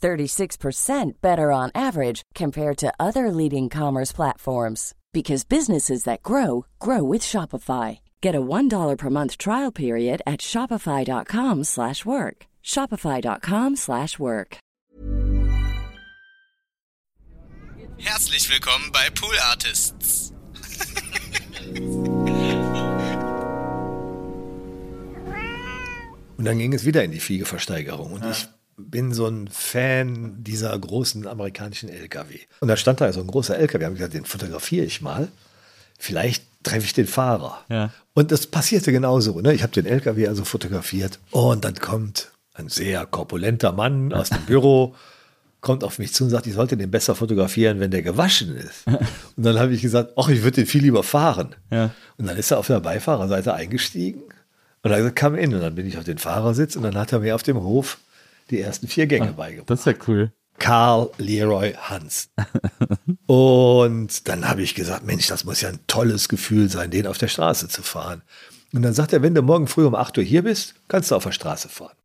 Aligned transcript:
36% 0.00 1.20
better 1.20 1.52
on 1.52 1.70
average 1.74 2.22
compared 2.34 2.78
to 2.78 2.92
other 2.98 3.30
leading 3.30 3.68
commerce 3.68 4.12
platforms 4.12 4.94
because 5.12 5.44
businesses 5.44 6.04
that 6.04 6.22
grow 6.22 6.64
grow 6.78 7.02
with 7.02 7.20
Shopify. 7.22 8.00
Get 8.20 8.34
a 8.34 8.40
$1 8.40 8.96
per 8.96 9.10
month 9.10 9.36
trial 9.38 9.72
period 9.72 10.22
at 10.26 10.40
shopify.com/work. 10.40 12.46
shopify.com/work. 12.62 14.58
Herzlich 17.98 18.48
willkommen 18.48 18.90
bei 18.92 19.10
Pool 19.10 19.36
Artists. 19.50 20.32
Und 26.38 26.46
dann 26.46 26.58
ging 26.58 26.72
es 26.72 26.86
wieder 26.86 27.04
in 27.04 27.12
die 27.12 27.20
Fliegeversteigerung. 27.20 28.14
Und 28.14 28.24
ich 28.24 28.48
bin 28.88 29.12
so 29.12 29.26
ein 29.26 29.48
Fan 29.48 30.42
dieser 30.42 30.76
großen 30.78 31.26
amerikanischen 31.26 31.88
LKW. 31.88 32.38
Und 32.60 32.68
da 32.68 32.76
stand 32.76 33.00
da 33.00 33.12
so 33.12 33.20
ein 33.20 33.26
großer 33.26 33.58
LKW. 33.58 33.84
Haben 33.84 33.94
gesagt, 33.94 34.14
den 34.14 34.24
fotografiere 34.24 34.84
ich 34.84 35.00
mal. 35.00 35.28
Vielleicht 35.98 36.44
treffe 36.62 36.86
ich 36.86 36.92
den 36.92 37.06
Fahrer. 37.06 37.64
Ja. 37.68 37.90
Und 38.14 38.32
das 38.32 38.46
passierte 38.46 38.92
genauso. 38.92 39.40
Ne? 39.40 39.52
Ich 39.54 39.62
habe 39.62 39.72
den 39.72 39.86
LKW 39.86 40.28
also 40.28 40.44
fotografiert. 40.44 41.18
Und 41.30 41.64
dann 41.64 41.74
kommt 41.74 42.30
ein 42.54 42.68
sehr 42.68 43.06
korpulenter 43.06 43.72
Mann 43.72 44.12
aus 44.12 44.30
dem 44.30 44.42
Büro, 44.42 44.94
kommt 45.60 45.84
auf 45.84 45.98
mich 45.98 46.14
zu 46.14 46.24
und 46.24 46.30
sagt, 46.30 46.46
ich 46.46 46.54
sollte 46.54 46.76
den 46.76 46.90
besser 46.90 47.14
fotografieren, 47.14 47.80
wenn 47.80 47.90
der 47.90 48.02
gewaschen 48.02 48.56
ist. 48.56 48.86
Und 49.36 49.44
dann 49.44 49.58
habe 49.58 49.74
ich 49.74 49.82
gesagt, 49.82 50.14
ach, 50.16 50.30
ich 50.30 50.42
würde 50.42 50.56
den 50.56 50.66
viel 50.66 50.80
lieber 50.80 51.02
fahren. 51.02 51.54
Ja. 51.70 51.90
Und 52.16 52.26
dann 52.26 52.38
ist 52.38 52.50
er 52.50 52.58
auf 52.58 52.66
der 52.66 52.80
Beifahrerseite 52.80 53.52
eingestiegen 53.52 54.22
und 54.82 54.90
dann 54.90 55.14
kam 55.14 55.34
in 55.34 55.54
und 55.54 55.60
dann 55.60 55.74
bin 55.74 55.86
ich 55.86 55.98
auf 55.98 56.04
den 56.04 56.18
Fahrersitz 56.18 56.76
und 56.76 56.82
dann 56.82 56.96
hat 56.96 57.12
er 57.12 57.20
mir 57.20 57.34
auf 57.34 57.42
dem 57.42 57.60
Hof 57.62 57.98
die 58.50 58.60
ersten 58.60 58.88
vier 58.88 59.06
Gänge 59.06 59.32
beigebracht. 59.32 59.70
Das 59.70 59.80
ist 59.80 59.86
ja 59.86 59.94
cool. 60.06 60.32
Karl 60.58 61.10
Leroy 61.16 61.72
Hans. 61.72 62.30
und 63.26 64.28
dann 64.28 64.48
habe 64.48 64.62
ich 64.62 64.74
gesagt, 64.74 65.04
Mensch, 65.04 65.26
das 65.26 65.44
muss 65.44 65.62
ja 65.62 65.70
ein 65.70 65.80
tolles 65.86 66.28
Gefühl 66.28 66.68
sein, 66.68 66.90
den 66.90 67.06
auf 67.06 67.18
der 67.18 67.28
Straße 67.28 67.68
zu 67.68 67.82
fahren. 67.82 68.22
Und 68.72 68.82
dann 68.82 68.94
sagt 68.94 69.12
er, 69.12 69.22
wenn 69.22 69.34
du 69.34 69.42
morgen 69.42 69.66
früh 69.66 69.84
um 69.84 69.94
8 69.94 70.18
Uhr 70.18 70.24
hier 70.24 70.42
bist, 70.42 70.74
kannst 70.86 71.10
du 71.10 71.16
auf 71.16 71.24
der 71.24 71.32
Straße 71.32 71.68
fahren. 71.68 71.96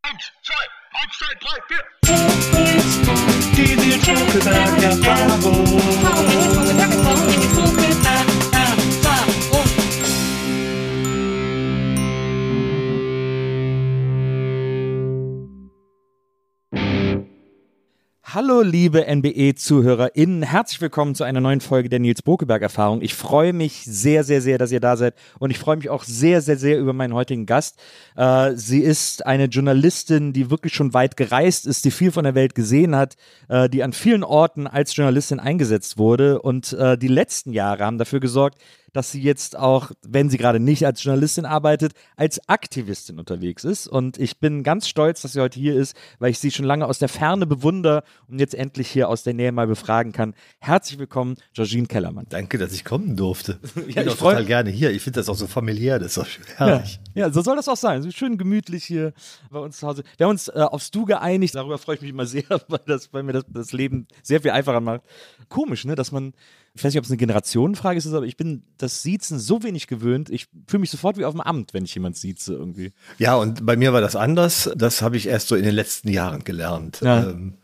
Hallo, 18.36 18.60
liebe 18.60 19.06
NBE-ZuhörerInnen. 19.06 20.42
Herzlich 20.42 20.82
willkommen 20.82 21.14
zu 21.14 21.24
einer 21.24 21.40
neuen 21.40 21.62
Folge 21.62 21.88
der 21.88 22.00
Nils 22.00 22.20
Bokeberg-Erfahrung. 22.20 23.00
Ich 23.00 23.14
freue 23.14 23.54
mich 23.54 23.82
sehr, 23.86 24.24
sehr, 24.24 24.42
sehr, 24.42 24.58
dass 24.58 24.70
ihr 24.70 24.80
da 24.80 24.98
seid. 24.98 25.14
Und 25.38 25.50
ich 25.50 25.58
freue 25.58 25.78
mich 25.78 25.88
auch 25.88 26.04
sehr, 26.04 26.42
sehr, 26.42 26.58
sehr 26.58 26.78
über 26.78 26.92
meinen 26.92 27.14
heutigen 27.14 27.46
Gast. 27.46 27.80
Äh, 28.14 28.52
sie 28.54 28.80
ist 28.80 29.24
eine 29.24 29.46
Journalistin, 29.46 30.34
die 30.34 30.50
wirklich 30.50 30.74
schon 30.74 30.92
weit 30.92 31.16
gereist 31.16 31.64
ist, 31.66 31.86
die 31.86 31.90
viel 31.90 32.12
von 32.12 32.24
der 32.24 32.34
Welt 32.34 32.54
gesehen 32.54 32.94
hat, 32.94 33.16
äh, 33.48 33.70
die 33.70 33.82
an 33.82 33.94
vielen 33.94 34.22
Orten 34.22 34.66
als 34.66 34.94
Journalistin 34.94 35.40
eingesetzt 35.40 35.96
wurde. 35.96 36.42
Und 36.42 36.74
äh, 36.74 36.98
die 36.98 37.08
letzten 37.08 37.54
Jahre 37.54 37.86
haben 37.86 37.96
dafür 37.96 38.20
gesorgt, 38.20 38.58
dass 38.96 39.10
sie 39.12 39.20
jetzt 39.20 39.58
auch, 39.58 39.92
wenn 40.02 40.30
sie 40.30 40.38
gerade 40.38 40.58
nicht 40.58 40.86
als 40.86 41.02
Journalistin 41.02 41.44
arbeitet, 41.44 41.92
als 42.16 42.48
Aktivistin 42.48 43.18
unterwegs 43.18 43.62
ist. 43.62 43.86
Und 43.86 44.18
ich 44.18 44.38
bin 44.38 44.62
ganz 44.62 44.88
stolz, 44.88 45.20
dass 45.20 45.34
sie 45.34 45.40
heute 45.40 45.60
hier 45.60 45.74
ist, 45.76 45.94
weil 46.18 46.30
ich 46.30 46.38
sie 46.38 46.50
schon 46.50 46.64
lange 46.64 46.86
aus 46.86 46.98
der 46.98 47.10
Ferne 47.10 47.46
bewundere 47.46 48.04
und 48.26 48.38
jetzt 48.38 48.54
endlich 48.54 48.88
hier 48.88 49.10
aus 49.10 49.22
der 49.22 49.34
Nähe 49.34 49.52
mal 49.52 49.66
befragen 49.66 50.12
kann. 50.12 50.34
Herzlich 50.60 50.98
willkommen, 50.98 51.36
Georgine 51.52 51.86
Kellermann. 51.86 52.24
Danke, 52.30 52.56
dass 52.56 52.72
ich 52.72 52.84
kommen 52.84 53.16
durfte. 53.16 53.60
Ich 53.86 53.94
Ja, 53.94 54.02
bin 54.02 54.12
ich 54.12 54.14
auch 54.14 54.28
total 54.30 54.44
gerne 54.46 54.70
hier. 54.70 54.90
Ich 54.90 55.02
finde 55.02 55.20
das 55.20 55.28
auch 55.28 55.34
so 55.34 55.46
familiär, 55.46 55.98
das 55.98 56.12
ist 56.12 56.18
auch 56.18 56.26
schön 56.26 56.44
Ja, 56.58 56.66
herrlich. 56.66 56.98
ja, 57.14 57.30
so 57.30 57.42
soll 57.42 57.56
das 57.56 57.68
auch 57.68 57.76
sein. 57.76 58.02
So 58.02 58.10
schön 58.10 58.38
gemütlich 58.38 58.84
hier 58.84 59.12
bei 59.50 59.58
uns 59.58 59.76
zu 59.78 59.86
Hause. 59.86 60.02
Wir 60.16 60.24
haben 60.24 60.30
uns 60.30 60.48
äh, 60.48 60.52
aufs 60.54 60.90
Du 60.90 61.04
geeinigt. 61.04 61.54
Darüber 61.54 61.76
freue 61.78 61.96
ich 61.96 62.00
mich 62.00 62.10
immer 62.10 62.26
sehr, 62.26 62.44
weil, 62.68 62.80
das, 62.86 63.12
weil 63.12 63.22
mir 63.22 63.32
das, 63.34 63.44
das 63.48 63.72
Leben 63.72 64.06
sehr 64.22 64.40
viel 64.40 64.52
einfacher 64.52 64.80
macht. 64.80 65.02
Komisch, 65.50 65.84
ne, 65.84 65.94
dass 65.94 66.10
man, 66.12 66.32
ich 66.76 66.84
weiß 66.84 66.92
nicht, 66.92 66.98
ob 66.98 67.04
es 67.04 67.10
eine 67.10 67.16
Generationenfrage 67.16 67.96
ist, 67.96 68.06
aber 68.06 68.26
ich 68.26 68.36
bin 68.36 68.62
das 68.76 69.02
Siezen 69.02 69.38
so 69.38 69.62
wenig 69.62 69.86
gewöhnt. 69.86 70.28
Ich 70.28 70.46
fühle 70.66 70.82
mich 70.82 70.90
sofort 70.90 71.16
wie 71.16 71.24
auf 71.24 71.32
dem 71.32 71.40
Amt, 71.40 71.72
wenn 71.72 71.84
ich 71.84 71.94
jemand 71.94 72.16
sieze 72.16 72.52
irgendwie. 72.52 72.92
Ja, 73.18 73.36
und 73.36 73.64
bei 73.64 73.76
mir 73.76 73.94
war 73.94 74.02
das 74.02 74.14
anders. 74.14 74.70
Das 74.76 75.00
habe 75.00 75.16
ich 75.16 75.26
erst 75.26 75.48
so 75.48 75.56
in 75.56 75.64
den 75.64 75.74
letzten 75.74 76.10
Jahren 76.10 76.44
gelernt. 76.44 77.00
Ja. 77.02 77.30
Ähm, 77.30 77.54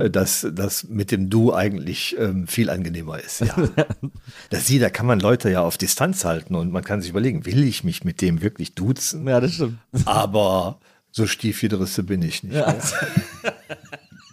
äh, 0.00 0.10
dass 0.10 0.46
das 0.52 0.88
mit 0.88 1.12
dem 1.12 1.30
Du 1.30 1.54
eigentlich 1.54 2.16
ähm, 2.18 2.48
viel 2.48 2.68
angenehmer 2.68 3.20
ist. 3.20 3.40
Ja. 3.40 3.54
das 4.50 4.66
Sie, 4.66 4.80
da 4.80 4.90
kann 4.90 5.06
man 5.06 5.20
Leute 5.20 5.48
ja 5.48 5.62
auf 5.62 5.78
Distanz 5.78 6.24
halten 6.24 6.56
und 6.56 6.72
man 6.72 6.82
kann 6.82 7.00
sich 7.00 7.10
überlegen, 7.10 7.46
will 7.46 7.62
ich 7.62 7.84
mich 7.84 8.02
mit 8.02 8.20
dem 8.20 8.42
wirklich 8.42 8.74
duzen? 8.74 9.28
Ja, 9.28 9.40
das 9.40 9.54
stimmt. 9.54 9.78
Aber 10.06 10.80
so 11.12 11.26
Stiefjederisse 11.26 12.02
bin 12.02 12.22
ich 12.22 12.42
nicht. 12.42 12.56
Ja. 12.56 12.76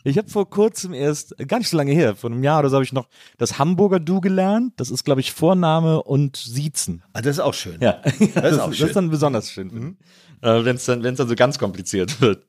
Ich 0.03 0.17
habe 0.17 0.29
vor 0.29 0.49
kurzem 0.49 0.93
erst, 0.93 1.35
gar 1.47 1.59
nicht 1.59 1.69
so 1.69 1.77
lange 1.77 1.93
her, 1.93 2.15
vor 2.15 2.29
einem 2.29 2.43
Jahr 2.43 2.59
oder 2.59 2.69
so, 2.69 2.75
habe 2.75 2.83
ich 2.83 2.93
noch 2.93 3.07
das 3.37 3.57
Hamburger 3.57 3.99
Du 3.99 4.19
gelernt. 4.19 4.73
Das 4.77 4.91
ist, 4.91 5.03
glaube 5.03 5.21
ich, 5.21 5.31
Vorname 5.31 6.03
und 6.03 6.35
Siezen. 6.35 7.03
Ah, 7.13 7.21
das 7.21 7.37
ist 7.37 7.39
auch 7.39 7.53
schön. 7.53 7.77
Ja, 7.79 8.01
das, 8.03 8.19
ist 8.19 8.37
auch 8.59 8.67
das 8.67 8.77
schön. 8.77 8.85
Mhm. 8.85 8.87
ist 8.89 8.95
dann 8.95 9.09
besonders 9.09 9.51
schön, 9.51 9.97
äh, 10.41 10.65
wenn 10.65 10.75
es 10.75 10.85
dann, 10.85 11.03
wenn's 11.03 11.17
dann 11.17 11.29
so 11.29 11.35
ganz 11.35 11.57
kompliziert 11.57 12.19
wird. 12.21 12.45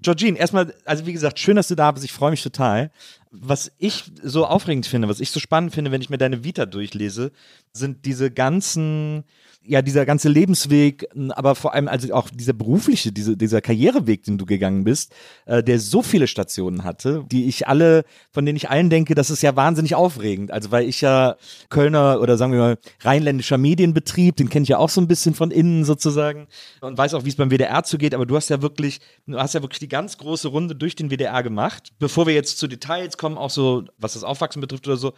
Georgine, 0.00 0.38
erstmal, 0.38 0.74
also 0.84 1.06
wie 1.06 1.12
gesagt, 1.12 1.38
schön, 1.38 1.56
dass 1.56 1.68
du 1.68 1.74
da 1.74 1.90
bist. 1.90 2.04
Ich 2.04 2.12
freue 2.12 2.30
mich 2.30 2.42
total. 2.42 2.90
Was 3.36 3.72
ich 3.78 4.04
so 4.22 4.46
aufregend 4.46 4.86
finde, 4.86 5.08
was 5.08 5.18
ich 5.18 5.30
so 5.30 5.40
spannend 5.40 5.74
finde, 5.74 5.90
wenn 5.90 6.00
ich 6.00 6.08
mir 6.08 6.18
deine 6.18 6.44
Vita 6.44 6.66
durchlese, 6.66 7.32
sind 7.72 8.04
diese 8.04 8.30
ganzen, 8.30 9.24
ja, 9.66 9.82
dieser 9.82 10.06
ganze 10.06 10.28
Lebensweg, 10.28 11.08
aber 11.30 11.56
vor 11.56 11.74
allem 11.74 11.88
also 11.88 12.14
auch 12.14 12.30
dieser 12.30 12.52
berufliche, 12.52 13.10
diese, 13.10 13.36
dieser 13.36 13.60
Karriereweg, 13.60 14.22
den 14.22 14.38
du 14.38 14.46
gegangen 14.46 14.84
bist, 14.84 15.12
äh, 15.46 15.64
der 15.64 15.80
so 15.80 16.02
viele 16.02 16.28
Stationen 16.28 16.84
hatte, 16.84 17.24
die 17.32 17.46
ich 17.46 17.66
alle, 17.66 18.04
von 18.30 18.46
denen 18.46 18.56
ich 18.56 18.70
allen 18.70 18.90
denke, 18.90 19.16
das 19.16 19.30
ist 19.30 19.42
ja 19.42 19.56
wahnsinnig 19.56 19.96
aufregend. 19.96 20.52
Also 20.52 20.70
weil 20.70 20.88
ich 20.88 21.00
ja 21.00 21.36
Kölner 21.70 22.20
oder 22.20 22.36
sagen 22.36 22.52
wir 22.52 22.60
mal 22.60 22.78
rheinländischer 23.00 23.58
Medienbetrieb, 23.58 24.36
den 24.36 24.48
kenne 24.48 24.62
ich 24.62 24.68
ja 24.68 24.78
auch 24.78 24.90
so 24.90 25.00
ein 25.00 25.08
bisschen 25.08 25.34
von 25.34 25.50
innen 25.50 25.84
sozusagen 25.84 26.46
und 26.80 26.96
weiß 26.96 27.14
auch, 27.14 27.24
wie 27.24 27.30
es 27.30 27.36
beim 27.36 27.50
WDR 27.50 27.82
zugeht, 27.82 28.14
aber 28.14 28.26
du 28.26 28.36
hast 28.36 28.50
ja 28.50 28.62
wirklich, 28.62 29.00
du 29.26 29.38
hast 29.38 29.54
ja 29.54 29.62
wirklich 29.62 29.80
die 29.80 29.88
ganz 29.88 30.18
große 30.18 30.46
Runde 30.46 30.76
durch 30.76 30.94
den 30.94 31.10
WDR 31.10 31.42
gemacht. 31.42 31.92
Bevor 31.98 32.28
wir 32.28 32.34
jetzt 32.34 32.58
zu 32.58 32.68
Details 32.68 33.16
kommen, 33.16 33.23
auch 33.26 33.50
so, 33.50 33.84
was 33.98 34.14
das 34.14 34.24
Aufwachsen 34.24 34.60
betrifft 34.60 34.86
oder 34.86 34.96
so, 34.96 35.14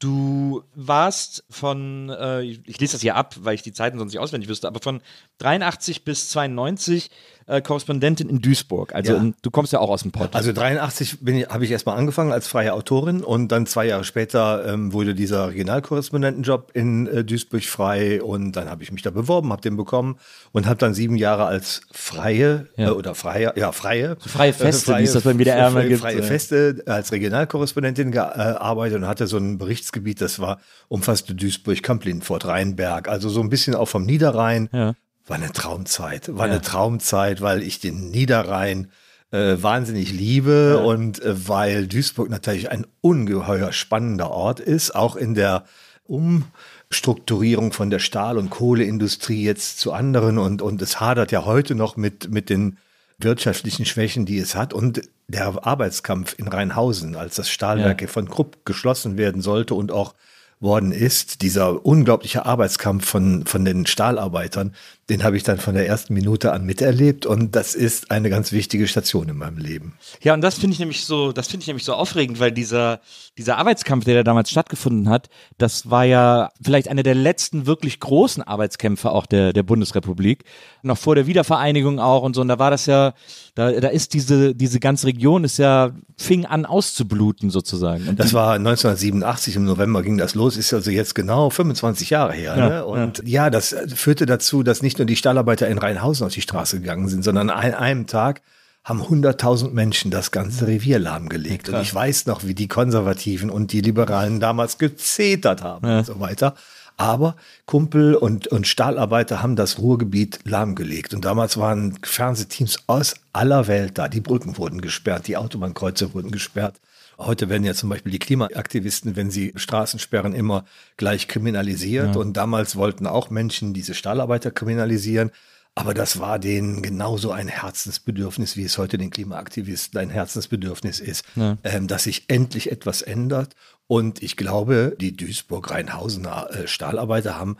Du 0.00 0.64
warst 0.74 1.44
von, 1.48 2.10
äh, 2.10 2.42
ich 2.42 2.80
lese 2.80 2.92
das 2.92 3.00
hier 3.00 3.14
ab, 3.14 3.36
weil 3.38 3.54
ich 3.54 3.62
die 3.62 3.72
Zeiten 3.72 3.98
sonst 3.98 4.12
nicht 4.12 4.20
auswendig 4.20 4.50
wüsste, 4.50 4.66
aber 4.66 4.80
von 4.80 5.00
83 5.38 6.04
bis 6.04 6.30
92 6.30 7.10
äh, 7.46 7.60
Korrespondentin 7.60 8.28
in 8.28 8.40
Duisburg. 8.40 8.94
Also 8.94 9.12
Ja. 9.12 9.18
in, 9.18 9.34
du 9.42 9.50
kommst 9.50 9.72
ja 9.72 9.78
auch 9.80 9.90
aus 9.90 10.02
dem 10.02 10.12
Pott. 10.12 10.34
Also 10.34 10.52
83 10.52 11.20
bin 11.20 11.36
ich, 11.36 11.48
habe 11.48 11.64
ich 11.64 11.70
erstmal 11.70 11.96
angefangen 11.98 12.32
als 12.32 12.46
freie 12.48 12.72
Autorin 12.72 13.22
und 13.22 13.48
dann 13.48 13.66
zwei 13.66 13.86
Jahre 13.86 14.04
später 14.04 14.66
ähm, 14.66 14.92
wurde 14.92 15.14
dieser 15.14 15.48
Regionalkorrespondentenjob 15.48 16.70
in 16.74 17.06
äh, 17.06 17.24
Duisburg 17.24 17.64
frei 17.64 18.22
und 18.22 18.52
dann 18.52 18.68
habe 18.70 18.82
ich 18.82 18.92
mich 18.92 19.02
da 19.02 19.10
beworben, 19.10 19.50
habe 19.52 19.62
den 19.62 19.76
bekommen 19.76 20.16
und 20.52 20.66
habe 20.66 20.76
dann 20.76 20.94
sieben 20.94 21.16
Jahre 21.16 21.44
als 21.44 21.82
freie 21.92 22.68
Ja. 22.76 22.88
äh, 22.88 22.90
oder 22.90 23.14
freie, 23.14 23.52
ja 23.56 23.72
freie, 23.72 24.16
freie 24.20 24.52
Feste, 24.52 24.96
wie 24.98 25.02
es 25.02 25.12
das 25.12 25.24
beim 25.24 25.38
WDR 25.38 25.70
mal 25.70 25.80
freie, 25.80 25.88
gibt. 25.88 26.00
freie. 26.00 26.22
Feste 26.22 26.82
als 26.86 27.12
Regionalkorrespondentin 27.12 28.10
gearbeitet 28.12 28.98
und 28.98 29.06
hatte 29.06 29.26
so 29.26 29.36
einen 29.36 29.58
Geschichtsgebiet, 29.58 30.20
das 30.20 30.38
war 30.40 30.58
umfasste 30.88 31.34
Duisburg, 31.34 31.82
Kamp-Lindfort, 31.82 32.46
Rheinberg, 32.46 33.08
also 33.08 33.28
so 33.28 33.40
ein 33.40 33.48
bisschen 33.50 33.74
auch 33.74 33.88
vom 33.88 34.04
Niederrhein. 34.04 34.68
Ja. 34.72 34.94
War 35.26 35.36
eine 35.36 35.52
Traumzeit, 35.52 36.36
war 36.36 36.44
eine 36.44 36.60
Traumzeit, 36.60 37.40
weil 37.40 37.62
ich 37.62 37.80
den 37.80 38.10
Niederrhein 38.10 38.90
äh, 39.30 39.56
wahnsinnig 39.62 40.12
liebe 40.12 40.78
und 40.78 41.22
äh, 41.22 41.48
weil 41.48 41.86
Duisburg 41.86 42.28
natürlich 42.28 42.70
ein 42.70 42.86
ungeheuer 43.00 43.72
spannender 43.72 44.30
Ort 44.30 44.60
ist, 44.60 44.94
auch 44.94 45.16
in 45.16 45.34
der 45.34 45.64
Umstrukturierung 46.04 47.72
von 47.72 47.90
der 47.90 47.98
Stahl- 47.98 48.38
und 48.38 48.50
Kohleindustrie 48.50 49.42
jetzt 49.42 49.80
zu 49.80 49.92
anderen 49.92 50.38
und, 50.38 50.60
und 50.60 50.82
es 50.82 51.00
hadert 51.00 51.32
ja 51.32 51.44
heute 51.44 51.74
noch 51.74 51.96
mit, 51.96 52.30
mit 52.30 52.50
den 52.50 52.76
wirtschaftlichen 53.18 53.86
Schwächen, 53.86 54.26
die 54.26 54.38
es 54.38 54.54
hat 54.54 54.72
und 54.72 55.00
der 55.26 55.66
Arbeitskampf 55.66 56.34
in 56.38 56.48
Rheinhausen, 56.48 57.16
als 57.16 57.36
das 57.36 57.48
Stahlwerk 57.48 58.08
von 58.10 58.28
Krupp 58.28 58.64
geschlossen 58.66 59.16
werden 59.16 59.40
sollte 59.40 59.74
und 59.74 59.90
auch 59.90 60.14
worden 60.60 60.92
ist, 60.92 61.42
dieser 61.42 61.84
unglaubliche 61.84 62.46
Arbeitskampf 62.46 63.06
von, 63.06 63.46
von 63.46 63.64
den 63.64 63.86
Stahlarbeitern, 63.86 64.74
den 65.10 65.22
habe 65.22 65.36
ich 65.36 65.42
dann 65.42 65.58
von 65.58 65.74
der 65.74 65.86
ersten 65.86 66.14
Minute 66.14 66.52
an 66.52 66.64
miterlebt 66.64 67.26
und 67.26 67.54
das 67.54 67.74
ist 67.74 68.10
eine 68.10 68.30
ganz 68.30 68.52
wichtige 68.52 68.86
Station 68.88 69.28
in 69.28 69.36
meinem 69.36 69.58
Leben. 69.58 69.98
Ja, 70.22 70.32
und 70.32 70.40
das 70.40 70.54
finde 70.54 70.72
ich 70.72 70.78
nämlich 70.78 71.04
so, 71.04 71.32
das 71.32 71.48
finde 71.48 71.62
ich 71.62 71.66
nämlich 71.66 71.84
so 71.84 71.92
aufregend, 71.92 72.40
weil 72.40 72.52
dieser, 72.52 73.00
dieser 73.36 73.58
Arbeitskampf, 73.58 74.04
der 74.04 74.14
da 74.14 74.22
damals 74.22 74.50
stattgefunden 74.50 75.10
hat, 75.10 75.28
das 75.58 75.90
war 75.90 76.04
ja 76.04 76.50
vielleicht 76.62 76.88
einer 76.88 77.02
der 77.02 77.14
letzten 77.14 77.66
wirklich 77.66 78.00
großen 78.00 78.42
Arbeitskämpfe 78.42 79.10
auch 79.10 79.26
der, 79.26 79.52
der 79.52 79.62
Bundesrepublik. 79.62 80.44
Noch 80.82 80.98
vor 80.98 81.14
der 81.14 81.26
Wiedervereinigung 81.26 81.98
auch 81.98 82.22
und 82.22 82.34
so. 82.34 82.40
Und 82.40 82.48
da 82.48 82.58
war 82.58 82.70
das 82.70 82.86
ja, 82.86 83.12
da, 83.54 83.72
da 83.72 83.88
ist 83.88 84.14
diese, 84.14 84.54
diese 84.54 84.80
ganze 84.80 85.06
Region 85.06 85.44
ist 85.44 85.58
ja, 85.58 85.92
fing 86.16 86.46
an 86.46 86.64
auszubluten 86.64 87.50
sozusagen. 87.50 88.08
Und 88.08 88.20
Das 88.20 88.32
war 88.32 88.54
1987 88.54 89.56
im 89.56 89.64
November 89.64 90.02
ging 90.02 90.16
das 90.16 90.34
los, 90.34 90.56
ist 90.56 90.72
also 90.72 90.90
jetzt 90.90 91.14
genau 91.14 91.50
25 91.50 92.10
Jahre 92.10 92.32
her. 92.32 92.54
Ja, 92.56 92.68
ne? 92.68 92.86
Und 92.86 93.22
ja. 93.26 93.50
das 93.50 93.74
führte 93.94 94.26
dazu, 94.26 94.62
dass 94.62 94.82
nicht 94.82 94.93
nur 94.98 95.06
die 95.06 95.16
Stahlarbeiter 95.16 95.68
in 95.68 95.78
Rheinhausen 95.78 96.26
auf 96.26 96.32
die 96.32 96.40
Straße 96.40 96.80
gegangen 96.80 97.08
sind, 97.08 97.24
sondern 97.24 97.50
an 97.50 97.74
einem 97.74 98.06
Tag 98.06 98.42
haben 98.84 99.00
100.000 99.00 99.70
Menschen 99.70 100.10
das 100.10 100.30
ganze 100.30 100.66
Revier 100.66 100.98
lahmgelegt. 100.98 101.70
Und 101.70 101.80
ich 101.80 101.94
weiß 101.94 102.26
noch, 102.26 102.44
wie 102.44 102.54
die 102.54 102.68
Konservativen 102.68 103.48
und 103.48 103.72
die 103.72 103.80
Liberalen 103.80 104.40
damals 104.40 104.76
gezetert 104.76 105.62
haben 105.62 105.86
und 105.88 106.06
so 106.06 106.20
weiter. 106.20 106.54
Aber 106.96 107.34
Kumpel 107.66 108.14
und, 108.14 108.46
und 108.48 108.68
Stahlarbeiter 108.68 109.42
haben 109.42 109.56
das 109.56 109.78
Ruhrgebiet 109.78 110.40
lahmgelegt. 110.44 111.14
Und 111.14 111.24
damals 111.24 111.56
waren 111.56 111.98
Fernsehteams 112.02 112.84
aus 112.86 113.14
aller 113.32 113.66
Welt 113.66 113.98
da. 113.98 114.08
Die 114.08 114.20
Brücken 114.20 114.58
wurden 114.58 114.80
gesperrt, 114.80 115.26
die 115.26 115.36
Autobahnkreuze 115.36 116.14
wurden 116.14 116.30
gesperrt. 116.30 116.76
Heute 117.18 117.48
werden 117.48 117.64
ja 117.64 117.74
zum 117.74 117.88
Beispiel 117.88 118.12
die 118.12 118.18
Klimaaktivisten, 118.18 119.16
wenn 119.16 119.30
sie 119.30 119.52
Straßen 119.56 119.98
sperren, 119.98 120.34
immer 120.34 120.64
gleich 120.96 121.28
kriminalisiert. 121.28 122.16
Und 122.16 122.36
damals 122.36 122.76
wollten 122.76 123.06
auch 123.06 123.30
Menschen 123.30 123.74
diese 123.74 123.94
Stahlarbeiter 123.94 124.50
kriminalisieren. 124.50 125.30
Aber 125.76 125.92
das 125.92 126.20
war 126.20 126.38
denen 126.38 126.82
genauso 126.82 127.32
ein 127.32 127.48
Herzensbedürfnis, 127.48 128.56
wie 128.56 128.64
es 128.64 128.78
heute 128.78 128.96
den 128.96 129.10
Klimaaktivisten 129.10 129.98
ein 130.00 130.10
Herzensbedürfnis 130.10 131.00
ist, 131.00 131.24
ähm, 131.64 131.88
dass 131.88 132.04
sich 132.04 132.24
endlich 132.28 132.70
etwas 132.70 133.02
ändert. 133.02 133.54
Und 133.88 134.22
ich 134.22 134.36
glaube, 134.36 134.96
die 135.00 135.16
Duisburg-Rheinhausener 135.16 136.48
äh, 136.50 136.68
Stahlarbeiter 136.68 137.36
haben 137.38 137.56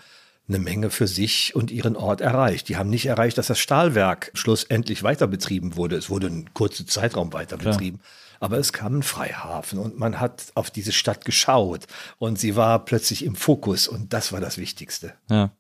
eine 0.49 0.59
Menge 0.59 0.91
für 0.91 1.07
sich 1.07 1.57
und 1.57 1.71
ihren 1.71 1.97
Ort 1.97 2.21
erreicht. 2.21 2.69
Die 2.69 2.77
haben 2.77 2.91
nicht 2.91 3.07
erreicht, 3.07 3.39
dass 3.39 3.47
das 3.47 3.59
Stahlwerk 3.59 4.31
schlussendlich 4.35 5.03
weiter 5.03 5.27
betrieben 5.27 5.77
wurde. 5.77 5.97
Es 5.97 6.11
wurde 6.11 6.27
einen 6.27 6.53
kurzen 6.55 6.87
Zeitraum 6.87 7.33
weiter 7.33 7.57
betrieben. 7.57 8.01
Aber 8.45 8.59
es 8.59 8.75
kam 8.75 8.99
ein 8.99 9.03
Freihafen 9.03 9.79
und 9.79 9.99
man 9.99 10.21
hat 10.21 10.53
auf 10.55 10.71
diese 10.71 10.93
Stadt 10.93 11.25
geschaut 11.25 11.87
und 12.19 12.39
sie 12.39 12.57
war 12.57 12.85
plötzlich 12.85 13.25
im 13.25 13.37
Fokus 13.37 13.89
und 13.89 14.13
das 14.13 14.35
war 14.35 14.41
das 14.43 14.59
Wichtigste. 14.59 15.15
Ja. 15.31 15.53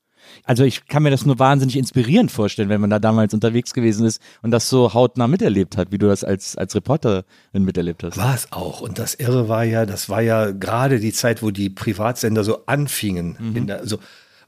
Also 0.45 0.65
ich 0.65 0.87
kann 0.87 1.03
mir 1.03 1.11
das 1.11 1.25
nur 1.25 1.39
wahnsinnig 1.39 1.79
inspirierend 1.79 2.31
vorstellen, 2.31 2.69
wenn 2.69 2.83
man 2.83 2.91
da 2.91 2.99
damals 2.99 3.33
unterwegs 3.33 3.73
gewesen 3.73 4.05
ist 4.05 4.21
und 4.43 4.51
das 4.51 4.69
so 4.69 4.93
hautnah 4.93 5.29
miterlebt 5.29 5.79
hat, 5.79 5.93
wie 5.93 5.99
du 5.99 6.07
das 6.09 6.25
als, 6.25 6.59
als 6.59 6.75
Reporterin 6.75 7.25
miterlebt 7.55 8.03
hast. 8.05 8.19
War 8.19 8.35
es 8.35 8.53
auch. 8.53 8.83
Und 8.83 8.99
das 8.99 9.15
Irre 9.15 9.49
war 9.49 9.65
ja, 9.65 9.87
das 9.87 10.11
war 10.11 10.21
ja 10.21 10.51
gerade 10.51 11.01
die 11.01 11.15
Zeit, 11.15 11.43
wo 11.43 11.51
die 11.51 11.71
Privatsender 11.71 12.45
so 12.45 12.67
anfingen. 12.67 13.55
In 13.55 13.67
der, 13.67 13.87
so. 13.87 13.99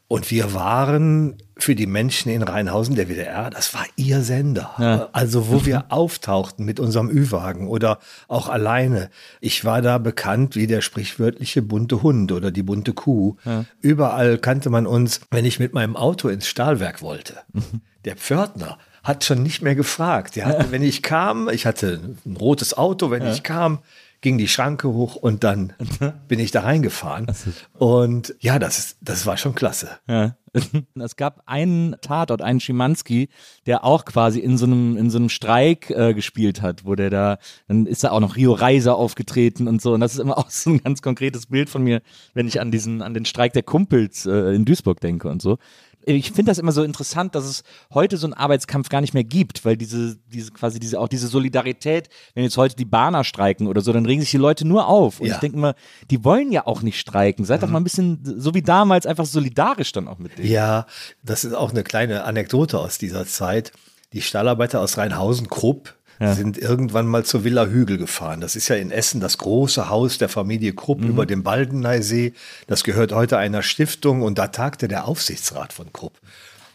Und 0.08 0.30
wir 0.30 0.54
waren 0.54 1.36
für 1.58 1.74
die 1.74 1.86
Menschen 1.86 2.30
in 2.30 2.42
Rheinhausen, 2.42 2.94
der 2.94 3.08
WDR, 3.08 3.50
das 3.50 3.74
war 3.74 3.84
ihr 3.96 4.22
Sender. 4.22 5.08
Also 5.12 5.48
wo 5.48 5.64
wir 5.64 5.86
auftauchten 5.88 6.64
mit 6.64 6.78
unserem 6.78 7.10
Ü-Wagen 7.10 7.66
oder 7.66 7.98
auch 8.28 8.48
alleine. 8.48 9.10
Ich 9.40 9.64
war 9.64 9.82
da 9.82 9.98
bekannt 9.98 10.54
wie 10.54 10.68
der 10.68 10.80
sprichwörtliche 10.80 11.62
bunte 11.62 12.02
Hund 12.02 12.30
oder 12.30 12.52
die 12.52 12.62
bunte 12.62 12.92
Kuh. 12.92 13.36
Überall 13.80 14.38
kannte 14.38 14.70
man 14.70 14.86
uns, 14.86 15.22
wenn 15.30 15.44
ich 15.44 15.58
mit 15.58 15.74
meinem 15.74 15.96
Auto 15.96 16.28
ins 16.28 16.46
Stahlwerk 16.46 17.02
wollte. 17.02 17.38
Der 18.04 18.16
Pförtner 18.16 18.78
hat 19.02 19.24
schon 19.24 19.42
nicht 19.42 19.62
mehr 19.62 19.74
gefragt. 19.74 20.36
Hatte, 20.36 20.70
wenn 20.70 20.82
ich 20.82 21.02
kam, 21.02 21.48
ich 21.48 21.64
hatte 21.64 22.00
ein 22.26 22.36
rotes 22.36 22.76
Auto, 22.76 23.10
wenn 23.10 23.26
ich 23.26 23.42
kam, 23.42 23.78
ging 24.26 24.38
die 24.38 24.48
Schranke 24.48 24.88
hoch 24.88 25.14
und 25.14 25.44
dann 25.44 25.72
bin 26.26 26.40
ich 26.40 26.50
da 26.50 26.62
reingefahren. 26.62 27.28
Und 27.78 28.34
ja, 28.40 28.58
das, 28.58 28.76
ist, 28.76 28.98
das 29.00 29.24
war 29.24 29.36
schon 29.36 29.54
klasse. 29.54 30.00
Ja. 30.08 30.34
Es 30.98 31.16
gab 31.16 31.42
einen 31.46 31.94
Tatort, 32.00 32.42
einen 32.42 32.58
Schimanski, 32.58 33.28
der 33.66 33.84
auch 33.84 34.04
quasi 34.04 34.40
in 34.40 34.56
so 34.56 34.66
einem, 34.66 34.96
in 34.96 35.10
so 35.10 35.18
einem 35.18 35.28
Streik 35.28 35.90
äh, 35.90 36.14
gespielt 36.14 36.62
hat, 36.62 36.84
wo 36.84 36.94
der 36.94 37.10
da, 37.10 37.38
dann 37.68 37.86
ist 37.86 38.02
da 38.02 38.10
auch 38.10 38.20
noch 38.20 38.36
Rio 38.36 38.52
Reiser 38.52 38.96
aufgetreten 38.96 39.68
und 39.68 39.80
so. 39.80 39.92
Und 39.92 40.00
das 40.00 40.14
ist 40.14 40.20
immer 40.20 40.38
auch 40.38 40.50
so 40.50 40.70
ein 40.70 40.82
ganz 40.82 41.02
konkretes 41.02 41.46
Bild 41.46 41.68
von 41.68 41.84
mir, 41.84 42.00
wenn 42.34 42.48
ich 42.48 42.60
an 42.60 42.72
diesen, 42.72 43.02
an 43.02 43.14
den 43.14 43.26
Streik 43.26 43.52
der 43.52 43.62
Kumpels 43.62 44.26
äh, 44.26 44.54
in 44.54 44.64
Duisburg 44.64 45.00
denke 45.00 45.28
und 45.28 45.40
so. 45.40 45.58
Ich 46.08 46.28
finde 46.30 46.50
das 46.52 46.58
immer 46.58 46.70
so 46.70 46.84
interessant, 46.84 47.34
dass 47.34 47.44
es 47.44 47.64
heute 47.92 48.16
so 48.16 48.28
einen 48.28 48.34
Arbeitskampf 48.34 48.88
gar 48.88 49.00
nicht 49.00 49.12
mehr 49.12 49.24
gibt, 49.24 49.64
weil 49.64 49.76
diese, 49.76 50.16
diese 50.28 50.52
quasi 50.52 50.78
diese 50.78 51.00
auch 51.00 51.08
diese 51.08 51.26
Solidarität, 51.26 52.08
wenn 52.34 52.44
jetzt 52.44 52.56
heute 52.56 52.76
die 52.76 52.84
Bahner 52.84 53.24
streiken 53.24 53.66
oder 53.66 53.80
so, 53.80 53.92
dann 53.92 54.06
regen 54.06 54.20
sich 54.20 54.30
die 54.30 54.36
Leute 54.36 54.64
nur 54.68 54.86
auf. 54.86 55.18
Und 55.20 55.26
Ja. 55.26 55.34
ich 55.34 55.40
denke 55.40 55.56
immer, 55.56 55.74
die 56.12 56.22
wollen 56.24 56.52
ja 56.52 56.64
auch 56.64 56.82
nicht 56.82 57.00
streiken. 57.00 57.44
Seid 57.44 57.64
doch 57.64 57.68
mal 57.68 57.78
ein 57.80 57.84
bisschen 57.84 58.20
so 58.22 58.54
wie 58.54 58.62
damals 58.62 59.04
einfach 59.04 59.26
solidarisch 59.26 59.90
dann 59.90 60.06
auch 60.06 60.18
mit 60.18 60.38
denen. 60.38 60.48
Ja, 60.48 60.86
das 61.24 61.44
ist 61.44 61.54
auch 61.54 61.72
eine 61.72 61.82
kleine 61.82 62.22
Anekdote 62.22 62.78
aus 62.78 62.98
dieser 62.98 63.26
Zeit. 63.26 63.72
Die 64.12 64.22
Stahlarbeiter 64.22 64.80
aus 64.80 64.98
Rheinhausen, 64.98 65.48
Krupp, 65.48 65.95
sind 66.18 66.58
irgendwann 66.58 67.06
mal 67.06 67.24
zur 67.24 67.44
Villa 67.44 67.66
Hügel 67.66 67.98
gefahren. 67.98 68.40
Das 68.40 68.56
ist 68.56 68.68
ja 68.68 68.76
in 68.76 68.90
Essen 68.90 69.20
das 69.20 69.38
große 69.38 69.90
Haus 69.90 70.18
der 70.18 70.28
Familie 70.28 70.72
Krupp 70.72 71.02
über 71.02 71.26
dem 71.26 71.42
Baldeneysee. 71.42 72.32
Das 72.66 72.84
gehört 72.84 73.12
heute 73.12 73.38
einer 73.38 73.62
Stiftung 73.62 74.22
und 74.22 74.38
da 74.38 74.48
tagte 74.48 74.88
der 74.88 75.06
Aufsichtsrat 75.06 75.72
von 75.72 75.92
Krupp. 75.92 76.18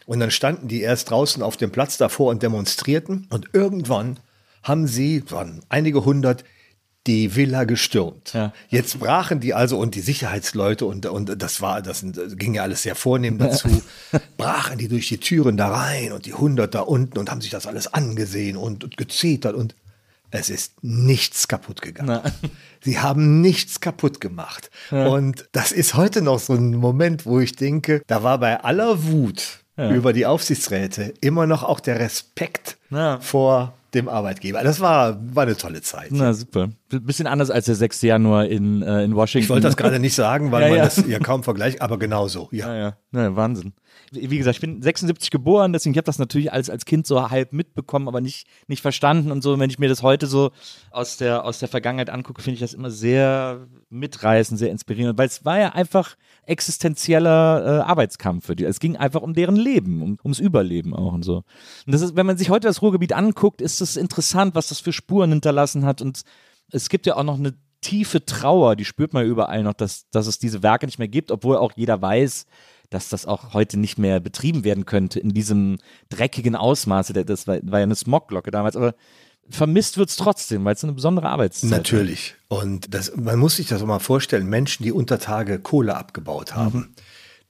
Und 0.06 0.20
dann 0.20 0.30
standen 0.30 0.68
die 0.68 0.80
erst 0.80 1.10
draußen 1.10 1.42
auf 1.42 1.56
dem 1.56 1.70
Platz 1.70 1.96
davor 1.96 2.30
und 2.30 2.42
demonstrierten. 2.42 3.26
Und 3.30 3.50
irgendwann 3.52 4.18
haben 4.62 4.86
sie, 4.86 5.22
es 5.26 5.32
waren 5.32 5.62
einige 5.68 6.04
hundert, 6.04 6.44
die 7.06 7.34
Villa 7.34 7.64
gestürmt. 7.64 8.32
Ja. 8.32 8.52
Jetzt 8.68 9.00
brachen 9.00 9.40
die 9.40 9.54
also 9.54 9.78
und 9.78 9.94
die 9.94 10.00
Sicherheitsleute 10.00 10.86
und, 10.86 11.06
und 11.06 11.42
das 11.42 11.60
war, 11.60 11.82
das 11.82 12.04
ging 12.36 12.54
ja 12.54 12.62
alles 12.62 12.82
sehr 12.82 12.94
vornehm 12.94 13.38
dazu, 13.38 13.68
brachen 14.36 14.78
die 14.78 14.88
durch 14.88 15.08
die 15.08 15.18
Türen 15.18 15.56
da 15.56 15.68
rein 15.68 16.12
und 16.12 16.26
die 16.26 16.34
hundert 16.34 16.74
da 16.74 16.80
unten 16.80 17.18
und 17.18 17.30
haben 17.30 17.40
sich 17.40 17.50
das 17.50 17.66
alles 17.66 17.92
angesehen 17.92 18.56
und, 18.56 18.84
und 18.84 18.96
gezetert 18.96 19.54
und 19.54 19.74
es 20.30 20.48
ist 20.48 20.82
nichts 20.82 21.46
kaputt 21.46 21.82
gegangen. 21.82 22.20
Sie 22.80 22.98
haben 22.98 23.42
nichts 23.42 23.80
kaputt 23.80 24.18
gemacht. 24.18 24.70
Und 24.90 25.46
das 25.52 25.72
ist 25.72 25.94
heute 25.94 26.22
noch 26.22 26.38
so 26.38 26.54
ein 26.54 26.70
Moment, 26.74 27.26
wo 27.26 27.38
ich 27.38 27.54
denke, 27.54 28.00
da 28.06 28.22
war 28.22 28.38
bei 28.38 28.58
aller 28.64 29.04
Wut 29.04 29.58
über 29.76 30.14
die 30.14 30.24
Aufsichtsräte 30.24 31.12
immer 31.20 31.46
noch 31.46 31.62
auch 31.64 31.80
der 31.80 31.98
Respekt 31.98 32.78
Ja. 32.90 33.20
vor 33.20 33.74
dem 33.94 34.08
Arbeitgeber. 34.08 34.62
Das 34.62 34.80
war, 34.80 35.18
war 35.34 35.44
eine 35.44 35.56
tolle 35.56 35.82
Zeit. 35.82 36.08
Na 36.10 36.32
super. 36.32 36.70
Bisschen 36.88 37.26
anders 37.26 37.50
als 37.50 37.66
der 37.66 37.74
6. 37.74 38.02
Januar 38.02 38.46
in, 38.46 38.82
äh, 38.82 39.04
in 39.04 39.14
Washington. 39.14 39.44
Ich 39.44 39.50
wollte 39.50 39.66
das 39.66 39.76
gerade 39.76 39.98
nicht 39.98 40.14
sagen, 40.14 40.50
weil 40.52 40.62
Ja, 40.62 40.68
man 40.68 40.78
ja. 40.78 40.84
das 40.84 41.06
ja 41.06 41.18
kaum 41.18 41.42
vergleicht, 41.42 41.82
aber 41.82 41.98
genau 41.98 42.28
so. 42.28 42.48
Ja. 42.52 42.74
Ja, 42.74 42.94
ja. 43.12 43.20
ja 43.22 43.36
Wahnsinn. 43.36 43.72
Wie 44.12 44.36
gesagt, 44.36 44.56
ich 44.56 44.60
bin 44.60 44.82
76 44.82 45.30
geboren, 45.30 45.72
deswegen 45.72 45.94
ich 45.94 45.96
habe 45.96 46.04
das 46.04 46.18
natürlich 46.18 46.52
als, 46.52 46.68
als 46.68 46.84
Kind 46.84 47.06
so 47.06 47.30
halb 47.30 47.52
mitbekommen, 47.52 48.08
aber 48.08 48.20
nicht, 48.20 48.46
nicht 48.68 48.82
verstanden 48.82 49.32
und 49.32 49.42
so. 49.42 49.58
Wenn 49.58 49.70
ich 49.70 49.78
mir 49.78 49.88
das 49.88 50.02
heute 50.02 50.26
so 50.26 50.50
aus 50.90 51.16
der, 51.16 51.44
aus 51.44 51.58
der 51.60 51.68
Vergangenheit 51.68 52.10
angucke, 52.10 52.42
finde 52.42 52.54
ich 52.54 52.60
das 52.60 52.74
immer 52.74 52.90
sehr 52.90 53.66
mitreißend, 53.88 54.58
sehr 54.58 54.70
inspirierend, 54.70 55.18
weil 55.18 55.28
es 55.28 55.44
war 55.44 55.58
ja 55.58 55.70
einfach 55.70 56.16
existenzieller 56.44 57.64
äh, 57.64 57.82
Arbeitskampf 57.82 58.46
für 58.46 58.54
die. 58.56 58.64
Es 58.64 58.80
ging 58.80 58.96
einfach 58.96 59.22
um 59.22 59.32
deren 59.32 59.56
Leben, 59.56 60.02
um, 60.02 60.18
ums 60.22 60.38
Überleben 60.38 60.94
auch 60.94 61.14
und 61.14 61.24
so. 61.24 61.36
Und 61.86 61.94
das 61.94 62.02
ist, 62.02 62.14
wenn 62.14 62.26
man 62.26 62.36
sich 62.36 62.50
heute 62.50 62.68
das 62.68 62.82
Ruhrgebiet 62.82 63.14
anguckt, 63.14 63.62
ist 63.62 63.80
es 63.80 63.96
interessant, 63.96 64.54
was 64.54 64.68
das 64.68 64.80
für 64.80 64.92
Spuren 64.92 65.30
hinterlassen 65.30 65.86
hat 65.86 66.02
und 66.02 66.22
es 66.70 66.88
gibt 66.88 67.06
ja 67.06 67.16
auch 67.16 67.24
noch 67.24 67.38
eine 67.38 67.54
tiefe 67.82 68.24
Trauer, 68.24 68.76
die 68.76 68.84
spürt 68.84 69.12
man 69.12 69.26
überall 69.26 69.62
noch, 69.62 69.74
dass, 69.74 70.08
dass 70.10 70.26
es 70.26 70.38
diese 70.38 70.62
Werke 70.62 70.86
nicht 70.86 70.98
mehr 70.98 71.08
gibt, 71.08 71.30
obwohl 71.30 71.56
auch 71.56 71.72
jeder 71.76 72.00
weiß, 72.00 72.46
dass 72.92 73.08
das 73.08 73.26
auch 73.26 73.54
heute 73.54 73.78
nicht 73.78 73.98
mehr 73.98 74.20
betrieben 74.20 74.64
werden 74.64 74.86
könnte 74.86 75.18
in 75.18 75.30
diesem 75.30 75.78
dreckigen 76.10 76.56
Ausmaße. 76.56 77.12
Das 77.12 77.46
war, 77.46 77.58
war 77.62 77.78
ja 77.78 77.84
eine 77.84 77.94
Smogglocke 77.94 78.50
damals, 78.50 78.76
aber 78.76 78.94
vermisst 79.48 79.98
wird 79.98 80.10
es 80.10 80.16
trotzdem, 80.16 80.64
weil 80.64 80.74
es 80.74 80.84
eine 80.84 80.92
besondere 80.92 81.28
Arbeitszeit 81.28 81.70
ist. 81.70 81.76
Natürlich. 81.76 82.34
Und 82.48 82.94
das, 82.94 83.16
man 83.16 83.38
muss 83.38 83.56
sich 83.56 83.68
das 83.68 83.82
mal 83.84 83.98
vorstellen, 83.98 84.46
Menschen, 84.46 84.82
die 84.84 84.92
unter 84.92 85.18
Tage 85.18 85.58
Kohle 85.58 85.96
abgebaut 85.96 86.54
haben, 86.54 86.78
mhm. 86.78 86.88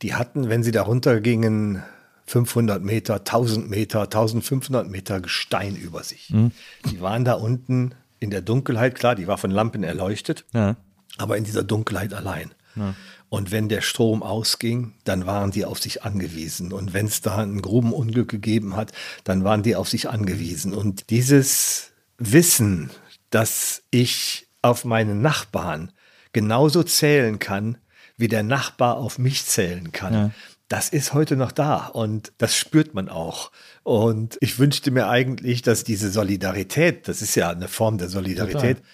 die 0.02 0.14
hatten, 0.14 0.48
wenn 0.48 0.62
sie 0.62 0.72
darunter 0.72 1.20
gingen, 1.20 1.82
500 2.26 2.82
Meter, 2.82 3.16
1000 3.16 3.68
Meter, 3.68 4.02
1500 4.02 4.88
Meter 4.88 5.20
Gestein 5.20 5.76
über 5.76 6.02
sich. 6.02 6.30
Mhm. 6.30 6.52
Die 6.90 7.00
waren 7.00 7.24
da 7.24 7.34
unten 7.34 7.94
in 8.20 8.30
der 8.30 8.42
Dunkelheit, 8.42 8.94
klar, 8.94 9.16
die 9.16 9.26
war 9.26 9.38
von 9.38 9.50
Lampen 9.50 9.82
erleuchtet, 9.82 10.44
ja. 10.52 10.76
aber 11.18 11.36
in 11.36 11.44
dieser 11.44 11.64
Dunkelheit 11.64 12.14
allein. 12.14 12.52
Ja. 12.76 12.94
Und 13.32 13.50
wenn 13.50 13.70
der 13.70 13.80
Strom 13.80 14.22
ausging, 14.22 14.92
dann 15.04 15.24
waren 15.24 15.52
die 15.52 15.64
auf 15.64 15.78
sich 15.78 16.02
angewiesen. 16.02 16.70
Und 16.70 16.92
wenn 16.92 17.06
es 17.06 17.22
da 17.22 17.38
ein 17.38 17.62
Grubenunglück 17.62 18.28
gegeben 18.28 18.76
hat, 18.76 18.92
dann 19.24 19.42
waren 19.42 19.62
die 19.62 19.74
auf 19.74 19.88
sich 19.88 20.10
angewiesen. 20.10 20.74
Und 20.74 21.08
dieses 21.08 21.92
Wissen, 22.18 22.90
dass 23.30 23.84
ich 23.90 24.48
auf 24.60 24.84
meinen 24.84 25.22
Nachbarn 25.22 25.92
genauso 26.34 26.82
zählen 26.82 27.38
kann, 27.38 27.78
wie 28.18 28.28
der 28.28 28.42
Nachbar 28.42 28.98
auf 28.98 29.18
mich 29.18 29.46
zählen 29.46 29.92
kann, 29.92 30.12
ja. 30.12 30.30
das 30.68 30.90
ist 30.90 31.14
heute 31.14 31.36
noch 31.36 31.52
da 31.52 31.86
und 31.86 32.34
das 32.36 32.54
spürt 32.54 32.92
man 32.92 33.08
auch. 33.08 33.50
Und 33.82 34.36
ich 34.42 34.58
wünschte 34.58 34.90
mir 34.90 35.08
eigentlich, 35.08 35.62
dass 35.62 35.84
diese 35.84 36.10
Solidarität, 36.10 37.08
das 37.08 37.22
ist 37.22 37.34
ja 37.34 37.48
eine 37.48 37.68
Form 37.68 37.96
der 37.96 38.10
Solidarität, 38.10 38.76
Total 38.76 38.92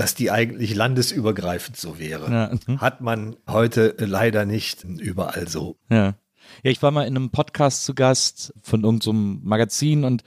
dass 0.00 0.14
die 0.14 0.30
eigentlich 0.30 0.74
landesübergreifend 0.74 1.76
so 1.76 1.98
wäre. 1.98 2.32
Ja. 2.32 2.50
Mhm. 2.66 2.80
Hat 2.80 3.02
man 3.02 3.36
heute 3.46 3.94
leider 3.98 4.46
nicht 4.46 4.82
überall 4.82 5.46
so. 5.46 5.76
Ja. 5.90 6.14
Ja, 6.62 6.70
ich 6.70 6.82
war 6.82 6.90
mal 6.90 7.06
in 7.06 7.16
einem 7.16 7.28
Podcast 7.28 7.84
zu 7.84 7.94
Gast 7.94 8.54
von 8.62 8.82
irgendeinem 8.82 9.40
so 9.42 9.46
Magazin 9.46 10.04
und 10.04 10.24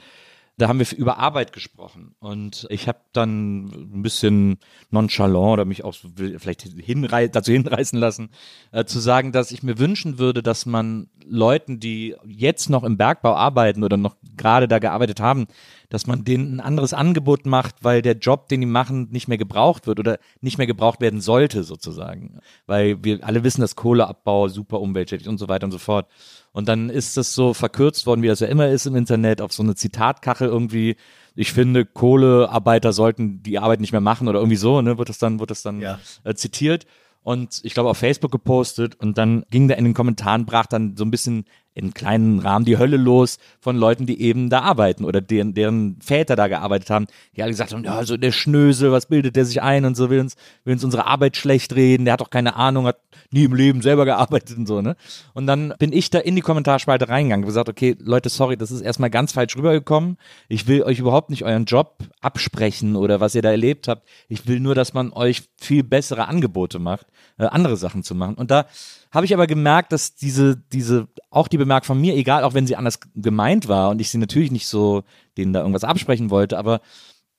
da 0.64 0.70
haben 0.70 0.80
wir 0.80 0.88
über 0.98 1.18
Arbeit 1.18 1.52
gesprochen 1.52 2.16
und 2.20 2.66
ich 2.70 2.88
habe 2.88 3.00
dann 3.12 3.66
ein 3.66 4.02
bisschen 4.02 4.60
nonchalant 4.92 5.52
oder 5.52 5.66
mich 5.66 5.84
auch 5.84 5.94
vielleicht 6.38 6.62
hinrei 6.62 7.28
dazu 7.28 7.52
hinreißen 7.52 8.00
lassen, 8.00 8.30
äh, 8.72 8.86
zu 8.86 9.00
sagen, 9.00 9.34
dass 9.34 9.52
ich 9.52 9.62
mir 9.62 9.78
wünschen 9.78 10.20
würde, 10.20 10.42
dass 10.42 10.66
man 10.66 11.10
Leuten, 11.26 11.82
die 11.82 12.16
jetzt 12.26 12.70
noch 12.70 12.86
im 12.86 12.96
Bergbau 12.96 13.36
arbeiten 13.36 13.84
oder 13.84 13.98
noch 13.98 14.16
gerade 14.38 14.70
da 14.70 14.80
gearbeitet 14.80 15.20
haben, 15.20 15.48
dass 15.90 16.08
man 16.08 16.24
denen 16.24 16.56
ein 16.56 16.60
anderes 16.62 16.94
Angebot 16.94 17.46
macht, 17.46 17.84
weil 17.84 18.02
der 18.02 18.16
Job, 18.16 18.48
den 18.48 18.62
die 18.62 18.66
machen, 18.66 19.10
nicht 19.12 19.28
mehr 19.28 19.38
gebraucht 19.38 19.86
wird 19.86 20.00
oder 20.00 20.18
nicht 20.40 20.58
mehr 20.58 20.68
gebraucht 20.68 21.02
werden 21.02 21.20
sollte 21.20 21.66
sozusagen. 21.66 22.40
Weil 22.68 23.04
wir 23.04 23.26
alle 23.26 23.44
wissen, 23.44 23.60
dass 23.60 23.76
Kohleabbau 23.76 24.48
super 24.48 24.80
umweltschädlich 24.80 25.28
und 25.28 25.40
so 25.40 25.50
weiter 25.50 25.66
und 25.66 25.72
so 25.72 25.78
fort. 25.78 26.08
Und 26.54 26.70
dann 26.70 26.90
ist 26.90 27.18
das 27.18 27.34
so 27.34 27.54
verkürzt 27.54 28.06
worden, 28.06 28.22
wie 28.22 28.28
das 28.28 28.40
ja 28.40 28.48
immer 28.48 28.70
ist 28.70 28.86
im 28.86 28.96
Internet, 28.96 29.42
auf 29.42 29.52
so 29.52 29.64
eine 29.64 29.76
Zitatkachel 29.76 30.48
irgendwie. 30.48 30.96
Ich 31.36 31.52
finde, 31.52 31.84
Kohlearbeiter 31.84 32.94
sollten 32.94 33.42
die 33.42 33.58
Arbeit 33.58 33.82
nicht 33.82 33.92
mehr 33.92 34.02
machen 34.02 34.28
oder 34.28 34.40
irgendwie 34.40 34.56
so, 34.56 34.82
ne, 34.82 35.00
wird 35.00 35.10
das 35.10 35.18
dann, 35.18 35.40
wird 35.40 35.50
das 35.50 35.64
dann 35.64 35.82
ja. 35.82 36.00
äh, 36.24 36.36
zitiert 36.36 36.86
und 37.24 37.62
ich 37.64 37.74
glaube 37.74 37.90
auf 37.90 37.98
Facebook 37.98 38.32
gepostet 38.32 38.96
und 38.96 39.18
dann 39.18 39.46
ging 39.50 39.68
da 39.68 39.76
in 39.76 39.86
den 39.86 39.94
Kommentaren, 39.94 40.46
brach 40.46 40.68
dann 40.68 40.96
so 40.96 41.04
ein 41.06 41.12
bisschen 41.12 41.46
in 41.74 41.94
kleinen 41.94 42.40
Rahmen 42.40 42.66
die 42.66 42.78
Hölle 42.78 42.98
los 42.98 43.38
von 43.60 43.76
Leuten, 43.78 44.06
die 44.06 44.22
eben 44.22 44.50
da 44.50 44.62
arbeiten 44.62 45.06
oder 45.06 45.22
deren, 45.22 45.54
deren 45.54 45.98
Väter 46.02 46.36
da 46.36 46.48
gearbeitet 46.48 46.90
haben, 46.90 47.08
die 47.36 47.44
alle 47.44 47.52
gesagt 47.52 47.74
haben, 47.74 47.84
ja, 47.84 48.04
so 48.06 48.18
der 48.18 48.32
Schnösel, 48.32 48.92
was 48.92 49.08
bildet 49.08 49.36
der 49.36 49.46
sich 49.46 49.62
ein 49.62 49.86
und 49.86 49.96
so 49.96 50.10
will 50.10 50.20
uns, 50.20 50.36
will 50.64 50.74
uns 50.74 50.84
unsere 50.84 51.06
Arbeit 51.06 51.38
schlecht 51.38 51.76
reden, 51.76 52.06
der 52.06 52.14
hat 52.14 52.22
doch 52.22 52.30
keine 52.30 52.56
Ahnung, 52.56 52.86
hat 52.86 53.00
nie 53.32 53.44
im 53.44 53.56
Leben 53.56 53.82
selber 53.82 54.06
gearbeitet 54.06 54.58
und 54.58 54.68
so, 54.68 54.82
ne? 54.82 54.96
Und 55.34 55.48
dann 55.48 55.74
bin 55.80 55.92
ich 55.92 56.10
da 56.10 56.20
in 56.20 56.36
die 56.36 56.42
Kommentarspalte 56.42 57.10
reingegangen 57.10 57.44
und 57.44 57.48
gesagt, 57.48 57.70
okay, 57.70 57.96
Leute, 58.00 58.30
sorry, 58.30 58.58
das 58.58 58.72
ist 58.72 58.82
erstmal 58.82 59.10
ganz 59.10 59.32
falsch 59.32 59.56
rübergekommen. 59.56 60.18
Ich 60.48 60.68
will 60.68 60.84
euch 60.84 61.00
überhaupt 61.00 61.30
nicht 61.30 61.44
euren 61.44 61.66
Job 61.66 61.98
absprechen 62.22 62.96
oder 62.96 63.20
was 63.20 63.36
ihr 63.36 63.42
da 63.42 63.52
erlebt 63.52 63.88
habt. 63.88 64.08
Ich 64.28 64.48
will 64.48 64.60
nur, 64.60 64.76
dass 64.76 64.94
man 64.94 65.12
euch 65.12 65.44
viel 65.60 65.84
bessere 65.84 66.28
Angebote 66.28 66.80
macht, 66.80 67.08
äh, 67.38 67.46
andere 67.46 67.78
Sachen 67.78 68.04
zu 68.04 68.16
machen. 68.16 68.36
Und 68.36 68.52
da 68.52 68.66
habe 69.14 69.26
ich 69.26 69.34
aber 69.34 69.48
gemerkt, 69.48 69.92
dass 69.92 70.16
diese, 70.16 70.58
diese, 70.58 71.08
auch 71.30 71.48
die 71.48 71.58
Bemerkung 71.58 71.86
von 71.86 72.02
mir, 72.02 72.16
egal, 72.16 72.44
auch 72.44 72.56
wenn 72.56 72.68
sie 72.68 72.76
anders 72.76 73.00
gemeint 73.16 73.68
war 73.68 73.92
und 73.92 74.02
ich 74.02 74.10
sie 74.10 74.18
natürlich 74.18 74.52
nicht 74.52 74.68
so 74.68 75.04
denen 75.38 75.54
da 75.54 75.60
irgendwas 75.60 75.84
absprechen 75.84 76.32
wollte, 76.32 76.58
aber 76.58 76.82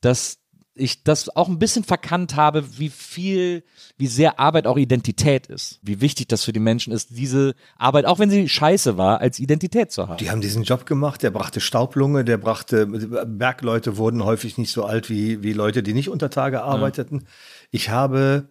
dass 0.00 0.38
ich 0.76 1.04
das 1.04 1.34
auch 1.34 1.48
ein 1.48 1.58
bisschen 1.58 1.84
verkannt 1.84 2.34
habe, 2.34 2.78
wie 2.78 2.88
viel, 2.88 3.62
wie 3.96 4.08
sehr 4.08 4.40
Arbeit 4.40 4.66
auch 4.66 4.76
Identität 4.76 5.46
ist. 5.46 5.78
Wie 5.82 6.00
wichtig 6.00 6.26
das 6.28 6.44
für 6.44 6.52
die 6.52 6.60
Menschen 6.60 6.92
ist, 6.92 7.10
diese 7.16 7.54
Arbeit, 7.76 8.06
auch 8.06 8.18
wenn 8.18 8.28
sie 8.28 8.48
scheiße 8.48 8.96
war, 8.96 9.20
als 9.20 9.38
Identität 9.38 9.92
zu 9.92 10.08
haben. 10.08 10.18
Die 10.18 10.30
haben 10.30 10.40
diesen 10.40 10.64
Job 10.64 10.84
gemacht, 10.84 11.22
der 11.22 11.30
brachte 11.30 11.60
Staublunge, 11.60 12.24
der 12.24 12.38
brachte, 12.38 12.86
Bergleute 12.86 13.96
wurden 13.96 14.24
häufig 14.24 14.58
nicht 14.58 14.72
so 14.72 14.84
alt 14.84 15.10
wie, 15.10 15.42
wie 15.44 15.52
Leute, 15.52 15.82
die 15.82 15.94
nicht 15.94 16.08
unter 16.08 16.28
Tage 16.28 16.62
arbeiteten. 16.62 17.20
Ja. 17.20 17.26
Ich 17.70 17.90
habe 17.90 18.48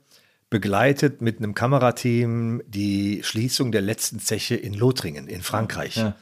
begleitet 0.54 1.20
mit 1.20 1.40
einem 1.40 1.56
Kamerateam 1.56 2.62
die 2.68 3.24
Schließung 3.24 3.72
der 3.72 3.82
letzten 3.82 4.20
Zeche 4.20 4.54
in 4.54 4.76
Lothringen 4.76 5.28
in 5.28 5.42
Frankreich. 5.42 5.96
Ja. 5.96 6.16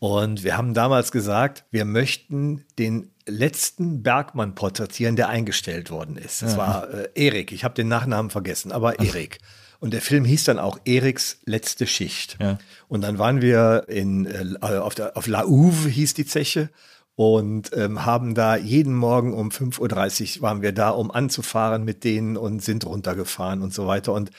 Und 0.00 0.42
wir 0.42 0.56
haben 0.56 0.74
damals 0.74 1.12
gesagt, 1.12 1.64
wir 1.70 1.84
möchten 1.84 2.64
den 2.80 3.12
letzten 3.28 4.02
Bergmann 4.02 4.56
porträtieren, 4.56 5.14
der 5.14 5.28
eingestellt 5.28 5.92
worden 5.92 6.16
ist. 6.16 6.42
Das 6.42 6.54
ja. 6.54 6.58
war 6.58 6.90
äh, 6.92 7.08
Erik, 7.14 7.52
ich 7.52 7.62
habe 7.62 7.74
den 7.74 7.86
Nachnamen 7.86 8.28
vergessen, 8.32 8.72
aber 8.72 8.98
Erik. 8.98 9.38
Und 9.78 9.92
der 9.92 10.00
Film 10.00 10.24
hieß 10.24 10.42
dann 10.42 10.58
auch 10.58 10.80
Eriks 10.84 11.38
letzte 11.44 11.86
Schicht. 11.86 12.38
Ja. 12.40 12.58
Und 12.88 13.02
dann 13.02 13.20
waren 13.20 13.40
wir 13.40 13.84
in, 13.86 14.26
äh, 14.26 14.56
auf, 14.60 14.96
der, 14.96 15.16
auf 15.16 15.28
La 15.28 15.44
Ouve 15.44 15.88
hieß 15.88 16.14
die 16.14 16.26
Zeche 16.26 16.70
und 17.16 17.70
ähm, 17.74 18.04
haben 18.04 18.34
da 18.34 18.56
jeden 18.56 18.94
Morgen 18.94 19.32
um 19.32 19.48
5.30 19.48 20.36
Uhr 20.36 20.42
waren 20.42 20.62
wir 20.62 20.72
da, 20.72 20.90
um 20.90 21.10
anzufahren 21.10 21.84
mit 21.84 22.04
denen 22.04 22.36
und 22.36 22.62
sind 22.62 22.84
runtergefahren 22.84 23.62
und 23.62 23.72
so 23.72 23.86
weiter. 23.86 24.12
Und 24.12 24.30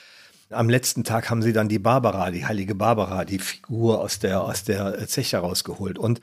am 0.50 0.70
letzten 0.70 1.02
Tag 1.02 1.28
haben 1.28 1.42
sie 1.42 1.52
dann 1.52 1.68
die 1.68 1.80
Barbara, 1.80 2.30
die 2.30 2.46
heilige 2.46 2.76
Barbara, 2.76 3.24
die 3.24 3.40
Figur 3.40 4.00
aus 4.00 4.20
der, 4.20 4.42
aus 4.42 4.62
der 4.62 5.06
Zeche 5.08 5.38
rausgeholt. 5.38 5.98
Und 5.98 6.20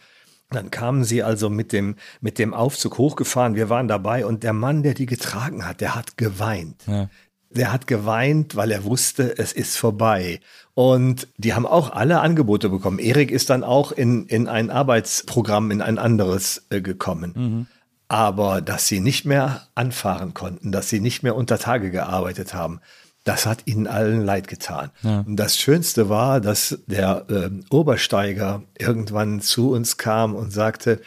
dann 0.49 0.71
kamen 0.71 1.03
sie 1.03 1.23
also 1.23 1.49
mit 1.49 1.73
dem, 1.73 1.95
mit 2.21 2.39
dem 2.39 2.53
Aufzug 2.53 2.97
hochgefahren. 2.97 3.55
Wir 3.55 3.69
waren 3.69 3.89
dabei 3.89 4.25
und 4.25 4.43
der 4.43 4.53
Mann, 4.53 4.81
der 4.81 4.93
die 4.93 5.07
getragen 5.07 5.67
hat, 5.67 5.81
der 5.81 5.93
hat 5.93 6.17
geweint. 6.17 6.83
Ja 6.87 7.09
der 7.55 7.71
hat 7.71 7.87
geweint, 7.87 8.55
weil 8.55 8.71
er 8.71 8.83
wusste, 8.83 9.37
es 9.37 9.53
ist 9.53 9.77
vorbei. 9.77 10.39
Und 10.73 11.27
die 11.37 11.53
haben 11.53 11.65
auch 11.65 11.91
alle 11.91 12.19
Angebote 12.19 12.69
bekommen. 12.69 12.99
Erik 12.99 13.31
ist 13.31 13.49
dann 13.49 13.63
auch 13.63 13.91
in, 13.91 14.25
in 14.27 14.47
ein 14.47 14.69
Arbeitsprogramm, 14.69 15.71
in 15.71 15.81
ein 15.81 15.97
anderes 15.97 16.65
äh, 16.69 16.81
gekommen. 16.81 17.33
Mhm. 17.35 17.67
Aber 18.07 18.61
dass 18.61 18.87
sie 18.87 18.99
nicht 18.99 19.25
mehr 19.25 19.67
anfahren 19.73 20.33
konnten, 20.33 20.71
dass 20.71 20.89
sie 20.89 20.99
nicht 20.99 21.23
mehr 21.23 21.35
unter 21.35 21.57
Tage 21.57 21.89
gearbeitet 21.91 22.53
haben, 22.53 22.81
das 23.23 23.47
hat 23.47 23.63
ihnen 23.65 23.87
allen 23.87 24.23
leid 24.23 24.47
getan. 24.47 24.91
Ja. 25.01 25.21
Und 25.21 25.37
das 25.37 25.57
Schönste 25.57 26.09
war, 26.09 26.39
dass 26.39 26.79
der 26.85 27.25
äh, 27.29 27.49
Obersteiger 27.73 28.61
irgendwann 28.77 29.41
zu 29.41 29.71
uns 29.71 29.97
kam 29.97 30.35
und 30.35 30.51
sagte, 30.51 31.01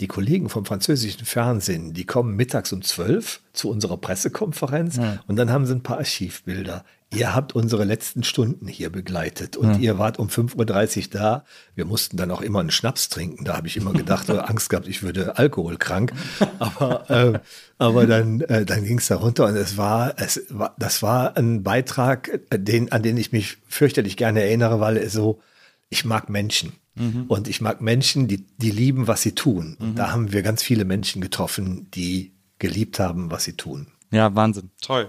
die 0.00 0.08
Kollegen 0.08 0.48
vom 0.48 0.64
französischen 0.64 1.24
Fernsehen, 1.24 1.92
die 1.92 2.04
kommen 2.04 2.34
mittags 2.34 2.72
um 2.72 2.82
zwölf 2.82 3.40
zu 3.52 3.68
unserer 3.68 3.98
Pressekonferenz 3.98 4.96
ja. 4.96 5.20
und 5.26 5.36
dann 5.36 5.50
haben 5.50 5.66
sie 5.66 5.74
ein 5.74 5.82
paar 5.82 5.98
Archivbilder. 5.98 6.84
Ihr 7.12 7.34
habt 7.34 7.56
unsere 7.56 7.82
letzten 7.82 8.22
Stunden 8.22 8.68
hier 8.68 8.88
begleitet 8.88 9.56
und 9.56 9.72
ja. 9.74 9.78
ihr 9.78 9.98
wart 9.98 10.20
um 10.20 10.28
5.30 10.28 11.06
Uhr 11.06 11.10
da. 11.10 11.44
Wir 11.74 11.84
mussten 11.84 12.16
dann 12.16 12.30
auch 12.30 12.40
immer 12.40 12.60
einen 12.60 12.70
Schnaps 12.70 13.08
trinken. 13.08 13.44
Da 13.44 13.56
habe 13.56 13.66
ich 13.66 13.76
immer 13.76 13.92
gedacht, 13.92 14.30
oder 14.30 14.48
Angst 14.48 14.70
gehabt, 14.70 14.86
ich 14.86 15.02
würde 15.02 15.36
alkoholkrank. 15.36 16.12
Aber, 16.60 17.10
äh, 17.10 17.38
aber 17.78 18.06
dann, 18.06 18.42
äh, 18.42 18.64
dann 18.64 18.84
ging 18.84 18.98
es 18.98 19.08
da 19.08 19.16
runter 19.16 19.46
und 19.46 19.56
es 19.56 19.76
war, 19.76 20.14
es 20.18 20.46
war, 20.50 20.76
das 20.78 21.02
war 21.02 21.36
ein 21.36 21.64
Beitrag, 21.64 22.40
den, 22.54 22.92
an 22.92 23.02
den 23.02 23.16
ich 23.16 23.32
mich 23.32 23.58
fürchterlich 23.66 24.16
gerne 24.16 24.42
erinnere, 24.42 24.78
weil 24.78 24.96
es 24.96 25.12
so, 25.12 25.40
ich 25.88 26.04
mag 26.04 26.30
Menschen. 26.30 26.74
Mhm. 26.94 27.24
Und 27.28 27.48
ich 27.48 27.60
mag 27.60 27.80
Menschen, 27.80 28.28
die, 28.28 28.46
die 28.58 28.70
lieben, 28.70 29.06
was 29.06 29.22
sie 29.22 29.32
tun. 29.32 29.76
Und 29.78 29.90
mhm. 29.90 29.94
da 29.96 30.12
haben 30.12 30.32
wir 30.32 30.42
ganz 30.42 30.62
viele 30.62 30.84
Menschen 30.84 31.22
getroffen, 31.22 31.90
die 31.92 32.32
geliebt 32.58 32.98
haben, 32.98 33.30
was 33.30 33.44
sie 33.44 33.54
tun. 33.54 33.88
Ja, 34.10 34.34
Wahnsinn. 34.34 34.70
Toll. 34.80 35.08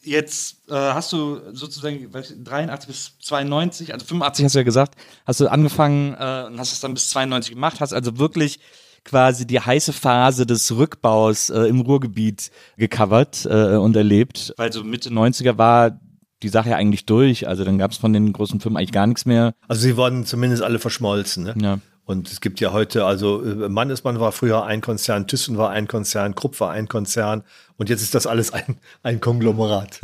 Jetzt 0.00 0.68
äh, 0.68 0.74
hast 0.74 1.12
du 1.12 1.40
sozusagen 1.52 2.10
83 2.10 2.86
bis 2.86 3.18
92, 3.20 3.92
also 3.92 4.06
85 4.06 4.44
hast 4.44 4.54
du 4.54 4.58
ja 4.60 4.62
gesagt, 4.62 4.94
hast 5.26 5.40
du 5.40 5.48
angefangen 5.48 6.14
äh, 6.14 6.44
und 6.46 6.58
hast 6.58 6.72
es 6.72 6.80
dann 6.80 6.94
bis 6.94 7.08
92 7.10 7.52
gemacht, 7.54 7.80
hast 7.80 7.92
also 7.92 8.16
wirklich 8.16 8.60
quasi 9.04 9.46
die 9.46 9.60
heiße 9.60 9.92
Phase 9.92 10.46
des 10.46 10.74
Rückbaus 10.74 11.50
äh, 11.50 11.62
im 11.62 11.80
Ruhrgebiet 11.80 12.50
gecovert 12.76 13.44
äh, 13.44 13.76
und 13.76 13.96
erlebt, 13.96 14.54
weil 14.56 14.72
so 14.72 14.84
Mitte 14.84 15.10
90er 15.10 15.58
war 15.58 15.98
die 16.42 16.48
Sache 16.48 16.70
ja 16.70 16.76
eigentlich 16.76 17.06
durch. 17.06 17.48
Also 17.48 17.64
dann 17.64 17.78
gab 17.78 17.90
es 17.90 17.98
von 17.98 18.12
den 18.12 18.32
großen 18.32 18.60
Firmen 18.60 18.76
eigentlich 18.76 18.92
gar 18.92 19.06
nichts 19.06 19.26
mehr. 19.26 19.54
Also 19.66 19.82
sie 19.82 19.96
wurden 19.96 20.24
zumindest 20.24 20.62
alle 20.62 20.78
verschmolzen. 20.78 21.44
Ne? 21.44 21.54
Ja. 21.60 21.78
Und 22.08 22.32
es 22.32 22.40
gibt 22.40 22.58
ja 22.60 22.72
heute, 22.72 23.04
also 23.04 23.44
äh, 23.44 23.68
Mannesmann 23.68 24.18
war 24.18 24.32
früher 24.32 24.64
ein 24.64 24.80
Konzern, 24.80 25.26
Thyssen 25.26 25.58
war 25.58 25.68
ein 25.68 25.86
Konzern, 25.86 26.34
Krupp 26.34 26.58
war 26.58 26.70
ein 26.70 26.88
Konzern 26.88 27.42
und 27.76 27.90
jetzt 27.90 28.00
ist 28.00 28.14
das 28.14 28.26
alles 28.26 28.50
ein, 28.50 28.78
ein 29.02 29.20
Konglomerat. 29.20 30.00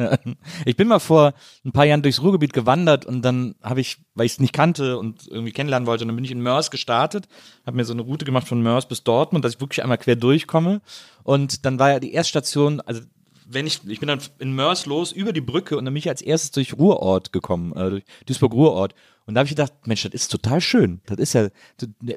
Ich 0.67 0.77
bin 0.77 0.87
mal 0.87 0.99
vor 0.99 1.33
ein 1.65 1.73
paar 1.73 1.87
Jahren 1.87 2.03
durchs 2.03 2.21
Ruhrgebiet 2.21 2.53
gewandert 2.53 3.07
und 3.07 3.23
dann 3.23 3.55
habe 3.63 3.81
ich, 3.81 4.03
weil 4.15 4.27
ich 4.27 4.33
es 4.33 4.39
nicht 4.39 4.53
kannte 4.53 4.99
und 4.99 5.27
irgendwie 5.29 5.53
kennenlernen 5.53 5.87
wollte, 5.87 6.05
dann 6.05 6.15
bin 6.15 6.27
ich 6.27 6.31
in 6.31 6.43
Mörs 6.43 6.71
gestartet, 6.71 7.27
habe 7.65 7.79
mir 7.79 7.87
so 7.87 7.95
eine 7.95 8.03
Route 8.03 8.27
gemacht 8.27 8.47
von 8.47 8.63
Mörs 8.63 8.87
bis 8.87 9.03
Dortmund, 9.03 9.43
dass 9.43 9.55
ich 9.55 9.61
wirklich 9.63 9.83
einmal 9.83 9.97
quer 9.97 10.17
durchkomme. 10.17 10.83
Und 11.23 11.65
dann 11.65 11.79
war 11.79 11.89
ja 11.91 12.01
die 12.01 12.13
Erststation, 12.13 12.83
also 12.83 13.01
wenn 13.55 13.67
ich, 13.67 13.81
ich 13.87 14.01
bin 14.01 14.09
dann 14.09 14.21
in 14.39 14.53
Mörs 14.53 14.85
los 14.87 15.13
über 15.13 15.33
die 15.33 15.41
Brücke 15.41 15.77
und 15.79 15.85
dann 15.85 15.95
bin 15.95 15.99
ich 16.01 16.09
als 16.09 16.21
erstes 16.23 16.51
durch 16.51 16.75
Ruhrort 16.77 17.33
gekommen, 17.33 17.73
äh, 17.77 17.91
durch 17.91 18.05
Duisburg-Ruhrort. 18.27 18.95
Und 19.27 19.35
da 19.35 19.39
habe 19.39 19.47
ich 19.47 19.53
gedacht, 19.57 19.73
Mensch, 19.87 20.03
das 20.03 20.13
ist 20.13 20.29
total 20.31 20.61
schön. 20.61 21.01
Das 21.07 21.17
ist 21.17 21.33
ja 21.33 21.49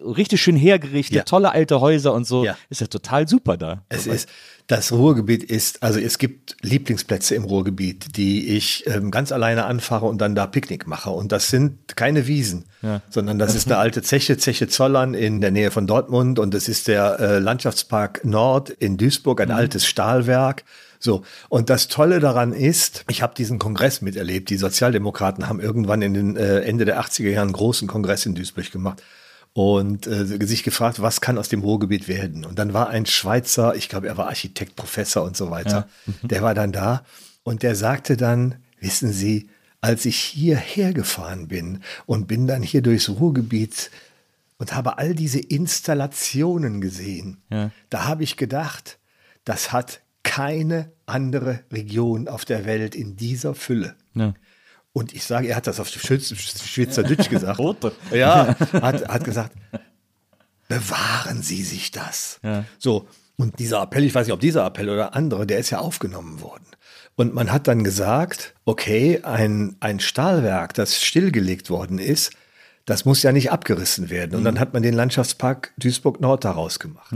richtig 0.02 0.42
schön 0.42 0.58
hergerichtet, 0.58 1.16
Ja. 1.16 1.24
tolle 1.24 1.52
alte 1.54 1.80
Häuser 1.80 2.14
und 2.14 2.28
so. 2.28 2.44
Ja. 2.44 2.58
Ist 2.70 2.82
ja 2.82 2.88
total 2.88 3.30
super 3.30 3.56
da. 3.56 3.86
Es 3.88 4.08
ist, 4.08 4.28
das 4.68 4.92
Ruhrgebiet 4.92 5.42
ist, 5.42 5.82
also 5.84 6.02
es 6.02 6.18
gibt 6.18 6.58
Lieblingsplätze 6.64 7.34
im 7.36 7.46
Ruhrgebiet, 7.46 8.18
die 8.18 8.50
ich 8.58 8.84
ähm, 8.88 9.10
ganz 9.10 9.32
alleine 9.32 9.64
anfahre 9.68 10.06
und 10.06 10.20
dann 10.20 10.36
da 10.36 10.48
Picknick 10.48 10.86
mache. 10.86 11.12
Und 11.12 11.32
das 11.32 11.50
sind 11.50 11.96
keine 11.96 12.28
Wiesen, 12.28 12.66
sondern 13.10 13.40
das 13.40 13.56
ist 13.56 13.68
eine 13.68 13.78
alte 13.78 14.02
Zeche, 14.02 14.38
Zeche 14.38 14.68
Zollern 14.68 15.14
in 15.14 15.40
der 15.40 15.52
Nähe 15.52 15.72
von 15.72 15.88
Dortmund 15.88 16.40
und 16.40 16.54
das 16.54 16.68
ist 16.68 16.90
der 16.90 17.20
äh, 17.22 17.40
Landschaftspark 17.40 18.26
Nord 18.26 18.70
in 18.70 18.98
Duisburg, 18.98 19.40
ein 19.40 19.52
altes 19.52 19.86
Stahlwerk. 19.86 20.66
So, 21.00 21.24
und 21.50 21.70
das 21.70 21.88
Tolle 21.88 22.20
daran 22.20 22.54
ist, 22.54 23.06
ich 23.10 23.22
habe 23.22 23.36
diesen 23.36 23.60
Kongress 23.60 24.02
miterlebt. 24.02 24.50
Die 24.50 24.58
Sozialdemokraten 24.58 25.48
haben 25.48 25.60
irgendwann 25.60 26.02
in 26.02 26.14
den 26.14 26.36
äh, 26.38 26.60
Ende 26.62 26.86
der 26.86 27.00
80er 27.02 27.30
Jahren 27.30 27.50
einen 27.50 27.54
großen 27.54 27.88
Kongress 27.88 28.26
in 28.26 28.36
Duisburg 28.36 28.72
gemacht 28.72 29.04
und 29.54 30.08
äh, 30.08 30.26
sich 30.46 30.64
gefragt, 30.64 31.02
was 31.02 31.22
kann 31.22 31.38
aus 31.38 31.50
dem 31.50 31.62
Ruhrgebiet 31.62 32.08
werden. 32.08 32.46
Und 32.46 32.60
dann 32.60 32.74
war 32.74 32.90
ein 32.90 33.06
Schweizer, 33.06 33.76
ich 33.76 33.90
glaube, 33.90 34.08
er 34.08 34.18
war 34.18 34.28
Architekt, 34.28 34.76
Professor 34.76 35.24
und 35.24 35.36
so 35.38 35.50
weiter, 35.52 35.88
der 36.24 36.42
war 36.42 36.54
dann 36.54 36.72
da 36.72 37.04
und 37.44 37.64
der 37.64 37.76
sagte 37.76 38.18
dann, 38.18 38.56
wissen 38.80 39.12
Sie, 39.12 39.50
als 39.82 40.06
ich 40.06 40.18
hierher 40.18 40.94
gefahren 40.94 41.48
bin 41.48 41.82
und 42.06 42.28
bin 42.28 42.48
dann 42.48 42.62
hier 42.64 42.82
durchs 42.82 43.10
Ruhrgebiet 43.10 43.92
und 44.58 44.74
habe 44.76 44.98
all 44.98 45.14
diese 45.14 45.40
Installationen 45.40 46.82
gesehen, 46.82 47.38
Ja. 47.52 47.72
da 47.90 48.06
habe 48.06 48.24
ich 48.24 48.38
gedacht, 48.38 48.98
das 49.46 49.72
hat 49.72 50.02
keine 50.28 50.92
andere 51.06 51.62
Region 51.72 52.28
auf 52.28 52.44
der 52.46 52.66
Welt 52.66 52.96
in 52.96 53.16
dieser 53.16 53.56
Fülle. 53.56 53.96
Ja. 54.14 54.34
Und 54.94 55.14
ich 55.14 55.24
sage, 55.24 55.48
er 55.48 55.56
hat 55.56 55.68
das 55.68 55.80
auf 55.80 55.88
Schweiz- 55.90 56.34
Schweizerdeutsch 56.36 57.30
gesagt. 57.30 57.60
Rote. 57.60 57.94
Ja, 58.12 58.56
hat, 58.74 59.08
hat 59.08 59.24
gesagt, 59.24 59.54
bewahren 60.68 61.42
Sie 61.42 61.64
sich 61.64 61.92
das. 61.92 62.40
Ja. 62.44 62.66
So, 62.78 63.08
und 63.38 63.60
dieser 63.60 63.82
Appell, 63.84 64.04
ich 64.04 64.14
weiß 64.14 64.28
nicht, 64.28 64.34
ob 64.34 64.40
dieser 64.40 64.66
Appell 64.66 64.90
oder 64.90 65.16
andere, 65.16 65.46
der 65.48 65.60
ist 65.60 65.70
ja 65.70 65.80
aufgenommen 65.80 66.42
worden. 66.42 66.66
Und 67.16 67.34
man 67.34 67.52
hat 67.52 67.68
dann 67.68 67.84
gesagt, 67.84 68.54
okay, 68.66 69.22
ein, 69.24 69.76
ein 69.80 70.00
Stahlwerk, 70.00 70.74
das 70.74 71.02
stillgelegt 71.02 71.70
worden 71.70 72.00
ist, 72.00 72.32
das 72.86 73.06
muss 73.06 73.24
ja 73.24 73.32
nicht 73.32 73.52
abgerissen 73.52 74.10
werden. 74.10 74.36
Und 74.36 74.44
dann 74.44 74.60
hat 74.60 74.74
man 74.74 74.84
den 74.84 74.94
Landschaftspark 74.94 75.74
Duisburg-Nord 75.78 76.46
daraus 76.46 76.80
gemacht. 76.80 77.14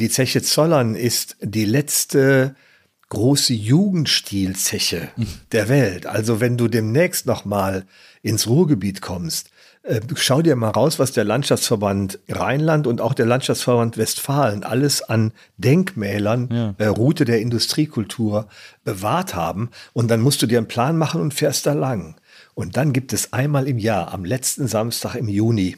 Die 0.00 0.08
Zeche 0.08 0.40
Zollern 0.40 0.94
ist 0.94 1.36
die 1.42 1.66
letzte 1.66 2.54
große 3.10 3.52
Jugendstilzeche 3.52 5.08
der 5.52 5.68
Welt. 5.68 6.06
Also 6.06 6.40
wenn 6.40 6.56
du 6.56 6.68
demnächst 6.68 7.26
noch 7.26 7.44
mal 7.44 7.84
ins 8.22 8.46
Ruhrgebiet 8.46 9.02
kommst, 9.02 9.50
äh, 9.82 10.00
schau 10.14 10.40
dir 10.40 10.56
mal 10.56 10.70
raus, 10.70 10.98
was 10.98 11.12
der 11.12 11.24
Landschaftsverband 11.24 12.18
Rheinland 12.30 12.86
und 12.86 13.02
auch 13.02 13.12
der 13.12 13.26
Landschaftsverband 13.26 13.98
Westfalen 13.98 14.64
alles 14.64 15.02
an 15.02 15.32
Denkmälern, 15.58 16.74
äh, 16.78 16.86
Route 16.86 17.26
der 17.26 17.42
Industriekultur 17.42 18.48
bewahrt 18.84 19.34
haben. 19.34 19.68
Und 19.92 20.10
dann 20.10 20.22
musst 20.22 20.40
du 20.40 20.46
dir 20.46 20.56
einen 20.56 20.68
Plan 20.68 20.96
machen 20.96 21.20
und 21.20 21.34
fährst 21.34 21.66
da 21.66 21.74
lang. 21.74 22.18
Und 22.54 22.78
dann 22.78 22.94
gibt 22.94 23.12
es 23.12 23.34
einmal 23.34 23.68
im 23.68 23.78
Jahr, 23.78 24.14
am 24.14 24.24
letzten 24.24 24.66
Samstag 24.66 25.14
im 25.14 25.28
Juni, 25.28 25.76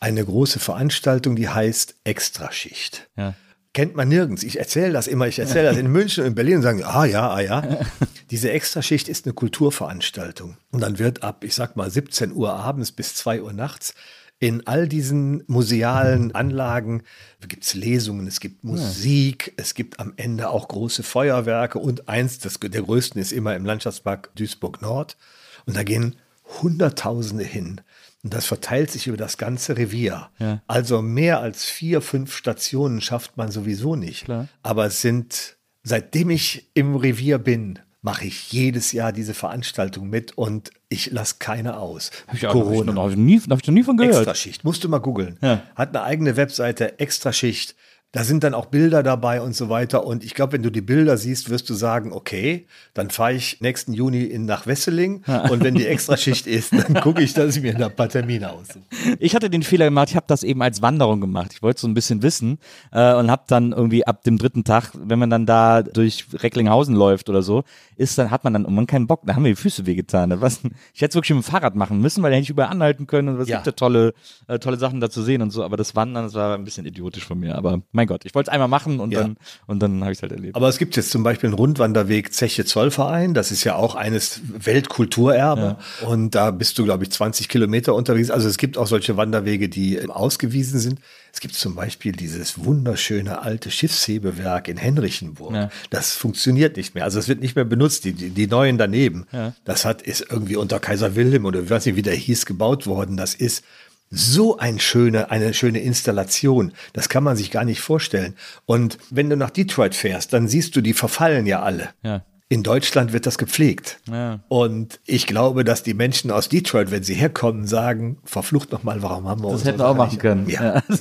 eine 0.00 0.24
große 0.24 0.58
Veranstaltung, 0.58 1.36
die 1.36 1.48
heißt 1.48 1.94
Extraschicht. 2.02 3.08
Ja. 3.16 3.34
Kennt 3.74 3.96
man 3.96 4.08
nirgends. 4.08 4.42
Ich 4.42 4.58
erzähle 4.58 4.92
das 4.92 5.06
immer. 5.06 5.26
Ich 5.28 5.38
erzähle 5.38 5.68
das 5.68 5.78
in 5.78 5.90
München 5.90 6.22
und 6.22 6.28
in 6.28 6.34
Berlin 6.34 6.56
und 6.56 6.62
sagen, 6.62 6.84
ah 6.84 7.06
ja, 7.06 7.30
ah 7.30 7.40
ja. 7.40 7.80
Diese 8.30 8.50
Extraschicht 8.50 9.08
ist 9.08 9.24
eine 9.24 9.32
Kulturveranstaltung. 9.32 10.58
Und 10.70 10.80
dann 10.80 10.98
wird 10.98 11.22
ab, 11.22 11.42
ich 11.44 11.54
sag 11.54 11.76
mal, 11.76 11.90
17 11.90 12.32
Uhr 12.32 12.52
abends 12.52 12.92
bis 12.92 13.14
2 13.14 13.42
Uhr 13.42 13.52
nachts 13.52 13.94
in 14.42 14.66
all 14.66 14.88
diesen 14.88 15.44
musealen 15.46 16.34
Anlagen 16.34 17.04
gibt 17.46 17.62
es 17.62 17.74
Lesungen, 17.74 18.26
es 18.26 18.40
gibt 18.40 18.64
Musik, 18.64 19.52
es 19.56 19.74
gibt 19.74 20.00
am 20.00 20.14
Ende 20.16 20.50
auch 20.50 20.66
große 20.66 21.04
Feuerwerke 21.04 21.78
und 21.78 22.08
eins, 22.08 22.40
das, 22.40 22.58
der 22.58 22.82
größten 22.82 23.22
ist 23.22 23.30
immer 23.30 23.54
im 23.54 23.64
Landschaftspark 23.64 24.34
Duisburg-Nord. 24.34 25.16
Und 25.64 25.76
da 25.76 25.84
gehen 25.84 26.16
Hunderttausende 26.60 27.44
hin. 27.44 27.82
Und 28.24 28.32
das 28.34 28.46
verteilt 28.46 28.90
sich 28.90 29.08
über 29.08 29.16
das 29.16 29.36
ganze 29.36 29.76
Revier. 29.76 30.28
Ja. 30.38 30.62
Also 30.68 31.02
mehr 31.02 31.40
als 31.40 31.64
vier, 31.64 32.00
fünf 32.00 32.36
Stationen 32.36 33.00
schafft 33.00 33.36
man 33.36 33.50
sowieso 33.50 33.96
nicht. 33.96 34.26
Klar. 34.26 34.46
Aber 34.62 34.86
es 34.86 35.00
sind, 35.00 35.56
seitdem 35.82 36.30
ich 36.30 36.70
im 36.74 36.94
Revier 36.94 37.38
bin, 37.38 37.80
mache 38.00 38.24
ich 38.26 38.52
jedes 38.52 38.92
Jahr 38.92 39.12
diese 39.12 39.34
Veranstaltung 39.34 40.08
mit 40.08 40.36
und 40.38 40.70
ich 40.88 41.10
lasse 41.12 41.36
keine 41.38 41.78
aus. 41.78 42.10
Hab 42.28 42.34
ich, 42.34 42.46
auch- 42.46 42.54
hab 42.66 42.72
ich, 42.72 42.84
noch, 42.84 43.10
nie, 43.16 43.40
hab 43.40 43.60
ich 43.60 43.66
noch 43.66 43.74
nie 43.74 43.82
von 43.82 43.96
gehört. 43.96 44.16
Extraschicht, 44.16 44.64
musst 44.64 44.82
du 44.84 44.88
mal 44.88 44.98
googeln. 44.98 45.38
Ja. 45.40 45.62
Hat 45.74 45.90
eine 45.90 46.02
eigene 46.04 46.36
Webseite, 46.36 46.98
Extraschicht. 47.00 47.74
Da 48.14 48.24
sind 48.24 48.44
dann 48.44 48.52
auch 48.52 48.66
Bilder 48.66 49.02
dabei 49.02 49.40
und 49.40 49.56
so 49.56 49.70
weiter. 49.70 50.04
Und 50.04 50.22
ich 50.22 50.34
glaube, 50.34 50.52
wenn 50.52 50.62
du 50.62 50.70
die 50.70 50.82
Bilder 50.82 51.16
siehst, 51.16 51.48
wirst 51.48 51.70
du 51.70 51.74
sagen, 51.74 52.12
okay, 52.12 52.66
dann 52.92 53.08
fahre 53.08 53.32
ich 53.32 53.62
nächsten 53.62 53.94
Juni 53.94 54.22
in, 54.24 54.44
nach 54.44 54.66
Wesseling. 54.66 55.22
Und 55.50 55.64
wenn 55.64 55.74
die 55.74 55.86
Extraschicht 55.86 56.46
ist, 56.46 56.74
dann 56.74 56.92
gucke 57.00 57.22
ich, 57.22 57.32
dass 57.32 57.56
ich 57.56 57.62
mir 57.62 57.72
da 57.74 57.86
ein 57.86 57.96
paar 57.96 58.10
Termine 58.10 58.50
aussuche. 58.52 58.82
Ich 59.18 59.34
hatte 59.34 59.48
den 59.48 59.62
Fehler 59.62 59.86
gemacht, 59.86 60.10
ich 60.10 60.16
habe 60.16 60.26
das 60.28 60.42
eben 60.42 60.60
als 60.60 60.82
Wanderung 60.82 61.22
gemacht. 61.22 61.52
Ich 61.54 61.62
wollte 61.62 61.80
so 61.80 61.88
ein 61.88 61.94
bisschen 61.94 62.22
wissen 62.22 62.58
äh, 62.92 63.14
und 63.14 63.30
habe 63.30 63.44
dann 63.46 63.72
irgendwie 63.72 64.06
ab 64.06 64.22
dem 64.24 64.36
dritten 64.36 64.64
Tag, 64.64 64.90
wenn 64.94 65.18
man 65.18 65.30
dann 65.30 65.46
da 65.46 65.82
durch 65.82 66.26
Recklinghausen 66.34 66.94
läuft 66.94 67.30
oder 67.30 67.42
so, 67.42 67.64
ist 67.96 68.18
dann 68.18 68.30
hat 68.30 68.44
man 68.44 68.52
dann 68.52 68.64
irgendwann 68.64 68.86
keinen 68.86 69.06
Bock. 69.06 69.22
Da 69.24 69.34
haben 69.36 69.42
mir 69.42 69.48
die 69.50 69.56
Füße 69.56 69.86
wehgetan. 69.86 70.38
War's- 70.38 70.60
Ich 70.92 71.00
hätte 71.00 71.12
es 71.12 71.14
wirklich 71.14 71.34
mit 71.34 71.46
dem 71.46 71.50
Fahrrad 71.50 71.76
machen 71.76 71.98
müssen, 72.02 72.22
weil 72.22 72.30
da 72.30 72.36
hätte 72.36 72.42
ich 72.44 72.50
überall 72.50 72.70
anhalten 72.72 73.06
können 73.06 73.28
und 73.28 73.40
es 73.40 73.48
Ja. 73.48 73.56
gibt 73.56 73.66
ja 73.68 73.72
tolle, 73.72 74.12
äh, 74.48 74.58
tolle 74.58 74.76
Sachen 74.76 75.00
da 75.00 75.08
zu 75.08 75.22
sehen 75.22 75.40
und 75.40 75.50
so. 75.50 75.64
Aber 75.64 75.78
das 75.78 75.96
Wandern, 75.96 76.24
das 76.24 76.34
war 76.34 76.54
ein 76.56 76.64
bisschen 76.64 76.84
idiotisch 76.84 77.24
von 77.24 77.38
mir. 77.40 77.54
Aber 77.56 77.80
mein 77.92 78.01
Gott, 78.06 78.24
ich 78.24 78.34
wollte 78.34 78.50
es 78.50 78.52
einmal 78.52 78.68
machen 78.68 79.00
und 79.00 79.10
Ja. 79.12 79.20
dann 79.22 79.36
und 79.66 79.80
dann 79.80 80.00
habe 80.02 80.12
ich 80.12 80.18
es 80.18 80.22
halt 80.22 80.32
erlebt. 80.32 80.54
Aber 80.56 80.68
es 80.68 80.78
gibt 80.78 80.96
jetzt 80.96 81.10
zum 81.10 81.22
Beispiel 81.22 81.48
einen 81.48 81.54
Rundwanderweg 81.56 82.32
Zeche 82.32 82.64
Zollverein. 82.64 83.34
Das 83.34 83.50
ist 83.50 83.64
ja 83.64 83.74
auch 83.76 83.94
eines 83.94 84.40
Weltkulturerbe. 84.86 85.76
Und 86.06 86.34
da 86.34 86.50
bist 86.50 86.78
du, 86.78 86.84
glaube 86.84 87.04
ich, 87.04 87.10
20 87.10 87.48
Kilometer 87.48 87.94
unterwegs. 87.94 88.30
Also 88.30 88.48
es 88.48 88.58
gibt 88.58 88.76
auch 88.78 88.86
solche 88.86 89.16
Wanderwege, 89.16 89.68
die 89.68 89.96
ähm, 89.96 90.10
ausgewiesen 90.10 90.78
sind. 90.80 91.00
Es 91.32 91.40
gibt 91.40 91.54
zum 91.54 91.74
Beispiel 91.74 92.12
dieses 92.12 92.62
wunderschöne 92.64 93.40
alte 93.42 93.70
Schiffshebewerk 93.70 94.68
in 94.68 94.76
Henrichenburg. 94.76 95.54
Ja. 95.54 95.70
Das 95.90 96.12
funktioniert 96.12 96.76
nicht 96.76 96.94
mehr. 96.94 97.04
Also 97.04 97.18
es 97.18 97.28
wird 97.28 97.40
nicht 97.40 97.56
mehr 97.56 97.64
benutzt. 97.64 98.04
Die, 98.04 98.12
die, 98.12 98.30
die 98.30 98.46
neuen 98.46 98.76
daneben. 98.76 99.26
Das 99.64 99.84
hat, 99.84 100.02
ist 100.02 100.26
irgendwie 100.28 100.56
unter 100.56 100.78
Kaiser 100.78 101.14
Wilhelm 101.16 101.46
oder 101.46 101.60
ich 101.62 101.70
weiß 101.70 101.86
nicht, 101.86 101.96
wie 101.96 102.02
der 102.02 102.14
hieß, 102.14 102.44
gebaut 102.46 102.86
worden. 102.86 103.16
Das 103.16 103.34
ist 103.34 103.64
so 104.12 104.58
ein 104.58 104.78
schöne, 104.78 105.30
eine 105.30 105.54
schöne 105.54 105.80
Installation. 105.80 106.72
Das 106.92 107.08
kann 107.08 107.24
man 107.24 107.34
sich 107.34 107.50
gar 107.50 107.64
nicht 107.64 107.80
vorstellen. 107.80 108.36
Und 108.66 108.98
wenn 109.10 109.30
du 109.30 109.36
nach 109.36 109.50
Detroit 109.50 109.94
fährst, 109.94 110.34
dann 110.34 110.48
siehst 110.48 110.76
du, 110.76 110.82
die 110.82 110.92
verfallen 110.92 111.46
ja 111.46 111.62
alle. 111.62 111.88
Ja. 112.02 112.22
In 112.48 112.62
Deutschland 112.62 113.14
wird 113.14 113.24
das 113.24 113.38
gepflegt. 113.38 114.00
Ja. 114.10 114.40
Und 114.48 115.00
ich 115.06 115.26
glaube, 115.26 115.64
dass 115.64 115.82
die 115.82 115.94
Menschen 115.94 116.30
aus 116.30 116.50
Detroit, 116.50 116.90
wenn 116.90 117.02
sie 117.02 117.14
herkommen, 117.14 117.66
sagen, 117.66 118.18
verflucht 118.24 118.70
nochmal, 118.70 119.02
warum 119.02 119.26
haben 119.26 119.40
wir 119.40 119.44
Das 119.44 119.52
unsere 119.54 119.70
hätten 119.70 119.80
wir 119.80 119.88
auch 119.88 119.96
machen 119.96 120.18
können. 120.18 120.48
Ja. 120.48 120.82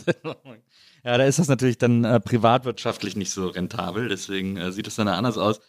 Ja, 1.04 1.18
da 1.18 1.24
ist 1.24 1.40
das 1.40 1.48
natürlich 1.48 1.80
dann 1.80 2.04
äh, 2.04 2.20
privatwirtschaftlich 2.20 3.16
nicht 3.16 3.32
so 3.32 3.48
rentabel, 3.48 4.08
deswegen 4.08 4.58
äh, 4.58 4.72
sieht 4.72 4.86
es 4.86 4.98
dann 4.98 5.08
anders 5.08 5.36
aus. 5.40 5.60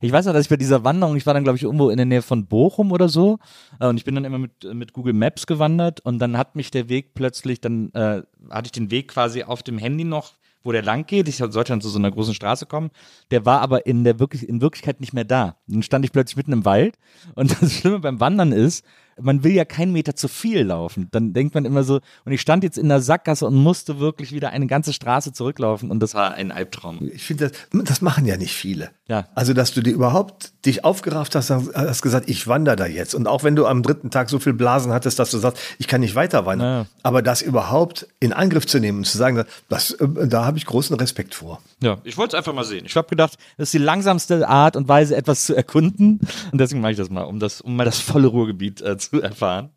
Ich 0.00 0.12
weiß 0.12 0.26
noch, 0.26 0.32
dass 0.32 0.44
ich 0.44 0.48
bei 0.48 0.56
dieser 0.56 0.84
Wanderung, 0.84 1.16
ich 1.16 1.26
war 1.26 1.34
dann, 1.34 1.42
glaube 1.42 1.56
ich, 1.56 1.64
irgendwo 1.64 1.90
in 1.90 1.96
der 1.96 2.06
Nähe 2.06 2.22
von 2.22 2.46
Bochum 2.46 2.92
oder 2.92 3.08
so, 3.08 3.38
äh, 3.80 3.86
und 3.86 3.96
ich 3.96 4.04
bin 4.04 4.14
dann 4.14 4.24
immer 4.24 4.38
mit, 4.38 4.64
äh, 4.64 4.74
mit 4.74 4.92
Google 4.92 5.12
Maps 5.12 5.46
gewandert 5.46 6.00
und 6.00 6.20
dann 6.20 6.38
hat 6.38 6.54
mich 6.54 6.70
der 6.70 6.88
Weg 6.88 7.14
plötzlich, 7.14 7.60
dann 7.60 7.90
äh, 7.94 8.22
hatte 8.50 8.66
ich 8.66 8.72
den 8.72 8.90
Weg 8.90 9.08
quasi 9.08 9.42
auf 9.42 9.62
dem 9.62 9.78
Handy 9.78 10.04
noch, 10.04 10.34
wo 10.62 10.72
der 10.72 10.82
lang 10.82 11.06
geht. 11.06 11.28
Ich 11.28 11.36
sollte 11.36 11.64
dann 11.64 11.80
zu 11.80 11.88
so 11.88 11.98
einer 11.98 12.10
großen 12.10 12.34
Straße 12.34 12.66
kommen. 12.66 12.90
Der 13.30 13.46
war 13.46 13.60
aber 13.60 13.86
in 13.86 14.04
der 14.04 14.18
wirklich, 14.18 14.48
in 14.48 14.60
Wirklichkeit 14.60 15.00
nicht 15.00 15.12
mehr 15.12 15.24
da. 15.24 15.56
Dann 15.66 15.82
stand 15.82 16.04
ich 16.04 16.12
plötzlich 16.12 16.36
mitten 16.36 16.52
im 16.52 16.64
Wald 16.64 16.98
und 17.34 17.50
das 17.62 17.72
Schlimme 17.72 18.00
beim 18.00 18.20
Wandern 18.20 18.52
ist, 18.52 18.84
man 19.20 19.44
will 19.44 19.52
ja 19.52 19.64
keinen 19.64 19.92
Meter 19.92 20.16
zu 20.16 20.28
viel 20.28 20.62
laufen. 20.62 21.08
Dann 21.10 21.32
denkt 21.32 21.54
man 21.54 21.64
immer 21.64 21.82
so, 21.82 22.00
und 22.24 22.32
ich 22.32 22.40
stand 22.40 22.64
jetzt 22.64 22.78
in 22.78 22.88
der 22.88 23.00
Sackgasse 23.00 23.46
und 23.46 23.54
musste 23.54 23.98
wirklich 23.98 24.32
wieder 24.32 24.50
eine 24.50 24.66
ganze 24.66 24.92
Straße 24.92 25.32
zurücklaufen 25.32 25.90
und 25.90 26.00
das 26.00 26.14
war 26.14 26.34
ein 26.34 26.52
Albtraum. 26.52 27.10
Ich 27.12 27.24
finde, 27.24 27.50
das, 27.50 27.84
das 27.84 28.02
machen 28.02 28.26
ja 28.26 28.36
nicht 28.36 28.54
viele. 28.54 28.90
Ja. 29.08 29.26
Also, 29.34 29.54
dass 29.54 29.72
du 29.72 29.80
dir 29.80 29.92
überhaupt 29.92 30.52
dich 30.66 30.84
aufgerafft 30.84 31.34
hast, 31.34 31.50
hast 31.50 32.02
gesagt, 32.02 32.28
ich 32.28 32.46
wandere 32.46 32.76
da 32.76 32.86
jetzt. 32.86 33.14
Und 33.14 33.26
auch 33.26 33.42
wenn 33.42 33.56
du 33.56 33.66
am 33.66 33.82
dritten 33.82 34.10
Tag 34.10 34.28
so 34.28 34.38
viel 34.38 34.52
Blasen 34.52 34.92
hattest, 34.92 35.18
dass 35.18 35.30
du 35.30 35.38
sagst, 35.38 35.62
ich 35.78 35.88
kann 35.88 36.00
nicht 36.02 36.14
weiter 36.14 36.44
wandern. 36.44 36.84
Ja. 36.84 36.86
Aber 37.02 37.22
das 37.22 37.40
überhaupt 37.40 38.06
in 38.20 38.32
Angriff 38.32 38.66
zu 38.66 38.78
nehmen 38.78 38.98
und 38.98 39.04
zu 39.04 39.16
sagen, 39.16 39.44
das, 39.68 39.92
äh, 39.92 40.06
da 40.26 40.44
habe 40.44 40.58
ich 40.58 40.66
großen 40.66 40.94
Respekt 40.96 41.34
vor. 41.34 41.60
Ja, 41.80 41.98
ich 42.04 42.18
wollte 42.18 42.36
es 42.36 42.38
einfach 42.38 42.52
mal 42.52 42.64
sehen. 42.64 42.84
Ich 42.86 42.96
habe 42.96 43.08
gedacht, 43.08 43.38
das 43.56 43.68
ist 43.68 43.74
die 43.74 43.78
langsamste 43.78 44.48
Art 44.48 44.76
und 44.76 44.88
Weise, 44.88 45.16
etwas 45.16 45.46
zu 45.46 45.54
erkunden. 45.54 46.20
Und 46.52 46.60
deswegen 46.60 46.80
mache 46.80 46.92
ich 46.92 46.98
das 46.98 47.08
mal, 47.08 47.22
um 47.22 47.38
das, 47.40 47.60
um 47.60 47.76
mal 47.76 47.84
das 47.84 47.98
volle 47.98 48.28
Ruhrgebiet 48.28 48.80
äh, 48.82 48.98
zu 48.98 49.07
erfahren. 49.12 49.70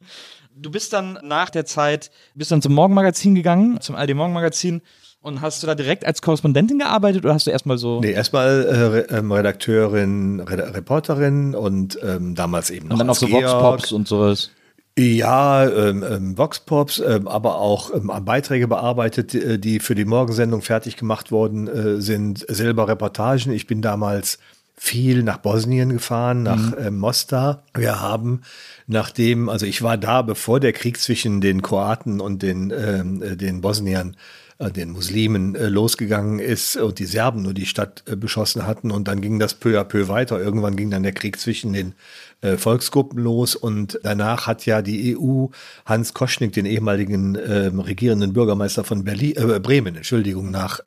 Du 0.56 0.70
bist 0.70 0.94
dann 0.94 1.17
nach 1.24 1.50
der 1.50 1.65
Zeit, 1.65 2.12
bist 2.36 2.52
dann 2.52 2.62
zum 2.62 2.74
Morgenmagazin 2.74 3.36
gegangen, 3.36 3.80
zum 3.82 3.96
ARD 3.96 4.13
Morgenmagazin. 4.13 4.82
Und 5.24 5.41
hast 5.41 5.62
du 5.62 5.67
da 5.67 5.76
direkt 5.76 6.04
als 6.04 6.24
Korrespondentin 6.24 6.80
gearbeitet 6.80 7.24
oder 7.24 7.36
hast 7.36 7.46
du 7.46 7.52
erstmal 7.52 7.78
so. 7.78 8.02
Nee, 8.02 8.12
erstmal 8.12 8.65
äh, 8.65 8.76
Re 8.76 9.00
ähm, 9.12 9.32
Redakteurin, 9.32 10.39
Re 10.39 10.74
Reporterin 10.74 11.54
und 11.54 12.00
ähm, 12.02 12.34
damals 12.34 12.72
eben 12.72 12.88
noch. 12.88 12.94
und 12.94 13.00
dann 13.00 13.10
auch 13.10 13.15
so. 13.15 13.30
Vox-Pops 13.30 13.91
und 13.91 14.08
sowas. 14.08 14.50
Ja, 14.98 15.70
ähm, 15.70 16.04
ähm, 16.04 16.38
Vox-Pops, 16.38 17.00
ähm, 17.00 17.28
aber 17.28 17.60
auch 17.60 17.94
ähm, 17.94 18.12
Beiträge 18.26 18.67
bearbeitet, 18.67 19.34
die, 19.34 19.62
die 19.62 19.80
für 19.80 19.96
die 19.96 20.06
Morgensendung 20.06 20.62
fertig 20.62 20.98
gemacht 20.98 21.32
worden 21.32 21.67
äh, 21.67 22.02
sind, 22.02 22.46
selber 22.50 22.88
Reportagen. 22.88 23.54
Ich 23.54 23.67
bin 23.67 23.82
damals 23.82 24.39
viel 24.75 25.23
nach 25.23 25.38
Bosnien 25.38 25.89
gefahren, 25.89 26.43
nach 26.43 26.73
ähm, 26.77 26.97
Mostar. 26.97 27.63
Wir 27.75 28.01
haben, 28.01 28.41
nachdem, 28.88 29.47
also 29.47 29.65
ich 29.65 29.81
war 29.81 29.97
da, 29.97 30.21
bevor 30.21 30.60
der 30.60 30.73
Krieg 30.73 30.99
zwischen 30.99 31.39
den 31.39 31.62
Kroaten 31.62 32.19
und 32.19 32.41
den, 32.41 32.73
ähm, 32.75 33.21
äh, 33.21 33.36
den 33.36 33.62
Bosniern 33.62 34.15
äh, 34.62 34.71
den 34.71 34.91
Muslimen 34.91 35.55
äh, 35.55 35.67
losgegangen 35.67 36.39
ist 36.39 36.77
und 36.77 36.99
die 36.99 37.05
Serben 37.05 37.41
nur 37.41 37.53
die 37.53 37.65
Stadt 37.65 38.03
äh, 38.07 38.15
beschossen 38.15 38.65
hatten 38.65 38.91
und 38.91 39.07
dann 39.07 39.21
ging 39.21 39.39
das 39.39 39.55
peu 39.55 39.79
à 39.79 39.84
peu 39.84 40.07
weiter. 40.07 40.39
Irgendwann 40.39 40.75
ging 40.75 40.91
dann 40.91 41.03
der 41.03 41.13
Krieg 41.13 41.39
zwischen 41.39 41.73
den 41.73 41.93
äh, 42.41 42.57
Volksgruppen 42.57 43.19
los 43.19 43.55
und 43.55 43.99
danach 44.03 44.47
hat 44.47 44.65
ja 44.65 44.81
die 44.81 45.17
EU 45.17 45.47
Hans 45.86 46.13
Koschnik, 46.13 46.53
den 46.53 46.65
ehemaligen 46.65 47.38
ähm, 47.43 47.79
regierenden 47.79 48.34
Bürgermeister 48.34 48.84
von 48.84 49.03
Berlin, 49.03 49.36
äh, 49.36 49.60
Bremen, 49.60 49.95
Entschuldigung, 49.95 50.51
nach 50.51 50.79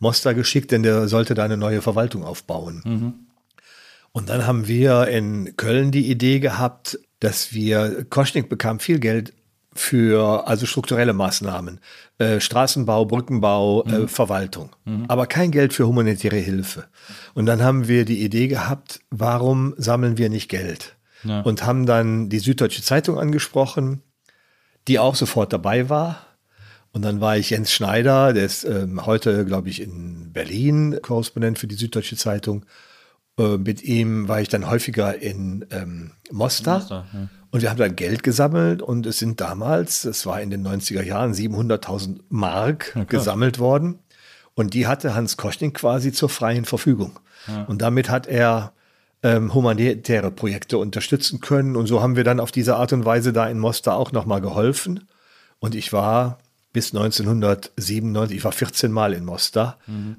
Mostar 0.00 0.34
geschickt, 0.34 0.70
denn 0.70 0.82
der 0.82 1.08
sollte 1.08 1.34
da 1.34 1.44
eine 1.44 1.56
neue 1.56 1.82
Verwaltung 1.82 2.24
aufbauen. 2.24 3.27
Und 4.12 4.28
dann 4.28 4.46
haben 4.46 4.66
wir 4.66 5.08
in 5.08 5.56
Köln 5.56 5.90
die 5.90 6.10
Idee 6.10 6.40
gehabt, 6.40 6.98
dass 7.20 7.52
wir, 7.52 8.04
Koschnik 8.08 8.48
bekam 8.48 8.80
viel 8.80 8.98
Geld 8.98 9.32
für 9.74 10.48
also 10.48 10.66
strukturelle 10.66 11.12
Maßnahmen, 11.12 11.80
äh, 12.18 12.40
Straßenbau, 12.40 13.04
Brückenbau, 13.04 13.84
äh, 13.84 14.08
Verwaltung, 14.08 14.70
aber 15.06 15.26
kein 15.26 15.52
Geld 15.52 15.72
für 15.72 15.86
humanitäre 15.86 16.36
Hilfe. 16.36 16.86
Und 17.34 17.46
dann 17.46 17.62
haben 17.62 17.86
wir 17.86 18.04
die 18.04 18.24
Idee 18.24 18.48
gehabt, 18.48 19.00
warum 19.10 19.74
sammeln 19.76 20.18
wir 20.18 20.30
nicht 20.30 20.48
Geld? 20.48 20.96
Und 21.44 21.64
haben 21.64 21.84
dann 21.86 22.28
die 22.28 22.38
Süddeutsche 22.38 22.82
Zeitung 22.82 23.18
angesprochen, 23.18 24.02
die 24.86 24.98
auch 24.98 25.14
sofort 25.16 25.52
dabei 25.52 25.88
war. 25.88 26.26
Und 26.92 27.02
dann 27.02 27.20
war 27.20 27.36
ich 27.36 27.50
Jens 27.50 27.72
Schneider, 27.72 28.32
der 28.32 28.46
ist 28.46 28.64
ähm, 28.64 29.04
heute, 29.04 29.44
glaube 29.44 29.68
ich, 29.68 29.80
in 29.80 30.32
Berlin 30.32 30.98
Korrespondent 31.02 31.58
für 31.58 31.66
die 31.66 31.74
Süddeutsche 31.74 32.16
Zeitung. 32.16 32.64
Äh, 33.38 33.56
mit 33.56 33.82
ihm 33.82 34.28
war 34.28 34.40
ich 34.40 34.48
dann 34.48 34.68
häufiger 34.68 35.20
in 35.20 35.64
ähm, 35.70 36.10
Mostar. 36.30 37.06
Und 37.50 37.62
wir 37.62 37.70
haben 37.70 37.78
dann 37.78 37.96
Geld 37.96 38.22
gesammelt 38.22 38.82
und 38.82 39.06
es 39.06 39.18
sind 39.18 39.40
damals, 39.40 40.02
das 40.02 40.26
war 40.26 40.42
in 40.42 40.50
den 40.50 40.66
90er 40.66 41.02
Jahren, 41.02 41.32
700.000 41.32 42.20
Mark 42.28 42.94
gesammelt 43.08 43.58
worden. 43.58 44.00
Und 44.54 44.74
die 44.74 44.86
hatte 44.86 45.14
Hans 45.14 45.36
Koschning 45.36 45.72
quasi 45.72 46.12
zur 46.12 46.28
freien 46.28 46.66
Verfügung. 46.66 47.18
Und 47.66 47.80
damit 47.80 48.10
hat 48.10 48.26
er 48.26 48.72
ähm, 49.22 49.54
humanitäre 49.54 50.30
Projekte 50.30 50.76
unterstützen 50.78 51.40
können. 51.40 51.76
Und 51.76 51.86
so 51.86 52.02
haben 52.02 52.16
wir 52.16 52.24
dann 52.24 52.40
auf 52.40 52.52
diese 52.52 52.76
Art 52.76 52.92
und 52.92 53.04
Weise 53.04 53.32
da 53.32 53.48
in 53.48 53.58
Mostar 53.58 53.96
auch 53.96 54.12
nochmal 54.12 54.40
geholfen. 54.40 55.08
Und 55.58 55.74
ich 55.74 55.92
war 55.92 56.38
bis 56.72 56.94
1997, 56.94 58.36
ich 58.36 58.44
war 58.44 58.52
14 58.52 58.92
Mal 58.92 59.14
in 59.14 59.24
Mostar. 59.24 59.78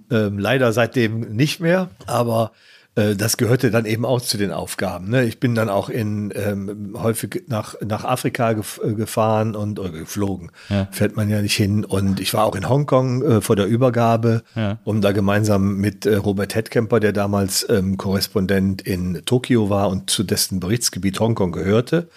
Ähm, 0.10 0.40
leider 0.40 0.74
seitdem 0.74 1.20
nicht 1.36 1.60
mehr, 1.60 1.90
aber 2.08 2.52
das 2.96 3.38
gehörte 3.38 3.72
dann 3.72 3.86
eben 3.86 4.06
auch 4.06 4.20
zu 4.20 4.38
den 4.38 4.52
Aufgaben. 4.52 5.10
Ne? 5.10 5.24
Ich 5.24 5.40
bin 5.40 5.56
dann 5.56 5.70
auch 5.70 5.90
in 5.90 6.34
ähm, 6.36 6.96
häufig 6.98 7.44
nach, 7.48 7.76
nach 7.86 8.04
Afrika 8.04 8.54
gef 8.54 8.82
äh, 8.84 8.94
gefahren 8.94 9.56
und 9.56 9.80
oder 9.80 9.92
geflogen. 9.92 10.52
Fährt 10.92 11.16
man 11.16 11.30
ja 11.30 11.42
nicht 11.42 11.56
hin. 11.56 11.86
Und 11.86 12.20
ich 12.20 12.34
war 12.34 12.46
auch 12.46 12.56
in 12.56 12.68
Hongkong 12.68 13.22
äh, 13.24 13.42
vor 13.42 13.56
der 13.56 13.68
Übergabe, 13.68 14.44
um 14.84 15.02
da 15.02 15.12
gemeinsam 15.12 15.78
mit 15.78 16.06
äh, 16.06 16.16
Robert 16.16 16.56
Hedkemper, 16.56 17.00
der 17.00 17.14
damals 17.14 17.66
ähm, 17.70 17.98
Korrespondent 17.98 18.82
in 18.82 19.22
Tokio 19.26 19.70
war 19.70 19.90
und 19.90 20.10
zu 20.10 20.24
dessen 20.24 20.60
Berichtsgebiet 20.60 21.20
Hongkong 21.20 21.52
gehörte 21.52 22.10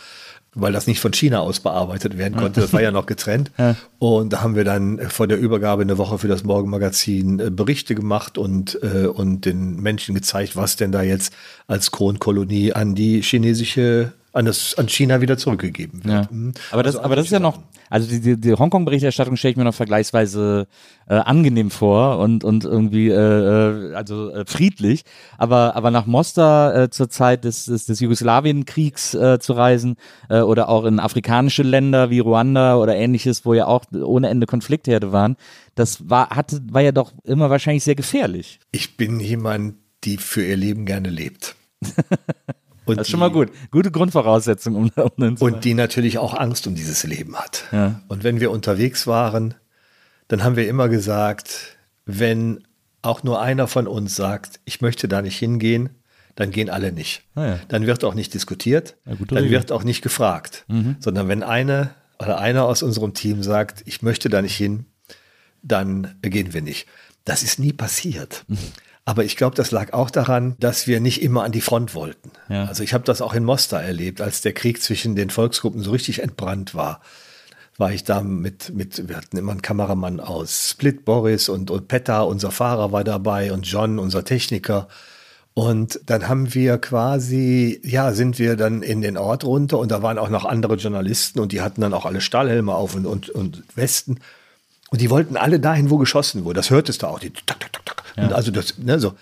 weil 0.55 0.73
das 0.73 0.87
nicht 0.87 1.01
von 1.01 1.13
China 1.13 1.41
aus 1.41 1.61
bearbeitet 1.61 2.19
werden 2.19 2.37
konnte. 2.37 2.61
Das 2.61 2.73
war 2.73 2.83
ja 2.83 2.91
noch 2.91 3.07
getrennt. 3.07 3.51
Und 3.99 4.33
da 4.33 4.43
haben 4.43 4.55
wir 4.55 4.65
dann 4.65 4.99
vor 5.09 5.27
der 5.27 5.39
Übergabe 5.39 5.83
eine 5.83 5.97
Woche 5.97 6.19
für 6.19 6.29
das 6.29 6.45
Morgenmagazin 6.45 7.41
äh, 7.41 7.51
Berichte 7.51 7.95
gemacht 7.95 8.37
und, 8.37 8.79
äh, 8.83 9.07
und 9.07 9.47
den 9.47 9.81
Menschen 9.81 10.15
gezeigt, 10.15 10.55
was 10.55 10.77
denn 10.77 10.93
da 10.93 11.03
jetzt 11.03 11.33
als 11.67 11.91
Kronkolonie 11.91 12.75
an 12.75 12.95
die 12.95 13.23
chinesische, 13.23 14.13
an, 14.33 14.47
das, 14.47 14.77
an 14.79 14.89
China 14.89 15.21
wieder 15.21 15.37
zurückgegeben 15.37 16.05
wird. 16.05 16.15
Ja. 16.15 16.29
Mhm. 16.31 16.53
Aber 16.71 16.83
das, 16.83 16.97
Also 16.97 17.05
aber 17.05 17.17
das 17.17 17.27
ist 17.27 17.33
ja 17.33 17.41
noch, 17.41 17.59
also 17.91 18.09
die, 18.09 18.21
die, 18.21 18.41
die 18.41 18.55
Hongkong-Berichterstattung 18.55 19.37
stelle 19.37 19.53
ich 19.53 19.57
mir 19.57 19.65
noch 19.65 19.75
vergleichsweise 19.75 20.67
äh, 21.09 21.15
angenehm 21.15 21.71
vor 21.71 22.19
und, 22.19 22.43
und 22.43 22.65
irgendwie 22.65 23.09
äh, 23.09 23.15
äh, 23.15 23.95
also 23.95 24.31
äh, 24.31 24.45
friedlich. 24.47 25.05
Aber, 25.37 25.77
aber 25.77 25.91
nach 25.91 26.07
Mostar 26.07 26.75
äh, 26.75 26.91
zur 26.91 27.11
Zeit 27.11 27.45
des, 27.45 27.67
des, 27.67 27.87
des 27.87 28.01
Jugoslawienkriegs 28.01 29.15
äh, 29.15 29.39
zu 29.39 29.53
reisen 29.53 29.97
äh, 30.31 30.41
oder 30.41 30.69
auch 30.71 30.85
in 30.85 30.99
afrikanische 30.99 31.63
Länder 31.63 32.09
wie 32.09 32.21
Ruanda 32.21 32.77
oder 32.77 32.97
ähnliches, 32.97 33.45
wo 33.45 33.53
ja 33.53 33.67
auch 33.67 33.85
ohne 33.93 34.29
Ende 34.29 34.47
Konfliktherde 34.47 35.13
waren, 35.13 35.37
das 35.75 36.09
war, 36.09 36.31
hatte, 36.31 36.61
war 36.71 36.83
ja 36.83 36.93
doch 36.93 37.13
immer 37.25 37.51
wahrscheinlich 37.51 37.85
sehr 37.85 37.95
gefährlich. 37.95 38.61
Ich 38.73 38.97
bin 38.97 39.21
jemand, 39.21 39.75
die 40.05 40.17
für 40.17 40.45
ihr 40.45 40.57
Leben 40.57 40.87
gerne 40.87 41.11
lebt. 41.11 41.55
Und 42.85 42.97
Das 42.99 43.07
ist 43.07 43.11
schon 43.11 43.21
mal 43.21 43.31
gut. 43.31 43.51
Gute 43.71 43.91
Grundvoraussetzung, 43.91 44.75
um, 44.75 44.91
um 44.97 45.11
dann 45.17 45.37
zu 45.37 45.45
Und 45.45 45.65
die 45.65 45.75
natürlich 45.75 46.19
auch 46.19 46.35
Angst 46.35 46.67
um 46.67 46.75
dieses 46.75 47.05
Leben 47.05 47.37
hat. 47.37 47.65
Ja. 47.73 48.01
Und 48.09 48.25
wenn 48.25 48.41
wir 48.41 48.51
unterwegs 48.51 49.07
waren, 49.07 49.55
dann 50.29 50.43
haben 50.43 50.57
wir 50.57 50.69
immer 50.69 50.89
gesagt, 50.89 51.77
wenn 52.07 52.65
auch 53.03 53.23
nur 53.23 53.41
einer 53.41 53.67
von 53.69 53.87
uns 53.87 54.17
sagt, 54.17 54.61
ich 54.65 54.81
möchte 54.81 55.09
da 55.09 55.23
nicht 55.23 55.39
hingehen, 55.39 55.91
dann 56.35 56.51
gehen 56.51 56.71
alle 56.71 56.93
nicht. 56.93 57.23
Ah 57.35 57.45
ja. 57.47 57.61
Dann 57.69 57.87
wird 57.87 58.05
auch 58.05 58.15
nicht 58.15 58.33
diskutiert, 58.35 58.97
Ja, 59.05 59.15
dann 59.17 59.39
Regel. 59.39 59.51
wird 59.51 59.73
auch 59.73 59.85
nicht 59.85 60.03
gefragt, 60.03 60.65
sondern 61.01 61.29
wenn 61.29 61.43
eine 61.43 61.91
oder 62.19 62.39
einer 62.39 62.65
aus 62.65 62.83
unserem 62.83 63.13
Team 63.15 63.43
sagt, 63.43 63.83
ich 63.87 64.03
möchte 64.03 64.29
da 64.31 64.41
nicht 64.41 64.57
hin, 64.57 64.87
dann 65.63 66.15
gehen 66.23 66.55
wir 66.55 66.63
nicht. 66.63 66.87
Das 67.25 67.43
ist 67.43 67.59
nie 67.59 67.73
passiert. 67.73 68.45
Aber 69.05 69.25
ich 69.25 69.37
glaube, 69.37 69.57
das 69.57 69.73
lag 69.73 69.93
auch 69.93 70.11
daran, 70.11 70.55
dass 70.61 70.87
wir 70.87 71.01
nicht 71.01 71.23
immer 71.23 71.43
an 71.43 71.51
die 71.53 71.61
Front 71.61 71.95
wollten. 71.95 72.31
Ja. 72.49 72.67
Also 72.67 72.85
ich 72.85 72.95
habe 72.95 73.05
das 73.05 73.21
auch 73.21 73.35
in 73.35 73.45
Mostar 73.45 73.83
erlebt, 73.83 74.21
als 74.21 74.43
der 74.43 74.53
Krieg 74.53 74.81
zwischen 74.81 75.17
den 75.17 75.31
Volksgruppen 75.31 75.83
so 75.83 75.91
richtig 75.91 76.23
entbrannt 76.23 76.75
war. 76.75 77.01
War 77.79 77.93
ich 77.93 78.05
da 78.05 78.21
mit, 78.21 78.73
mit, 78.75 79.09
wir 79.09 79.17
hatten 79.17 79.37
immer 79.37 79.53
einen 79.53 79.63
Kameramann 79.63 80.21
aus 80.21 80.71
Split, 80.71 81.05
Boris 81.05 81.49
und, 81.49 81.71
und 81.71 81.89
Petta, 81.89 82.23
unser 82.23 82.53
Fahrer 82.53 82.93
war 82.93 83.03
dabei 83.03 83.53
und 83.53 83.67
John, 83.67 83.99
unser 83.99 84.25
Techniker. 84.25 84.89
Und 85.55 86.01
dann 86.07 86.29
haben 86.29 86.55
wir 86.55 86.79
quasi, 86.79 87.81
ja, 87.83 88.13
sind 88.13 88.39
wir 88.39 88.57
dann 88.57 88.83
in 88.83 89.03
den 89.03 89.19
Ort 89.19 89.45
runter 89.45 89.79
und 89.79 89.91
da 89.91 90.03
waren 90.03 90.19
auch 90.19 90.31
noch 90.31 90.45
andere 90.45 90.77
Journalisten 90.77 91.41
und 91.41 91.53
die 91.53 91.61
hatten 91.61 91.81
dann 91.81 91.93
auch 91.93 92.07
alle 92.07 92.21
Stahlhelme 92.21 92.75
auf 92.75 92.95
und, 92.95 93.07
und, 93.07 93.31
und 93.31 93.65
Westen. 93.75 94.21
Und 94.93 95.01
die 95.01 95.09
wollten 95.11 95.37
alle 95.39 95.59
dahin, 95.59 95.89
wo 95.89 95.97
geschossen 95.97 96.45
wurde. 96.45 96.57
Das 96.59 96.69
hörtest 96.71 97.03
du 97.03 97.07
auch. 97.07 97.19
Die 97.19 97.31
tak, 97.31 97.59
tak, 97.59 97.73
tak, 97.73 97.87
tak. 97.87 98.03
Und 98.17 98.33
also 98.35 98.51
das, 98.51 98.77
ne, 98.79 99.01
so. 99.01 99.15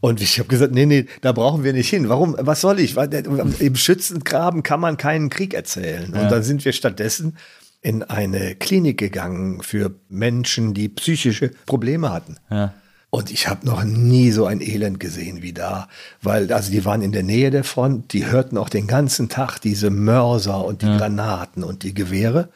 Und 0.00 0.20
ich 0.20 0.38
habe 0.38 0.50
gesagt, 0.50 0.72
nee, 0.74 0.84
nee, 0.84 1.06
da 1.22 1.32
brauchen 1.32 1.64
wir 1.64 1.72
nicht 1.72 1.88
hin. 1.88 2.10
Warum? 2.10 2.36
Was 2.38 2.60
soll 2.60 2.78
ich? 2.78 2.94
Der- 2.94 3.24
Im 3.24 3.74
Schützengraben 3.74 4.62
kann 4.62 4.80
man 4.80 4.98
keinen 4.98 5.30
Krieg 5.30 5.54
erzählen. 5.54 6.12
Und 6.12 6.30
dann 6.30 6.42
sind 6.42 6.62
wir 6.66 6.72
stattdessen 6.74 7.38
in 7.80 8.02
eine 8.02 8.54
Klinik 8.54 8.98
gegangen 8.98 9.62
für 9.62 9.92
Menschen, 10.10 10.74
die 10.74 10.90
psychische 10.90 11.50
Probleme 11.64 12.12
hatten. 12.12 12.36
Ja. 12.50 12.74
Und 13.08 13.30
ich 13.30 13.48
habe 13.48 13.64
noch 13.64 13.82
nie 13.84 14.30
so 14.30 14.44
ein 14.44 14.60
Elend 14.60 15.00
gesehen 15.00 15.40
wie 15.40 15.52
da, 15.54 15.88
weil 16.20 16.52
also 16.52 16.70
die 16.70 16.84
waren 16.84 17.00
in 17.00 17.12
der 17.12 17.22
Nähe 17.22 17.50
der 17.50 17.62
Front, 17.64 18.12
die 18.12 18.26
hörten 18.26 18.58
auch 18.58 18.68
den 18.68 18.86
ganzen 18.86 19.28
Tag 19.30 19.58
diese 19.60 19.88
Mörser 19.88 20.64
und 20.64 20.82
die 20.82 20.86
Granaten 20.86 21.62
und 21.64 21.82
die 21.82 21.94
Gewehre. 21.94 22.48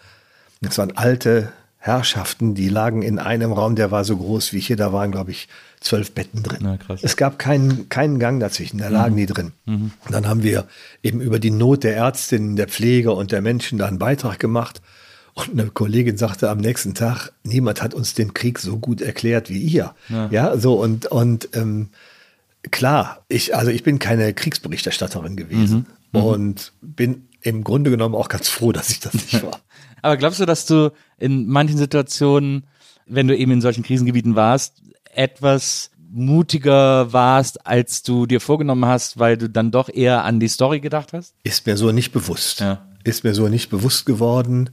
Das 0.61 0.77
waren 0.77 0.97
alte 0.97 1.53
Herrschaften, 1.81 2.55
die 2.55 2.69
lagen 2.69 3.03
in 3.03 3.19
einem 3.19 3.53
Raum, 3.53 3.77
der 3.77 3.91
war 3.91 4.05
so 4.05 4.17
groß 4.17 4.53
wie 4.53 4.59
hier, 4.59 4.77
da 4.77 4.93
waren, 4.93 5.13
glaube 5.13 5.31
ich, 5.31 5.49
zwölf 5.81 6.13
Betten 6.13 6.43
drin. 6.43 6.59
Na. 6.61 6.79
Es 7.03 7.17
gab 7.17 7.39
keinen, 7.39 7.89
keinen 7.89 8.19
Gang 8.19 8.41
dazwischen, 8.41 8.79
da 8.79 8.89
lagen 8.89 9.17
die 9.17 9.27
drin. 9.27 9.53
Und 10.05 10.13
dann 10.13 10.27
haben 10.27 10.43
wir 10.43 10.67
eben 11.05 11.21
über 11.21 11.39
die 11.39 11.53
Not 11.53 11.85
der 11.85 11.97
Ärztinnen, 11.97 12.57
der 12.57 12.67
Pfleger 12.67 13.15
und 13.17 13.31
der 13.31 13.43
Menschen 13.43 13.79
da 13.79 13.87
einen 13.87 13.99
Beitrag 13.99 14.41
gemacht. 14.41 14.83
Und 15.35 15.53
eine 15.53 15.71
Kollegin 15.71 16.17
sagte 16.17 16.51
am 16.51 16.59
nächsten 16.59 16.95
Tag, 16.95 17.31
niemand 17.45 17.81
hat 17.81 17.95
uns 17.95 18.13
den 18.13 18.35
Krieg 18.35 18.59
so 18.59 18.79
gut 18.79 19.01
erklärt 19.01 19.49
wie 19.49 19.61
ihr. 19.61 19.95
Ja, 20.33 20.57
so 20.59 20.75
und, 20.81 21.07
und 21.07 21.49
ähm, 21.53 21.91
klar, 22.73 23.25
ich, 23.29 23.55
also 23.55 23.71
ich 23.71 23.85
bin 23.85 24.01
keine 24.01 24.35
Kriegsberichterstatterin 24.35 25.37
gewesen 25.37 25.87
und 26.25 26.73
bin 26.81 27.29
im 27.41 27.63
Grunde 27.63 27.91
genommen 27.91 28.17
auch 28.17 28.29
ganz 28.29 28.49
froh, 28.49 28.73
dass 28.73 28.91
ich 28.91 28.99
das 28.99 29.15
nicht 29.15 29.43
war. 29.45 29.61
Aber 30.03 30.17
glaubst 30.17 30.41
du, 30.41 30.47
dass 30.47 30.67
du 30.67 30.93
in 31.19 31.47
manchen 31.47 31.79
Situationen, 31.79 32.65
wenn 33.07 33.29
du 33.29 33.37
eben 33.37 33.53
in 33.53 33.61
solchen 33.61 33.83
Krisengebieten 33.83 34.37
warst, 34.37 34.83
etwas 35.15 35.91
mutiger 36.11 37.13
warst, 37.13 37.67
als 37.67 38.03
du 38.03 38.27
dir 38.27 38.41
vorgenommen 38.41 38.87
hast, 38.87 39.19
weil 39.19 39.37
du 39.37 39.49
dann 39.49 39.71
doch 39.71 39.89
eher 39.89 40.25
an 40.25 40.41
die 40.41 40.49
Story 40.49 40.81
gedacht 40.81 41.13
hast? 41.13 41.35
Ist 41.43 41.67
mir 41.67 41.77
so 41.77 41.93
nicht 41.93 42.13
bewusst. 42.13 42.61
Ja. 42.61 42.87
Ist 43.05 43.25
mir 43.25 43.35
so 43.35 43.49
nicht 43.49 43.71
bewusst 43.71 44.07
geworden. 44.07 44.71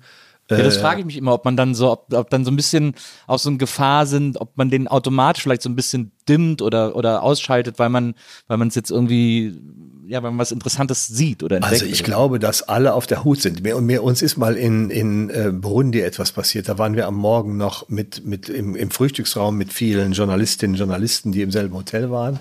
Ja, 0.49 0.57
das 0.61 0.77
Äh, 0.77 0.79
frage 0.81 0.99
ich 0.99 1.05
mich 1.05 1.17
immer, 1.17 1.33
ob 1.33 1.43
man 1.45 1.57
dann 1.57 1.73
so, 1.73 1.91
ob, 1.91 2.13
ob 2.13 2.29
dann 2.29 2.45
so 2.45 2.51
ein 2.51 2.55
bisschen 2.55 2.93
auch 3.25 3.39
so 3.39 3.49
eine 3.49 3.57
Gefahr 3.57 4.05
sind, 4.05 4.39
ob 4.39 4.55
man 4.57 4.69
den 4.69 4.87
automatisch 4.87 5.43
vielleicht 5.43 5.63
so 5.63 5.69
ein 5.69 5.75
bisschen 5.75 6.11
dimmt 6.29 6.61
oder, 6.61 6.95
oder 6.95 7.23
ausschaltet, 7.23 7.79
weil 7.79 7.89
man, 7.89 8.13
weil 8.47 8.57
man 8.57 8.67
es 8.67 8.75
jetzt 8.75 8.91
irgendwie, 8.91 9.59
ja, 10.07 10.21
weil 10.21 10.29
man 10.29 10.37
was 10.39 10.51
Interessantes 10.51 11.07
sieht 11.07 11.41
oder 11.41 11.55
entdeckt. 11.55 11.81
Also 11.81 11.85
ich 11.85 12.03
glaube, 12.03 12.37
dass 12.37 12.61
alle 12.61 12.93
auf 12.93 13.07
der 13.07 13.23
Hut 13.23 13.41
sind. 13.41 13.63
Mir, 13.63 13.75
und 13.75 13.87
mir, 13.87 14.03
uns 14.03 14.21
ist 14.21 14.37
mal 14.37 14.55
in, 14.55 14.91
in 14.91 15.31
äh, 15.31 15.51
Burundi 15.51 16.01
etwas 16.01 16.31
passiert. 16.31 16.69
Da 16.69 16.77
waren 16.77 16.95
wir 16.95 17.07
am 17.07 17.15
Morgen 17.15 17.57
noch 17.57 17.89
mit, 17.89 18.23
mit 18.23 18.47
im, 18.47 18.75
im 18.75 18.91
Frühstücksraum 18.91 19.57
mit 19.57 19.73
vielen 19.73 20.11
Journalistinnen 20.11 20.75
und 20.75 20.79
Journalisten, 20.79 21.31
die 21.31 21.41
im 21.41 21.49
selben 21.49 21.73
Hotel 21.73 22.11
waren. 22.11 22.39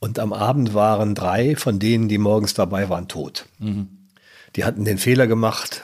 Und 0.00 0.18
am 0.18 0.32
Abend 0.32 0.72
waren 0.74 1.14
drei 1.14 1.54
von 1.56 1.78
denen, 1.80 2.08
die 2.08 2.18
morgens 2.18 2.54
dabei 2.54 2.88
waren, 2.88 3.08
tot. 3.08 3.46
Die 4.56 4.64
hatten 4.64 4.84
den 4.84 4.96
Fehler 4.96 5.26
gemacht, 5.26 5.82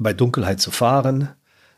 bei 0.00 0.12
Dunkelheit 0.12 0.60
zu 0.60 0.70
fahren, 0.70 1.28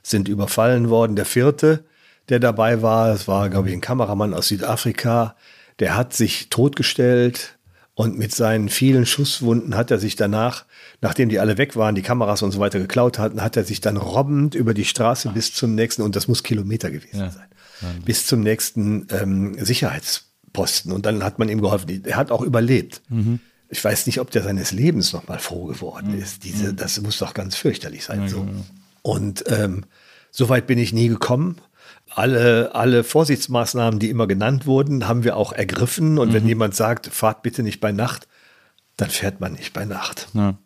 sind 0.02 0.28
überfallen 0.28 0.88
worden. 0.88 1.16
Der 1.16 1.26
vierte, 1.26 1.84
der 2.28 2.40
dabei 2.40 2.80
war, 2.80 3.08
das 3.08 3.28
war, 3.28 3.50
glaube 3.50 3.68
ich, 3.68 3.74
ein 3.74 3.80
Kameramann 3.80 4.32
aus 4.32 4.48
Südafrika, 4.48 5.36
der 5.80 5.96
hat 5.96 6.14
sich 6.14 6.48
totgestellt 6.48 7.58
und 7.94 8.18
mit 8.18 8.34
seinen 8.34 8.68
vielen 8.68 9.04
Schusswunden 9.04 9.76
hat 9.76 9.90
er 9.90 9.98
sich 9.98 10.16
danach, 10.16 10.64
nachdem 11.00 11.28
die 11.28 11.40
alle 11.40 11.58
weg 11.58 11.76
waren, 11.76 11.94
die 11.94 12.02
Kameras 12.02 12.42
und 12.42 12.52
so 12.52 12.60
weiter 12.60 12.78
geklaut 12.78 13.18
hatten, 13.18 13.42
hat 13.42 13.56
er 13.56 13.64
sich 13.64 13.80
dann 13.80 13.96
robbend 13.96 14.54
über 14.54 14.72
die 14.72 14.84
Straße 14.86 15.28
bis 15.30 15.52
zum 15.52 15.74
nächsten, 15.74 16.02
und 16.02 16.16
das 16.16 16.26
muss 16.28 16.42
Kilometer 16.42 16.90
gewesen 16.90 17.30
sein, 17.30 17.48
bis 18.04 18.24
zum 18.26 18.40
nächsten 18.40 19.08
ähm, 19.10 19.56
Sicherheitsposten. 19.62 20.92
Und 20.92 21.04
dann 21.04 21.22
hat 21.22 21.38
man 21.38 21.48
ihm 21.48 21.60
geholfen. 21.60 22.02
Er 22.04 22.16
hat 22.16 22.30
auch 22.30 22.42
überlebt. 22.42 23.02
Ich 23.72 23.82
weiß 23.82 24.04
nicht, 24.04 24.20
ob 24.20 24.30
der 24.30 24.42
seines 24.42 24.72
Lebens 24.72 25.14
noch 25.14 25.26
mal 25.28 25.38
froh 25.38 25.64
geworden 25.64 26.18
ist. 26.18 26.44
Diese, 26.44 26.74
das 26.74 27.00
muss 27.00 27.16
doch 27.16 27.32
ganz 27.32 27.56
fürchterlich 27.56 28.04
sein. 28.04 28.28
So. 28.28 28.46
Und 29.00 29.44
ähm, 29.48 29.86
so 30.30 30.50
weit 30.50 30.66
bin 30.66 30.78
ich 30.78 30.92
nie 30.92 31.08
gekommen. 31.08 31.56
Alle, 32.10 32.74
alle 32.74 33.02
Vorsichtsmaßnahmen, 33.02 33.98
die 33.98 34.10
immer 34.10 34.26
genannt 34.26 34.66
wurden, 34.66 35.08
haben 35.08 35.24
wir 35.24 35.38
auch 35.38 35.54
ergriffen. 35.54 36.18
Und 36.18 36.34
wenn 36.34 36.46
jemand 36.46 36.74
sagt, 36.74 37.06
fahrt 37.06 37.42
bitte 37.42 37.62
nicht 37.62 37.80
bei 37.80 37.92
Nacht, 37.92 38.28
dann 38.98 39.08
fährt 39.08 39.40
man 39.40 39.54
nicht 39.54 39.72
bei 39.72 39.86
Nacht. 39.86 40.28
Ja. 40.34 40.58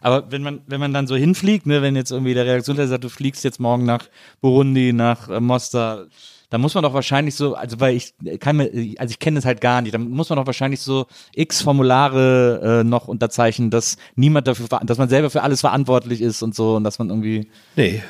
Aber 0.00 0.30
wenn 0.30 0.42
man, 0.42 0.60
wenn 0.68 0.78
man 0.78 0.94
dann 0.94 1.08
so 1.08 1.16
hinfliegt, 1.16 1.66
ne, 1.66 1.82
wenn 1.82 1.96
jetzt 1.96 2.12
irgendwie 2.12 2.34
der 2.34 2.46
Redaktionsleiter 2.46 2.90
sagt, 2.90 3.02
du 3.02 3.08
fliegst 3.08 3.42
jetzt 3.42 3.58
morgen 3.58 3.84
nach 3.84 4.06
Burundi, 4.40 4.92
nach 4.92 5.28
äh, 5.28 5.40
Mostar, 5.40 6.06
dann 6.52 6.60
muss 6.60 6.74
man 6.74 6.82
doch 6.82 6.92
wahrscheinlich 6.92 7.34
so, 7.34 7.54
also 7.54 7.80
weil 7.80 7.96
ich 7.96 8.12
kann 8.38 8.58
mir, 8.58 8.70
also 8.98 9.10
ich 9.10 9.18
kenne 9.18 9.36
das 9.36 9.46
halt 9.46 9.62
gar 9.62 9.80
nicht, 9.80 9.94
dann 9.94 10.10
muss 10.10 10.28
man 10.28 10.36
doch 10.36 10.44
wahrscheinlich 10.44 10.80
so 10.80 11.06
x 11.34 11.62
Formulare 11.62 12.80
äh, 12.82 12.84
noch 12.84 13.08
unterzeichnen, 13.08 13.70
dass 13.70 13.96
niemand 14.16 14.46
dafür, 14.46 14.66
dass 14.82 14.98
man 14.98 15.08
selber 15.08 15.30
für 15.30 15.42
alles 15.42 15.62
verantwortlich 15.62 16.20
ist 16.20 16.42
und 16.42 16.54
so 16.54 16.76
und 16.76 16.84
dass 16.84 16.98
man 16.98 17.08
irgendwie. 17.08 17.48
Nee, 17.74 18.02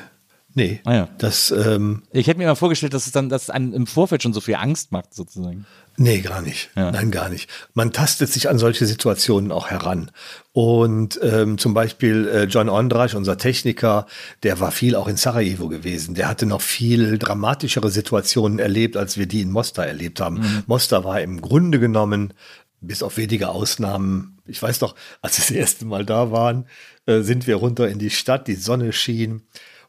nee. 0.53 0.81
Ah 0.85 0.93
ja. 0.93 1.09
Das, 1.17 1.51
ähm, 1.51 2.03
Ich 2.11 2.27
hätte 2.27 2.37
mir 2.37 2.47
mal 2.47 2.55
vorgestellt, 2.55 2.93
dass 2.93 3.05
es 3.05 3.11
dann, 3.11 3.29
dass 3.29 3.49
einem 3.49 3.73
im 3.73 3.87
Vorfeld 3.87 4.23
schon 4.23 4.33
so 4.33 4.41
viel 4.41 4.55
Angst 4.55 4.91
macht, 4.91 5.13
sozusagen. 5.13 5.65
Nee, 5.95 6.21
gar 6.21 6.41
nicht. 6.41 6.71
Nein, 6.75 7.11
gar 7.11 7.29
nicht. 7.29 7.49
Man 7.75 7.93
tastet 7.93 8.31
sich 8.31 8.49
an 8.49 8.57
solche 8.57 8.87
Situationen 8.87 9.51
auch 9.51 9.69
heran. 9.69 10.09
Und 10.51 11.19
ähm, 11.21 11.59
zum 11.59 11.75
Beispiel 11.75 12.27
äh, 12.27 12.43
John 12.45 12.67
Ondrasch, 12.67 13.13
unser 13.13 13.37
Techniker, 13.37 14.07
der 14.41 14.59
war 14.59 14.71
viel 14.71 14.95
auch 14.95 15.07
in 15.07 15.17
Sarajevo 15.17 15.67
gewesen. 15.67 16.15
Der 16.15 16.27
hatte 16.27 16.47
noch 16.47 16.61
viel 16.61 17.19
dramatischere 17.19 17.91
Situationen 17.91 18.57
erlebt, 18.57 18.97
als 18.97 19.17
wir 19.17 19.27
die 19.27 19.41
in 19.41 19.51
Mostar 19.51 19.85
erlebt 19.85 20.19
haben. 20.19 20.63
Mostar 20.65 21.03
war 21.03 21.21
im 21.21 21.41
Grunde 21.41 21.79
genommen, 21.79 22.33
bis 22.81 23.03
auf 23.03 23.17
wenige 23.17 23.49
Ausnahmen, 23.49 24.39
ich 24.45 24.61
weiß 24.61 24.81
noch, 24.81 24.95
als 25.21 25.37
wir 25.37 25.41
das 25.43 25.51
erste 25.51 25.85
Mal 25.85 26.05
da 26.05 26.31
waren, 26.31 26.65
äh, 27.05 27.21
sind 27.21 27.45
wir 27.45 27.57
runter 27.57 27.87
in 27.87 27.99
die 27.99 28.09
Stadt, 28.09 28.47
die 28.47 28.55
Sonne 28.55 28.93
schien 28.93 29.43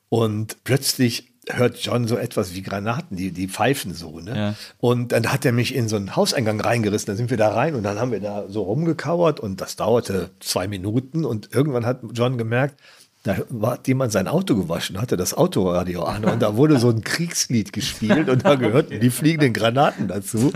und 0.09 0.63
plötzlich 0.65 1.35
hört 1.49 1.79
John 1.79 2.07
so 2.07 2.17
etwas 2.17 2.55
wie 2.55 2.63
Granaten, 2.63 3.17
die, 3.17 3.31
die 3.31 3.49
pfeifen 3.49 3.95
so. 3.95 4.21
Ne? 4.21 4.37
Ja. 4.37 4.55
Und 4.79 5.13
dann 5.13 5.33
hat 5.33 5.45
er 5.45 5.53
mich 5.53 5.75
in 5.75 5.89
so 5.89 5.97
einen 5.97 6.17
Hauseingang 6.17 6.61
reingerissen. 6.61 7.07
Dann 7.07 7.17
sind 7.17 7.31
wir 7.31 7.37
da 7.37 7.49
rein 7.49 7.75
und 7.75 7.83
dann 7.83 7.99
haben 7.99 8.13
wir 8.13 8.21
da 8.21 8.49
so 8.49 8.63
rumgekauert 8.63 9.41
und 9.41 9.61
das 9.61 9.77
dauerte 9.77 10.31
zwei 10.41 10.69
Minuten. 10.69 11.25
Und 11.25 11.55
irgendwann 11.55 11.87
hat 11.87 12.01
John 12.13 12.39
gemerkt, 12.39 12.81
da 13.25 13.39
war 13.49 13.73
hat 13.73 13.89
jemand 13.89 14.13
sein 14.13 14.29
Auto 14.29 14.55
gewaschen, 14.55 15.01
hatte 15.01 15.17
das 15.17 15.33
Autoradio 15.33 16.03
an 16.03 16.27
und 16.27 16.43
da 16.43 16.57
wurde 16.57 16.79
so 16.79 16.91
ein 16.91 17.01
Kriegslied 17.05 17.73
gespielt 17.73 18.29
und 18.29 18.45
da 18.45 18.55
gehörten 18.55 19.01
die 19.01 19.11
fliegenden 19.11 19.55
Granaten 19.55 20.09
dazu. 20.09 20.53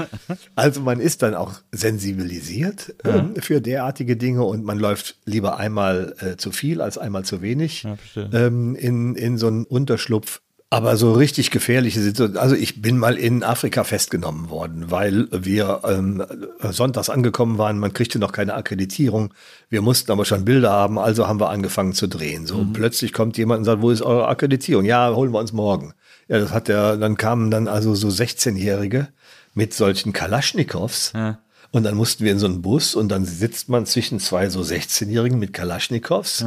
Also 0.54 0.82
man 0.82 1.00
ist 1.00 1.22
dann 1.22 1.34
auch 1.34 1.54
sensibilisiert 1.72 2.94
ähm, 3.04 3.34
für 3.40 3.62
derartige 3.62 4.16
Dinge 4.16 4.44
und 4.44 4.64
man 4.64 4.78
läuft 4.78 5.16
lieber 5.24 5.56
einmal 5.56 6.14
äh, 6.20 6.36
zu 6.36 6.52
viel 6.52 6.82
als 6.82 6.98
einmal 6.98 7.24
zu 7.24 7.40
wenig 7.40 7.82
verstehe. 7.82 8.30
ähm, 8.34 8.76
in, 8.76 9.14
in 9.14 9.38
so 9.38 9.46
einen 9.46 9.64
Unterschlupf. 9.64 10.42
Aber 10.70 10.98
so 10.98 11.12
richtig 11.12 11.50
gefährliche 11.50 12.02
Situationen. 12.02 12.42
Also 12.42 12.54
ich 12.54 12.82
bin 12.82 12.98
mal 12.98 13.16
in 13.16 13.42
Afrika 13.42 13.84
festgenommen 13.84 14.50
worden, 14.50 14.90
weil 14.90 15.26
wir 15.32 15.80
ähm, 15.84 16.22
sonntags 16.60 17.08
angekommen 17.08 17.56
waren. 17.56 17.78
Man 17.78 17.94
kriegte 17.94 18.18
noch 18.18 18.32
keine 18.32 18.52
Akkreditierung. 18.52 19.32
Wir 19.70 19.80
mussten 19.80 20.12
aber 20.12 20.26
schon 20.26 20.44
Bilder 20.44 20.70
haben, 20.70 20.98
also 20.98 21.26
haben 21.26 21.40
wir 21.40 21.48
angefangen 21.48 21.94
zu 21.94 22.06
drehen. 22.06 22.46
So 22.46 22.66
plötzlich 22.70 23.14
kommt 23.14 23.38
jemand 23.38 23.60
und 23.60 23.64
sagt, 23.64 23.80
wo 23.80 23.90
ist 23.90 24.02
eure 24.02 24.28
Akkreditierung? 24.28 24.84
Ja, 24.84 25.14
holen 25.14 25.32
wir 25.32 25.38
uns 25.38 25.54
morgen. 25.54 25.94
Ja, 26.28 26.38
das 26.38 26.52
hat 26.52 26.68
der. 26.68 26.98
Dann 26.98 27.16
kamen 27.16 27.50
dann 27.50 27.66
also 27.66 27.94
so 27.94 28.08
16-Jährige 28.08 29.08
mit 29.54 29.72
solchen 29.72 30.12
Kalaschnikows. 30.12 31.12
Und 31.70 31.82
dann 31.82 31.94
mussten 31.94 32.24
wir 32.24 32.32
in 32.32 32.38
so 32.38 32.46
einen 32.46 32.60
Bus 32.60 32.94
und 32.94 33.08
dann 33.08 33.24
sitzt 33.24 33.70
man 33.70 33.86
zwischen 33.86 34.20
zwei 34.20 34.50
so 34.50 34.60
16-Jährigen 34.60 35.38
mit 35.38 35.54
Kalaschnikows. 35.54 36.42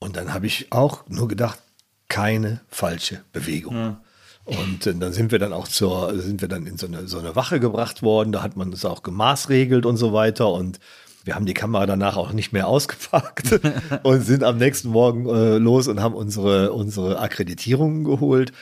Und 0.00 0.16
dann 0.16 0.34
habe 0.34 0.46
ich 0.46 0.72
auch 0.72 1.08
nur 1.08 1.28
gedacht, 1.28 1.60
keine 2.08 2.60
falsche 2.68 3.22
Bewegung. 3.32 3.96
Und 4.44 4.86
äh, 4.86 4.94
dann 4.94 5.12
sind 5.12 5.32
wir 5.32 5.38
dann 5.38 5.52
auch 5.52 5.68
zur, 5.68 6.18
sind 6.20 6.40
wir 6.40 6.48
dann 6.48 6.66
in 6.66 6.76
so 6.76 6.86
eine, 6.86 7.08
so 7.08 7.18
eine 7.18 7.34
Wache 7.34 7.60
gebracht 7.60 8.02
worden. 8.02 8.32
Da 8.32 8.42
hat 8.42 8.56
man 8.56 8.70
das 8.70 8.84
auch 8.84 9.02
gemaßregelt 9.02 9.86
und 9.86 9.96
so 9.96 10.12
weiter. 10.12 10.50
Und 10.52 10.80
wir 11.24 11.34
haben 11.34 11.46
die 11.46 11.54
Kamera 11.54 11.86
danach 11.86 12.16
auch 12.16 12.32
nicht 12.32 12.52
mehr 12.52 12.68
ausgepackt 12.68 13.60
und 14.02 14.20
sind 14.22 14.44
am 14.44 14.58
nächsten 14.58 14.88
Morgen 14.88 15.26
äh, 15.28 15.58
los 15.58 15.88
und 15.88 16.00
haben 16.00 16.14
unsere, 16.14 16.72
unsere 16.72 17.18
Akkreditierungen 17.18 18.04
geholt. 18.04 18.52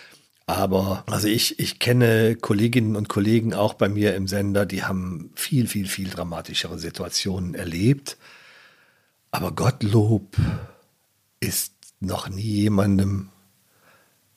Aber 0.46 1.05
also 1.09 1.28
ich, 1.28 1.59
ich 1.61 1.78
kenne 1.78 2.37
Kolleginnen 2.37 2.96
und 2.96 3.09
Kollegen 3.09 3.55
auch 3.55 3.74
bei 3.74 3.88
mir 3.88 4.14
im 4.16 4.26
Sender, 4.26 4.66
die 4.66 4.83
haben 4.85 5.31
viel, 5.35 5.66
viel, 5.66 5.87
viel 5.87 6.11
dramatischere 6.11 6.78
Situationen 6.78 7.55
erlebt. 7.55 8.18
Aber 9.31 9.52
Gottlob 9.52 10.37
ist 11.40 11.72
noch 12.00 12.28
nie 12.28 12.42
jemandem 12.42 13.32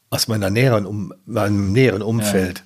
aus 0.10 0.28
meiner 0.28 0.50
näheren 0.50 0.86
um, 0.86 1.14
meinem 1.26 1.72
näheren 1.72 2.02
Umfeld 2.02 2.64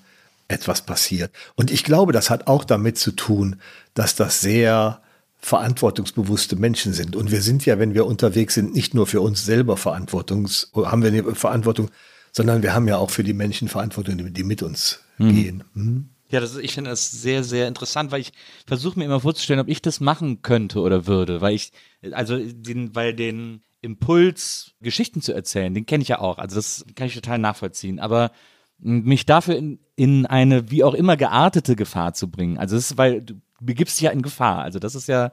etwas 0.48 0.82
passiert. 0.82 1.32
Und 1.56 1.72
ich 1.72 1.84
glaube, 1.84 2.12
das 2.12 2.30
hat 2.30 2.48
auch 2.48 2.64
damit 2.64 2.98
zu 2.98 3.12
tun, 3.12 3.58
dass 3.94 4.16
das 4.16 4.42
sehr 4.42 5.02
verantwortungsbewusste 5.38 6.56
Menschen 6.58 6.92
sind. 6.94 7.16
Und 7.16 7.32
wir 7.32 7.42
sind 7.42 7.66
ja, 7.66 7.80
wenn 7.80 7.94
wir 7.94 8.06
unterwegs 8.06 8.56
sind, 8.56 8.74
nicht 8.74 8.94
nur 8.94 9.08
für 9.08 9.22
uns 9.22 9.46
selber 9.46 9.78
Verantwortungs, 9.78 10.72
haben 10.76 11.02
wir 11.02 11.10
eine 11.10 11.36
Verantwortung, 11.36 11.90
sondern 12.32 12.62
wir 12.62 12.74
haben 12.74 12.88
ja 12.88 12.98
auch 12.98 13.10
für 13.10 13.24
die 13.24 13.34
Menschen 13.34 13.70
Verantwortung, 13.70 14.34
die 14.34 14.44
mit 14.44 14.62
uns 14.62 15.00
gehen. 15.18 15.64
Hm? 15.74 16.10
Ja, 16.30 16.40
das 16.40 16.52
ist, 16.52 16.60
ich 16.60 16.74
finde 16.74 16.92
das 16.92 17.10
sehr, 17.10 17.44
sehr 17.44 17.68
interessant, 17.68 18.12
weil 18.12 18.22
ich 18.22 18.34
versuche 18.68 19.00
mir 19.00 19.06
immer 19.06 19.20
vorzustellen, 19.20 19.60
ob 19.60 19.68
ich 19.68 19.82
das 19.82 20.00
machen 20.00 20.42
könnte 20.42 20.80
oder 20.80 21.08
würde, 21.08 21.42
weil 21.42 21.56
ich, 21.56 21.72
also 22.12 22.38
den, 22.38 22.96
weil 22.96 23.16
den 23.16 23.62
Impuls, 23.82 24.74
Geschichten 24.82 25.22
zu 25.22 25.34
erzählen, 25.34 25.74
den 25.74 25.86
kenne 25.86 26.02
ich 26.02 26.10
ja 26.10 26.20
auch, 26.20 26.38
also 26.38 26.56
das 26.56 26.86
kann 26.96 27.08
ich 27.08 27.16
total 27.16 27.40
nachvollziehen, 27.40 28.00
aber 28.00 28.32
mich 28.78 29.26
dafür 29.26 29.58
in, 29.58 29.80
in 29.96 30.26
eine 30.26 30.72
wie 30.72 30.84
auch 30.84 30.94
immer 30.94 31.18
geartete 31.18 31.76
Gefahr 31.76 32.14
zu 32.14 32.30
bringen, 32.30 32.58
also 32.58 32.76
das 32.76 32.92
ist, 32.92 32.98
weil 32.98 33.22
du 33.22 33.36
begibst 33.62 33.98
dich 33.98 34.06
ja 34.06 34.12
in 34.12 34.22
Gefahr, 34.22 34.64
also 34.64 34.80
das 34.80 34.96
ist 34.96 35.08
ja, 35.08 35.32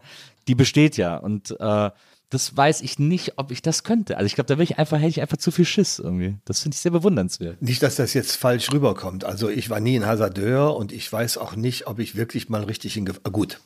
die 0.49 0.55
besteht 0.55 0.97
ja 0.97 1.17
und 1.17 1.57
äh, 1.61 1.91
das 2.31 2.57
weiß 2.57 2.81
ich 2.81 2.99
nicht, 2.99 3.35
ob 3.37 3.53
ich 3.53 3.63
das 3.63 3.85
könnte. 3.85 4.17
Also 4.17 4.27
ich 4.27 4.35
glaube, 4.35 4.55
da 4.55 4.61
ich 4.61 4.79
einfach, 4.79 4.99
hätte 4.99 5.09
ich 5.09 5.21
einfach 5.21 5.37
zu 5.37 5.53
viel 5.53 5.65
Schiss 5.65 6.01
irgendwie. 6.01 6.37
Das 6.45 6.61
finde 6.61 6.75
ich 6.75 6.81
sehr 6.81 6.91
bewundernswert. 6.91 7.63
Nicht, 7.63 7.83
dass 7.83 7.95
das 7.95 8.15
jetzt 8.15 8.37
falsch 8.37 8.73
rüberkommt. 8.73 9.25
Also 9.25 9.49
ich 9.49 9.71
war 9.71 9.79
nie 9.79 9.97
ein 9.97 10.07
Hasardeur 10.07 10.77
und 10.77 10.91
ich 10.91 11.11
weiß 11.11 11.39
auch 11.39 11.55
nicht, 11.55 11.87
ob 11.87 12.01
ich 12.01 12.17
wirklich 12.17 12.49
mal 12.49 12.65
richtig 12.65 12.97
in 12.97 13.05
Gefahr. 13.05 13.31
Gut. 13.31 13.61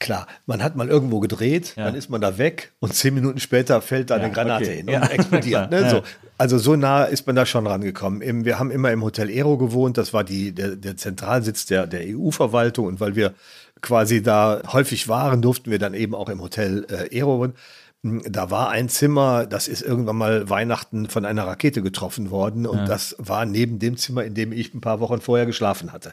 Klar, 0.00 0.28
man 0.46 0.62
hat 0.62 0.76
mal 0.76 0.88
irgendwo 0.88 1.18
gedreht, 1.18 1.74
Ja. 1.76 1.86
dann 1.86 1.96
ist 1.96 2.08
man 2.08 2.20
da 2.20 2.38
weg 2.38 2.72
und 2.78 2.94
zehn 2.94 3.14
Minuten 3.14 3.40
später 3.40 3.80
fällt 3.82 4.10
da 4.10 4.14
eine 4.14 4.30
Granate 4.30 4.64
okay. 4.66 4.76
hin 4.76 4.86
und 4.86 4.92
Ja. 4.92 5.02
explodiert. 5.08 5.70
Ne? 5.72 5.80
ja. 5.80 5.90
So. 5.90 6.02
Also 6.36 6.58
so 6.58 6.76
nah 6.76 7.02
ist 7.02 7.26
man 7.26 7.34
da 7.34 7.44
schon 7.44 7.66
rangekommen. 7.66 8.44
Wir 8.44 8.60
haben 8.60 8.70
immer 8.70 8.92
im 8.92 9.02
Hotel 9.02 9.28
Aero 9.28 9.58
gewohnt, 9.58 9.98
das 9.98 10.14
war 10.14 10.22
die, 10.22 10.52
der, 10.52 10.76
der 10.76 10.96
Zentralsitz 10.96 11.66
der, 11.66 11.88
der 11.88 12.02
EU-Verwaltung 12.16 12.86
und 12.86 13.00
weil 13.00 13.16
wir 13.16 13.34
quasi 13.80 14.22
da 14.22 14.62
häufig 14.72 15.08
waren, 15.08 15.42
durften 15.42 15.70
wir 15.70 15.80
dann 15.80 15.94
eben 15.94 16.14
auch 16.14 16.28
im 16.28 16.40
Hotel 16.40 16.86
äh, 16.88 17.16
Aero 17.18 17.38
wohnen. 17.40 17.54
Da 18.02 18.48
war 18.52 18.70
ein 18.70 18.88
Zimmer, 18.88 19.46
das 19.46 19.66
ist 19.66 19.82
irgendwann 19.82 20.16
mal 20.16 20.48
Weihnachten 20.48 21.08
von 21.08 21.24
einer 21.24 21.44
Rakete 21.44 21.82
getroffen 21.82 22.30
worden 22.30 22.64
und 22.66 22.88
das 22.88 23.16
war 23.18 23.44
neben 23.44 23.80
dem 23.80 23.96
Zimmer, 23.96 24.22
in 24.22 24.34
dem 24.34 24.52
ich 24.52 24.72
ein 24.72 24.80
paar 24.80 25.00
Wochen 25.00 25.20
vorher 25.20 25.46
geschlafen 25.46 25.92
hatte. 25.92 26.12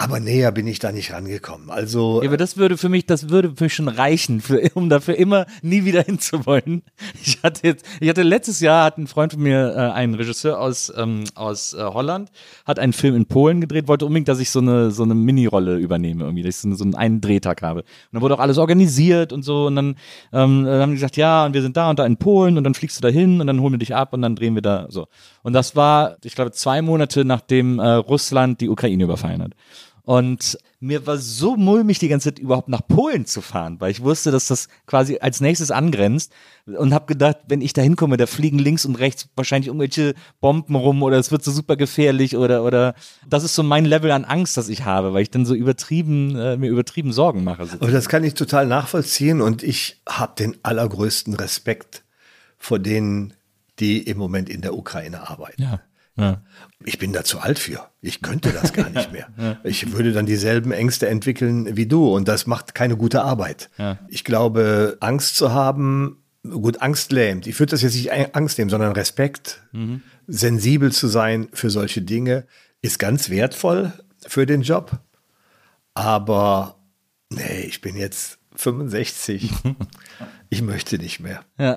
Aber 0.00 0.20
näher 0.20 0.52
bin 0.52 0.68
ich 0.68 0.78
da 0.78 0.92
nicht 0.92 1.12
rangekommen. 1.12 1.70
Also 1.70 2.22
Ja, 2.22 2.28
aber 2.28 2.36
das 2.36 2.56
würde 2.56 2.76
für 2.76 2.88
mich, 2.88 3.06
das 3.06 3.30
würde 3.30 3.54
für 3.56 3.64
mich 3.64 3.74
schon 3.74 3.88
reichen, 3.88 4.40
für, 4.40 4.62
um 4.74 4.88
dafür 4.88 5.16
immer 5.16 5.46
nie 5.60 5.84
wieder 5.84 6.02
hinzuwollen. 6.06 6.82
Ich 7.20 7.40
hatte 7.42 7.66
jetzt, 7.66 7.84
ich 7.98 8.08
hatte 8.08 8.22
letztes 8.22 8.60
Jahr 8.60 8.84
hat 8.84 8.98
ein 8.98 9.08
Freund 9.08 9.32
von 9.32 9.42
mir, 9.42 9.74
äh, 9.74 9.90
ein 9.90 10.14
Regisseur 10.14 10.60
aus 10.60 10.92
ähm, 10.96 11.24
aus 11.34 11.74
äh, 11.74 11.82
Holland, 11.82 12.30
hat 12.64 12.78
einen 12.78 12.92
Film 12.92 13.16
in 13.16 13.26
Polen 13.26 13.60
gedreht, 13.60 13.88
wollte 13.88 14.06
unbedingt, 14.06 14.28
dass 14.28 14.38
ich 14.38 14.50
so 14.50 14.60
eine 14.60 14.92
so 14.92 15.02
eine 15.02 15.16
Mini-Rolle 15.16 15.78
übernehme 15.78 16.22
irgendwie, 16.22 16.44
dass 16.44 16.54
ich 16.54 16.60
so, 16.60 16.68
eine, 16.68 16.76
so 16.76 16.84
einen, 16.84 16.94
einen 16.94 17.20
Drehtag 17.20 17.62
habe. 17.62 17.80
Und 17.80 17.86
dann 18.12 18.22
wurde 18.22 18.36
auch 18.36 18.40
alles 18.40 18.58
organisiert 18.58 19.32
und 19.32 19.42
so 19.42 19.66
und 19.66 19.74
dann 19.74 19.96
ähm, 20.32 20.64
dann 20.64 20.80
haben 20.80 20.90
die 20.90 20.96
gesagt, 20.96 21.16
ja, 21.16 21.44
und 21.44 21.54
wir 21.54 21.62
sind 21.62 21.76
da 21.76 21.90
und 21.90 21.98
da 21.98 22.06
in 22.06 22.18
Polen 22.18 22.56
und 22.56 22.62
dann 22.62 22.74
fliegst 22.74 22.96
du 22.98 23.00
da 23.02 23.08
hin 23.08 23.40
und 23.40 23.48
dann 23.48 23.60
holen 23.60 23.72
wir 23.72 23.78
dich 23.78 23.96
ab 23.96 24.12
und 24.12 24.22
dann 24.22 24.36
drehen 24.36 24.54
wir 24.54 24.62
da 24.62 24.86
so. 24.90 25.08
Und 25.42 25.54
das 25.54 25.74
war, 25.74 26.18
ich 26.22 26.36
glaube, 26.36 26.52
zwei 26.52 26.82
Monate 26.82 27.24
nachdem 27.24 27.80
äh, 27.80 27.88
Russland 27.94 28.60
die 28.60 28.68
Ukraine 28.68 29.02
überfallen 29.02 29.42
hat. 29.42 29.54
Und 30.08 30.56
mir 30.80 31.06
war 31.06 31.18
so 31.18 31.54
mulmig, 31.54 31.98
die 31.98 32.08
ganze 32.08 32.32
Zeit 32.32 32.38
überhaupt 32.38 32.70
nach 32.70 32.80
Polen 32.88 33.26
zu 33.26 33.42
fahren, 33.42 33.78
weil 33.78 33.90
ich 33.90 34.02
wusste, 34.02 34.30
dass 34.30 34.46
das 34.46 34.68
quasi 34.86 35.18
als 35.20 35.42
nächstes 35.42 35.70
angrenzt 35.70 36.32
und 36.64 36.94
habe 36.94 37.04
gedacht, 37.04 37.36
wenn 37.46 37.60
ich 37.60 37.74
da 37.74 37.82
hinkomme, 37.82 38.16
da 38.16 38.24
fliegen 38.24 38.58
links 38.58 38.86
und 38.86 38.94
rechts 38.94 39.28
wahrscheinlich 39.36 39.66
irgendwelche 39.66 40.14
Bomben 40.40 40.76
rum 40.76 41.02
oder 41.02 41.18
es 41.18 41.30
wird 41.30 41.44
so 41.44 41.50
super 41.50 41.76
gefährlich 41.76 42.38
oder 42.38 42.64
oder 42.64 42.94
das 43.28 43.44
ist 43.44 43.54
so 43.54 43.62
mein 43.62 43.84
Level 43.84 44.10
an 44.10 44.24
Angst, 44.24 44.56
das 44.56 44.70
ich 44.70 44.86
habe, 44.86 45.12
weil 45.12 45.20
ich 45.20 45.30
dann 45.30 45.44
so 45.44 45.54
übertrieben 45.54 46.34
äh, 46.36 46.56
mir 46.56 46.70
übertrieben 46.70 47.12
Sorgen 47.12 47.44
mache. 47.44 47.66
So. 47.66 47.76
Aber 47.78 47.90
das 47.90 48.08
kann 48.08 48.24
ich 48.24 48.32
total 48.32 48.66
nachvollziehen 48.66 49.42
und 49.42 49.62
ich 49.62 50.00
habe 50.08 50.32
den 50.38 50.56
allergrößten 50.62 51.34
Respekt 51.34 52.02
vor 52.56 52.78
denen, 52.78 53.34
die 53.78 53.98
im 54.04 54.16
Moment 54.16 54.48
in 54.48 54.62
der 54.62 54.72
Ukraine 54.72 55.28
arbeiten. 55.28 55.60
Ja. 55.60 55.80
Ja. 56.18 56.42
Ich 56.84 56.98
bin 56.98 57.12
da 57.12 57.24
zu 57.24 57.38
alt 57.40 57.58
für. 57.58 57.88
Ich 58.00 58.22
könnte 58.22 58.50
das 58.52 58.72
gar 58.72 58.90
nicht 58.90 59.12
mehr. 59.12 59.58
Ich 59.64 59.92
würde 59.92 60.12
dann 60.12 60.26
dieselben 60.26 60.72
Ängste 60.72 61.08
entwickeln 61.08 61.76
wie 61.76 61.86
du 61.86 62.14
und 62.14 62.28
das 62.28 62.46
macht 62.46 62.74
keine 62.74 62.96
gute 62.96 63.22
Arbeit. 63.22 63.70
Ich 64.08 64.24
glaube, 64.24 64.96
Angst 65.00 65.36
zu 65.36 65.52
haben, 65.52 66.22
gut, 66.42 66.82
Angst 66.82 67.12
lähmt. 67.12 67.46
Ich 67.46 67.58
würde 67.58 67.70
das 67.70 67.82
jetzt 67.82 67.94
nicht 67.94 68.12
Angst 68.34 68.58
nehmen, 68.58 68.70
sondern 68.70 68.92
Respekt. 68.92 69.62
Sensibel 70.26 70.92
zu 70.92 71.08
sein 71.08 71.48
für 71.52 71.70
solche 71.70 72.02
Dinge 72.02 72.46
ist 72.82 72.98
ganz 72.98 73.30
wertvoll 73.30 73.92
für 74.26 74.46
den 74.46 74.62
Job. 74.62 74.98
Aber 75.94 76.76
nee, 77.30 77.62
ich 77.66 77.80
bin 77.80 77.96
jetzt 77.96 78.38
65. 78.56 79.50
Ich 80.50 80.62
möchte 80.62 80.98
nicht 80.98 81.20
mehr. 81.20 81.40
Ja. 81.58 81.76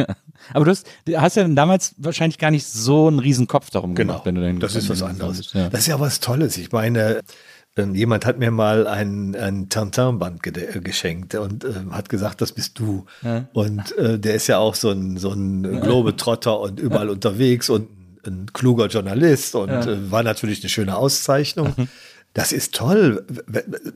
Aber 0.54 0.64
du 0.64 0.70
hast, 0.70 0.86
hast 1.16 1.36
ja 1.36 1.46
damals 1.48 1.94
wahrscheinlich 1.98 2.38
gar 2.38 2.50
nicht 2.50 2.66
so 2.66 3.08
einen 3.08 3.18
riesen 3.18 3.46
Kopf 3.46 3.70
darum 3.70 3.94
gemacht, 3.94 4.22
wenn 4.24 4.34
du 4.34 4.40
dann 4.40 4.50
Genau. 4.52 4.60
das 4.60 4.76
ist 4.76 4.88
was 4.88 5.02
anderes. 5.02 5.52
Ja. 5.52 5.68
Das 5.68 5.80
ist 5.80 5.86
ja 5.88 6.00
was 6.00 6.20
Tolles. 6.20 6.56
Ich 6.56 6.72
meine, 6.72 7.20
ähm, 7.76 7.94
jemand 7.94 8.24
hat 8.24 8.38
mir 8.38 8.50
mal 8.50 8.86
ein, 8.86 9.34
ein 9.36 9.68
Tintin-Band 9.68 10.46
äh, 10.46 10.80
geschenkt 10.80 11.34
und 11.34 11.64
ähm, 11.64 11.94
hat 11.94 12.08
gesagt, 12.08 12.40
das 12.40 12.52
bist 12.52 12.78
du. 12.78 13.04
Und 13.52 13.96
äh, 13.98 14.18
der 14.18 14.34
ist 14.34 14.46
ja 14.46 14.58
auch 14.58 14.74
so 14.74 14.90
ein, 14.90 15.18
so 15.18 15.32
ein 15.32 15.62
Globetrotter 15.82 16.58
und 16.58 16.80
überall 16.80 17.10
unterwegs 17.10 17.68
und 17.68 17.88
ein 18.26 18.46
kluger 18.52 18.86
Journalist 18.86 19.54
und 19.54 19.68
äh, 19.70 20.10
war 20.10 20.22
natürlich 20.22 20.62
eine 20.62 20.68
schöne 20.70 20.96
Auszeichnung. 20.96 21.74
Das 22.36 22.52
ist 22.52 22.74
toll. 22.74 23.24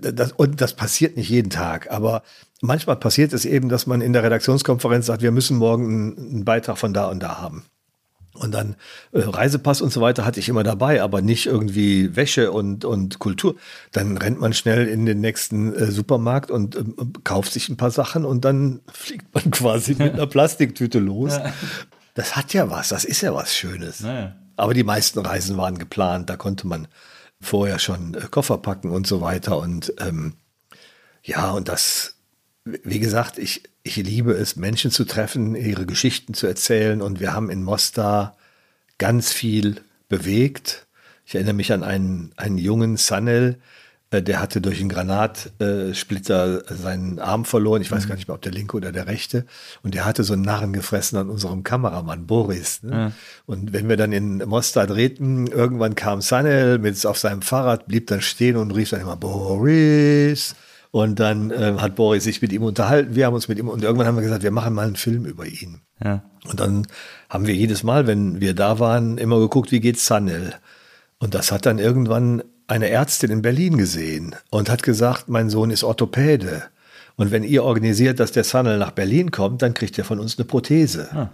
Das, 0.00 0.33
und 0.33 0.62
das 0.62 0.72
passiert 0.72 1.18
nicht 1.18 1.29
jeden 1.29 1.50
Tag. 1.50 1.90
Aber 1.90 2.22
manchmal 2.62 2.96
passiert 2.96 3.35
es 3.35 3.44
eben, 3.44 3.68
dass 3.68 3.87
man 3.87 4.00
in 4.00 4.14
der 4.14 4.22
Redaktionskonferenz 4.22 5.05
sagt, 5.05 5.20
wir 5.20 5.31
müssen 5.31 5.59
morgen 5.59 5.85
einen, 5.85 6.18
einen 6.18 6.44
Beitrag 6.46 6.79
von 6.79 6.94
da 6.94 7.09
und 7.09 7.22
da 7.22 7.37
haben. 7.37 7.66
Und 8.33 8.53
dann 8.53 8.76
äh, 9.12 9.20
Reisepass 9.20 9.83
und 9.83 9.92
so 9.92 10.00
weiter 10.00 10.24
hatte 10.24 10.40
ich 10.40 10.48
immer 10.48 10.62
dabei, 10.62 11.03
aber 11.03 11.20
nicht 11.20 11.44
irgendwie 11.44 12.16
Wäsche 12.16 12.50
und, 12.50 12.87
und 12.87 13.18
Kultur. 13.18 13.57
Dann 13.92 14.16
rennt 14.16 14.40
man 14.40 14.55
schnell 14.55 14.88
in 14.88 15.05
den 15.05 15.20
nächsten 15.20 15.74
äh, 15.74 15.90
Supermarkt 15.90 16.50
und 16.50 16.76
ähm, 16.76 17.12
kauft 17.22 17.53
sich 17.53 17.68
ein 17.68 17.76
paar 17.76 17.90
Sachen 17.90 18.24
und 18.24 18.46
dann 18.46 18.81
fliegt 18.90 19.35
man 19.35 19.50
quasi 19.50 19.96
mit 19.96 20.14
einer 20.14 20.26
Plastiktüte 20.29 20.98
los. 20.98 21.38
Das 22.14 22.37
hat 22.37 22.55
ja 22.55 22.70
was, 22.70 22.88
das 22.88 23.05
ist 23.05 23.20
ja 23.20 23.35
was 23.35 23.55
Schönes. 23.55 24.00
Naja. 24.00 24.35
Aber 24.57 24.72
die 24.72 24.85
meisten 24.85 25.18
Reisen 25.18 25.59
waren 25.59 25.76
geplant, 25.76 26.31
da 26.31 26.37
konnte 26.37 26.66
man 26.66 26.88
vorher 27.40 27.79
schon 27.79 28.14
äh, 28.14 28.26
Koffer 28.31 28.59
packen 28.59 28.90
und 28.90 29.07
so 29.07 29.20
weiter. 29.20 29.59
Und 29.59 29.94
ähm, 29.98 30.35
ja, 31.22 31.50
und 31.50 31.68
das, 31.68 32.16
wie 32.64 33.00
gesagt, 33.00 33.38
ich, 33.38 33.62
ich 33.83 33.96
liebe 33.96 34.33
es, 34.33 34.57
Menschen 34.57 34.90
zu 34.90 35.05
treffen, 35.05 35.55
ihre 35.55 35.87
Geschichten 35.87 36.35
zu 36.35 36.46
erzählen. 36.46 37.03
Und 37.03 37.20
wir 37.20 37.33
haben 37.33 37.50
in 37.50 37.62
Mostar 37.62 38.37
ganz 38.98 39.33
viel 39.33 39.81
bewegt. 40.09 40.87
Ich 41.24 41.35
erinnere 41.35 41.55
mich 41.55 41.72
an 41.72 41.83
einen, 41.83 42.33
einen 42.37 42.59
jungen 42.59 42.96
Sanel, 42.96 43.59
der 44.12 44.40
hatte 44.40 44.61
durch 44.61 44.81
einen 44.81 44.88
Granatsplitter 44.88 46.64
seinen 46.75 47.20
Arm 47.20 47.44
verloren. 47.44 47.81
Ich 47.81 47.92
weiß 47.92 48.09
gar 48.09 48.16
nicht 48.16 48.27
mehr, 48.27 48.35
ob 48.35 48.42
der 48.42 48.51
linke 48.51 48.77
oder 48.77 48.90
der 48.90 49.07
rechte. 49.07 49.46
Und 49.85 49.94
der 49.94 50.05
hatte 50.05 50.25
so 50.25 50.33
einen 50.33 50.42
Narren 50.42 50.73
gefressen 50.73 51.16
an 51.16 51.31
unserem 51.31 51.62
Kameramann 51.62 52.27
Boris. 52.27 52.83
Ne? 52.83 53.12
Und 53.46 53.73
wenn 53.73 53.88
wir 53.88 53.96
dann 53.96 54.11
in 54.11 54.38
Mostar 54.38 54.88
drehten, 54.88 55.46
irgendwann 55.46 55.94
kam 55.94 56.23
Sanel 56.23 56.79
mit 56.79 57.07
auf 57.07 57.18
seinem 57.18 57.42
Fahrrad, 57.42 57.87
blieb 57.87 58.09
dann 58.09 58.20
stehen 58.20 58.57
und 58.57 58.73
rief 58.73 58.90
dann 58.90 59.01
immer 59.01 59.16
Boris. 59.16 60.57
Und 60.90 61.20
dann 61.20 61.53
äh, 61.53 61.77
hat 61.79 61.94
Boris 61.94 62.25
sich 62.25 62.42
mit 62.42 62.53
ihm 62.53 62.64
unterhalten. 62.64 63.14
Wir 63.14 63.27
haben 63.27 63.35
uns 63.35 63.46
mit 63.46 63.61
ihm 63.61 63.68
und 63.68 63.85
irgendwann 63.85 64.09
haben 64.09 64.16
wir 64.16 64.25
gesagt, 64.25 64.42
wir 64.42 64.51
machen 64.51 64.75
mal 64.75 64.88
einen 64.88 64.96
Film 64.96 65.25
über 65.25 65.46
ihn. 65.46 65.83
Ja. 66.03 66.25
Und 66.49 66.59
dann 66.59 66.85
haben 67.29 67.46
wir 67.46 67.55
jedes 67.55 67.85
Mal, 67.85 68.09
wenn 68.09 68.40
wir 68.40 68.55
da 68.55 68.81
waren, 68.81 69.18
immer 69.18 69.38
geguckt, 69.38 69.70
wie 69.70 69.79
geht's 69.79 70.05
Sanel. 70.05 70.55
Und 71.20 71.35
das 71.35 71.53
hat 71.53 71.64
dann 71.64 71.79
irgendwann 71.79 72.42
eine 72.70 72.88
Ärztin 72.88 73.30
in 73.30 73.42
Berlin 73.42 73.76
gesehen 73.76 74.37
und 74.50 74.70
hat 74.70 74.83
gesagt, 74.83 75.28
mein 75.28 75.50
Sohn 75.50 75.70
ist 75.70 75.83
Orthopäde. 75.83 76.64
Und 77.16 77.30
wenn 77.33 77.42
ihr 77.42 77.64
organisiert, 77.64 78.20
dass 78.20 78.33
der 78.33 78.44
Sanel 78.44 78.78
nach 78.78 78.92
Berlin 78.92 79.30
kommt, 79.30 79.62
dann 79.62 79.74
kriegt 79.74 79.98
er 79.98 80.04
von 80.04 80.20
uns 80.20 80.38
eine 80.38 80.44
Prothese. 80.46 81.30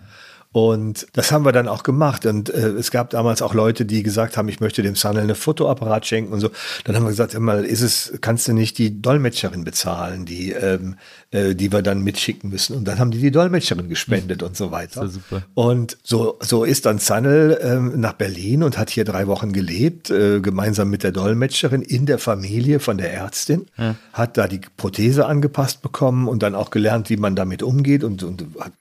Und 0.53 1.07
das 1.13 1.33
haben 1.33 1.45
wir 1.45 1.53
dann 1.53 1.69
auch 1.69 1.83
gemacht. 1.83 2.25
Und 2.25 2.49
äh, 2.49 2.69
es 2.71 2.91
gab 2.91 3.11
damals 3.11 3.43
auch 3.43 3.53
Leute, 3.53 3.85
die 3.85 4.03
gesagt 4.03 4.37
haben, 4.37 4.49
ich 4.49 4.61
möchte 4.61 4.83
dem 4.83 4.97
Sanel 4.97 5.25
eine 5.25 5.35
Fotoapparat 5.35 6.07
schenken 6.07 6.33
und 6.33 6.41
so. 6.41 6.51
Dann 6.85 6.97
haben 6.97 7.05
wir 7.05 7.11
gesagt, 7.11 7.39
mal, 7.39 7.65
ist 7.65 7.83
es, 7.83 8.15
kannst 8.23 8.49
du 8.49 8.55
nicht 8.55 8.79
die 8.79 9.03
Dolmetscherin 9.03 9.65
bezahlen, 9.65 10.25
die, 10.25 10.53
ähm, 10.53 10.97
äh, 11.31 11.55
die 11.55 11.73
wir 11.73 11.83
dann 11.83 12.03
mitschicken 12.03 12.49
müssen? 12.49 12.75
Und 12.75 12.87
dann 12.89 12.99
haben 12.99 13.11
die 13.11 13.19
die 13.19 13.31
Dolmetscherin 13.31 13.89
gespendet 13.89 14.43
und 14.43 14.57
so 14.57 14.71
weiter. 14.71 15.03
Ja 15.03 15.09
super. 15.09 15.43
Und 15.55 15.99
so, 16.03 16.39
so 16.41 16.65
ist 16.65 16.87
dann 16.87 16.99
Sanel 16.99 17.59
ähm, 17.61 18.01
nach 18.01 18.15
Berlin 18.15 18.63
und 18.63 18.79
hat 18.79 18.89
hier 18.89 19.05
drei 19.05 19.27
Wochen 19.27 19.53
gelebt, 19.53 20.11
äh, 20.11 20.41
gemeinsam 20.41 20.89
mit 20.89 21.03
der 21.03 21.13
Dolmetscherin 21.13 21.83
in 21.83 22.07
der 22.07 22.19
Familie 22.19 22.81
von 22.81 22.97
der 22.97 23.13
Ärztin, 23.13 23.67
hat 24.13 24.37
da 24.37 24.49
die 24.49 24.61
Prothese 24.77 25.27
angepasst 25.27 25.83
bekommen 25.83 26.29
und 26.29 26.43
dann 26.43 26.55
auch 26.55 26.71
gelernt, 26.71 27.11
wie 27.11 27.17
man 27.17 27.37
damit 27.37 27.63
umgeht 27.63 28.05
und, 28.05 28.23
und 28.23 28.47
hat 28.59 28.73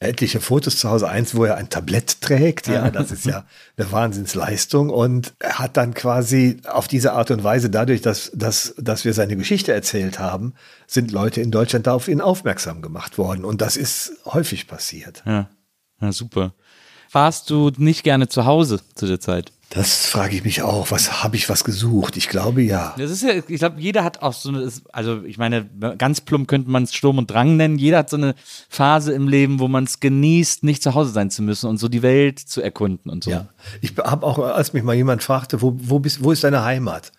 etliche 0.00 0.40
Fotos 0.40 0.78
zu 0.78 0.88
Hause, 0.88 1.08
eins, 1.08 1.34
wo 1.34 1.44
er 1.44 1.56
ein 1.56 1.68
Tablett 1.68 2.22
trägt, 2.22 2.68
ja, 2.68 2.90
das 2.90 3.12
ist 3.12 3.26
ja 3.26 3.44
eine 3.76 3.92
Wahnsinnsleistung 3.92 4.88
und 4.88 5.34
er 5.38 5.58
hat 5.58 5.76
dann 5.76 5.92
quasi 5.92 6.56
auf 6.66 6.88
diese 6.88 7.12
Art 7.12 7.30
und 7.30 7.44
Weise, 7.44 7.68
dadurch, 7.68 8.00
dass, 8.00 8.32
dass, 8.34 8.74
dass 8.78 9.04
wir 9.04 9.12
seine 9.12 9.36
Geschichte 9.36 9.74
erzählt 9.74 10.18
haben, 10.18 10.54
sind 10.86 11.12
Leute 11.12 11.42
in 11.42 11.50
Deutschland 11.50 11.86
da 11.86 11.92
auf 11.92 12.08
ihn 12.08 12.22
aufmerksam 12.22 12.80
gemacht 12.80 13.18
worden 13.18 13.44
und 13.44 13.60
das 13.60 13.76
ist 13.76 14.12
häufig 14.24 14.66
passiert. 14.66 15.22
Ja. 15.26 15.50
ja, 16.00 16.12
super. 16.12 16.54
Warst 17.12 17.50
du 17.50 17.70
nicht 17.76 18.02
gerne 18.02 18.28
zu 18.28 18.46
Hause 18.46 18.80
zu 18.94 19.06
der 19.06 19.20
Zeit? 19.20 19.52
Das 19.72 20.06
frage 20.06 20.34
ich 20.34 20.42
mich 20.42 20.62
auch. 20.62 20.90
Was 20.90 21.22
habe 21.22 21.36
ich 21.36 21.48
was 21.48 21.62
gesucht? 21.62 22.16
Ich 22.16 22.28
glaube 22.28 22.60
ja. 22.60 22.92
Das 22.98 23.08
ist 23.08 23.22
ja, 23.22 23.34
ich 23.34 23.60
glaube, 23.60 23.80
jeder 23.80 24.02
hat 24.02 24.20
auch 24.20 24.32
so 24.32 24.48
eine, 24.48 24.68
also 24.92 25.22
ich 25.22 25.38
meine, 25.38 25.64
ganz 25.96 26.20
plump 26.20 26.48
könnte 26.48 26.68
man 26.68 26.82
es 26.82 26.92
Sturm 26.92 27.18
und 27.18 27.30
Drang 27.30 27.56
nennen. 27.56 27.78
Jeder 27.78 27.98
hat 27.98 28.10
so 28.10 28.16
eine 28.16 28.34
Phase 28.68 29.12
im 29.12 29.28
Leben, 29.28 29.60
wo 29.60 29.68
man 29.68 29.84
es 29.84 30.00
genießt, 30.00 30.64
nicht 30.64 30.82
zu 30.82 30.94
Hause 30.96 31.12
sein 31.12 31.30
zu 31.30 31.42
müssen 31.42 31.70
und 31.70 31.78
so 31.78 31.88
die 31.88 32.02
Welt 32.02 32.40
zu 32.40 32.60
erkunden 32.60 33.12
und 33.12 33.22
so. 33.22 33.30
Ja. 33.30 33.46
Ich 33.80 33.96
habe 33.96 34.26
auch, 34.26 34.40
als 34.40 34.72
mich 34.72 34.82
mal 34.82 34.96
jemand 34.96 35.22
fragte, 35.22 35.62
wo, 35.62 35.76
wo, 35.78 36.00
bist, 36.00 36.24
wo 36.24 36.32
ist 36.32 36.42
deine 36.42 36.64
Heimat? 36.64 37.12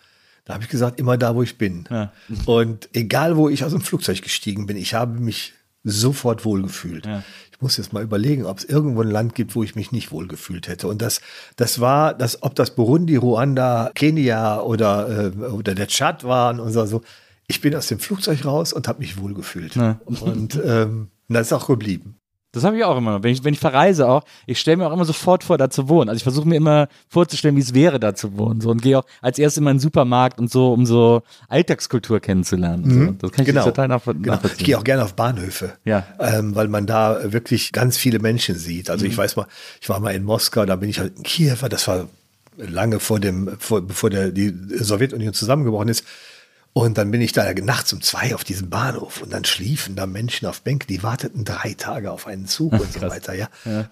Da 0.44 0.52
habe 0.52 0.64
ich 0.64 0.68
gesagt, 0.68 1.00
immer 1.00 1.16
da, 1.16 1.34
wo 1.34 1.42
ich 1.42 1.56
bin. 1.56 1.86
Ja. 1.90 2.12
Und 2.44 2.90
egal, 2.92 3.38
wo 3.38 3.48
ich 3.48 3.64
aus 3.64 3.72
dem 3.72 3.80
Flugzeug 3.80 4.20
gestiegen 4.20 4.66
bin, 4.66 4.76
ich 4.76 4.92
habe 4.92 5.18
mich 5.18 5.54
sofort 5.84 6.44
wohlgefühlt. 6.44 7.06
Ja. 7.06 7.22
Ich 7.62 7.64
muss 7.64 7.76
jetzt 7.76 7.92
mal 7.92 8.02
überlegen, 8.02 8.44
ob 8.44 8.58
es 8.58 8.64
irgendwo 8.64 9.02
ein 9.02 9.10
Land 9.10 9.36
gibt, 9.36 9.54
wo 9.54 9.62
ich 9.62 9.76
mich 9.76 9.92
nicht 9.92 10.10
wohlgefühlt 10.10 10.66
hätte. 10.66 10.88
Und 10.88 11.00
das, 11.00 11.20
das 11.54 11.78
war, 11.78 12.12
das, 12.12 12.42
ob 12.42 12.56
das 12.56 12.74
Burundi, 12.74 13.14
Ruanda, 13.14 13.92
Kenia 13.94 14.60
oder, 14.60 15.30
äh, 15.32 15.44
oder 15.44 15.76
der 15.76 15.86
Tschad 15.86 16.24
waren 16.24 16.58
und 16.58 16.72
so. 16.72 17.02
Ich 17.46 17.60
bin 17.60 17.72
aus 17.76 17.86
dem 17.86 18.00
Flugzeug 18.00 18.44
raus 18.44 18.72
und 18.72 18.88
habe 18.88 18.98
mich 18.98 19.16
wohlgefühlt. 19.16 19.76
Ja. 19.76 20.00
Und 20.06 20.60
ähm, 20.64 21.12
das 21.28 21.46
ist 21.46 21.52
auch 21.52 21.68
geblieben. 21.68 22.16
Das 22.52 22.64
habe 22.64 22.76
ich 22.76 22.84
auch 22.84 22.98
immer. 22.98 23.22
Wenn 23.22 23.32
ich, 23.32 23.42
wenn 23.44 23.54
ich 23.54 23.60
verreise 23.60 24.06
auch, 24.08 24.24
ich 24.46 24.60
stelle 24.60 24.76
mir 24.76 24.86
auch 24.86 24.92
immer 24.92 25.06
sofort 25.06 25.42
vor, 25.42 25.56
da 25.56 25.70
zu 25.70 25.88
wohnen. 25.88 26.10
Also 26.10 26.18
ich 26.18 26.22
versuche 26.22 26.46
mir 26.46 26.56
immer 26.56 26.88
vorzustellen, 27.08 27.56
wie 27.56 27.60
es 27.60 27.72
wäre, 27.72 27.98
da 27.98 28.14
zu 28.14 28.36
wohnen. 28.36 28.60
So, 28.60 28.70
und 28.70 28.82
gehe 28.82 28.98
auch 28.98 29.04
als 29.22 29.38
erstes 29.38 29.56
in 29.58 29.64
meinen 29.64 29.78
Supermarkt 29.78 30.38
und 30.38 30.50
so, 30.50 30.70
um 30.72 30.84
so 30.84 31.22
Alltagskultur 31.48 32.20
kennenzulernen. 32.20 32.84
So. 32.90 33.12
Das 33.12 33.32
kann 33.32 33.42
ich 33.44 33.46
Genau. 33.46 33.64
total 33.64 33.88
nach, 33.88 34.04
Genau. 34.04 34.18
Ich 34.20 34.26
nachvollziehen. 34.26 34.66
gehe 34.66 34.78
auch 34.78 34.84
gerne 34.84 35.02
auf 35.04 35.14
Bahnhöfe, 35.14 35.72
Ja. 35.84 36.06
ähm, 36.20 36.54
weil 36.54 36.68
man 36.68 36.86
da 36.86 37.32
wirklich 37.32 37.72
ganz 37.72 37.96
viele 37.96 38.18
Menschen 38.18 38.54
sieht. 38.56 38.90
Also 38.90 39.04
Mhm. 39.06 39.12
ich 39.12 39.16
weiß 39.18 39.36
mal, 39.36 39.46
ich 39.80 39.88
war 39.88 39.98
mal 40.00 40.10
in 40.14 40.22
Moskau, 40.24 40.66
da 40.66 40.76
bin 40.76 40.90
ich 40.90 40.98
halt 40.98 41.16
in 41.16 41.22
Kiew, 41.22 41.56
das 41.70 41.88
war 41.88 42.06
lange 42.58 43.00
vor 43.00 43.18
dem, 43.18 43.50
vor, 43.58 43.80
bevor 43.80 44.10
der, 44.10 44.30
die 44.30 44.54
Sowjetunion 44.78 45.32
zusammengebrochen 45.32 45.88
ist. 45.88 46.04
Und 46.74 46.96
dann 46.96 47.10
bin 47.10 47.20
ich 47.20 47.32
da 47.32 47.52
nachts 47.52 47.92
um 47.92 48.00
zwei 48.00 48.34
auf 48.34 48.44
diesem 48.44 48.70
Bahnhof 48.70 49.20
und 49.20 49.30
dann 49.30 49.44
schliefen 49.44 49.94
da 49.94 50.06
Menschen 50.06 50.46
auf 50.46 50.62
Bänken, 50.62 50.86
die 50.88 51.02
warteten 51.02 51.44
drei 51.44 51.74
Tage 51.74 52.10
auf 52.10 52.26
einen 52.26 52.46
Zug 52.46 52.72
und 52.72 52.90
so 52.90 53.02
weiter, 53.02 53.34
ja. 53.34 53.48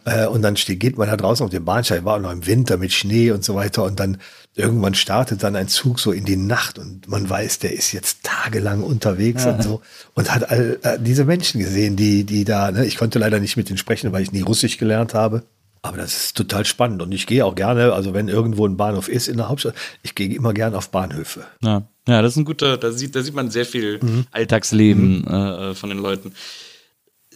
Äh, 0.06 0.26
und 0.26 0.40
dann 0.40 0.56
steht, 0.56 0.80
geht 0.80 0.96
man 0.96 1.06
da 1.06 1.16
draußen 1.18 1.44
auf 1.44 1.50
dem 1.50 1.66
Bahnsteig, 1.66 2.06
war 2.06 2.16
auch 2.16 2.20
noch 2.20 2.32
im 2.32 2.46
Winter 2.46 2.78
mit 2.78 2.94
Schnee 2.94 3.32
und 3.32 3.44
so 3.44 3.54
weiter 3.54 3.84
und 3.84 4.00
dann 4.00 4.16
irgendwann 4.54 4.94
startet 4.94 5.42
dann 5.42 5.56
ein 5.56 5.68
Zug 5.68 6.00
so 6.00 6.10
in 6.10 6.24
die 6.24 6.36
Nacht 6.36 6.78
und 6.78 7.06
man 7.06 7.28
weiß, 7.28 7.58
der 7.58 7.74
ist 7.74 7.92
jetzt 7.92 8.22
tagelang 8.22 8.82
unterwegs 8.82 9.44
und 9.44 9.62
so 9.62 9.82
und 10.14 10.34
hat 10.34 10.50
all 10.50 10.78
äh, 10.82 10.98
diese 10.98 11.26
Menschen 11.26 11.60
gesehen, 11.60 11.96
die, 11.96 12.24
die 12.24 12.44
da, 12.44 12.70
ne, 12.70 12.86
ich 12.86 12.96
konnte 12.96 13.18
leider 13.18 13.40
nicht 13.40 13.58
mit 13.58 13.68
denen 13.68 13.78
sprechen, 13.78 14.10
weil 14.12 14.22
ich 14.22 14.32
nie 14.32 14.40
Russisch 14.40 14.78
gelernt 14.78 15.12
habe. 15.12 15.42
Aber 15.82 15.96
das 15.96 16.14
ist 16.14 16.36
total 16.36 16.66
spannend 16.66 17.00
und 17.00 17.12
ich 17.12 17.26
gehe 17.26 17.44
auch 17.44 17.54
gerne, 17.54 17.94
also 17.94 18.12
wenn 18.12 18.28
irgendwo 18.28 18.66
ein 18.66 18.76
Bahnhof 18.76 19.08
ist 19.08 19.28
in 19.28 19.38
der 19.38 19.48
Hauptstadt, 19.48 19.74
ich 20.02 20.14
gehe 20.14 20.28
immer 20.34 20.52
gerne 20.52 20.76
auf 20.76 20.90
Bahnhöfe. 20.90 21.44
Ja. 21.62 21.84
Ja, 22.10 22.22
das 22.22 22.32
ist 22.32 22.36
ein 22.38 22.44
guter, 22.44 22.76
da 22.76 22.92
sieht, 22.92 23.14
da 23.14 23.22
sieht 23.22 23.34
man 23.34 23.50
sehr 23.50 23.64
viel 23.64 23.98
Mhm. 24.02 24.26
Alltagsleben 24.30 25.26
äh, 25.26 25.74
von 25.74 25.90
den 25.90 25.98
Leuten. 25.98 26.32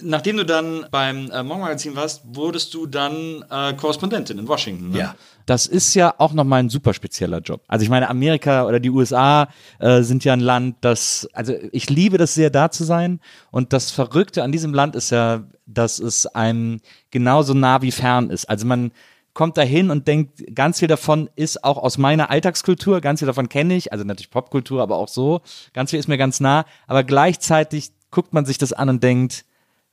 Nachdem 0.03 0.37
du 0.39 0.45
dann 0.45 0.87
beim 0.91 1.31
äh, 1.31 1.45
Morgenmagazin 1.45 1.95
warst, 1.95 2.23
wurdest 2.25 2.75
du 2.75 2.87
dann 2.87 3.45
äh, 3.49 3.75
Korrespondentin 3.75 4.39
in 4.39 4.49
Washington. 4.49 4.91
Ne? 4.91 4.99
Ja. 4.99 5.15
Das 5.47 5.67
ist 5.67 5.95
ja 5.95 6.15
auch 6.19 6.33
nochmal 6.33 6.61
ein 6.65 6.69
super 6.69 6.95
spezieller 6.95 7.39
Job. 7.39 7.63
Also 7.69 7.85
ich 7.85 7.91
meine, 7.91 8.09
Amerika 8.11 8.67
oder 8.67 8.81
die 8.81 8.91
USA 8.91 9.49
äh, 9.79 10.03
sind 10.03 10.25
ja 10.25 10.33
ein 10.33 10.41
Land, 10.41 10.79
das, 10.81 11.29
also 11.33 11.55
ich 11.71 11.91
liebe 11.91 12.19
das 12.19 12.35
sehr, 12.35 12.51
da 12.51 12.73
zu 12.73 12.83
sein. 12.83 13.21
Und 13.53 13.73
das 13.73 13.93
Verrückte 13.93 14.43
an 14.43 14.51
diesem 14.51 14.75
Land 14.75 14.97
ist 14.97 15.11
ja, 15.11 15.45
dass 15.67 16.01
es 16.01 16.27
einem 16.27 16.81
genauso 17.13 17.55
nah 17.55 17.81
wie 17.83 17.93
fern 17.93 18.31
ist. 18.31 18.47
Also 18.47 18.67
man 18.67 18.91
kommt 19.35 19.57
dahin 19.59 19.91
und 19.91 20.09
denkt, 20.09 20.43
ganz 20.55 20.79
viel 20.79 20.89
davon 20.89 21.29
ist 21.37 21.65
auch 21.65 21.77
aus 21.77 21.99
meiner 21.99 22.31
Alltagskultur, 22.31 23.01
ganz 23.01 23.21
viel 23.21 23.27
davon 23.27 23.49
kenne 23.49 23.75
ich, 23.75 23.93
also 23.93 24.05
natürlich 24.05 24.31
Popkultur, 24.31 24.81
aber 24.81 24.97
auch 24.97 25.09
so. 25.09 25.43
Ganz 25.73 25.91
viel 25.91 25.99
ist 25.99 26.09
mir 26.09 26.19
ganz 26.19 26.41
nah. 26.41 26.65
Aber 26.87 27.03
gleichzeitig 27.03 27.91
guckt 28.11 28.33
man 28.33 28.47
sich 28.47 28.59
das 28.59 28.73
an 28.73 28.89
und 28.89 29.03
denkt, 29.03 29.45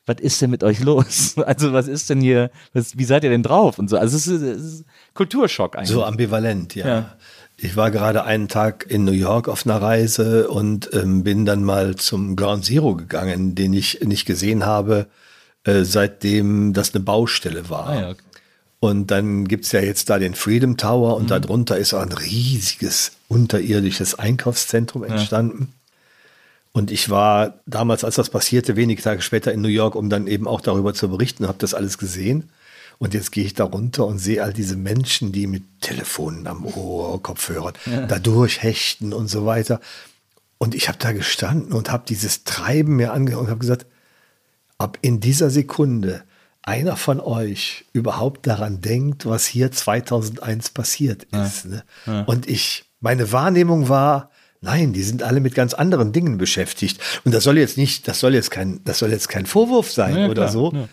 was 0.06 0.18
ist 0.20 0.42
denn 0.42 0.52
mit 0.52 0.64
euch 0.64 0.80
los? 0.80 1.36
Also 1.46 1.74
was 1.74 1.88
ist 1.88 2.10
denn 2.10 2.22
hier, 2.22 2.52
was, 2.74 2.98
wie 2.98 3.04
seid 3.04 3.24
ihr 3.24 3.30
denn 3.30 3.44
drauf? 3.44 3.80
Und 3.80 3.90
so. 3.90 3.98
Also 3.98 4.16
es 4.16 4.28
ist, 4.28 4.42
es 4.42 4.74
ist 4.74 4.86
Kulturschock 5.14 5.76
eigentlich. 5.76 5.90
So 5.90 6.04
ambivalent, 6.04 6.76
ja. 6.76 6.88
Ja. 6.88 7.16
Ich 7.58 7.76
war 7.76 7.92
gerade 7.92 8.24
einen 8.24 8.48
Tag 8.48 8.88
in 8.90 9.04
New 9.04 9.12
York 9.12 9.48
auf 9.48 9.66
einer 9.66 9.82
Reise 9.82 10.50
und 10.50 10.90
ähm, 10.94 11.24
bin 11.24 11.46
dann 11.46 11.64
mal 11.64 11.96
zum 11.96 12.36
Ground 12.36 12.66
Zero 12.66 12.96
gegangen, 12.96 13.54
den 13.54 13.74
ich 13.74 14.02
nicht 14.02 14.26
gesehen 14.26 14.66
habe, 14.66 15.08
äh, 15.64 15.84
seitdem 15.84 16.74
das 16.74 16.96
eine 16.96 17.04
Baustelle 17.04 17.70
war. 17.70 17.88
Ah, 17.88 18.00
ja, 18.00 18.10
okay. 18.10 18.22
Und 18.84 19.12
dann 19.12 19.48
gibt's 19.48 19.72
ja 19.74 19.80
jetzt 19.80 20.10
da 20.10 20.18
den 20.18 20.34
Freedom 20.34 20.76
Tower 20.76 21.16
und 21.16 21.30
darunter 21.30 21.78
ist 21.78 21.94
auch 21.94 22.02
ein 22.02 22.12
riesiges 22.12 23.12
unterirdisches 23.28 24.18
Einkaufszentrum 24.18 25.04
entstanden. 25.04 25.72
Und 26.72 26.90
ich 26.90 27.08
war 27.12 27.60
damals, 27.68 28.04
als 28.04 28.16
das 28.16 28.32
passierte, 28.32 28.76
wenige 28.76 29.00
Tage 29.00 29.22
später 29.22 29.54
in 29.54 29.62
New 29.62 29.68
York, 29.68 29.94
um 29.94 30.10
dann 30.10 30.26
eben 30.26 30.48
auch 30.48 30.62
darüber 30.62 30.96
zu 30.96 31.10
berichten, 31.10 31.48
habe 31.48 31.60
das 31.60 31.76
alles 31.76 32.00
gesehen. 32.00 32.50
Und 32.98 33.14
jetzt 33.14 33.32
gehe 33.32 33.46
ich 33.46 33.54
da 33.54 33.66
runter 33.66 34.08
und 34.08 34.18
sehe 34.18 34.44
all 34.44 34.52
diese 34.52 34.78
Menschen, 34.78 35.32
die 35.32 35.46
mit 35.46 35.62
Telefonen 35.82 36.48
am 36.48 36.66
Ohr, 36.66 37.22
Kopfhörern 37.22 37.76
da 38.08 38.18
durchhechten 38.18 39.14
und 39.14 39.28
so 39.28 39.46
weiter. 39.46 39.80
Und 40.58 40.74
ich 40.74 40.88
habe 40.88 40.98
da 40.98 41.12
gestanden 41.12 41.74
und 41.74 41.92
habe 41.92 42.06
dieses 42.10 42.46
Treiben 42.46 42.96
mir 42.96 43.14
angehört 43.14 43.44
und 43.44 43.50
habe 43.52 43.60
gesagt, 43.60 43.86
ob 44.80 44.98
in 45.04 45.20
dieser 45.20 45.52
Sekunde 45.52 46.24
einer 46.64 46.96
von 46.96 47.20
euch 47.20 47.86
überhaupt 47.94 48.46
daran 48.46 48.82
denkt, 48.82 49.26
was 49.26 49.46
hier 49.46 49.72
2001 49.72 50.72
passiert 50.72 51.24
ist. 51.32 51.66
Ne? 51.66 51.84
Und 52.28 52.48
ich, 52.48 52.86
meine 53.00 53.32
Wahrnehmung 53.32 53.90
war, 53.90 54.30
nein, 54.62 54.94
die 54.94 55.04
sind 55.04 55.24
alle 55.24 55.40
mit 55.40 55.56
ganz 55.56 55.74
anderen 55.74 56.12
Dingen 56.14 56.38
beschäftigt. 56.38 57.00
Und 57.26 57.34
das 57.34 57.44
soll 57.44 57.58
jetzt 57.58 57.78
nicht, 57.78 58.08
das 58.08 58.20
soll 58.20 58.36
jetzt 58.36 58.52
kein, 58.52 58.82
das 58.84 59.00
soll 59.00 59.10
jetzt 59.10 59.28
kein 59.28 59.46
Vorwurf 59.46 59.92
sein 59.92 60.16
Ja, 60.16 60.26
oder 60.26 60.34
klar, 60.44 60.52
so. 60.52 60.72
ja. 60.74 60.88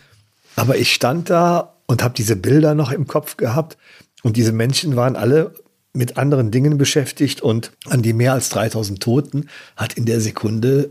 Aber 0.56 0.76
ich 0.76 0.92
stand 0.92 1.30
da 1.30 1.74
und 1.86 2.02
habe 2.02 2.14
diese 2.14 2.36
Bilder 2.36 2.74
noch 2.74 2.90
im 2.90 3.06
Kopf 3.06 3.36
gehabt 3.36 3.76
und 4.22 4.36
diese 4.36 4.52
Menschen 4.52 4.96
waren 4.96 5.16
alle 5.16 5.54
mit 5.92 6.16
anderen 6.16 6.50
Dingen 6.50 6.78
beschäftigt 6.78 7.40
und 7.42 7.72
an 7.86 8.02
die 8.02 8.12
mehr 8.12 8.32
als 8.32 8.48
3000 8.50 9.02
Toten 9.02 9.48
hat 9.76 9.94
in 9.94 10.06
der 10.06 10.20
Sekunde 10.20 10.90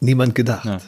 niemand 0.00 0.34
gedacht. 0.34 0.64
Ja. 0.64 0.80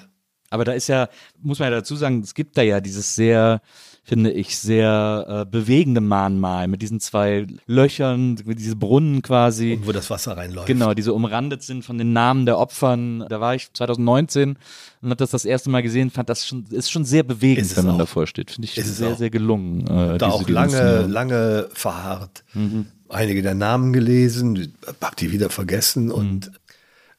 Aber 0.50 0.64
da 0.64 0.72
ist 0.72 0.88
ja, 0.88 1.08
muss 1.42 1.58
man 1.58 1.70
ja 1.70 1.76
dazu 1.76 1.96
sagen, 1.96 2.20
es 2.22 2.34
gibt 2.34 2.56
da 2.56 2.62
ja 2.62 2.80
dieses 2.80 3.14
sehr, 3.14 3.60
finde 4.02 4.30
ich, 4.30 4.56
sehr 4.56 5.26
äh, 5.28 5.50
bewegende 5.50 6.00
Mahnmal 6.00 6.68
mit 6.68 6.80
diesen 6.80 7.00
zwei 7.00 7.46
Löchern, 7.66 8.36
diese 8.36 8.76
Brunnen 8.76 9.20
quasi. 9.20 9.74
Und 9.74 9.86
wo 9.86 9.92
das 9.92 10.08
Wasser 10.08 10.36
reinläuft. 10.36 10.66
Genau, 10.66 10.94
die 10.94 11.02
so 11.02 11.14
umrandet 11.14 11.62
sind 11.62 11.84
von 11.84 11.98
den 11.98 12.14
Namen 12.14 12.46
der 12.46 12.58
Opfern. 12.58 13.26
Da 13.28 13.40
war 13.40 13.54
ich 13.54 13.70
2019 13.74 14.56
und 15.02 15.10
habe 15.10 15.16
das 15.16 15.30
das 15.30 15.44
erste 15.44 15.68
Mal 15.68 15.82
gesehen, 15.82 16.10
fand 16.10 16.30
das 16.30 16.46
schon, 16.46 16.64
ist 16.70 16.90
schon 16.90 17.04
sehr 17.04 17.24
bewegend, 17.24 17.76
wenn 17.76 17.84
man 17.84 17.94
auch. 17.96 17.98
davor 17.98 18.26
steht. 18.26 18.50
Finde 18.50 18.66
ich 18.66 18.74
sehr, 18.74 19.12
auch. 19.12 19.18
sehr 19.18 19.30
gelungen. 19.30 19.86
Äh, 19.86 20.16
da 20.16 20.28
auch 20.28 20.48
lange, 20.48 20.72
Inszenierung. 20.72 21.10
lange 21.10 21.68
verharrt. 21.74 22.44
Mhm. 22.54 22.86
Einige 23.10 23.42
der 23.42 23.54
Namen 23.54 23.92
gelesen, 23.92 24.74
hab 25.00 25.16
die 25.16 25.30
wieder 25.32 25.50
vergessen 25.50 26.10
und 26.10 26.50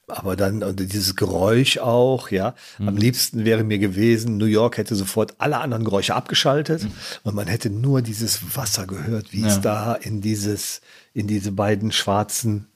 aber 0.09 0.35
dann 0.35 0.63
und 0.63 0.79
dieses 0.79 1.15
Geräusch 1.15 1.77
auch, 1.77 2.29
ja. 2.31 2.55
Mhm. 2.77 2.87
Am 2.87 2.97
liebsten 2.97 3.45
wäre 3.45 3.63
mir 3.63 3.79
gewesen, 3.79 4.37
New 4.37 4.45
York 4.45 4.77
hätte 4.77 4.95
sofort 4.95 5.35
alle 5.39 5.59
anderen 5.59 5.83
Geräusche 5.83 6.15
abgeschaltet 6.15 6.87
und 7.23 7.35
man 7.35 7.47
hätte 7.47 7.69
nur 7.69 8.01
dieses 8.01 8.55
Wasser 8.55 8.87
gehört, 8.87 9.31
wie 9.33 9.37
Mhm. 9.39 9.43
Ja. 9.45 9.49
es 9.49 9.61
da 9.61 9.93
in 9.93 10.21
dieses, 10.21 10.81
in 11.13 11.27
diese 11.27 11.51
beiden 11.51 11.91
schwarzen 11.91 12.67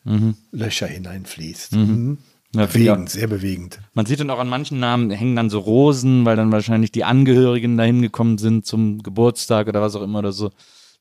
Löcher 0.51 0.87
hineinfließt. 0.87 1.73
Mhm. 1.75 1.79
Mhm. 1.81 2.17
Ja, 2.55 2.67
bewegend, 2.67 3.09
sehr 3.09 3.25
bewegend. 3.27 3.79
Man 3.95 4.05
sieht 4.05 4.19
dann 4.19 4.29
auch 4.29 4.37
an 4.37 4.47
manchen 4.47 4.79
Namen 4.79 5.09
hängen 5.09 5.35
dann 5.35 5.49
so 5.49 5.57
Rosen, 5.57 6.23
weil 6.23 6.35
dann 6.35 6.51
wahrscheinlich 6.51 6.91
die 6.91 7.03
Angehörigen 7.03 7.77
dahin 7.77 8.03
gekommen 8.03 8.37
sind 8.37 8.65
zum 8.67 9.01
Geburtstag 9.01 9.67
oder 9.67 9.81
was 9.81 9.95
auch 9.95 10.03
immer 10.03 10.19
oder 10.19 10.31
so. 10.33 10.51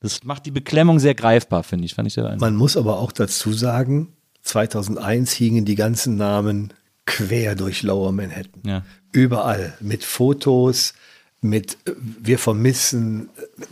Das 0.01 0.25
macht 0.25 0.47
die 0.47 0.51
Beklemmung 0.51 0.99
sehr 0.99 1.15
greifbar, 1.15 1.63
finde 1.63 1.85
ich. 1.85 1.95
Fand 1.95 2.09
ich 2.09 2.15
sehr. 2.15 2.35
Man 2.41 2.57
muss 2.57 2.77
aber 2.79 2.99
auch 2.99 3.13
dazu 3.13 3.53
sagen, 3.53 4.09
2001 4.43 5.33
hingen 5.33 5.65
die 5.65 5.75
ganzen 5.75 6.17
Namen 6.17 6.73
quer 7.07 7.55
durch 7.55 7.83
Lower 7.83 8.13
Manhattan. 8.13 8.63
Ja. 8.65 8.85
Überall 9.13 9.75
mit 9.81 10.05
Fotos, 10.05 10.95
mit 11.41 11.77
äh, 11.87 11.93
wir 11.99 12.39
vermissen 12.39 13.29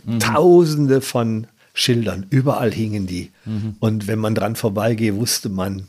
äh, 0.07 0.17
Tausende 0.19 1.01
von 1.01 1.47
Schildern. 1.73 2.25
Überall 2.29 2.71
hingen 2.71 3.07
die. 3.07 3.31
Und 3.79 4.07
wenn 4.07 4.19
man 4.19 4.35
dran 4.35 4.57
vorbeigehe, 4.57 5.15
wusste 5.15 5.47
man, 5.47 5.87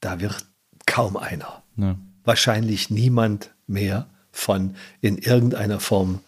da 0.00 0.20
wird 0.20 0.46
kaum 0.86 1.16
einer. 1.16 1.64
Ja. 1.76 1.96
Wahrscheinlich 2.24 2.90
niemand 2.90 3.50
mehr 3.66 4.06
von 4.30 4.76
in 5.00 5.18
irgendeiner 5.18 5.80
Form 5.80 6.20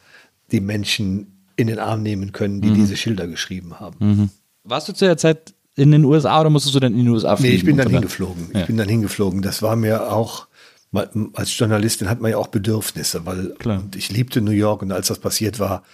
die 0.50 0.60
Menschen 0.60 1.44
in 1.54 1.68
den 1.68 1.78
Arm 1.78 2.02
nehmen 2.02 2.32
können, 2.32 2.60
die 2.60 2.72
diese 2.72 2.96
Schilder 2.96 3.28
geschrieben 3.28 3.78
haben. 3.78 4.30
Warst 4.64 4.88
du 4.88 4.94
zu 4.94 5.04
der 5.04 5.16
Zeit 5.16 5.54
in 5.78 5.92
den 5.92 6.04
USA 6.04 6.40
oder 6.40 6.50
musstest 6.50 6.74
du 6.74 6.80
dann 6.80 6.92
in 6.92 7.04
die 7.04 7.10
USA 7.10 7.36
fliegen? 7.36 7.52
Nee, 7.52 7.56
ich 7.56 7.64
bin 7.64 7.76
dann 7.76 7.88
hingeflogen. 7.88 8.50
Ja. 8.52 8.60
Ich 8.60 8.66
bin 8.66 8.76
dann 8.76 8.88
hingeflogen. 8.88 9.42
Das 9.42 9.62
war 9.62 9.76
mir 9.76 10.12
auch, 10.12 10.48
als 11.34 11.56
Journalistin 11.56 12.10
hat 12.10 12.20
man 12.20 12.32
ja 12.32 12.36
auch 12.36 12.48
Bedürfnisse, 12.48 13.24
weil 13.26 13.54
Klar. 13.58 13.84
ich 13.94 14.10
liebte 14.10 14.40
New 14.40 14.50
York 14.50 14.82
und 14.82 14.90
als 14.90 15.06
das 15.06 15.20
passiert 15.20 15.60
war, 15.60 15.84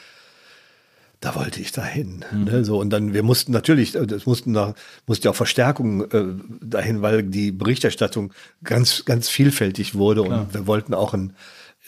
da 1.20 1.35
wollte 1.35 1.61
ich 1.61 1.72
dahin. 1.72 2.24
Mhm. 2.32 2.45
Ne, 2.45 2.64
so, 2.64 2.78
und 2.78 2.91
dann, 2.91 3.14
wir 3.14 3.22
mussten 3.22 3.53
natürlich, 3.53 3.95
äh, 3.95 4.07
das 4.07 4.26
mussten 4.26 4.53
da, 4.53 4.74
musste 5.07 5.26
ja 5.26 5.30
auch 5.32 5.37
Verstärkung 5.37 6.11
äh, 6.11 6.24
dahin, 6.61 7.03
weil 7.03 7.22
die 7.22 7.53
Berichterstattung 7.53 8.32
ganz, 8.62 9.05
ganz 9.05 9.28
vielfältig 9.28 9.95
wurde 9.95 10.22
und 10.22 10.53
wir 10.55 10.66
wollten 10.66 10.95
auch 10.95 11.14
ein, 11.14 11.35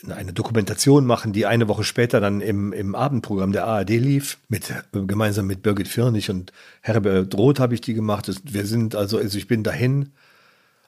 eine 0.07 0.33
Dokumentation 0.33 1.05
machen, 1.05 1.33
die 1.33 1.45
eine 1.45 1.67
Woche 1.67 1.83
später 1.83 2.19
dann 2.19 2.41
im, 2.41 2.71
im 2.71 2.93
Abendprogramm 2.93 3.51
der 3.51 3.65
ARD 3.65 3.89
lief, 3.89 4.37
mit, 4.47 4.69
äh, 4.69 4.83
gemeinsam 4.91 5.47
mit 5.47 5.63
Birgit 5.63 5.87
Firnig 5.87 6.29
und 6.29 6.51
Herbert 6.81 7.33
Roth 7.35 7.59
habe 7.59 7.73
ich 7.73 7.81
die 7.81 7.93
gemacht. 7.93 8.29
Wir 8.43 8.65
sind 8.65 8.95
also, 8.95 9.17
also 9.17 9.37
ich 9.37 9.47
bin 9.47 9.63
dahin. 9.63 10.11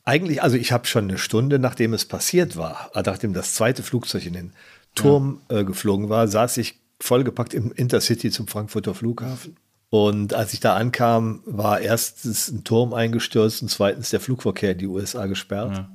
Eigentlich, 0.06 0.42
also 0.42 0.58
ich 0.58 0.72
habe 0.72 0.88
schon 0.88 1.06
eine 1.06 1.18
Stunde, 1.18 1.60
nachdem 1.60 1.94
es 1.94 2.06
passiert 2.06 2.56
war, 2.56 2.92
äh, 2.94 3.02
nachdem 3.06 3.34
das 3.34 3.56
zweite 3.56 3.84
Flugzeug 3.84 4.26
in 4.26 4.34
den 4.34 4.54
Turm 4.96 5.42
äh, 5.50 5.64
geflogen 5.64 6.10
war, 6.10 6.28
saß 6.28 6.58
ich 6.58 6.80
vollgepackt 7.00 7.54
im 7.54 7.72
Intercity 7.72 8.30
zum 8.30 8.48
Frankfurter 8.48 8.94
Flughafen. 8.94 9.56
Und 9.90 10.34
als 10.36 10.54
ich 10.54 10.60
da 10.60 10.76
ankam, 10.76 11.42
war 11.46 11.80
erstens 11.80 12.50
ein 12.50 12.64
Turm 12.64 12.94
eingestürzt 12.94 13.64
und 13.64 13.70
zweitens 13.70 14.12
der 14.12 14.20
Flugverkehr 14.20 14.74
in 14.74 14.78
die 14.78 14.88
USA 14.88 15.26
gesperrt. 15.26 15.78
Ja. 15.78 15.90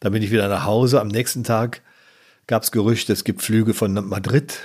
Dann 0.00 0.12
bin 0.12 0.22
ich 0.22 0.30
wieder 0.30 0.48
nach 0.48 0.64
Hause. 0.64 1.00
Am 1.00 1.08
nächsten 1.08 1.44
Tag 1.44 1.82
gab 2.46 2.62
es 2.62 2.70
Gerüchte, 2.70 3.12
es 3.12 3.24
gibt 3.24 3.42
Flüge 3.42 3.74
von 3.74 3.92
Madrid. 4.08 4.58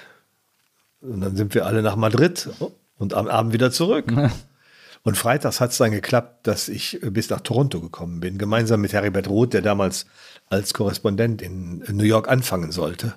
Und 1.01 1.21
dann 1.21 1.35
sind 1.35 1.53
wir 1.53 1.65
alle 1.65 1.81
nach 1.81 1.95
Madrid 1.95 2.49
und 2.97 3.13
am 3.13 3.27
Abend 3.27 3.53
wieder 3.53 3.71
zurück. 3.71 4.11
Und 5.03 5.17
freitags 5.17 5.61
hat 5.61 5.71
es 5.71 5.77
dann 5.77 5.91
geklappt, 5.91 6.47
dass 6.47 6.67
ich 6.67 6.99
bis 7.01 7.29
nach 7.29 7.41
Toronto 7.41 7.79
gekommen 7.79 8.19
bin, 8.19 8.37
gemeinsam 8.37 8.81
mit 8.81 8.93
Heribert 8.93 9.29
Roth, 9.29 9.53
der 9.53 9.61
damals 9.61 10.05
als 10.49 10.73
Korrespondent 10.73 11.41
in 11.41 11.83
New 11.91 12.03
York 12.03 12.27
anfangen 12.27 12.71
sollte. 12.71 13.13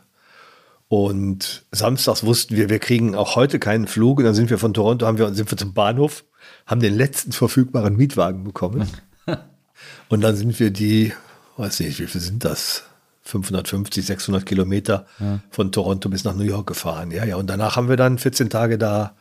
Und 0.91 1.65
samstags 1.71 2.25
wussten 2.25 2.57
wir, 2.57 2.69
wir 2.69 2.81
kriegen 2.81 3.15
auch 3.15 3.37
heute 3.37 3.61
keinen 3.61 3.87
Flug. 3.87 4.19
Und 4.19 4.25
dann 4.25 4.35
sind 4.35 4.51
wir 4.51 4.59
von 4.59 4.75
Toronto, 4.75 5.07
haben 5.07 5.19
wir, 5.19 5.33
sind 5.33 5.49
wir 5.49 5.57
zum 5.57 5.73
Bahnhof, 5.73 6.25
haben 6.67 6.81
den 6.81 6.95
letzten 6.95 7.31
verfügbaren 7.31 7.97
Mietwagen 7.97 8.43
bekommen. 8.43 8.89
Und 10.09 10.21
dann 10.21 10.35
sind 10.35 10.59
wir 10.59 10.73
die, 10.73 11.13
weiß 11.57 11.79
nicht, 11.79 12.01
wie 12.01 12.09
viel 12.09 12.21
sind 12.21 12.45
das? 12.45 12.83
550, 13.23 14.07
600 14.07 14.47
Kilometer 14.47 15.07
ja. 15.19 15.41
von 15.51 15.73
Toronto 15.73 16.09
bis 16.09 16.25
nach 16.25 16.35
New 16.35 16.45
York 16.45 16.67
gefahren. 16.67 17.11
Ja, 17.11 17.25
ja. 17.25 17.37
Und 17.37 17.49
danach 17.49 17.77
haben 17.77 17.89
wir 17.89 17.97
dann 17.97 18.19
14 18.19 18.51
Tage 18.51 18.79
da 18.79 19.15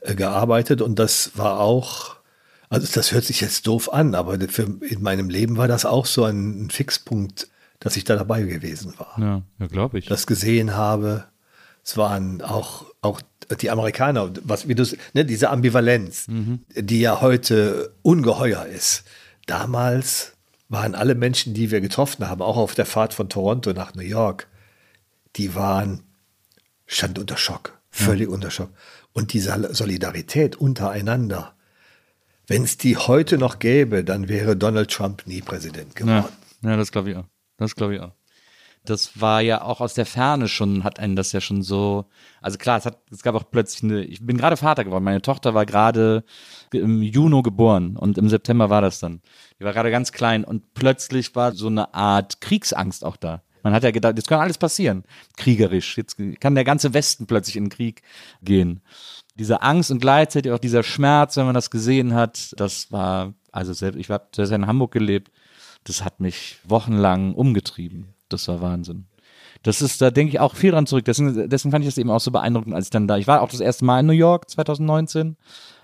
äh, 0.00 0.14
gearbeitet 0.14 0.82
und 0.82 0.98
das 0.98 1.32
war 1.36 1.60
auch, 1.60 2.16
also 2.68 2.86
das 2.92 3.12
hört 3.12 3.24
sich 3.24 3.40
jetzt 3.40 3.66
doof 3.66 3.92
an, 3.92 4.14
aber 4.14 4.38
für, 4.48 4.62
in 4.62 5.02
meinem 5.02 5.30
Leben 5.30 5.56
war 5.56 5.68
das 5.68 5.84
auch 5.84 6.06
so 6.06 6.24
ein, 6.24 6.66
ein 6.66 6.70
Fixpunkt, 6.70 7.48
dass 7.80 7.96
ich 7.96 8.04
da 8.04 8.16
dabei 8.16 8.42
gewesen 8.42 8.94
war. 8.98 9.16
Ja, 9.18 9.42
ja 9.58 9.66
glaube 9.66 9.98
ich. 9.98 10.06
Das 10.06 10.26
gesehen 10.26 10.76
habe. 10.76 11.24
Es 11.82 11.96
waren 11.96 12.42
auch, 12.42 12.84
auch 13.00 13.22
die 13.60 13.70
Amerikaner, 13.70 14.30
was 14.44 14.68
wie 14.68 14.74
du, 14.74 14.84
ne, 15.14 15.24
diese 15.24 15.50
Ambivalenz, 15.50 16.28
mhm. 16.28 16.60
die 16.76 17.00
ja 17.00 17.20
heute 17.20 17.94
ungeheuer 18.02 18.66
ist. 18.66 19.04
Damals 19.46 20.34
waren 20.70 20.94
alle 20.94 21.14
Menschen, 21.14 21.52
die 21.52 21.70
wir 21.70 21.80
getroffen 21.82 22.28
haben, 22.28 22.40
auch 22.40 22.56
auf 22.56 22.74
der 22.74 22.86
Fahrt 22.86 23.12
von 23.12 23.28
Toronto 23.28 23.72
nach 23.72 23.94
New 23.94 24.02
York, 24.02 24.48
die 25.36 25.54
waren, 25.54 26.04
stand 26.86 27.18
unter 27.18 27.36
Schock, 27.36 27.78
völlig 27.90 28.28
ja. 28.28 28.34
unter 28.34 28.50
Schock. 28.50 28.70
Und 29.12 29.32
diese 29.32 29.74
Solidarität 29.74 30.56
untereinander, 30.56 31.54
wenn 32.46 32.62
es 32.62 32.78
die 32.78 32.96
heute 32.96 33.36
noch 33.36 33.58
gäbe, 33.58 34.04
dann 34.04 34.28
wäre 34.28 34.56
Donald 34.56 34.90
Trump 34.90 35.26
nie 35.26 35.42
Präsident 35.42 35.96
geworden. 35.96 36.24
Ja, 36.62 36.70
ja 36.70 36.76
das 36.76 36.92
glaube 36.92 37.10
ich 37.10 37.16
auch. 37.16 37.26
Das 37.56 37.74
glaube 37.74 37.96
ich 37.96 38.00
auch. 38.00 38.12
Das 38.84 39.20
war 39.20 39.42
ja 39.42 39.62
auch 39.62 39.80
aus 39.80 39.94
der 39.94 40.06
Ferne 40.06 40.48
schon, 40.48 40.84
hat 40.84 40.98
einen 40.98 41.14
das 41.14 41.32
ja 41.32 41.40
schon 41.40 41.62
so. 41.62 42.06
Also 42.40 42.56
klar, 42.56 42.78
es, 42.78 42.86
hat, 42.86 42.98
es 43.10 43.22
gab 43.22 43.34
auch 43.34 43.50
plötzlich 43.50 43.82
eine. 43.82 44.04
Ich 44.04 44.24
bin 44.24 44.38
gerade 44.38 44.56
Vater 44.56 44.84
geworden. 44.84 45.04
Meine 45.04 45.20
Tochter 45.20 45.52
war 45.54 45.66
gerade 45.66 46.24
im 46.72 47.02
Juni 47.02 47.42
geboren 47.42 47.96
und 47.96 48.16
im 48.16 48.28
September 48.28 48.70
war 48.70 48.80
das 48.80 48.98
dann. 48.98 49.20
Die 49.58 49.64
war 49.64 49.74
gerade 49.74 49.90
ganz 49.90 50.12
klein 50.12 50.44
und 50.44 50.72
plötzlich 50.72 51.34
war 51.34 51.52
so 51.52 51.66
eine 51.66 51.92
Art 51.92 52.40
Kriegsangst 52.40 53.04
auch 53.04 53.16
da. 53.16 53.42
Man 53.62 53.74
hat 53.74 53.82
ja 53.82 53.90
gedacht, 53.90 54.16
jetzt 54.16 54.28
kann 54.28 54.40
alles 54.40 54.58
passieren, 54.58 55.04
kriegerisch. 55.36 55.96
Jetzt 55.96 56.16
kann 56.40 56.54
der 56.54 56.64
ganze 56.64 56.94
Westen 56.94 57.26
plötzlich 57.26 57.56
in 57.56 57.64
den 57.64 57.70
Krieg 57.70 58.02
gehen. 58.42 58.80
Diese 59.34 59.62
Angst 59.62 59.90
und 59.90 60.00
gleichzeitig 60.00 60.52
auch 60.52 60.58
dieser 60.58 60.82
Schmerz, 60.82 61.36
wenn 61.36 61.46
man 61.46 61.54
das 61.54 61.70
gesehen 61.70 62.14
hat, 62.14 62.54
das 62.56 62.90
war, 62.90 63.34
also 63.52 63.72
selbst, 63.72 63.98
ich 63.98 64.08
habe 64.08 64.28
selbst 64.34 64.52
in 64.52 64.66
Hamburg 64.66 64.92
gelebt, 64.92 65.30
das 65.84 66.04
hat 66.04 66.20
mich 66.20 66.58
wochenlang 66.64 67.34
umgetrieben. 67.34 68.14
Das 68.32 68.48
war 68.48 68.60
Wahnsinn. 68.60 69.06
Das 69.62 69.82
ist, 69.82 70.00
da 70.00 70.10
denke 70.10 70.32
ich 70.32 70.40
auch 70.40 70.54
viel 70.54 70.70
dran 70.70 70.86
zurück. 70.86 71.04
Deswegen, 71.04 71.50
deswegen 71.50 71.70
fand 71.70 71.84
ich 71.84 71.90
das 71.90 71.98
eben 71.98 72.10
auch 72.10 72.20
so 72.20 72.30
beeindruckend, 72.30 72.74
als 72.74 72.86
ich 72.86 72.90
dann 72.90 73.06
da, 73.06 73.18
ich 73.18 73.26
war 73.26 73.42
auch 73.42 73.50
das 73.50 73.60
erste 73.60 73.84
Mal 73.84 74.00
in 74.00 74.06
New 74.06 74.12
York 74.12 74.48
2019 74.48 75.36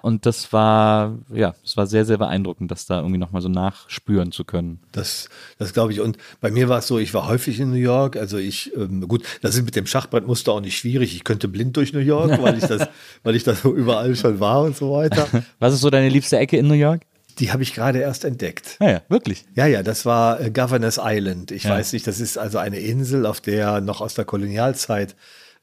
und 0.07 0.25
das 0.25 0.53
war, 0.53 1.19
ja, 1.35 1.55
das 1.63 1.77
war 1.77 1.87
sehr, 1.89 2.05
sehr 2.05 2.17
beeindruckend, 2.17 2.71
das 2.71 2.87
da 2.87 2.99
irgendwie 2.99 3.19
nochmal 3.19 3.43
so 3.43 3.49
nachspüren 3.49 4.31
zu 4.31 4.45
können. 4.45 4.79
Das, 4.93 5.29
das 5.59 5.73
glaube 5.73 5.93
ich. 5.93 6.01
Und 6.01 6.17
bei 6.41 6.51
mir 6.51 6.69
war 6.69 6.79
es 6.79 6.87
so, 6.87 6.99
ich 6.99 7.13
war 7.13 7.27
häufig 7.27 7.59
in 7.59 7.71
New 7.71 7.77
York. 7.77 8.17
Also 8.17 8.39
ich, 8.39 8.73
ähm, 8.77 9.07
gut, 9.09 9.25
das 9.43 9.57
ist 9.57 9.65
mit 9.65 9.75
dem 9.75 9.87
Schachbrettmuster 9.87 10.53
auch 10.53 10.61
nicht 10.61 10.79
schwierig. 10.79 11.15
Ich 11.17 11.25
könnte 11.25 11.49
blind 11.49 11.77
durch 11.77 11.93
New 11.93 11.99
York, 11.99 12.41
weil 12.41 12.57
ich 12.57 12.65
das, 12.65 12.89
weil 13.25 13.35
ich 13.35 13.43
da 13.43 13.55
so 13.57 13.75
überall 13.75 14.15
schon 14.15 14.39
war 14.39 14.63
und 14.63 14.77
so 14.77 14.93
weiter. 14.93 15.27
Was 15.59 15.75
ist 15.75 15.81
so 15.81 15.91
deine 15.91 16.09
liebste 16.09 16.39
Ecke 16.39 16.57
in 16.57 16.69
New 16.69 16.75
York? 16.75 17.03
Die 17.39 17.53
habe 17.53 17.63
ich 17.63 17.75
gerade 17.75 17.99
erst 17.99 18.25
entdeckt. 18.25 18.77
Ja, 18.81 18.87
ah 18.87 18.91
ja, 18.91 19.03
wirklich. 19.09 19.45
Ja, 19.55 19.67
ja, 19.67 19.83
das 19.83 20.07
war 20.07 20.41
äh, 20.41 20.51
Governor's 20.51 20.99
Island. 21.03 21.51
Ich 21.51 21.65
ja. 21.65 21.71
weiß 21.71 21.93
nicht, 21.93 22.07
das 22.07 22.21
ist 22.21 22.39
also 22.39 22.59
eine 22.59 22.79
Insel, 22.79 23.27
auf 23.27 23.41
der 23.41 23.81
noch 23.81 24.01
aus 24.01 24.15
der 24.15 24.25
Kolonialzeit 24.25 25.17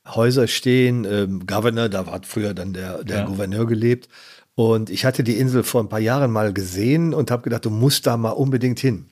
Häuser 0.07 0.47
stehen. 0.47 1.05
Ähm, 1.05 1.45
Governor, 1.47 1.89
da 1.89 2.05
hat 2.05 2.25
früher 2.25 2.53
dann 2.53 2.73
der, 2.73 3.03
der 3.03 3.19
ja. 3.19 3.25
Gouverneur 3.25 3.65
gelebt. 3.65 4.09
Und 4.55 4.89
ich 4.89 5.05
hatte 5.05 5.23
die 5.23 5.37
Insel 5.37 5.63
vor 5.63 5.81
ein 5.81 5.89
paar 5.89 5.99
Jahren 5.99 6.31
mal 6.31 6.53
gesehen 6.53 7.13
und 7.13 7.31
habe 7.31 7.43
gedacht, 7.43 7.65
du 7.65 7.71
musst 7.71 8.05
da 8.05 8.17
mal 8.17 8.31
unbedingt 8.31 8.79
hin. 8.79 9.07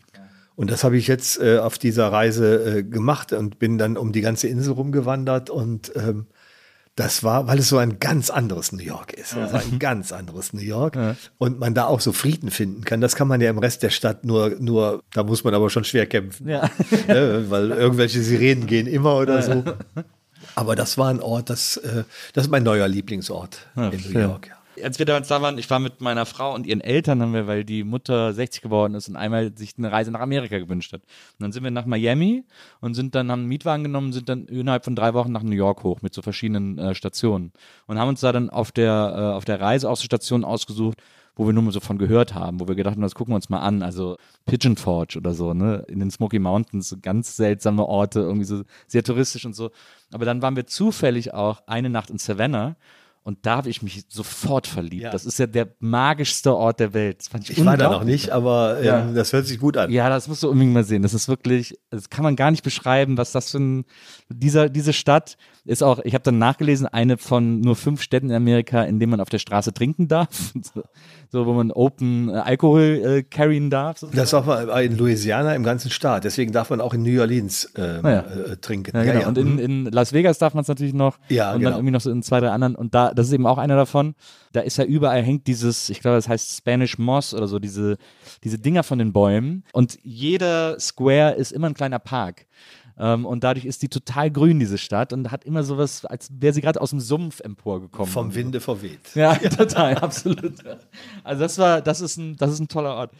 Und 0.55 0.69
das 0.69 0.83
habe 0.83 0.97
ich 0.97 1.07
jetzt 1.07 1.41
äh, 1.41 1.57
auf 1.57 1.79
dieser 1.79 2.11
Reise 2.11 2.79
äh, 2.79 2.83
gemacht 2.83 3.33
und 3.33 3.57
bin 3.57 3.77
dann 3.79 3.97
um 3.97 4.11
die 4.11 4.21
ganze 4.21 4.47
Insel 4.47 4.73
rumgewandert 4.73 5.49
und 5.49 5.91
ähm, 5.95 6.27
das 6.95 7.23
war, 7.23 7.47
weil 7.47 7.59
es 7.59 7.69
so 7.69 7.77
ein 7.77 7.99
ganz 7.99 8.29
anderes 8.29 8.71
New 8.73 8.83
York 8.83 9.13
ist. 9.13 9.35
Also 9.35 9.57
ein 9.57 9.79
ganz 9.79 10.11
anderes 10.11 10.53
New 10.53 10.61
York. 10.61 10.95
Ja. 10.95 11.15
Und 11.37 11.59
man 11.59 11.73
da 11.73 11.85
auch 11.85 12.01
so 12.01 12.11
Frieden 12.11 12.51
finden 12.51 12.83
kann. 12.83 12.99
Das 12.99 13.15
kann 13.15 13.27
man 13.27 13.39
ja 13.39 13.49
im 13.49 13.59
Rest 13.59 13.81
der 13.83 13.89
Stadt 13.89 14.25
nur, 14.25 14.57
nur, 14.59 15.01
da 15.13 15.23
muss 15.23 15.43
man 15.43 15.53
aber 15.53 15.69
schon 15.69 15.83
schwer 15.83 16.05
kämpfen. 16.05 16.49
Ja. 16.49 16.69
ja 17.07 17.49
weil 17.49 17.71
irgendwelche 17.71 18.21
Sirenen 18.21 18.67
gehen 18.67 18.87
immer 18.87 19.15
oder 19.15 19.41
so. 19.41 19.63
Aber 20.55 20.75
das 20.75 20.97
war 20.97 21.09
ein 21.09 21.21
Ort, 21.21 21.49
das, 21.49 21.77
äh, 21.77 22.03
das 22.33 22.45
ist 22.45 22.51
mein 22.51 22.63
neuer 22.63 22.87
Lieblingsort 22.87 23.67
in 23.75 24.11
New 24.11 24.19
York. 24.19 24.47
Ja 24.47 24.60
als 24.83 24.99
wir 24.99 25.05
damals 25.05 25.27
da 25.27 25.41
waren, 25.41 25.57
ich 25.57 25.69
war 25.69 25.79
mit 25.79 26.01
meiner 26.01 26.25
Frau 26.25 26.53
und 26.53 26.65
ihren 26.65 26.81
Eltern, 26.81 27.21
haben 27.21 27.33
wir, 27.33 27.47
weil 27.47 27.63
die 27.63 27.83
Mutter 27.83 28.33
60 28.33 28.61
geworden 28.61 28.95
ist 28.95 29.07
und 29.09 29.15
einmal 29.15 29.55
sich 29.57 29.73
eine 29.77 29.91
Reise 29.91 30.11
nach 30.11 30.19
Amerika 30.19 30.57
gewünscht 30.57 30.93
hat. 30.93 31.01
Und 31.01 31.39
dann 31.43 31.51
sind 31.51 31.63
wir 31.63 31.71
nach 31.71 31.85
Miami 31.85 32.43
und 32.79 32.93
sind 32.93 33.15
dann, 33.15 33.31
haben 33.31 33.41
einen 33.41 33.49
Mietwagen 33.49 33.83
genommen, 33.83 34.13
sind 34.13 34.29
dann 34.29 34.45
innerhalb 34.45 34.85
von 34.85 34.95
drei 34.95 35.13
Wochen 35.13 35.31
nach 35.31 35.43
New 35.43 35.55
York 35.55 35.83
hoch 35.83 36.01
mit 36.01 36.13
so 36.13 36.21
verschiedenen 36.21 36.77
äh, 36.77 36.95
Stationen 36.95 37.51
und 37.87 37.99
haben 37.99 38.09
uns 38.09 38.21
da 38.21 38.31
dann 38.31 38.49
auf 38.49 38.71
der, 38.71 39.13
äh, 39.15 39.35
auf 39.35 39.45
der 39.45 39.59
Reise 39.59 39.89
auch 39.89 39.97
so 39.97 40.03
Stationen 40.03 40.43
ausgesucht, 40.43 41.01
wo 41.35 41.45
wir 41.45 41.53
nur 41.53 41.63
mal 41.63 41.71
so 41.71 41.79
von 41.79 41.97
gehört 41.97 42.33
haben, 42.35 42.59
wo 42.59 42.67
wir 42.67 42.75
gedacht 42.75 42.95
haben, 42.95 43.01
das 43.01 43.15
gucken 43.15 43.31
wir 43.31 43.37
uns 43.37 43.49
mal 43.49 43.61
an. 43.61 43.83
Also 43.83 44.17
Pigeon 44.45 44.75
Forge 44.75 45.17
oder 45.17 45.33
so, 45.33 45.53
ne? 45.53 45.85
In 45.87 45.99
den 45.99 46.11
Smoky 46.11 46.39
Mountains, 46.39 46.95
ganz 47.01 47.35
seltsame 47.35 47.85
Orte, 47.85 48.19
irgendwie 48.19 48.45
so 48.45 48.63
sehr 48.87 49.03
touristisch 49.03 49.45
und 49.45 49.55
so. 49.55 49.71
Aber 50.11 50.25
dann 50.25 50.41
waren 50.41 50.55
wir 50.55 50.67
zufällig 50.67 51.33
auch 51.33 51.61
eine 51.67 51.89
Nacht 51.89 52.09
in 52.09 52.17
Savannah 52.17 52.75
und 53.23 53.45
da 53.45 53.57
habe 53.57 53.69
ich 53.69 53.83
mich 53.83 54.05
sofort 54.09 54.65
verliebt. 54.65 55.03
Ja. 55.03 55.11
Das 55.11 55.25
ist 55.25 55.37
ja 55.37 55.45
der 55.45 55.69
magischste 55.79 56.55
Ort 56.55 56.79
der 56.79 56.93
Welt. 56.93 57.19
Das 57.19 57.27
fand 57.27 57.47
ich 57.49 57.57
ich 57.57 57.65
war 57.65 57.77
da 57.77 57.91
noch 57.91 58.03
nicht, 58.03 58.31
aber 58.31 58.79
ähm, 58.79 58.85
ja. 58.85 59.11
das 59.11 59.31
hört 59.31 59.45
sich 59.45 59.59
gut 59.59 59.77
an. 59.77 59.91
Ja, 59.91 60.09
das 60.09 60.27
musst 60.27 60.41
du 60.41 60.49
unbedingt 60.49 60.73
mal 60.73 60.83
sehen. 60.83 61.03
Das 61.03 61.13
ist 61.13 61.27
wirklich, 61.27 61.77
das 61.91 62.09
kann 62.09 62.23
man 62.23 62.35
gar 62.35 62.49
nicht 62.49 62.63
beschreiben, 62.63 63.17
was 63.17 63.31
das 63.31 63.51
für 63.51 63.59
ein, 63.59 63.85
dieser, 64.29 64.69
diese 64.69 64.91
Stadt 64.91 65.37
ist 65.65 65.83
auch, 65.83 65.99
ich 65.99 66.15
habe 66.15 66.23
dann 66.23 66.39
nachgelesen, 66.39 66.87
eine 66.87 67.19
von 67.19 67.61
nur 67.61 67.75
fünf 67.75 68.01
Städten 68.01 68.31
in 68.31 68.35
Amerika, 68.35 68.81
in 68.83 68.99
denen 68.99 69.11
man 69.11 69.21
auf 69.21 69.29
der 69.29 69.37
Straße 69.37 69.71
trinken 69.71 70.07
darf. 70.07 70.53
so, 71.31 71.45
wo 71.45 71.53
man 71.53 71.71
Open 71.71 72.27
äh, 72.27 72.33
Alkohol 72.33 72.81
äh, 72.81 73.23
carryen 73.23 73.69
darf. 73.69 73.99
So. 73.99 74.07
Das 74.07 74.33
auch 74.33 74.45
mal 74.45 74.67
in 74.83 74.97
Louisiana 74.97 75.55
im 75.55 75.63
ganzen 75.63 75.89
Staat. 75.89 76.25
Deswegen 76.25 76.51
darf 76.51 76.69
man 76.69 76.81
auch 76.81 76.93
in 76.93 77.03
New 77.03 77.21
Orleans 77.21 77.71
ähm, 77.77 78.01
ja. 78.03 78.19
äh, 78.19 78.57
trinken. 78.57 78.97
Ja, 78.97 79.03
genau. 79.03 79.29
Und 79.29 79.37
in, 79.37 79.53
mhm. 79.53 79.59
in 79.59 79.85
Las 79.85 80.11
Vegas 80.11 80.39
darf 80.39 80.53
man 80.53 80.63
es 80.63 80.67
natürlich 80.67 80.93
noch. 80.93 81.17
Ja, 81.29 81.53
und 81.53 81.59
genau. 81.59 81.69
dann 81.71 81.79
irgendwie 81.79 81.93
noch 81.93 82.01
so 82.01 82.11
in 82.11 82.21
zwei, 82.21 82.41
drei 82.41 82.49
anderen. 82.49 82.75
Und 82.75 82.93
da, 82.93 83.13
das 83.13 83.27
ist 83.27 83.33
eben 83.33 83.47
auch 83.47 83.57
einer 83.57 83.77
davon. 83.77 84.13
Da 84.51 84.59
ist 84.59 84.77
ja 84.77 84.83
überall 84.83 85.23
hängt 85.23 85.47
dieses, 85.47 85.89
ich 85.89 86.01
glaube, 86.01 86.17
das 86.17 86.27
heißt 86.27 86.57
Spanish 86.57 86.97
Moss 86.97 87.33
oder 87.33 87.47
so, 87.47 87.59
diese, 87.59 87.97
diese 88.43 88.59
Dinger 88.59 88.83
von 88.83 88.99
den 88.99 89.13
Bäumen. 89.13 89.63
Und 89.71 89.99
jeder 90.03 90.77
Square 90.81 91.35
ist 91.35 91.53
immer 91.53 91.67
ein 91.67 91.73
kleiner 91.75 91.99
Park. 91.99 92.45
Ähm, 93.01 93.25
und 93.25 93.43
dadurch 93.43 93.65
ist 93.65 93.81
die 93.81 93.89
total 93.89 94.29
grün, 94.29 94.59
diese 94.59 94.77
Stadt, 94.77 95.11
und 95.11 95.31
hat 95.31 95.43
immer 95.43 95.63
sowas, 95.63 96.05
als 96.05 96.29
wäre 96.31 96.53
sie 96.53 96.61
gerade 96.61 96.79
aus 96.79 96.91
dem 96.91 96.99
Sumpf 96.99 97.39
emporgekommen. 97.39 98.11
Vom 98.11 98.35
Winde 98.35 98.61
verweht. 98.61 99.15
Ja, 99.15 99.33
total, 99.57 99.95
absolut. 99.95 100.53
Also 101.23 101.41
das 101.41 101.57
war, 101.57 101.81
das 101.81 101.99
ist 101.99 102.17
ein, 102.17 102.37
das 102.37 102.51
ist 102.51 102.59
ein 102.59 102.67
toller 102.67 102.93
Ort. 102.95 103.11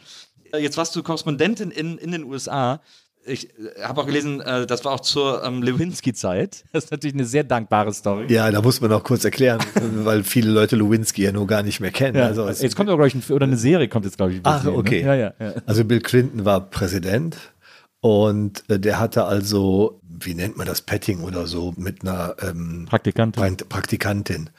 Jetzt 0.56 0.76
warst 0.76 0.94
du 0.94 1.02
Korrespondentin 1.02 1.72
in, 1.72 1.98
in 1.98 2.12
den 2.12 2.24
USA 2.24 2.80
ich 3.24 3.50
äh, 3.50 3.82
habe 3.82 4.00
auch 4.00 4.06
gelesen, 4.06 4.40
äh, 4.40 4.66
das 4.66 4.84
war 4.84 4.92
auch 4.92 5.00
zur 5.00 5.44
ähm, 5.44 5.62
Lewinsky-Zeit. 5.62 6.64
Das 6.72 6.84
ist 6.84 6.90
natürlich 6.90 7.14
eine 7.14 7.24
sehr 7.24 7.44
dankbare 7.44 7.92
Story. 7.92 8.26
Ja, 8.28 8.50
da 8.50 8.60
muss 8.60 8.80
man 8.80 8.92
auch 8.92 9.04
kurz 9.04 9.24
erklären, 9.24 9.60
weil 10.04 10.24
viele 10.24 10.50
Leute 10.50 10.76
Lewinsky 10.76 11.22
ja 11.22 11.32
nur 11.32 11.46
gar 11.46 11.62
nicht 11.62 11.80
mehr 11.80 11.92
kennen. 11.92 12.16
Ja, 12.16 12.26
also 12.26 12.48
jetzt 12.48 12.76
kommt 12.76 12.90
auch, 12.90 12.96
glaube 12.96 13.08
ich, 13.08 13.14
ein, 13.14 13.22
oder 13.32 13.46
eine 13.46 13.56
Serie 13.56 13.88
kommt 13.88 14.04
jetzt, 14.04 14.16
glaube 14.16 14.32
ich. 14.32 14.40
Ach, 14.42 14.64
okay. 14.66 15.02
Ne? 15.02 15.08
Ja, 15.08 15.14
ja, 15.14 15.32
ja. 15.38 15.54
Also 15.66 15.84
Bill 15.84 16.00
Clinton 16.00 16.44
war 16.44 16.68
Präsident 16.68 17.36
und 18.02 18.68
äh, 18.68 18.80
der 18.80 18.98
hatte 18.98 19.24
also, 19.24 20.00
wie 20.02 20.34
nennt 20.34 20.56
man 20.56 20.66
das, 20.66 20.82
Petting 20.82 21.22
oder 21.22 21.46
so, 21.46 21.72
mit 21.76 22.02
einer 22.02 22.34
ähm, 22.42 22.84
Praktikantin. 22.90 23.56
Praktikantin. 23.68 24.50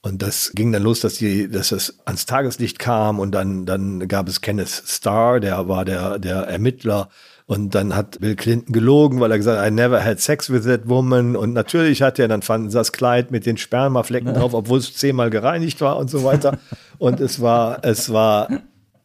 Und 0.00 0.22
das 0.22 0.52
ging 0.54 0.70
dann 0.70 0.84
los, 0.84 1.00
dass 1.00 1.14
die, 1.14 1.50
dass 1.50 1.72
es 1.72 1.98
ans 2.04 2.24
Tageslicht 2.24 2.78
kam 2.78 3.18
und 3.18 3.32
dann, 3.32 3.66
dann 3.66 4.06
gab 4.06 4.28
es 4.28 4.42
Kenneth 4.42 4.68
Starr, 4.86 5.40
der 5.40 5.66
war 5.66 5.84
der, 5.84 6.20
der 6.20 6.42
Ermittler 6.42 7.08
Und 7.46 7.74
dann 7.74 7.94
hat 7.94 8.20
Bill 8.20 8.36
Clinton 8.36 8.72
gelogen, 8.72 9.20
weil 9.20 9.30
er 9.30 9.36
gesagt 9.36 9.60
hat, 9.60 9.68
I 9.68 9.70
never 9.70 10.02
had 10.02 10.18
sex 10.18 10.50
with 10.50 10.64
that 10.64 10.88
woman. 10.88 11.36
Und 11.36 11.52
natürlich 11.52 12.00
hat 12.00 12.18
er, 12.18 12.26
dann 12.26 12.40
fanden 12.40 12.70
sie 12.70 12.78
das 12.78 12.92
Kleid 12.92 13.30
mit 13.30 13.44
den 13.44 13.58
Spermaflecken 13.58 14.32
drauf, 14.32 14.54
obwohl 14.54 14.78
es 14.78 14.94
zehnmal 14.94 15.28
gereinigt 15.28 15.80
war 15.82 15.98
und 15.98 16.08
so 16.08 16.24
weiter. 16.24 16.58
Und 16.98 17.20
es 17.20 17.42
war, 17.42 17.84
es 17.84 18.10
war 18.10 18.48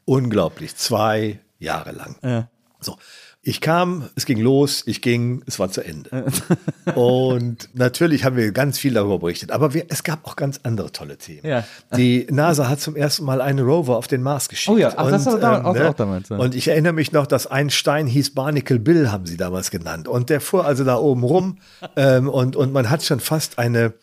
unglaublich. 0.06 0.76
Zwei 0.78 1.40
Jahre 1.60 1.92
lang. 1.92 2.16
Ja. 2.24 2.48
So. 2.80 2.96
Ich 3.42 3.62
kam, 3.62 4.10
es 4.16 4.26
ging 4.26 4.38
los, 4.40 4.84
ich 4.86 5.02
ging, 5.02 5.42
es 5.48 5.60
war 5.60 5.72
zu 5.72 5.82
Ende. 5.82 6.26
Und 6.96 7.70
natürlich 7.74 8.26
haben 8.26 8.36
wir 8.36 8.52
ganz 8.52 8.78
viel 8.80 8.94
darüber 8.94 9.20
berichtet, 9.20 9.52
aber 9.52 9.74
wir, 9.74 9.86
es 9.90 10.04
gab 10.04 10.26
auch 10.28 10.36
ganz 10.36 10.60
andere 10.64 10.92
tolle 10.92 11.18
Themen. 11.18 11.46
Ja. 11.46 11.64
Die 11.96 12.28
NASA 12.30 12.68
hat 12.68 12.82
zum 12.82 12.96
ersten 12.98 13.24
Mal 13.24 13.40
einen 13.42 13.60
Rover 13.66 13.96
auf 13.98 14.08
den 14.08 14.22
Mars 14.24 14.50
geschickt. 14.50 14.76
Oh 14.76 14.78
ja, 14.78 14.94
ach, 14.96 15.10
das 15.10 15.26
war 15.26 15.40
da- 15.40 15.64
auch- 15.64 15.76
auch 15.78 15.94
damals, 15.94 16.30
ja. 16.30 16.38
Und 16.38 16.54
ich 16.54 16.68
erinnere 16.68 16.94
mich 16.94 17.12
noch, 17.12 17.28
dass 17.28 17.48
ein 17.48 17.70
Stein 17.70 18.08
hieß 18.08 18.32
Barnacle 18.36 18.80
Bill, 18.80 19.12
haben 19.12 19.26
sie 19.26 19.38
damals 19.38 19.72
genannt. 19.72 20.08
Und 20.10 20.30
der 20.30 20.42
fuhr 20.42 20.66
also 20.66 20.84
da 20.84 20.98
oben 20.98 21.24
rum 21.24 21.60
ähm, 21.96 22.28
und, 22.28 22.56
und 22.58 22.74
man 22.74 22.90
hat 22.90 23.04
schon 23.04 23.20
fast 23.22 23.58
eine, 23.58 23.94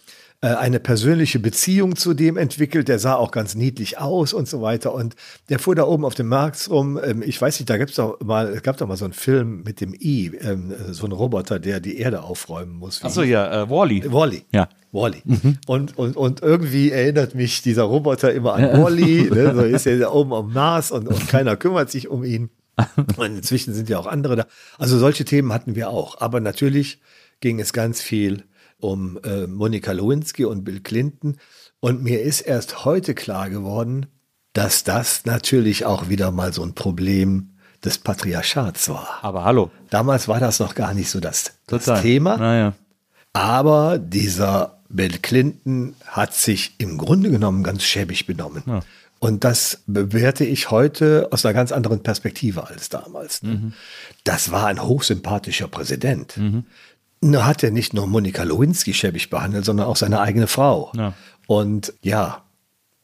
eine 0.41 0.81
persönliche 0.81 1.39
Beziehung 1.39 1.97
zu 1.97 2.15
dem 2.15 2.37
entwickelt. 2.37 2.89
Der 2.89 2.99
sah 2.99 3.15
auch 3.15 3.31
ganz 3.31 3.55
niedlich 3.55 3.99
aus 3.99 4.33
und 4.33 4.47
so 4.49 4.61
weiter. 4.61 4.93
Und 4.95 5.17
der 5.49 5.59
fuhr 5.59 5.75
da 5.75 5.85
oben 5.85 6.05
auf 6.05 6.15
dem 6.15 6.29
Markt 6.29 6.69
rum. 6.71 7.01
Ähm, 7.03 7.23
ich 7.23 7.41
weiß 7.41 7.59
nicht, 7.59 7.71
da 7.71 7.79
gibt's 7.79 7.97
doch 7.97 8.21
mal, 8.21 8.49
es 8.49 8.63
gab 8.63 8.77
doch 8.77 8.87
mal 8.87 8.97
so 8.97 9.05
einen 9.05 9.15
Film 9.15 9.63
mit 9.65 9.81
dem 9.81 9.95
I, 9.95 10.33
ähm, 10.41 10.75
so 10.91 11.07
ein 11.07 11.13
Roboter, 11.13 11.59
der 11.59 11.81
die 11.81 11.99
Erde 11.99 12.23
aufräumen 12.23 12.77
muss. 12.77 13.03
Achso, 13.03 13.23
ja, 13.23 13.63
äh, 13.63 13.71
Wally. 13.71 14.05
Wally. 14.13 14.45
Ja. 14.53 14.69
Wally. 14.93 15.23
Und, 15.67 15.99
und, 15.99 16.17
und 16.17 16.43
irgendwie 16.43 16.91
erinnert 16.91 17.35
mich 17.35 17.63
dieser 17.63 17.85
Roboter 17.85 18.33
immer 18.33 18.55
an 18.55 18.83
Wally. 18.83 19.31
Ne? 19.31 19.47
So 19.57 19.63
ist 19.63 19.87
er 19.87 19.99
da 19.99 20.11
oben 20.11 20.33
am 20.33 20.53
Mars 20.53 20.91
und, 20.91 21.09
und 21.09 21.29
keiner 21.29 21.57
kümmert 21.57 21.91
sich 21.91 22.09
um 22.09 22.25
ihn. 22.25 22.51
Und 23.17 23.37
inzwischen 23.37 23.73
sind 23.73 23.89
ja 23.89 23.99
auch 23.99 24.07
andere 24.07 24.37
da. 24.37 24.47
Also 24.79 24.99
solche 24.99 25.25
Themen 25.25 25.53
hatten 25.53 25.75
wir 25.75 25.89
auch. 25.89 26.21
Aber 26.21 26.41
natürlich 26.41 27.01
ging 27.41 27.59
es 27.59 27.73
ganz 27.73 28.03
viel 28.03 28.45
um 28.79 29.19
äh, 29.25 29.47
Monika 29.47 29.93
Lewinsky 29.93 30.45
und 30.45 30.65
Bill 30.65 30.81
Clinton. 30.81 31.37
Und 31.81 32.03
mir 32.03 32.23
ist 32.23 32.41
erst 32.43 32.85
heute 32.85 33.15
klar 33.15 33.51
geworden, 33.51 34.07
dass 34.53 34.85
das 34.85 35.25
natürlich 35.25 35.85
auch 35.85 36.09
wieder 36.09 36.31
mal 36.31 36.53
so 36.53 36.63
ein 36.63 36.75
Problem 36.75 37.57
des 37.85 37.99
Patriarchats 37.99 38.89
war. 38.89 39.19
Aber 39.23 39.45
hallo. 39.45 39.71
Damals 39.91 40.29
war 40.29 40.41
das 40.41 40.61
noch 40.61 40.75
gar 40.75 40.95
nicht 40.95 41.11
so 41.11 41.21
das, 41.21 41.53
das. 41.67 41.85
Thema. 42.03 42.37
Naja. 42.37 42.73
Aber 43.33 43.99
dieser 43.99 44.81
Bill 44.89 45.19
Clinton 45.21 45.95
hat 46.07 46.35
sich 46.35 46.75
im 46.79 46.97
Grunde 46.97 47.31
genommen 47.31 47.63
ganz 47.63 47.83
schäbig 47.83 48.27
benommen. 48.27 48.63
Und 49.19 49.45
das 49.45 49.83
bewerte 49.87 50.45
ich 50.45 50.71
heute 50.71 51.29
aus 51.33 51.45
einer 51.45 51.55
ganz 51.55 51.73
anderen 51.73 52.03
Perspektive 52.03 52.67
als 52.67 52.89
damals. 52.89 53.43
ne? 53.43 53.73
Das 54.25 54.51
war 54.51 54.67
ein 54.67 54.83
hochsympathischer 54.83 55.69
Präsident. 55.69 56.35
Nur 56.37 56.65
hat 57.23 57.63
er 57.63 57.71
nicht 57.71 57.95
nur 57.95 58.07
Monika 58.07 58.43
Lewinsky 58.43 58.95
schäbig 58.95 59.31
behandelt, 59.31 59.65
sondern 59.65 59.87
auch 59.87 59.97
seine 59.97 60.21
eigene 60.21 60.47
Frau. 60.47 60.93
Ja. 60.97 61.15
Und 61.47 61.93
ja, 62.03 62.45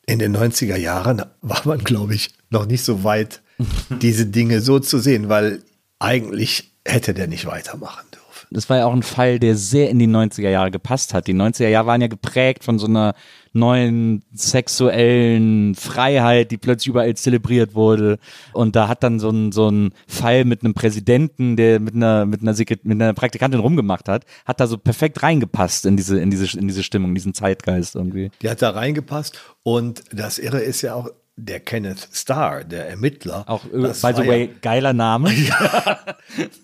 in 0.06 0.18
den 0.18 0.36
90er 0.36 0.76
Jahren 0.76 1.22
war 1.40 1.62
man, 1.64 1.78
glaube 1.78 2.14
ich, 2.14 2.30
noch 2.50 2.66
nicht 2.66 2.84
so 2.84 3.04
weit, 3.04 3.42
diese 3.90 4.26
Dinge 4.26 4.60
so 4.60 4.78
zu 4.78 4.98
sehen, 4.98 5.28
weil 5.28 5.62
eigentlich 5.98 6.72
hätte 6.84 7.14
der 7.14 7.28
nicht 7.28 7.46
weitermachen 7.46 8.04
dürfen. 8.12 8.21
Das 8.52 8.68
war 8.68 8.78
ja 8.78 8.86
auch 8.86 8.92
ein 8.92 9.02
Fall, 9.02 9.38
der 9.38 9.56
sehr 9.56 9.90
in 9.90 9.98
die 9.98 10.08
90er 10.08 10.50
Jahre 10.50 10.70
gepasst 10.70 11.14
hat. 11.14 11.26
Die 11.26 11.34
90er 11.34 11.68
Jahre 11.68 11.86
waren 11.86 12.00
ja 12.00 12.08
geprägt 12.08 12.64
von 12.64 12.78
so 12.78 12.86
einer 12.86 13.14
neuen 13.52 14.24
sexuellen 14.32 15.74
Freiheit, 15.74 16.50
die 16.50 16.56
plötzlich 16.56 16.88
überall 16.88 17.14
zelebriert 17.14 17.74
wurde. 17.74 18.18
Und 18.52 18.76
da 18.76 18.88
hat 18.88 19.02
dann 19.02 19.20
so 19.20 19.30
ein, 19.30 19.52
so 19.52 19.68
ein 19.68 19.92
Fall 20.06 20.44
mit 20.44 20.64
einem 20.64 20.74
Präsidenten, 20.74 21.56
der 21.56 21.80
mit 21.80 21.94
einer, 21.94 22.24
mit 22.26 22.42
einer, 22.42 22.54
mit 22.54 22.84
einer 22.84 23.12
Praktikantin 23.14 23.60
rumgemacht 23.60 24.08
hat, 24.08 24.24
hat 24.46 24.60
da 24.60 24.66
so 24.66 24.78
perfekt 24.78 25.22
reingepasst 25.22 25.86
in 25.86 25.96
diese, 25.96 26.18
in 26.20 26.30
diese, 26.30 26.58
in 26.58 26.68
diese 26.68 26.82
Stimmung, 26.82 27.14
diesen 27.14 27.34
Zeitgeist 27.34 27.94
irgendwie. 27.94 28.30
Die 28.40 28.48
hat 28.48 28.62
da 28.62 28.70
reingepasst. 28.70 29.38
Und 29.62 30.02
das 30.12 30.38
Irre 30.38 30.60
ist 30.60 30.82
ja 30.82 30.94
auch 30.94 31.10
der 31.36 31.60
Kenneth 31.60 32.08
Starr, 32.12 32.64
der 32.64 32.88
Ermittler. 32.88 33.48
Auch, 33.48 33.64
äh, 33.66 33.82
Das 33.82 34.02
by 34.02 34.12
the 34.14 34.26
way, 34.26 34.50
geiler 34.60 34.92
Name. 34.92 35.30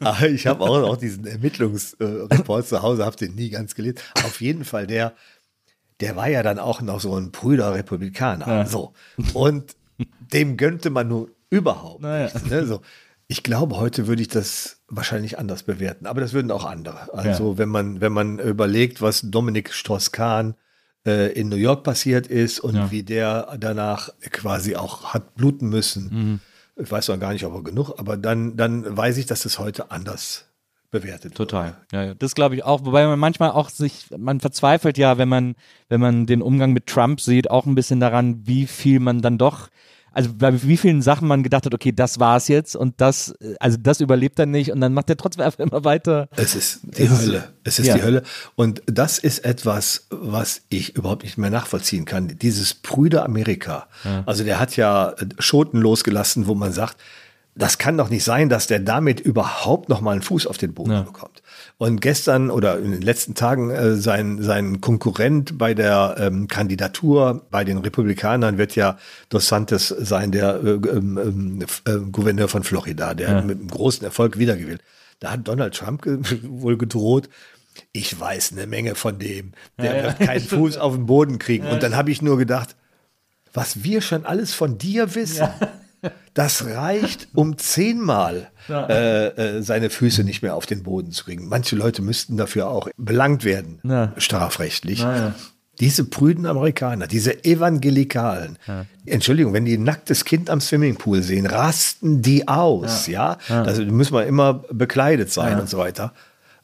Ja, 0.01 0.23
ich 0.27 0.47
habe 0.47 0.65
auch, 0.65 0.83
auch 0.89 0.97
diesen 0.97 1.27
Ermittlungsreport 1.27 2.67
zu 2.67 2.83
Hause, 2.83 3.05
habe 3.05 3.17
den 3.17 3.35
nie 3.35 3.51
ganz 3.51 3.75
gelesen. 3.75 3.99
Auf 4.25 4.41
jeden 4.41 4.65
Fall, 4.65 4.87
der, 4.87 5.15
der 6.01 6.17
war 6.17 6.29
ja 6.29 6.43
dann 6.43 6.59
auch 6.59 6.81
noch 6.81 7.01
so 7.01 7.15
ein 7.17 7.31
Brüder 7.33 7.75
Republikaner. 7.75 8.67
So. 8.67 8.93
Und 9.35 9.75
dem 10.33 10.57
gönnte 10.57 10.91
man 10.91 11.09
nur 11.09 11.31
überhaupt 11.51 12.03
Naja. 12.03 12.25
nichts. 12.33 12.45
Ne? 12.49 12.67
So. 12.67 12.81
Ich 13.27 13.43
glaube, 13.43 13.77
heute 13.77 14.07
würde 14.07 14.23
ich 14.23 14.29
das 14.29 14.81
wahrscheinlich 14.89 15.39
anders 15.39 15.65
bewerten, 15.65 16.07
aber 16.07 16.21
das 16.21 16.33
würden 16.33 16.51
auch 16.51 16.65
andere. 16.65 17.13
Also 17.13 17.59
wenn 17.59 17.69
man, 17.69 18.01
wenn 18.01 18.13
man 18.13 18.39
überlegt, 18.39 19.03
was 19.03 19.23
Dominik 19.23 19.73
Strauss-Kahn 19.75 20.55
äh, 21.09 21.29
in 21.33 21.49
New 21.49 21.57
York 21.57 21.83
passiert 21.83 22.27
ist 22.27 22.61
und 22.61 22.91
wie 22.91 23.03
der 23.03 23.57
danach 23.59 24.11
quasi 24.31 24.77
auch 24.77 25.15
hat 25.15 25.35
bluten 25.35 25.69
müssen. 25.69 26.41
Ich 26.77 26.91
weiß 26.91 27.09
noch 27.09 27.19
gar 27.19 27.33
nicht, 27.33 27.45
ob 27.45 27.55
er 27.55 27.63
genug, 27.63 27.95
aber 27.99 28.17
dann, 28.17 28.57
dann 28.57 28.97
weiß 28.97 29.17
ich, 29.17 29.27
dass 29.27 29.43
das 29.43 29.59
heute 29.59 29.91
anders 29.91 30.49
bewertet 30.91 31.35
Total. 31.35 31.77
Ja, 31.93 32.05
ja. 32.05 32.15
Das 32.15 32.35
glaube 32.35 32.55
ich 32.55 32.65
auch, 32.65 32.85
wobei 32.85 33.07
man 33.07 33.19
manchmal 33.19 33.51
auch 33.51 33.69
sich, 33.69 34.07
man 34.17 34.41
verzweifelt 34.41 34.97
ja, 34.97 35.19
wenn 35.19 35.29
man, 35.29 35.55
wenn 35.89 36.01
man 36.01 36.27
den 36.27 36.41
Umgang 36.41 36.73
mit 36.73 36.87
Trump 36.87 37.21
sieht, 37.21 37.51
auch 37.51 37.67
ein 37.67 37.75
bisschen 37.75 38.01
daran, 38.01 38.47
wie 38.47 38.67
viel 38.67 39.01
man 39.01 39.21
dann 39.21 39.39
doch, 39.39 39.69
also 40.19 40.31
bei 40.37 40.63
wie 40.65 40.77
vielen 40.77 41.01
Sachen 41.01 41.29
man 41.29 41.45
gedacht 41.45 41.65
hat, 41.65 41.73
okay, 41.75 41.93
das 41.93 42.19
war's 42.19 42.49
jetzt 42.49 42.75
und 42.75 43.01
das, 43.01 43.31
äh, 43.41 43.55
also 43.61 43.77
das 43.81 44.01
überlebt 44.01 44.39
er 44.41 44.47
nicht 44.47 44.73
und 44.73 44.81
dann 44.81 44.93
macht 44.93 45.09
er 45.11 45.17
trotzdem 45.17 45.45
einfach 45.45 45.61
immer 45.61 45.85
weiter. 45.85 46.29
Es 46.37 46.57
ist 46.57 46.81
die 46.83 47.03
Es 47.03 47.13
ist- 47.13 47.21
Hölle. 47.23 47.53
Es 47.63 47.79
ist 47.79 47.87
ja. 47.87 47.95
die 47.97 48.03
Hölle. 48.03 48.23
Und 48.57 48.83
das 48.87 49.19
ist 49.19 49.45
etwas, 49.45 50.07
was 50.11 50.63
ich 50.71 50.97
überhaupt 50.97 51.23
nicht 51.23 51.39
mehr 51.39 51.51
nachvollziehen 51.51 52.05
kann. 52.05 52.29
Dieses 52.39 52.75
Brüder 52.75 53.25
Amerika. 53.25 53.87
Also 54.27 54.43
der 54.43 54.59
hat 54.59 54.77
ja 54.77 55.15
Schoten 55.39 55.79
losgelassen, 55.81 56.47
wo 56.49 56.55
man 56.55 56.73
sagt, 56.73 56.97
das 57.55 57.79
kann 57.79 57.97
doch 57.99 58.09
nicht 58.09 58.25
sein, 58.25 58.49
dass 58.49 58.67
der 58.69 58.79
damit 58.81 59.21
überhaupt 59.21 59.89
noch 59.89 60.01
mal 60.01 60.13
einen 60.13 60.23
Fuß 60.23 60.47
auf 60.47 60.59
den 60.59 60.75
Boden 60.75 61.05
bekommt. 61.05 61.43
Und 61.81 62.01
gestern 62.01 62.51
oder 62.51 62.79
in 62.81 62.91
den 62.91 63.03
letzten 63.03 63.35
Tagen 63.37 63.71
äh, 63.71 63.95
sein, 63.95 64.43
sein 64.43 64.81
Konkurrent 64.81 65.59
bei 65.59 65.75
der 65.75 66.17
ähm, 66.19 66.49
Kandidatur 66.49 67.47
bei 67.53 67.63
den 67.63 67.79
Republikanern 67.79 68.59
wird 68.59 68.75
ja 68.75 68.99
Dos 69.29 69.47
Santos 69.47 69.87
sein, 69.89 70.33
der 70.33 70.61
äh, 70.65 71.63
f- 71.63 71.83
äh, 71.87 71.99
Gouverneur 72.11 72.49
von 72.49 72.65
Florida, 72.65 73.15
der 73.15 73.43
mit 73.43 73.59
einem 73.61 73.69
großen 73.69 74.05
Erfolg 74.05 74.39
wiedergewählt. 74.39 74.83
Da 75.21 75.31
hat 75.33 75.47
Donald 75.47 75.73
Trump 75.75 76.03
ge 76.03 76.19
wohl 76.43 76.77
gedroht, 76.77 77.29
ich 77.93 78.19
weiß 78.19 78.53
eine 78.53 78.67
Menge 78.67 78.97
von 78.97 79.21
dem, 79.21 79.53
der 79.81 80.03
wird 80.03 80.19
keinen 80.19 80.41
Fuß 80.49 80.79
auf 80.79 80.95
den 80.97 81.07
Boden 81.07 81.39
kriegen. 81.39 81.67
Und 81.69 81.85
dann 81.85 81.95
habe 81.95 82.11
ich 82.11 82.23
nur 82.23 82.39
gedacht, 82.39 82.75
was 83.55 83.85
wir 83.85 84.01
schon 84.01 84.27
alles 84.27 84.53
von 84.53 84.79
dir 84.79 85.15
wissen, 85.15 85.49
das 86.35 86.65
reicht, 86.67 87.29
um 87.35 87.59
zehnmal 87.59 88.49
äh, 88.69 89.27
äh, 89.27 89.63
seine 89.63 89.91
Füße 89.91 90.25
nicht 90.25 90.43
mehr 90.43 90.55
auf 90.55 90.67
den 90.67 90.83
Boden 90.83 91.11
zu 91.13 91.25
kriegen. 91.25 91.49
Manche 91.49 91.75
Leute 91.77 92.03
müssten 92.03 92.37
dafür 92.37 92.69
auch 92.69 92.89
belangt 92.97 93.45
werden, 93.45 93.81
Ja. 93.83 94.13
strafrechtlich. 94.19 95.05
Diese 95.81 96.05
prüden 96.05 96.45
Amerikaner, 96.47 97.07
diese 97.07 97.45
Evangelikalen, 97.45 98.59
Entschuldigung, 99.07 99.53
wenn 99.53 99.65
die 99.65 99.77
ein 99.77 99.85
nacktes 99.85 100.25
Kind 100.25 100.51
am 100.51 100.61
Swimmingpool 100.61 101.23
sehen, 101.23 101.47
rasten 101.47 102.21
die 102.21 102.49
aus, 102.49 103.07
ja. 103.07 103.39
Also 103.49 103.83
müssen 103.85 104.13
wir 104.15 104.27
immer 104.27 104.55
bekleidet 104.73 105.33
sein 105.33 105.61
und 105.61 105.69
so 105.69 105.79
weiter. 105.79 106.13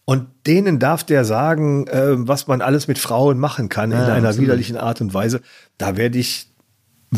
Und 0.06 0.26
denen 0.46 0.78
darf 0.80 1.02
der 1.04 1.24
sagen, 1.24 1.86
äh, 1.86 2.28
was 2.28 2.46
man 2.46 2.60
alles 2.60 2.88
mit 2.88 2.98
Frauen 2.98 3.38
machen 3.38 3.68
kann 3.70 3.90
in 3.90 3.96
einer 3.98 4.36
widerlichen 4.36 4.76
Art 4.76 5.00
und 5.00 5.14
Weise. 5.14 5.40
Da 5.78 5.96
werde 5.96 6.18
ich 6.18 6.48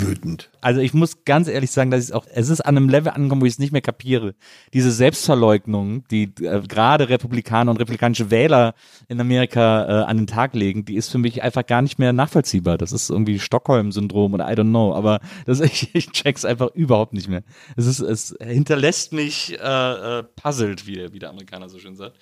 wütend. 0.01 0.51
Also 0.61 0.80
ich 0.80 0.94
muss 0.94 1.24
ganz 1.24 1.49
ehrlich 1.49 1.70
sagen, 1.70 1.90
dass 1.90 2.09
ich 2.09 2.14
auch, 2.14 2.26
es 2.32 2.49
ist 2.49 2.61
an 2.61 2.76
einem 2.76 2.88
Level 2.88 3.12
angekommen, 3.12 3.42
wo 3.42 3.47
ich 3.47 3.55
es 3.55 3.59
nicht 3.59 3.72
mehr 3.72 3.80
kapiere. 3.82 4.34
Diese 4.72 4.90
Selbstverleugnung, 4.92 6.07
die 6.09 6.24
äh, 6.42 6.62
gerade 6.66 7.09
Republikaner 7.09 7.70
und 7.70 7.76
republikanische 7.78 8.30
Wähler 8.30 8.74
in 9.09 9.20
Amerika 9.20 9.84
äh, 10.03 10.05
an 10.05 10.16
den 10.16 10.26
Tag 10.26 10.55
legen, 10.55 10.84
die 10.84 10.97
ist 10.97 11.09
für 11.11 11.18
mich 11.18 11.42
einfach 11.42 11.66
gar 11.66 11.82
nicht 11.82 11.99
mehr 11.99 12.12
nachvollziehbar. 12.12 12.78
Das 12.78 12.92
ist 12.92 13.11
irgendwie 13.11 13.38
Stockholm-Syndrom 13.38 14.34
oder 14.34 14.51
I 14.51 14.55
don't 14.55 14.70
know, 14.70 14.94
aber 14.94 15.20
das, 15.44 15.61
ich, 15.61 15.94
ich 15.94 16.11
check's 16.12 16.44
einfach 16.44 16.74
überhaupt 16.74 17.12
nicht 17.12 17.28
mehr. 17.28 17.42
Es 17.76 17.86
ist, 17.86 18.01
es 18.01 18.36
hinterlässt 18.42 19.12
mich 19.12 19.59
äh, 19.61 20.18
äh, 20.18 20.22
puzzled, 20.22 20.86
wie, 20.86 20.94
der- 20.94 21.12
wie 21.12 21.18
der 21.18 21.30
Amerikaner 21.30 21.68
so 21.68 21.78
schön 21.78 21.97
sagt. 21.97 22.16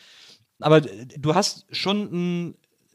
Aber 0.60 0.80
du 0.80 1.34
hast 1.34 1.66
schon 1.72 1.98
ein 2.12 2.54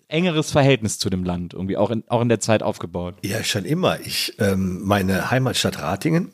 engeres 0.09 0.51
Verhältnis 0.51 0.99
zu 0.99 1.09
dem 1.09 1.23
Land 1.23 1.53
irgendwie 1.53 1.77
auch 1.77 1.91
in, 1.91 2.03
auch 2.07 2.21
in 2.21 2.29
der 2.29 2.41
Zeit 2.41 2.61
aufgebaut. 2.63 3.15
Ja, 3.23 3.43
schon 3.43 3.63
immer. 3.63 3.99
Ich, 4.01 4.33
ähm, 4.39 4.81
meine 4.83 5.31
Heimatstadt 5.31 5.79
Ratingen 5.79 6.31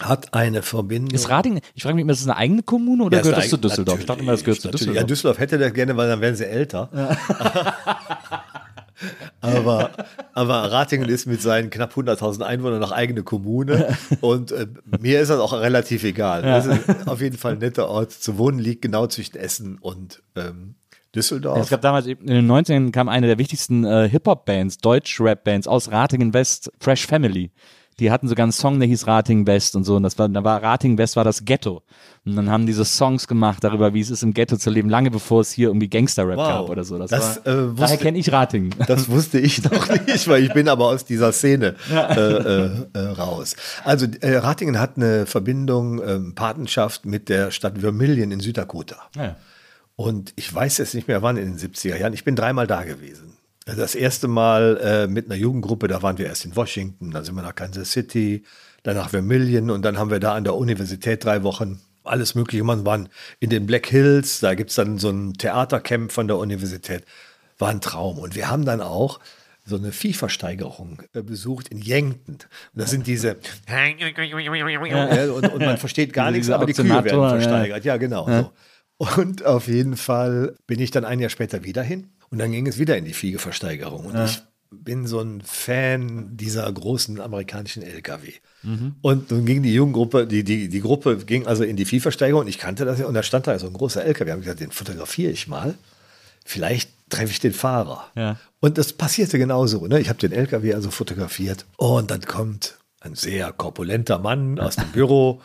hat 0.00 0.34
eine 0.34 0.62
Verbindung. 0.62 1.14
Ist 1.14 1.28
Rading, 1.28 1.60
ich 1.74 1.82
frage 1.82 1.94
mich 1.94 2.02
immer, 2.02 2.12
ist 2.12 2.20
das 2.20 2.28
eine 2.28 2.36
eigene 2.36 2.62
Kommune 2.62 3.04
oder 3.04 3.18
Ja, 3.18 3.22
gehört 3.22 3.38
das 3.38 3.48
zu 3.50 3.56
Düsseldorf? 3.56 4.00
Ich 4.00 4.06
dachte 4.06 4.22
immer, 4.22 4.32
das 4.32 4.44
gehört 4.44 4.60
zu 4.60 4.70
Düsseldorf. 4.70 4.96
Ja, 4.96 5.04
Düsseldorf 5.04 5.38
hätte 5.38 5.58
das 5.58 5.72
gerne, 5.74 5.96
weil 5.96 6.08
dann 6.08 6.20
wären 6.20 6.36
sie 6.36 6.46
älter. 6.46 6.88
aber, 9.40 9.90
aber 10.34 10.72
Ratingen 10.72 11.08
ist 11.08 11.26
mit 11.26 11.42
seinen 11.42 11.70
knapp 11.70 11.94
100.000 11.94 12.42
Einwohnern 12.42 12.80
noch 12.80 12.92
eigene 12.92 13.22
Kommune 13.24 13.96
und 14.20 14.52
äh, 14.52 14.66
mir 15.00 15.20
ist 15.20 15.28
das 15.28 15.40
auch 15.40 15.52
relativ 15.52 16.04
egal. 16.04 16.42
Das 16.42 16.66
ist 16.66 17.06
auf 17.06 17.20
jeden 17.20 17.36
Fall 17.36 17.52
ein 17.52 17.58
netter 17.58 17.88
Ort 17.88 18.12
zu 18.12 18.38
wohnen, 18.38 18.58
liegt 18.58 18.82
genau 18.82 19.06
zwischen 19.08 19.36
Essen 19.36 19.78
und 19.78 20.22
ähm, 20.36 20.76
Düsseldorf. 21.18 21.58
Es 21.58 21.68
gab 21.70 21.80
damals 21.82 22.06
in 22.06 22.16
den 22.26 22.50
90ern 22.50 22.92
kam 22.92 23.08
eine 23.08 23.26
der 23.26 23.38
wichtigsten 23.38 23.84
äh, 23.84 24.08
Hip-Hop-Bands, 24.08 24.78
Deutsch-Rap-Bands 24.78 25.66
aus 25.66 25.90
Ratingen 25.90 26.32
West, 26.32 26.70
Fresh 26.80 27.06
Family. 27.06 27.50
Die 28.00 28.12
hatten 28.12 28.28
sogar 28.28 28.44
einen 28.44 28.52
Song, 28.52 28.78
der 28.78 28.86
hieß 28.86 29.08
Ratingen 29.08 29.44
West 29.48 29.74
und 29.74 29.82
so. 29.82 29.96
Und 29.96 30.04
das 30.04 30.16
war, 30.20 30.28
da 30.28 30.44
war 30.44 30.62
Ratingen 30.62 30.96
West 30.98 31.16
war 31.16 31.24
das 31.24 31.44
Ghetto. 31.44 31.82
Und 32.24 32.36
dann 32.36 32.48
haben 32.48 32.64
diese 32.64 32.84
Songs 32.84 33.26
gemacht 33.26 33.64
darüber, 33.64 33.92
wie 33.92 34.00
es 34.00 34.08
ist, 34.10 34.22
im 34.22 34.32
Ghetto 34.34 34.56
zu 34.56 34.70
leben, 34.70 34.88
lange 34.88 35.10
bevor 35.10 35.40
es 35.40 35.50
hier 35.50 35.66
irgendwie 35.70 35.88
Gangster-Rap 35.88 36.36
Wow. 36.36 36.46
gab 36.46 36.68
oder 36.70 36.84
so. 36.84 36.96
Das, 36.96 37.10
Das, 37.10 37.44
war, 37.44 37.52
äh, 37.52 37.74
daher 37.76 37.96
kenne 37.96 38.18
ich 38.18 38.30
Ratingen. 38.30 38.72
Das 38.86 39.08
wusste 39.08 39.40
ich 39.40 39.64
noch 39.64 39.88
nicht, 40.06 40.28
weil 40.28 40.44
ich 40.44 40.52
bin 40.52 40.68
aber 40.68 40.86
aus 40.86 41.04
dieser 41.06 41.32
Szene 41.32 41.74
äh, 41.90 41.96
äh, 42.14 42.70
äh, 42.92 42.98
raus. 42.98 43.56
Also 43.82 44.06
äh, 44.20 44.36
Ratingen 44.36 44.78
hat 44.78 44.96
eine 44.96 45.26
Verbindung, 45.26 46.00
ähm, 46.00 46.34
Patenschaft 46.36 47.04
mit 47.04 47.28
der 47.28 47.50
Stadt 47.50 47.78
Vermillion 47.80 48.30
in 48.30 48.38
Süddakota. 48.38 48.96
Ja. 49.16 49.34
Und 49.98 50.32
ich 50.36 50.54
weiß 50.54 50.78
jetzt 50.78 50.94
nicht 50.94 51.08
mehr 51.08 51.22
wann 51.22 51.36
in 51.36 51.56
den 51.56 51.58
70er 51.58 51.96
Jahren. 51.96 52.12
Ich 52.12 52.22
bin 52.22 52.36
dreimal 52.36 52.68
da 52.68 52.84
gewesen. 52.84 53.36
Das 53.66 53.96
erste 53.96 54.28
Mal 54.28 54.76
äh, 54.80 55.06
mit 55.08 55.26
einer 55.26 55.34
Jugendgruppe, 55.34 55.88
da 55.88 56.02
waren 56.02 56.18
wir 56.18 56.26
erst 56.26 56.44
in 56.44 56.54
Washington, 56.54 57.10
dann 57.10 57.24
sind 57.24 57.34
wir 57.34 57.42
nach 57.42 57.56
Kansas 57.56 57.90
City, 57.90 58.44
dann 58.84 58.94
nach 58.94 59.10
Vermillion 59.10 59.70
und 59.70 59.82
dann 59.82 59.98
haben 59.98 60.12
wir 60.12 60.20
da 60.20 60.34
an 60.34 60.44
der 60.44 60.54
Universität 60.54 61.24
drei 61.24 61.42
Wochen 61.42 61.80
alles 62.04 62.36
Mögliche. 62.36 62.62
Man 62.62 62.86
waren 62.86 63.08
in 63.40 63.50
den 63.50 63.66
Black 63.66 63.88
Hills, 63.88 64.38
da 64.38 64.54
gibt 64.54 64.70
es 64.70 64.76
dann 64.76 64.98
so 64.98 65.10
ein 65.10 65.34
Theatercamp 65.34 66.12
von 66.12 66.28
der 66.28 66.38
Universität. 66.38 67.02
War 67.58 67.70
ein 67.70 67.80
Traum. 67.80 68.18
Und 68.18 68.36
wir 68.36 68.48
haben 68.48 68.64
dann 68.64 68.80
auch 68.80 69.18
so 69.66 69.74
eine 69.74 69.90
Viehversteigerung 69.90 71.02
äh, 71.12 71.22
besucht 71.22 71.68
in 71.68 71.78
Yankton. 71.78 72.34
Und 72.34 72.48
das 72.72 72.90
sind 72.90 73.08
diese 73.08 73.36
ja, 75.12 75.32
und, 75.32 75.52
und 75.52 75.58
man 75.58 75.76
versteht 75.76 76.12
gar 76.12 76.30
nichts, 76.30 76.48
aber 76.50 76.66
die 76.66 76.72
Kühe 76.72 76.88
werden 76.88 77.20
ja. 77.20 77.30
versteigert. 77.30 77.84
Ja, 77.84 77.96
genau. 77.96 78.26
So. 78.26 78.52
Und 78.98 79.46
auf 79.46 79.68
jeden 79.68 79.96
Fall 79.96 80.54
bin 80.66 80.80
ich 80.80 80.90
dann 80.90 81.04
ein 81.04 81.20
Jahr 81.20 81.30
später 81.30 81.64
wieder 81.64 81.82
hin 81.82 82.08
und 82.30 82.38
dann 82.38 82.52
ging 82.52 82.66
es 82.66 82.78
wieder 82.78 82.96
in 82.96 83.04
die 83.04 83.14
Viehversteigerung. 83.14 84.06
Und 84.06 84.24
ich 84.24 84.42
bin 84.70 85.06
so 85.06 85.20
ein 85.20 85.40
Fan 85.40 86.36
dieser 86.36 86.70
großen 86.70 87.20
amerikanischen 87.20 87.82
LKW. 87.82 88.32
Und 89.02 89.30
nun 89.30 89.46
ging 89.46 89.62
die 89.62 89.72
Jugendgruppe, 89.72 90.26
die, 90.26 90.44
die, 90.44 90.68
die 90.68 90.80
Gruppe 90.80 91.16
ging 91.18 91.46
also 91.46 91.64
in 91.64 91.76
die 91.76 91.84
Viehversteigerung 91.84 92.42
und 92.42 92.48
ich 92.48 92.58
kannte 92.58 92.84
das 92.84 92.98
ja. 92.98 93.06
Und 93.06 93.14
da 93.14 93.22
stand 93.22 93.46
da 93.46 93.58
so 93.58 93.66
ein 93.66 93.72
großer 93.72 94.04
LKW. 94.04 94.32
Haben 94.32 94.40
gesagt, 94.40 94.60
den 94.60 94.72
fotografiere 94.72 95.30
ich 95.30 95.48
mal. 95.48 95.74
Vielleicht 96.44 96.90
treffe 97.08 97.30
ich 97.30 97.40
den 97.40 97.52
Fahrer. 97.52 98.06
Ja. 98.14 98.36
Und 98.60 98.78
das 98.78 98.92
passierte 98.92 99.38
genauso. 99.38 99.86
Ne? 99.86 100.00
Ich 100.00 100.08
habe 100.08 100.18
den 100.18 100.32
LKW 100.32 100.74
also 100.74 100.90
fotografiert. 100.90 101.64
Und 101.76 102.10
dann 102.10 102.22
kommt 102.22 102.78
ein 103.00 103.14
sehr 103.14 103.52
korpulenter 103.52 104.18
Mann 104.18 104.58
aus 104.58 104.76
dem 104.76 104.90
Büro, 104.92 105.40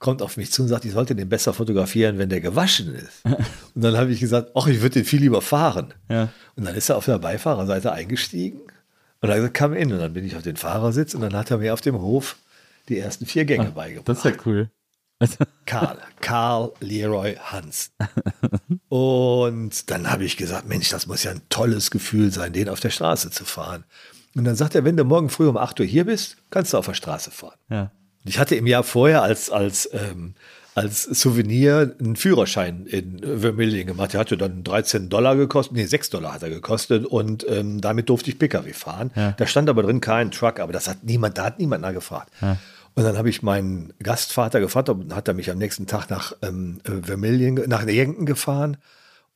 kommt 0.00 0.22
auf 0.22 0.36
mich 0.36 0.50
zu 0.50 0.62
und 0.62 0.68
sagt, 0.68 0.84
ich 0.84 0.92
sollte 0.92 1.14
den 1.14 1.28
besser 1.28 1.52
fotografieren, 1.52 2.18
wenn 2.18 2.30
der 2.30 2.40
gewaschen 2.40 2.94
ist. 2.94 3.22
Und 3.74 3.82
dann 3.82 3.96
habe 3.96 4.10
ich 4.10 4.18
gesagt, 4.18 4.50
ach, 4.54 4.66
ich 4.66 4.80
würde 4.80 4.94
den 4.94 5.04
viel 5.04 5.20
lieber 5.20 5.42
fahren. 5.42 5.94
Ja. 6.08 6.30
Und 6.56 6.64
dann 6.64 6.74
ist 6.74 6.88
er 6.88 6.96
auf 6.96 7.04
der 7.04 7.18
Beifahrerseite 7.18 7.92
eingestiegen 7.92 8.60
und 9.20 9.28
hat 9.28 9.36
gesagt, 9.36 9.56
komm 9.56 9.74
in. 9.74 9.92
Und 9.92 9.98
dann 9.98 10.14
bin 10.14 10.24
ich 10.24 10.36
auf 10.36 10.42
den 10.42 10.56
Fahrersitz 10.56 11.14
und 11.14 11.20
dann 11.20 11.34
hat 11.34 11.50
er 11.50 11.58
mir 11.58 11.74
auf 11.74 11.82
dem 11.82 12.00
Hof 12.00 12.36
die 12.88 12.98
ersten 12.98 13.26
vier 13.26 13.44
Gänge 13.44 13.70
beigebracht. 13.70 14.08
Das 14.08 14.18
ist 14.18 14.24
ja 14.24 14.32
cool. 14.46 14.70
Karl, 15.66 15.98
Karl 16.22 16.72
Leroy 16.80 17.36
Hans. 17.36 17.92
Und 18.88 19.90
dann 19.90 20.10
habe 20.10 20.24
ich 20.24 20.38
gesagt, 20.38 20.66
Mensch, 20.66 20.88
das 20.88 21.06
muss 21.06 21.24
ja 21.24 21.32
ein 21.32 21.42
tolles 21.50 21.90
Gefühl 21.90 22.32
sein, 22.32 22.54
den 22.54 22.70
auf 22.70 22.80
der 22.80 22.88
Straße 22.88 23.30
zu 23.30 23.44
fahren. 23.44 23.84
Und 24.34 24.44
dann 24.44 24.56
sagt 24.56 24.74
er, 24.74 24.84
wenn 24.84 24.96
du 24.96 25.04
morgen 25.04 25.28
früh 25.28 25.46
um 25.46 25.58
8 25.58 25.80
Uhr 25.80 25.86
hier 25.86 26.06
bist, 26.06 26.38
kannst 26.48 26.72
du 26.72 26.78
auf 26.78 26.86
der 26.86 26.94
Straße 26.94 27.30
fahren. 27.30 27.58
Ja. 27.68 27.90
Ich 28.24 28.38
hatte 28.38 28.54
im 28.54 28.66
Jahr 28.66 28.82
vorher 28.82 29.22
als, 29.22 29.50
als, 29.50 29.88
ähm, 29.92 30.34
als 30.74 31.04
Souvenir 31.04 31.94
einen 31.98 32.16
Führerschein 32.16 32.86
in 32.86 33.40
Vermillion 33.40 33.86
gemacht. 33.86 34.12
Der 34.12 34.20
hatte 34.20 34.36
dann 34.36 34.62
13 34.62 35.08
Dollar 35.08 35.36
gekostet, 35.36 35.76
nee, 35.76 35.84
6 35.84 36.10
Dollar 36.10 36.34
hat 36.34 36.42
er 36.42 36.50
gekostet 36.50 37.06
und 37.06 37.46
ähm, 37.48 37.80
damit 37.80 38.08
durfte 38.08 38.30
ich 38.30 38.38
Pkw 38.38 38.72
fahren. 38.72 39.10
Da 39.36 39.46
stand 39.46 39.68
aber 39.68 39.82
drin 39.82 40.00
kein 40.00 40.30
Truck, 40.30 40.60
aber 40.60 40.72
das 40.72 40.88
hat 40.88 41.02
niemand, 41.02 41.38
da 41.38 41.44
hat 41.44 41.58
niemand 41.58 41.82
nachgefragt. 41.82 42.30
Und 42.94 43.04
dann 43.04 43.16
habe 43.16 43.30
ich 43.30 43.42
meinen 43.42 43.92
Gastvater 44.02 44.60
gefragt, 44.60 44.88
und 44.88 45.14
hat 45.14 45.28
er 45.28 45.34
mich 45.34 45.50
am 45.50 45.58
nächsten 45.58 45.86
Tag 45.86 46.10
nach 46.10 46.32
ähm, 46.42 46.80
äh, 46.84 47.02
Vermillion, 47.06 47.54
nach 47.66 47.86
Yankton 47.86 48.26
gefahren. 48.26 48.76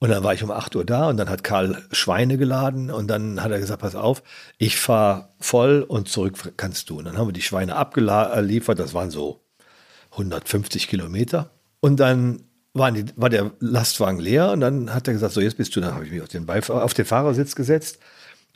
Und 0.05 0.11
dann 0.11 0.23
war 0.23 0.35
ich 0.35 0.43
um 0.43 0.51
8 0.51 0.77
Uhr 0.77 0.85
da 0.85 1.09
und 1.09 1.17
dann 1.17 1.31
hat 1.31 1.43
Karl 1.45 1.83
Schweine 1.91 2.37
geladen 2.37 2.91
und 2.91 3.09
dann 3.09 3.43
hat 3.43 3.51
er 3.51 3.59
gesagt, 3.59 3.81
pass 3.81 3.95
auf, 3.95 4.23
ich 4.59 4.77
fahre 4.77 5.31
voll 5.41 5.81
und 5.81 6.11
zurück 6.11 6.53
kannst 6.59 6.91
du. 6.91 6.99
Und 6.99 7.07
dann 7.07 7.17
haben 7.17 7.29
wir 7.29 7.33
die 7.33 7.41
Schweine 7.41 7.77
abgeliefert, 7.77 8.79
das 8.79 8.93
waren 8.93 9.11
so 9.11 9.41
150 10.11 10.89
Kilometer. 10.89 11.53
Und 11.81 12.01
dann 12.01 12.43
die, 12.75 13.07
war 13.17 13.31
der 13.31 13.53
Lastwagen 13.61 14.21
leer 14.21 14.51
und 14.53 14.61
dann 14.61 14.93
hat 14.93 15.09
er 15.09 15.15
gesagt, 15.15 15.33
so 15.33 15.41
jetzt 15.41 15.57
bist 15.57 15.75
du, 15.75 15.81
dann 15.81 15.95
habe 15.95 16.05
ich 16.05 16.13
mich 16.13 16.21
auf 16.21 16.29
den, 16.29 16.47
auf 16.51 16.93
den 16.93 17.07
Fahrersitz 17.07 17.55
gesetzt 17.55 17.99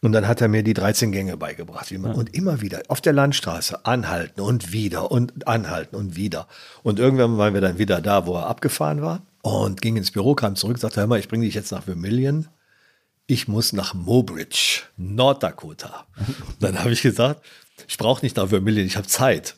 und 0.02 0.12
dann 0.12 0.28
hat 0.28 0.42
er 0.42 0.48
mir 0.48 0.62
die 0.62 0.74
13 0.74 1.12
Gänge 1.12 1.38
beigebracht. 1.38 1.90
Man, 1.92 2.14
Und 2.14 2.34
immer 2.34 2.60
wieder 2.60 2.82
auf 2.88 3.00
der 3.00 3.14
Landstraße 3.14 3.86
anhalten 3.86 4.42
und 4.42 4.72
wieder 4.72 5.10
und 5.10 5.48
anhalten 5.48 5.96
und 5.96 6.14
wieder. 6.14 6.46
Und 6.82 6.98
irgendwann 6.98 7.38
waren 7.38 7.54
wir 7.54 7.62
dann 7.62 7.78
wieder 7.78 8.02
da, 8.02 8.26
wo 8.26 8.34
er 8.34 8.48
abgefahren 8.48 9.00
war 9.00 9.22
und 9.52 9.80
ging 9.80 9.96
ins 9.96 10.10
Büro, 10.10 10.34
kam 10.34 10.56
zurück, 10.56 10.78
sagte, 10.78 11.00
hör 11.00 11.06
mal, 11.06 11.18
ich 11.18 11.28
bringe 11.28 11.44
dich 11.44 11.54
jetzt 11.54 11.72
nach 11.72 11.84
Vermillion. 11.84 12.48
Ich 13.26 13.46
muss 13.46 13.72
nach 13.72 13.94
Mobridge, 13.94 14.82
Norddakota. 14.96 16.06
dann 16.60 16.78
habe 16.78 16.92
ich 16.92 17.02
gesagt, 17.02 17.44
ich 17.86 17.98
brauche 17.98 18.24
nicht 18.24 18.36
nach 18.36 18.48
Vermillion, 18.48 18.86
ich 18.86 18.96
habe 18.96 19.06
Zeit. 19.06 19.56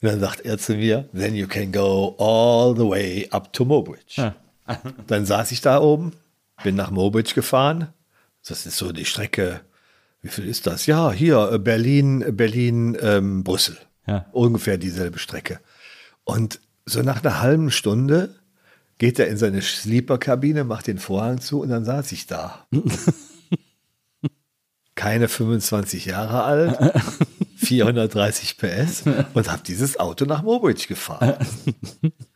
Und 0.00 0.08
dann 0.08 0.20
sagt 0.20 0.40
er 0.42 0.58
zu 0.58 0.74
mir, 0.74 1.08
then 1.12 1.34
you 1.34 1.46
can 1.46 1.72
go 1.72 2.14
all 2.18 2.74
the 2.74 2.88
way 2.88 3.28
up 3.30 3.52
to 3.52 3.64
Mobridge. 3.64 4.34
dann 5.06 5.26
saß 5.26 5.52
ich 5.52 5.60
da 5.60 5.80
oben, 5.80 6.12
bin 6.62 6.76
nach 6.76 6.90
Mobridge 6.90 7.34
gefahren. 7.34 7.88
Das 8.46 8.64
ist 8.64 8.78
so 8.78 8.92
die 8.92 9.04
Strecke, 9.04 9.60
wie 10.22 10.28
viel 10.28 10.46
ist 10.46 10.66
das? 10.66 10.86
Ja, 10.86 11.12
hier, 11.12 11.52
äh, 11.52 11.58
Berlin, 11.58 12.24
Berlin, 12.36 12.96
ähm, 13.00 13.44
Brüssel. 13.44 13.76
Ja. 14.06 14.26
Ungefähr 14.32 14.78
dieselbe 14.78 15.18
Strecke. 15.18 15.60
Und 16.24 16.60
so 16.86 17.02
nach 17.02 17.22
einer 17.22 17.40
halben 17.40 17.70
Stunde 17.70 18.39
geht 19.00 19.18
er 19.18 19.28
in 19.28 19.38
seine 19.38 19.62
Sleeper-Kabine, 19.62 20.64
macht 20.64 20.86
den 20.86 20.98
Vorhang 20.98 21.40
zu 21.40 21.62
und 21.62 21.70
dann 21.70 21.86
saß 21.86 22.12
ich 22.12 22.26
da. 22.26 22.66
Keine 24.94 25.28
25 25.28 26.04
Jahre 26.04 26.44
alt, 26.44 26.78
430 27.56 28.58
PS 28.58 29.04
und 29.32 29.50
habe 29.50 29.62
dieses 29.66 29.98
Auto 29.98 30.26
nach 30.26 30.42
Mobridge 30.42 30.84
gefahren. 30.86 31.34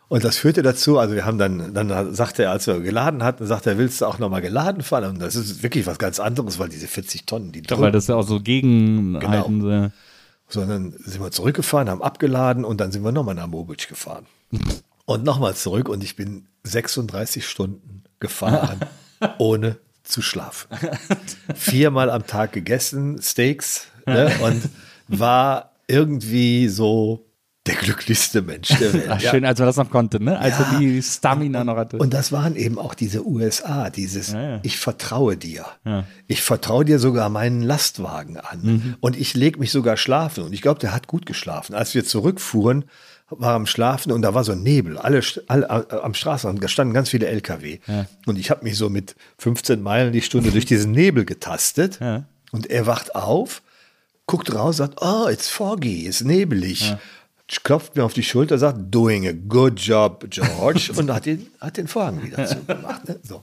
Und 0.07 0.23
das 0.23 0.37
führte 0.37 0.63
dazu, 0.63 0.99
also 0.99 1.15
wir 1.15 1.25
haben 1.25 1.39
dann, 1.39 1.75
dann 1.75 2.15
sagte 2.15 2.45
er, 2.45 2.53
als 2.53 2.67
wir 2.67 2.79
geladen 2.81 3.25
hatten, 3.25 3.47
sagte 3.47 3.71
er, 3.71 3.79
willst 3.79 4.01
du 4.01 4.07
auch 4.07 4.19
nochmal 4.19 4.43
geladen 4.43 4.83
fahren? 4.83 5.07
Und 5.07 5.21
das 5.21 5.35
ist 5.35 5.63
wirklich 5.63 5.87
was 5.87 5.99
ganz 5.99 6.21
anderes, 6.21 6.59
weil 6.59 6.69
diese 6.69 6.87
40 6.87 7.27
Tonnen, 7.27 7.53
die 7.53 7.63
Doch, 7.63 7.81
weil 7.81 7.91
das 7.91 8.07
ja 8.07 8.15
auch 8.15 8.27
so 8.27 8.39
gegen 8.39 9.19
Genau. 9.19 9.91
sondern 10.47 10.95
sind 10.99 11.21
wir 11.21 11.31
zurückgefahren, 11.33 11.89
haben 11.89 12.03
abgeladen 12.03 12.65
und 12.65 12.81
dann 12.81 12.93
sind 12.93 13.03
wir 13.03 13.13
nochmal 13.13 13.35
nach 13.35 13.49
Mobridge 13.49 13.87
gefahren. 13.89 14.27
Und 15.05 15.25
nochmal 15.25 15.57
zurück 15.57 15.89
und 15.89 16.05
ich 16.05 16.17
bin 16.17 16.47
36 16.65 17.47
Stunden 17.47 18.03
gefahren, 18.21 18.81
ohne 19.39 19.77
zu 20.03 20.21
schlafen. 20.23 20.69
Viermal 21.55 22.11
am 22.11 22.27
Tag 22.27 22.53
gegessen, 22.53 23.21
Steaks, 23.23 23.87
ne, 24.07 24.31
und 24.43 24.63
war 25.09 25.73
irgendwie 25.87 26.69
so 26.69 27.27
der 27.67 27.77
glücklichste 27.77 28.43
Mensch 28.43 28.69
der 28.69 28.93
Welt. 28.93 29.07
Ach, 29.09 29.21
Ja. 29.23 29.31
schön, 29.31 29.47
als 29.47 29.59
man 29.59 29.67
das 29.67 29.77
noch 29.79 29.89
konnte, 29.89 30.23
ne? 30.23 30.39
Als 30.39 30.59
Ja. 30.59 30.73
er 30.73 30.79
die 30.81 31.03
Stamina 31.03 31.65
noch 31.65 31.77
hatte. 31.77 31.97
Und 31.97 32.13
das 32.13 32.31
waren 32.31 32.57
eben 32.57 32.79
auch 32.79 32.93
diese 32.93 33.27
USA, 33.27 33.89
dieses 33.89 34.33
Ja, 34.33 34.43
ja. 34.51 34.61
Ich 34.65 34.77
vertraue 34.77 35.39
dir. 35.39 35.65
Ja. 35.87 36.03
Mhm. 36.03 36.07
Ich 36.27 36.43
vertraue 36.43 36.85
dir 36.85 36.99
sogar 36.99 37.31
meinen 37.31 37.63
Lastwagen 37.63 38.37
an. 38.37 38.97
Und 39.01 39.17
ich 39.17 39.33
lege 39.33 39.59
mich 39.59 39.73
sogar 39.73 39.97
schlafen. 39.97 40.45
Und 40.45 40.53
ich 40.53 40.61
glaube, 40.61 40.81
der 40.81 40.93
hat 40.93 41.07
gut 41.07 41.25
geschlafen. 41.25 41.75
Als 41.75 41.95
wir 41.95 42.05
zurückfuhren, 42.05 42.85
war 43.39 43.55
am 43.55 43.67
Schlafen 43.67 44.13
und 44.13 44.23
da 44.23 44.35
war 44.35 44.45
so 44.45 44.53
ein 44.53 44.63
Nebel. 44.63 44.99
Alle, 44.99 45.21
alle 45.49 45.67
äh, 45.67 45.97
am 45.97 46.15
Straßenrand, 46.15 46.63
da 46.63 46.69
standen 46.69 46.95
ganz 46.95 47.09
viele 47.09 47.27
LKW. 47.27 47.79
Und 48.27 48.39
ich 48.39 48.51
habe 48.51 48.65
mich 48.65 48.77
so 48.77 48.91
mit 48.91 49.15
15 49.39 49.83
Meilen 49.83 50.13
die 50.13 50.23
Stunde 50.23 50.51
durch 50.51 50.67
diesen 50.67 50.93
Nebel 50.93 51.25
getastet. 51.25 51.99
Ja. 52.01 52.25
Und 52.53 52.71
er 52.71 52.87
wacht 52.87 53.15
auf, 53.17 53.63
guckt 54.27 54.55
raus, 54.55 54.79
sagt, 54.79 55.01
oh, 55.03 55.29
it's 55.29 55.49
foggy, 55.49 56.03
ist 56.03 56.25
nebelig. 56.25 56.95
Klopft 57.63 57.97
mir 57.97 58.05
auf 58.05 58.15
die 58.15 58.23
Schulter, 58.23 58.59
sagt, 58.59 58.79
doing 58.91 59.27
a 59.27 59.33
good 59.33 59.79
job, 59.79 60.25
George, 60.31 60.93
und 60.97 61.13
hat 61.13 61.27
den, 61.27 61.47
hat 61.61 61.77
den 61.77 61.89
Vorhang 61.89 62.23
wieder 62.23 62.47
zugemacht. 62.47 63.09
Ne? 63.09 63.21
So. 63.23 63.43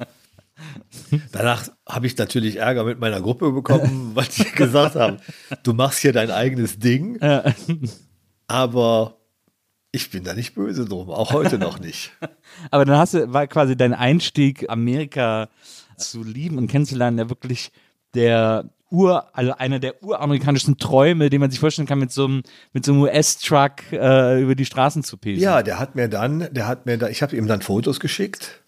Danach 1.31 1.67
habe 1.87 2.07
ich 2.07 2.17
natürlich 2.17 2.57
Ärger 2.57 2.83
mit 2.83 2.99
meiner 2.99 3.21
Gruppe 3.21 3.51
bekommen, 3.51 4.11
weil 4.15 4.25
die 4.25 4.43
gesagt 4.51 4.95
haben, 4.95 5.17
du 5.63 5.73
machst 5.73 5.99
hier 5.99 6.13
dein 6.13 6.31
eigenes 6.31 6.79
Ding. 6.79 7.19
Aber 8.47 9.20
ich 9.91 10.09
bin 10.09 10.23
da 10.23 10.33
nicht 10.33 10.55
böse 10.55 10.85
drum, 10.85 11.09
auch 11.09 11.33
heute 11.33 11.57
noch 11.57 11.79
nicht. 11.79 12.11
Aber 12.71 12.85
dann 12.85 12.97
hast 12.97 13.13
du, 13.13 13.33
war 13.33 13.47
quasi 13.47 13.75
dein 13.75 13.93
Einstieg, 13.93 14.69
Amerika 14.69 15.49
zu 15.97 16.23
lieben 16.23 16.57
und 16.57 16.67
kennenzulernen, 16.67 17.17
ja 17.17 17.29
wirklich 17.29 17.71
der 18.13 18.69
Ur, 18.89 19.25
also 19.33 19.53
einer 19.53 19.79
der 19.79 20.03
uramerikanischen 20.03 20.77
Träume, 20.77 21.29
den 21.29 21.39
man 21.39 21.49
sich 21.49 21.61
vorstellen 21.61 21.87
kann, 21.87 21.99
mit 21.99 22.11
so 22.11 22.25
einem, 22.25 22.43
mit 22.73 22.83
so 22.83 22.91
einem 22.91 23.01
US-Truck 23.03 23.93
äh, 23.93 24.41
über 24.41 24.53
die 24.53 24.65
Straßen 24.65 25.03
zu 25.03 25.17
pesen. 25.17 25.41
Ja, 25.41 25.63
der 25.63 25.79
hat 25.79 25.95
mir 25.95 26.09
dann, 26.09 26.49
der 26.51 26.67
hat 26.67 26.85
mir 26.85 26.97
da, 26.97 27.07
ich 27.07 27.21
habe 27.21 27.35
ihm 27.37 27.47
dann 27.47 27.61
Fotos 27.61 28.01
geschickt 28.01 28.61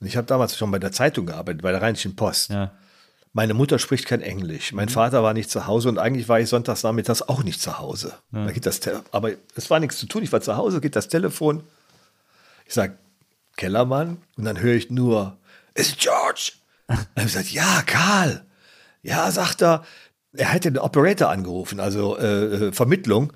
und 0.00 0.08
ich 0.08 0.16
habe 0.16 0.26
damals 0.26 0.56
schon 0.56 0.72
bei 0.72 0.80
der 0.80 0.90
Zeitung 0.90 1.26
gearbeitet, 1.26 1.62
bei 1.62 1.70
der 1.70 1.80
Rheinischen 1.80 2.16
Post. 2.16 2.50
Ja. 2.50 2.72
Meine 3.38 3.54
Mutter 3.54 3.78
spricht 3.78 4.06
kein 4.06 4.20
Englisch. 4.20 4.72
Mein 4.72 4.88
Vater 4.88 5.22
war 5.22 5.32
nicht 5.32 5.48
zu 5.48 5.68
Hause 5.68 5.88
und 5.90 5.98
eigentlich 5.98 6.28
war 6.28 6.40
ich 6.40 6.48
sonntags 6.48 6.82
nachmittags 6.82 7.22
auch 7.22 7.44
nicht 7.44 7.60
zu 7.62 7.78
Hause. 7.78 8.14
Da 8.32 8.50
geht 8.50 8.66
das 8.66 8.80
Te- 8.80 9.04
aber 9.12 9.30
es 9.54 9.70
war 9.70 9.78
nichts 9.78 9.96
zu 9.98 10.06
tun. 10.06 10.24
Ich 10.24 10.32
war 10.32 10.40
zu 10.40 10.56
Hause, 10.56 10.80
geht 10.80 10.96
das 10.96 11.06
Telefon. 11.06 11.62
Ich 12.66 12.74
sage, 12.74 12.98
Kellermann. 13.56 14.18
Und 14.36 14.44
dann 14.44 14.58
höre 14.60 14.74
ich 14.74 14.90
nur, 14.90 15.36
ist 15.74 15.98
George? 16.00 16.50
Dann 16.88 16.96
habe 16.98 17.06
ich 17.20 17.24
gesagt, 17.26 17.50
ja, 17.52 17.82
Karl. 17.86 18.44
Ja, 19.02 19.30
sagt 19.30 19.62
er, 19.62 19.84
er 20.32 20.48
hätte 20.48 20.72
den 20.72 20.78
Operator 20.80 21.28
angerufen, 21.28 21.78
also 21.78 22.18
äh, 22.18 22.24
äh, 22.68 22.72
Vermittlung. 22.72 23.32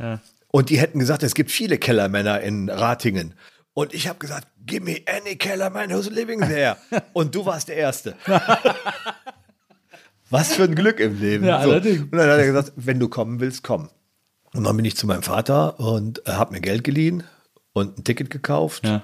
Und 0.49 0.71
die 0.71 0.81
hätten 0.81 0.99
gesagt, 0.99 1.23
es 1.23 1.35
gibt 1.37 1.53
viele 1.53 1.79
Kellermänner 1.79 2.41
in 2.41 2.69
Ratingen. 2.71 3.35
Und 3.73 3.95
ich 3.95 4.09
habe 4.09 4.19
gesagt, 4.19 4.49
give 4.67 4.83
me 4.83 5.01
any 5.07 5.37
Kellerman 5.37 5.91
who's 5.93 6.11
living 6.11 6.41
there. 6.41 6.77
Und 7.13 7.37
du 7.37 7.47
warst 7.47 7.69
der 7.69 7.77
Erste. 7.77 8.17
Was 10.33 10.55
für 10.55 10.65
ein 10.65 10.75
Glück 10.75 10.99
im 10.99 11.21
Leben. 11.21 11.45
Ja, 11.45 11.59
allerdings. 11.59 12.03
Und 12.03 12.13
dann 12.13 12.29
hat 12.29 12.39
er 12.39 12.47
gesagt, 12.47 12.73
wenn 12.77 12.99
du 12.99 13.09
kommen 13.09 13.39
willst, 13.41 13.63
komm. 13.63 13.89
Und 14.55 14.65
dann 14.65 14.77
bin 14.77 14.85
ich 14.85 14.97
zu 14.97 15.07
meinem 15.07 15.23
Vater 15.23 15.79
und 15.81 16.27
er 16.27 16.39
hat 16.39 16.51
mir 16.53 16.61
Geld 16.61 16.85
geliehen 16.85 17.23
und 17.73 17.99
ein 17.99 18.05
Ticket 18.05 18.31
gekauft. 18.31 18.85
Ja. 18.87 19.03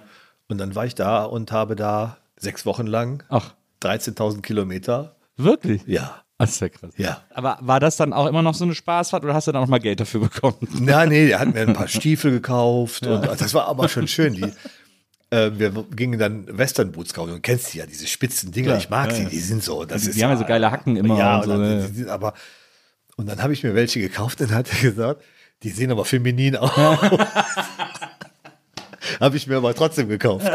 Und 0.48 0.58
dann 0.58 0.74
war 0.74 0.84
ich 0.86 0.94
da 0.94 1.24
und 1.24 1.52
habe 1.52 1.76
da 1.76 2.18
sechs 2.36 2.66
Wochen 2.66 2.86
lang 2.86 3.22
Ach, 3.28 3.54
13.000 3.82 4.42
Kilometer. 4.42 5.16
wirklich? 5.36 5.82
Ja, 5.86 6.22
Das 6.38 6.50
ist 6.52 6.60
ja 6.60 6.68
krass. 6.68 6.92
ja. 6.96 7.22
Aber 7.34 7.58
war 7.60 7.80
das 7.80 7.96
dann 7.96 8.12
auch 8.12 8.26
immer 8.26 8.42
noch 8.42 8.54
so 8.54 8.64
eine 8.64 8.74
Spaßfahrt 8.74 9.24
oder 9.24 9.34
hast 9.34 9.46
du 9.48 9.52
dann 9.52 9.62
auch 9.62 9.68
mal 9.68 9.80
Geld 9.80 10.00
dafür 10.00 10.20
bekommen? 10.20 10.56
Na, 10.80 11.04
nee, 11.06 11.28
er 11.30 11.40
hat 11.40 11.52
mir 11.54 11.60
ein 11.60 11.72
paar 11.74 11.88
Stiefel 11.88 12.30
gekauft 12.30 13.06
und 13.06 13.26
das 13.40 13.52
war 13.54 13.66
aber 13.68 13.88
schon 13.88 14.06
schön. 14.08 14.34
Die, 14.34 14.52
äh, 15.30 15.50
wir 15.54 15.70
gingen 15.94 16.18
dann 16.18 16.46
Western 16.56 16.92
Boots 16.92 17.12
kaufen. 17.12 17.32
Du 17.34 17.40
kennst 17.40 17.74
die 17.74 17.78
ja, 17.78 17.86
diese 17.86 18.06
spitzen 18.06 18.50
Dinger. 18.52 18.68
Klar, 18.68 18.78
ich 18.78 18.88
mag 18.90 19.10
ja, 19.10 19.16
die, 19.18 19.22
ja. 19.24 19.28
die 19.28 19.40
sind 19.40 19.62
so. 19.62 19.84
Das 19.84 20.02
Die- 20.02 20.10
ist 20.10 20.16
die 20.18 20.24
haben 20.24 20.30
ja 20.30 20.36
so 20.36 20.44
geile 20.44 20.70
Hacken 20.70 20.96
immer 20.96 21.18
Ja, 21.18 21.36
und 21.38 21.44
so, 21.44 21.50
dann, 21.50 21.94
die 21.94 22.06
aber 22.06 22.34
und 23.16 23.26
dann 23.28 23.42
habe 23.42 23.52
ich 23.52 23.62
mir 23.64 23.74
welche 23.74 24.00
gekauft 24.00 24.40
und 24.40 24.50
hat 24.54 24.70
er 24.72 24.80
gesagt, 24.80 25.22
die 25.62 25.70
sehen 25.70 25.90
aber 25.90 26.04
feminin 26.04 26.56
aus. 26.56 26.70
habe 29.20 29.36
ich 29.36 29.46
mir 29.46 29.56
aber 29.56 29.74
trotzdem 29.74 30.08
gekauft. 30.08 30.46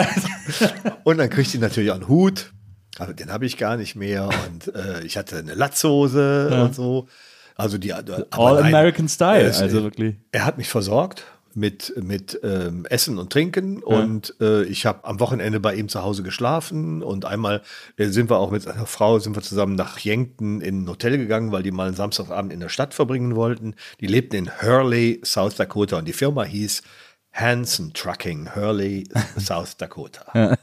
und 1.04 1.18
dann 1.18 1.30
kriegte 1.30 1.58
ich 1.58 1.62
natürlich 1.62 1.92
auch 1.92 1.96
einen 1.96 2.08
Hut. 2.08 2.54
Aber 3.00 3.14
den 3.14 3.32
habe 3.32 3.46
ich 3.46 3.58
gar 3.58 3.76
nicht 3.76 3.96
mehr. 3.96 4.30
Und 4.48 4.74
äh, 4.76 5.02
ich 5.04 5.18
hatte 5.18 5.38
eine 5.38 5.56
Latzhose 5.56 6.62
und 6.64 6.76
so. 6.76 7.08
Also 7.56 7.78
die 7.78 7.94
aber 7.94 8.28
All 8.32 8.60
American 8.60 9.08
Style, 9.10 9.54
also 9.56 9.84
wirklich. 9.84 10.16
Er 10.32 10.46
hat 10.46 10.58
mich 10.58 10.70
versorgt 10.70 11.24
mit, 11.56 11.94
mit 12.02 12.40
ähm, 12.44 12.86
Essen 12.86 13.18
und 13.18 13.32
Trinken. 13.32 13.84
Und 13.84 14.36
äh, 14.42 14.64
ich 14.64 14.86
habe 14.86 15.06
am 15.06 15.20
Wochenende 15.20 15.60
bei 15.60 15.76
ihm 15.76 15.90
zu 15.90 16.04
Hause 16.04 16.24
geschlafen. 16.24 17.04
Und 17.04 17.26
einmal 17.26 17.62
äh, 17.98 18.08
sind 18.08 18.30
wir 18.30 18.38
auch 18.38 18.52
mit 18.52 18.64
seiner 18.64 18.86
Frau 18.86 19.20
sind 19.20 19.36
wir 19.36 19.42
zusammen 19.42 19.76
nach 19.76 20.00
Yankton 20.00 20.62
in 20.62 20.84
ein 20.84 20.90
Hotel 20.90 21.18
gegangen, 21.18 21.52
weil 21.52 21.64
die 21.64 21.72
mal 21.72 21.88
einen 21.88 21.96
Samstagabend 21.96 22.54
in 22.54 22.60
der 22.60 22.70
Stadt 22.70 22.94
verbringen 22.94 23.36
wollten. 23.36 23.76
Die 24.00 24.08
lebten 24.08 24.36
in 24.36 24.62
Hurley, 24.62 25.22
South 25.24 25.56
Dakota. 25.56 25.98
Und 25.98 26.08
die 26.08 26.14
Firma 26.14 26.44
hieß 26.44 26.84
Hanson 27.34 27.94
Trucking, 27.94 28.56
Hurley, 28.56 29.08
South 29.38 29.78
Dakota. 29.78 30.58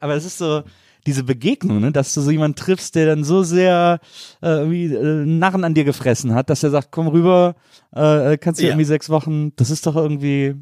Aber 0.00 0.14
es 0.14 0.24
ist 0.24 0.38
so 0.38 0.62
diese 1.06 1.22
Begegnung, 1.24 1.80
ne, 1.80 1.92
dass 1.92 2.14
du 2.14 2.20
so 2.20 2.30
jemanden 2.30 2.56
triffst, 2.56 2.94
der 2.94 3.06
dann 3.06 3.24
so 3.24 3.42
sehr 3.42 4.00
äh, 4.42 4.46
irgendwie 4.48 4.94
äh, 4.94 5.24
Narren 5.26 5.64
an 5.64 5.74
dir 5.74 5.84
gefressen 5.84 6.34
hat, 6.34 6.48
dass 6.50 6.62
er 6.62 6.70
sagt, 6.70 6.88
komm 6.92 7.08
rüber, 7.08 7.56
äh, 7.92 8.36
kannst 8.38 8.60
du 8.60 8.64
Ja. 8.64 8.70
irgendwie 8.70 8.84
sechs 8.86 9.08
Wochen, 9.10 9.54
das 9.56 9.70
ist 9.70 9.86
doch 9.86 9.96
irgendwie 9.96 10.54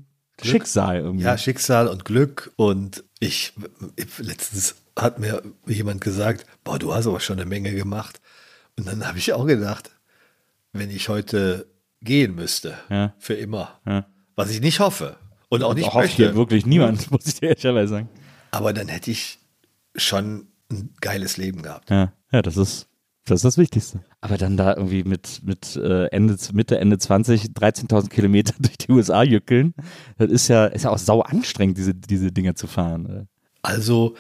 Schicksal 0.43 0.97
irgendwie. 0.97 1.25
Ja, 1.25 1.39
Schicksal 1.39 1.87
und 1.89 2.05
Glück. 2.05 2.53
Und 2.57 3.05
ich, 3.21 3.53
ich 3.97 4.07
letztens 4.19 4.75
hat 4.99 5.19
mir 5.21 5.43
jemand 5.67 6.01
gesagt, 6.01 6.45
boah, 6.65 6.79
du 6.79 6.93
hast 6.95 7.07
aber 7.07 7.21
schon 7.21 7.39
eine 7.39 7.49
Menge 7.49 7.73
gemacht. 7.73 8.21
Und 8.79 8.87
dann 8.89 9.07
habe 9.07 9.19
ich 9.19 9.33
auch 9.33 9.47
gedacht, 9.47 9.91
wenn 10.73 10.91
ich 10.91 11.09
heute 11.09 11.67
gehen 12.01 12.35
müsste, 12.35 12.75
Ja. 12.91 13.15
für 13.19 13.35
immer, 13.35 13.79
Ja. 13.87 14.07
was 14.35 14.51
ich 14.51 14.61
nicht 14.61 14.81
hoffe 14.81 15.17
und 15.51 15.63
auch 15.63 15.75
nicht 15.75 15.85
Auch 15.89 15.95
hofft 15.95 16.05
möchte, 16.07 16.25
hier 16.25 16.35
wirklich 16.35 16.67
niemand, 16.67 17.11
muss 17.13 17.27
ich 17.27 17.35
dir 17.39 17.51
ehrlicherweise 17.51 17.89
sagen. 17.91 18.09
aber 18.51 18.73
dann 18.73 18.89
hätte 18.89 19.11
ich 19.13 19.39
schon 19.97 20.49
ein 20.71 20.95
geiles 21.01 21.37
Leben 21.37 21.63
gehabt. 21.63 21.91
Ja, 21.91 22.13
ja, 22.31 22.43
das 22.43 22.57
ist 22.57 22.89
das 23.25 23.37
ist 23.37 23.45
das 23.45 23.59
Wichtigste. 23.59 24.01
Aber 24.21 24.37
dann 24.37 24.57
da 24.57 24.75
irgendwie 24.75 25.05
mit, 25.05 25.43
mit 25.45 25.77
äh, 25.77 26.07
Ende, 26.07 26.37
Mitte, 26.55 26.79
Ende 26.81 26.99
20, 26.99 27.45
13.000 27.51 28.09
Kilometer 28.09 28.53
durch 28.59 28.77
die 28.79 28.91
USA 28.91 29.23
jückeln, 29.23 29.75
das 30.19 30.29
ist 30.31 30.49
ja, 30.49 30.67
ist 30.67 30.83
ja 30.83 30.91
auch 30.91 30.99
sau 30.99 31.21
anstrengend, 31.21 31.79
diese, 31.79 31.95
diese 31.95 32.33
Dinge 32.33 32.55
zu 32.55 32.67
fahren. 32.67 33.29
Also, 33.63 34.17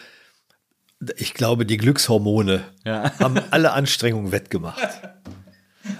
ich 1.16 1.34
glaube, 1.34 1.66
die 1.66 1.78
Glückshormone 1.78 2.62
Ja. 2.84 3.18
haben 3.18 3.40
alle 3.50 3.72
Anstrengungen 3.72 4.30
wettgemacht. 4.30 4.78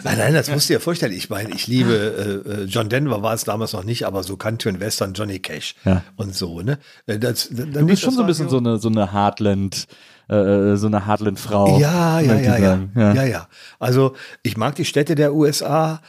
Nein, 0.04 0.18
nein, 0.18 0.34
das 0.34 0.48
musst 0.50 0.68
du 0.68 0.74
dir 0.74 0.80
vorstellen. 0.80 1.12
Ich 1.12 1.28
meine, 1.30 1.50
ich 1.54 1.66
liebe 1.66 2.44
äh, 2.46 2.50
äh, 2.50 2.64
John 2.64 2.88
Denver 2.88 3.22
war 3.22 3.34
es 3.34 3.44
damals 3.44 3.72
noch 3.72 3.84
nicht, 3.84 4.06
aber 4.06 4.22
so 4.22 4.36
Country 4.36 4.70
and 4.70 4.80
Western, 4.80 5.12
Johnny 5.14 5.38
Cash 5.40 5.74
Ja. 5.84 6.02
und 6.16 6.34
so, 6.34 6.60
ne? 6.60 6.78
Äh, 7.06 7.18
Das, 7.18 7.48
Du 7.50 7.86
bist 7.86 8.02
schon 8.02 8.14
so 8.14 8.20
ein 8.20 8.26
bisschen 8.26 8.48
so 8.48 8.58
eine, 8.58 8.78
so 8.78 8.88
eine 8.88 9.12
Heartland, 9.12 9.86
äh, 10.28 10.76
so 10.76 10.86
eine 10.86 11.06
Heartland-Frau. 11.06 11.78
Ja, 11.80 12.20
ja, 12.20 12.34
ja, 12.34 12.40
ja, 12.56 12.58
sagen. 12.60 12.92
ja, 12.94 13.24
ja. 13.24 13.48
Also 13.78 14.14
ich 14.42 14.56
mag 14.56 14.76
die 14.76 14.84
Städte 14.84 15.14
der 15.16 15.34
USA, 15.34 16.00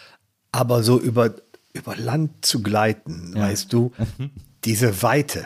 aber 0.51 0.83
so 0.83 0.99
über, 0.99 1.33
über 1.73 1.95
Land 1.95 2.45
zu 2.45 2.61
gleiten, 2.61 3.33
weißt 3.35 3.73
du, 3.73 3.91
diese 4.65 5.01
Weite. 5.01 5.45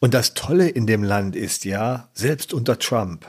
Und 0.00 0.14
das 0.14 0.32
Tolle 0.34 0.68
in 0.68 0.86
dem 0.86 1.02
Land 1.02 1.36
ist 1.36 1.64
ja, 1.64 2.08
selbst 2.14 2.54
unter 2.54 2.78
Trump, 2.78 3.26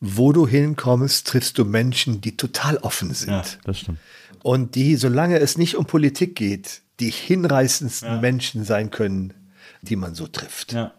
wo 0.00 0.32
du 0.32 0.46
hinkommst, 0.46 1.26
triffst 1.26 1.58
du 1.58 1.64
Menschen, 1.64 2.20
die 2.20 2.36
total 2.36 2.78
offen 2.78 3.12
sind. 3.12 3.30
Ja, 3.30 3.44
das 3.64 3.78
stimmt. 3.80 3.98
Und 4.42 4.74
die, 4.74 4.96
solange 4.96 5.38
es 5.38 5.58
nicht 5.58 5.76
um 5.76 5.84
Politik 5.84 6.34
geht, 6.34 6.80
die 6.98 7.10
hinreißendsten 7.10 8.20
Menschen 8.20 8.64
sein 8.64 8.90
können, 8.90 9.34
die 9.82 9.96
man 9.96 10.14
so 10.14 10.26
trifft. 10.26 10.72
Ja. 10.72 10.92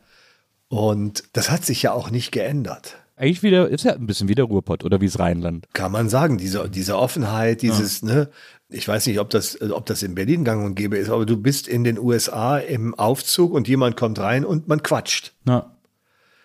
Und 0.67 1.23
das 1.33 1.49
hat 1.49 1.65
sich 1.65 1.81
ja 1.81 1.91
auch 1.91 2.11
nicht 2.11 2.31
geändert. 2.31 2.97
Eigentlich 3.17 3.43
wieder, 3.43 3.69
ist 3.69 3.83
ja 3.83 3.93
ein 3.93 4.07
bisschen 4.07 4.29
wie 4.29 4.35
der 4.35 4.45
Ruhrpott 4.45 4.83
oder 4.83 5.01
wie 5.01 5.05
das 5.05 5.19
Rheinland. 5.19 5.67
kann 5.73 5.91
man 5.91 6.09
sagen, 6.09 6.37
diese, 6.37 6.69
diese 6.69 6.97
Offenheit, 6.97 7.61
dieses, 7.61 8.01
ne, 8.01 8.29
ich 8.69 8.87
weiß 8.87 9.05
nicht, 9.05 9.19
ob 9.19 9.29
das, 9.29 9.61
ob 9.61 9.85
das 9.85 10.01
in 10.01 10.15
Berlin 10.15 10.43
gang 10.43 10.65
und 10.65 10.75
gäbe 10.75 10.97
ist, 10.97 11.09
aber 11.09 11.25
du 11.25 11.37
bist 11.37 11.67
in 11.67 11.83
den 11.83 11.99
USA 11.99 12.57
im 12.57 12.95
Aufzug 12.95 13.53
und 13.53 13.67
jemand 13.67 13.95
kommt 13.95 14.17
rein 14.17 14.45
und 14.45 14.67
man 14.67 14.81
quatscht. 14.81 15.33
Ja. 15.45 15.75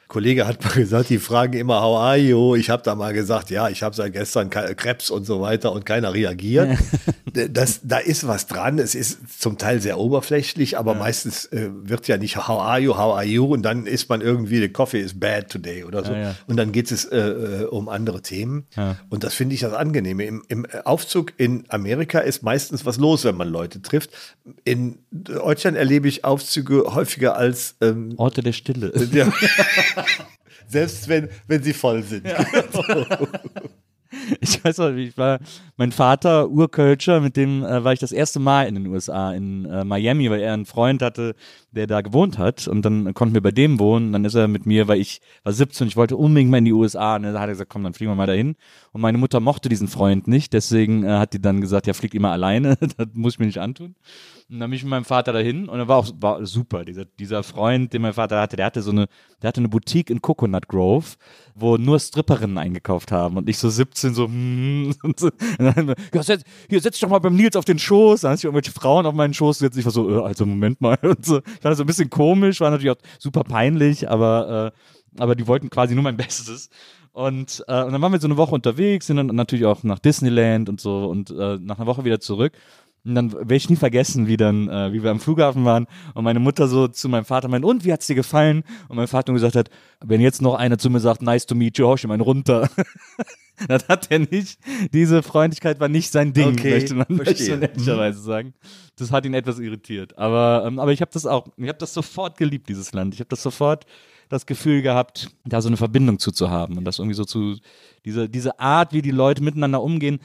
Kollege 0.08 0.46
hat 0.46 0.62
mal 0.64 0.72
gesagt, 0.74 1.10
die 1.10 1.18
fragen 1.18 1.54
immer, 1.54 1.80
how 1.82 1.98
are 1.98 2.16
you? 2.16 2.54
Ich 2.54 2.70
habe 2.70 2.82
da 2.82 2.94
mal 2.94 3.12
gesagt, 3.12 3.50
ja, 3.50 3.68
ich 3.68 3.82
habe 3.82 3.94
seit 3.94 4.12
gestern 4.12 4.50
Krebs 4.50 5.10
und 5.10 5.24
so 5.24 5.40
weiter 5.40 5.72
und 5.72 5.84
keiner 5.84 6.14
reagiert. 6.14 6.78
Das, 7.50 7.80
da 7.82 7.98
ist 7.98 8.26
was 8.26 8.46
dran. 8.46 8.78
Es 8.78 8.94
ist 8.94 9.42
zum 9.42 9.58
Teil 9.58 9.82
sehr 9.82 9.98
oberflächlich, 9.98 10.78
aber 10.78 10.94
meistens 10.94 11.44
äh, 11.46 11.68
wird 11.70 12.08
ja 12.08 12.16
nicht 12.16 12.38
how 12.48 12.62
are 12.62 12.78
you, 12.78 12.96
how 12.96 13.14
are 13.14 13.26
you 13.26 13.44
und 13.44 13.60
dann 13.60 13.84
ist 13.84 14.08
man 14.08 14.22
irgendwie, 14.22 14.58
the 14.58 14.70
coffee 14.70 15.00
is 15.00 15.20
bad 15.20 15.50
today 15.50 15.84
oder 15.84 16.02
so. 16.02 16.12
Ja, 16.12 16.18
ja. 16.18 16.34
Und 16.46 16.56
dann 16.56 16.72
geht 16.72 16.90
es 16.90 17.04
äh, 17.04 17.18
äh, 17.18 17.64
um 17.64 17.90
andere 17.90 18.22
Themen. 18.22 18.66
Und 19.10 19.22
das 19.22 19.34
finde 19.34 19.54
ich 19.54 19.60
das 19.60 19.74
Angenehme. 19.74 20.24
Im, 20.24 20.44
Im 20.48 20.66
Aufzug 20.84 21.34
in 21.36 21.64
Amerika 21.68 22.20
ist 22.20 22.42
meistens 22.42 22.86
was 22.86 22.96
los, 22.96 23.24
wenn 23.24 23.36
man 23.36 23.48
Leute 23.48 23.82
trifft. 23.82 24.10
In 24.64 25.00
Deutschland 25.10 25.76
erlebe 25.76 26.08
ich 26.08 26.24
Aufzüge 26.24 26.94
häufiger 26.94 27.36
als 27.36 27.76
ähm, 27.82 28.14
Orte 28.16 28.42
der 28.42 28.52
Stille. 28.52 28.94
ja. 29.12 29.30
Selbst 30.68 31.08
wenn, 31.08 31.28
wenn 31.46 31.62
sie 31.62 31.72
voll 31.72 32.02
sind. 32.02 32.26
Ich 34.40 34.64
weiß 34.64 34.78
noch, 34.78 34.90
ich 34.90 35.16
war, 35.18 35.40
mein 35.76 35.92
Vater, 35.92 36.48
Urkölscher, 36.48 37.20
mit 37.20 37.36
dem 37.36 37.64
äh, 37.64 37.84
war 37.84 37.92
ich 37.92 37.98
das 37.98 38.12
erste 38.12 38.38
Mal 38.40 38.66
in 38.66 38.74
den 38.74 38.86
USA, 38.86 39.32
in 39.32 39.64
äh, 39.66 39.84
Miami, 39.84 40.30
weil 40.30 40.40
er 40.40 40.54
einen 40.54 40.66
Freund 40.66 41.02
hatte, 41.02 41.34
der 41.72 41.86
da 41.86 42.00
gewohnt 42.00 42.38
hat 42.38 42.68
und 42.68 42.82
dann 42.82 43.12
konnten 43.14 43.34
wir 43.34 43.42
bei 43.42 43.50
dem 43.50 43.78
wohnen. 43.78 44.12
Dann 44.12 44.24
ist 44.24 44.34
er 44.34 44.48
mit 44.48 44.66
mir, 44.66 44.88
weil 44.88 45.00
ich 45.00 45.20
war 45.42 45.52
17, 45.52 45.88
ich 45.88 45.96
wollte 45.96 46.16
unbedingt 46.16 46.50
mal 46.50 46.58
in 46.58 46.64
die 46.64 46.72
USA 46.72 47.16
und 47.16 47.24
dann 47.24 47.34
hat 47.34 47.48
er 47.48 47.52
gesagt, 47.52 47.70
komm, 47.70 47.84
dann 47.84 47.94
fliegen 47.94 48.10
wir 48.10 48.16
mal 48.16 48.26
dahin. 48.26 48.56
Und 48.92 49.00
meine 49.00 49.18
Mutter 49.18 49.40
mochte 49.40 49.68
diesen 49.68 49.88
Freund 49.88 50.28
nicht, 50.28 50.52
deswegen 50.52 51.04
äh, 51.04 51.10
hat 51.10 51.32
die 51.32 51.40
dann 51.40 51.60
gesagt, 51.60 51.86
ja, 51.86 51.92
fliegt 51.92 52.14
immer 52.14 52.32
alleine, 52.32 52.76
das 52.96 53.08
muss 53.12 53.34
ich 53.34 53.38
mir 53.38 53.46
nicht 53.46 53.60
antun. 53.60 53.94
Und 54.48 54.60
dann 54.60 54.70
bin 54.70 54.76
ich 54.76 54.84
mit 54.84 54.90
meinem 54.90 55.04
Vater 55.04 55.32
dahin 55.32 55.68
und 55.68 55.76
er 55.76 55.88
war 55.88 55.96
auch 55.96 56.08
war 56.20 56.46
super. 56.46 56.84
Dieser, 56.84 57.04
dieser 57.04 57.42
Freund, 57.42 57.92
den 57.92 58.02
mein 58.02 58.12
Vater 58.12 58.40
hatte, 58.40 58.54
der 58.54 58.66
hatte 58.66 58.80
so 58.80 58.92
eine, 58.92 59.08
der 59.42 59.48
hatte 59.48 59.60
eine 59.60 59.68
Boutique 59.68 60.08
in 60.08 60.22
Coconut 60.22 60.68
Grove, 60.68 61.16
wo 61.56 61.76
nur 61.76 61.98
Stripperinnen 61.98 62.56
eingekauft 62.56 63.10
haben. 63.10 63.38
Und 63.38 63.48
ich 63.48 63.58
so 63.58 63.68
17 63.68 64.14
so, 64.14 64.26
hm, 64.26 64.94
und 65.02 65.18
so. 65.18 65.30
Und 65.58 65.76
dann, 65.76 65.94
ja, 66.14 66.22
setz, 66.22 66.44
hier 66.68 66.80
setz 66.80 66.94
dich 66.94 67.00
doch 67.00 67.08
mal 67.08 67.18
beim 67.18 67.34
Nils 67.34 67.56
auf 67.56 67.64
den 67.64 67.80
Schoß. 67.80 68.20
Dann 68.20 68.30
hast 68.30 68.44
du 68.44 68.48
irgendwelche 68.48 68.70
Frauen 68.70 69.04
auf 69.06 69.14
meinen 69.14 69.34
Schoß 69.34 69.58
gesetzt. 69.58 69.78
Ich 69.78 69.84
war 69.84 69.90
so, 69.90 70.08
äh, 70.08 70.22
also 70.22 70.46
Moment 70.46 70.80
mal. 70.80 70.96
Und 71.02 71.26
so. 71.26 71.38
Ich 71.38 71.44
fand 71.44 71.64
das 71.64 71.78
so 71.78 71.84
ein 71.84 71.88
bisschen 71.88 72.10
komisch, 72.10 72.60
war 72.60 72.70
natürlich 72.70 72.92
auch 72.92 73.02
super 73.18 73.42
peinlich, 73.42 74.08
aber, 74.08 74.72
äh, 74.72 75.20
aber 75.20 75.34
die 75.34 75.48
wollten 75.48 75.70
quasi 75.70 75.94
nur 75.94 76.04
mein 76.04 76.16
Bestes. 76.16 76.70
Und, 77.12 77.64
äh, 77.66 77.82
und 77.82 77.92
dann 77.92 78.02
waren 78.02 78.12
wir 78.12 78.20
so 78.20 78.28
eine 78.28 78.36
Woche 78.36 78.54
unterwegs, 78.54 79.06
sind 79.06 79.16
dann 79.16 79.28
natürlich 79.28 79.64
auch 79.64 79.82
nach 79.82 79.98
Disneyland 79.98 80.68
und 80.68 80.80
so 80.80 81.06
und 81.06 81.30
äh, 81.30 81.58
nach 81.58 81.78
einer 81.78 81.86
Woche 81.86 82.04
wieder 82.04 82.20
zurück. 82.20 82.52
Und 83.06 83.14
dann 83.14 83.32
werde 83.32 83.54
ich 83.54 83.70
nie 83.70 83.76
vergessen, 83.76 84.26
wie 84.26 84.36
dann, 84.36 84.68
äh, 84.68 84.92
wie 84.92 85.02
wir 85.02 85.12
am 85.12 85.20
Flughafen 85.20 85.64
waren 85.64 85.86
und 86.14 86.24
meine 86.24 86.40
Mutter 86.40 86.66
so 86.66 86.88
zu 86.88 87.08
meinem 87.08 87.24
Vater 87.24 87.46
meint, 87.46 87.64
und 87.64 87.84
wie 87.84 87.92
hat's 87.92 88.08
dir 88.08 88.16
gefallen? 88.16 88.64
Und 88.88 88.96
mein 88.96 89.06
Vater 89.06 89.32
gesagt 89.32 89.54
hat, 89.54 89.70
wenn 90.04 90.20
jetzt 90.20 90.42
noch 90.42 90.54
einer 90.54 90.76
zu 90.76 90.90
mir 90.90 90.98
sagt, 90.98 91.22
nice 91.22 91.46
to 91.46 91.54
meet 91.54 91.78
you, 91.78 91.86
hau 91.86 91.94
ich 91.94 92.02
ihm 92.02 92.10
einen 92.10 92.22
runter. 92.22 92.68
das 93.68 93.88
hat 93.88 94.10
er 94.10 94.18
nicht, 94.18 94.58
diese 94.92 95.22
Freundlichkeit 95.22 95.78
war 95.78 95.88
nicht 95.88 96.10
sein 96.10 96.32
Ding, 96.32 96.48
Okay, 96.48 96.70
möchte 96.70 96.94
man, 96.94 97.06
man 97.08 97.26
ehrlicherweise 97.26 98.20
sagen. 98.20 98.54
Das 98.96 99.12
hat 99.12 99.24
ihn 99.24 99.34
etwas 99.34 99.60
irritiert. 99.60 100.18
Aber, 100.18 100.64
ähm, 100.66 100.80
aber 100.80 100.92
ich 100.92 101.00
habe 101.00 101.10
das 101.12 101.26
auch, 101.26 101.46
ich 101.56 101.68
habe 101.68 101.78
das 101.78 101.94
sofort 101.94 102.36
geliebt, 102.36 102.68
dieses 102.68 102.92
Land. 102.92 103.14
Ich 103.14 103.20
habe 103.20 103.28
das 103.28 103.42
sofort 103.42 103.86
das 104.28 104.46
Gefühl 104.46 104.82
gehabt, 104.82 105.30
da 105.44 105.60
so 105.60 105.68
eine 105.68 105.76
Verbindung 105.76 106.18
zu, 106.18 106.32
zu 106.32 106.50
haben 106.50 106.76
und 106.76 106.84
das 106.84 106.98
irgendwie 106.98 107.14
so 107.14 107.24
zu, 107.24 107.56
diese, 108.04 108.28
diese 108.28 108.58
Art, 108.58 108.92
wie 108.92 109.02
die 109.02 109.12
Leute 109.12 109.42
miteinander 109.42 109.80
umgehen. 109.82 110.18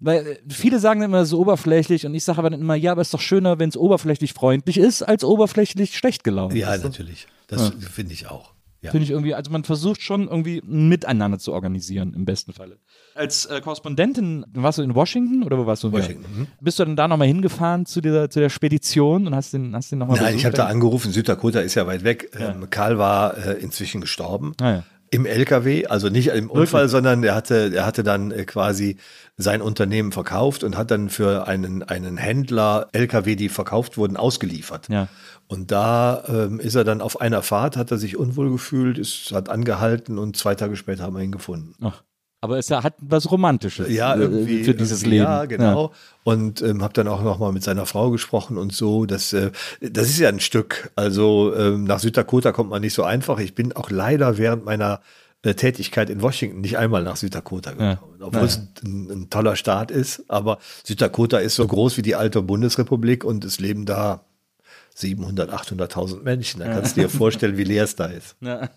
Weil 0.00 0.26
äh, 0.26 0.38
viele 0.48 0.78
sagen 0.78 1.02
immer 1.02 1.24
so 1.24 1.38
oberflächlich 1.40 2.06
und 2.06 2.14
ich 2.14 2.24
sage 2.24 2.38
aber 2.38 2.50
dann 2.50 2.60
immer, 2.60 2.74
ja, 2.74 2.92
aber 2.92 3.00
es 3.00 3.08
ist 3.08 3.14
doch 3.14 3.20
schöner, 3.20 3.58
wenn 3.58 3.68
es 3.68 3.76
oberflächlich 3.76 4.32
freundlich 4.32 4.78
ist, 4.78 5.02
als 5.02 5.24
oberflächlich 5.24 5.96
schlecht 5.96 6.24
gelaunt. 6.24 6.54
Ja, 6.54 6.76
du? 6.76 6.84
natürlich. 6.84 7.26
Das 7.48 7.72
finde 7.92 8.12
ich 8.12 8.28
auch. 8.28 8.52
Ja. 8.80 8.92
Finde 8.92 9.04
ich 9.04 9.10
irgendwie, 9.10 9.34
also 9.34 9.50
man 9.50 9.64
versucht 9.64 10.02
schon 10.02 10.28
irgendwie 10.28 10.58
ein 10.58 10.88
Miteinander 10.88 11.40
zu 11.40 11.52
organisieren, 11.52 12.14
im 12.14 12.24
besten 12.24 12.52
Falle. 12.52 12.78
Als 13.16 13.46
äh, 13.46 13.60
Korrespondentin, 13.60 14.46
warst 14.52 14.78
du 14.78 14.82
in 14.82 14.94
Washington 14.94 15.42
oder 15.42 15.58
wo 15.58 15.66
warst 15.66 15.82
du? 15.82 15.90
Washington, 15.90 16.24
mhm. 16.32 16.46
Bist 16.60 16.78
du 16.78 16.84
dann 16.84 16.94
da 16.94 17.08
nochmal 17.08 17.26
hingefahren 17.26 17.86
zu 17.86 18.00
dieser, 18.00 18.30
zu 18.30 18.38
der 18.38 18.50
Spedition 18.50 19.26
und 19.26 19.34
hast 19.34 19.52
den, 19.52 19.74
hast 19.74 19.90
den 19.90 19.98
nochmal 19.98 20.20
Nein, 20.20 20.36
ich 20.36 20.44
habe 20.44 20.54
da 20.54 20.62
besucht? 20.62 20.74
angerufen, 20.74 21.12
Süddakota 21.12 21.58
ist 21.58 21.74
ja 21.74 21.88
weit 21.88 22.04
weg. 22.04 22.30
Ähm, 22.38 22.70
Karl 22.70 22.98
war 22.98 23.36
äh, 23.36 23.54
inzwischen 23.54 24.00
gestorben. 24.00 24.52
Ah, 24.60 24.70
ja. 24.70 24.84
Im 25.10 25.26
LKW, 25.26 25.86
also 25.86 26.08
nicht 26.08 26.28
im 26.28 26.50
Unfall, 26.50 26.88
sondern 26.88 27.22
er 27.24 27.34
hatte, 27.34 27.72
er 27.74 27.86
hatte 27.86 28.02
dann 28.02 28.30
äh, 28.30 28.44
quasi 28.44 28.96
sein 29.36 29.62
Unternehmen 29.62 30.12
verkauft 30.12 30.64
und 30.64 30.76
hat 30.76 30.90
dann 30.90 31.08
für 31.08 31.46
einen, 31.46 31.82
einen 31.82 32.16
Händler 32.16 32.88
LKW, 32.92 33.36
die 33.36 33.48
verkauft 33.48 33.96
wurden, 33.96 34.16
ausgeliefert. 34.16 34.88
Ja. 34.88 35.08
Und 35.46 35.70
da 35.70 36.24
ähm, 36.28 36.60
ist 36.60 36.74
er 36.74 36.84
dann 36.84 37.00
auf 37.00 37.20
einer 37.20 37.42
Fahrt, 37.42 37.76
hat 37.76 37.90
er 37.90 37.98
sich 37.98 38.16
unwohl 38.16 38.50
gefühlt, 38.50 38.98
ist, 38.98 39.32
hat 39.32 39.48
angehalten 39.48 40.18
und 40.18 40.36
zwei 40.36 40.54
Tage 40.54 40.76
später 40.76 41.04
haben 41.04 41.16
wir 41.16 41.22
ihn 41.22 41.32
gefunden. 41.32 41.74
Ach, 41.80 42.02
aber 42.40 42.58
es 42.58 42.70
hat 42.70 42.94
was 42.98 43.30
Romantisches 43.30 43.90
Ja, 43.90 44.14
äh, 44.14 44.20
irgendwie. 44.20 44.64
für 44.64 44.74
dieses 44.74 45.04
Leben. 45.04 45.24
Ja, 45.24 45.44
genau. 45.46 45.92
Und 46.24 46.62
ähm, 46.62 46.82
habe 46.82 46.92
dann 46.94 47.08
auch 47.08 47.22
noch 47.22 47.38
mal 47.38 47.52
mit 47.52 47.64
seiner 47.64 47.86
Frau 47.86 48.10
gesprochen 48.10 48.58
und 48.58 48.72
so. 48.72 49.06
Das, 49.06 49.32
äh, 49.32 49.50
das 49.80 50.08
ist 50.08 50.18
ja 50.18 50.28
ein 50.28 50.40
Stück. 50.40 50.90
Also 50.94 51.54
ähm, 51.56 51.84
nach 51.84 51.98
Süddakota 51.98 52.52
kommt 52.52 52.70
man 52.70 52.82
nicht 52.82 52.94
so 52.94 53.02
einfach. 53.02 53.38
Ich 53.40 53.54
bin 53.54 53.72
auch 53.74 53.90
leider 53.90 54.38
während 54.38 54.64
meiner 54.64 55.00
äh, 55.42 55.54
Tätigkeit 55.54 56.10
in 56.10 56.22
Washington 56.22 56.60
nicht 56.60 56.78
einmal 56.78 57.02
nach 57.02 57.16
Süddakota 57.16 57.72
gekommen. 57.72 58.20
Obwohl 58.20 58.44
es 58.44 58.60
ein, 58.84 59.10
ein 59.10 59.30
toller 59.30 59.56
Staat 59.56 59.90
ist. 59.90 60.24
Aber 60.28 60.58
Süddakota 60.84 61.38
ist 61.38 61.56
so 61.56 61.66
groß 61.66 61.96
wie 61.96 62.02
die 62.02 62.14
alte 62.14 62.42
Bundesrepublik 62.42 63.24
und 63.24 63.44
es 63.44 63.58
leben 63.58 63.84
da 63.84 64.24
700, 64.94 65.50
800.000 65.52 66.22
Menschen. 66.22 66.60
Da 66.60 66.68
kannst 66.68 66.96
du 66.96 67.00
dir 67.02 67.08
vorstellen, 67.08 67.56
wie 67.56 67.64
leer 67.64 67.84
es 67.84 67.96
da 67.96 68.06
ist. 68.06 68.36
Ja. 68.40 68.68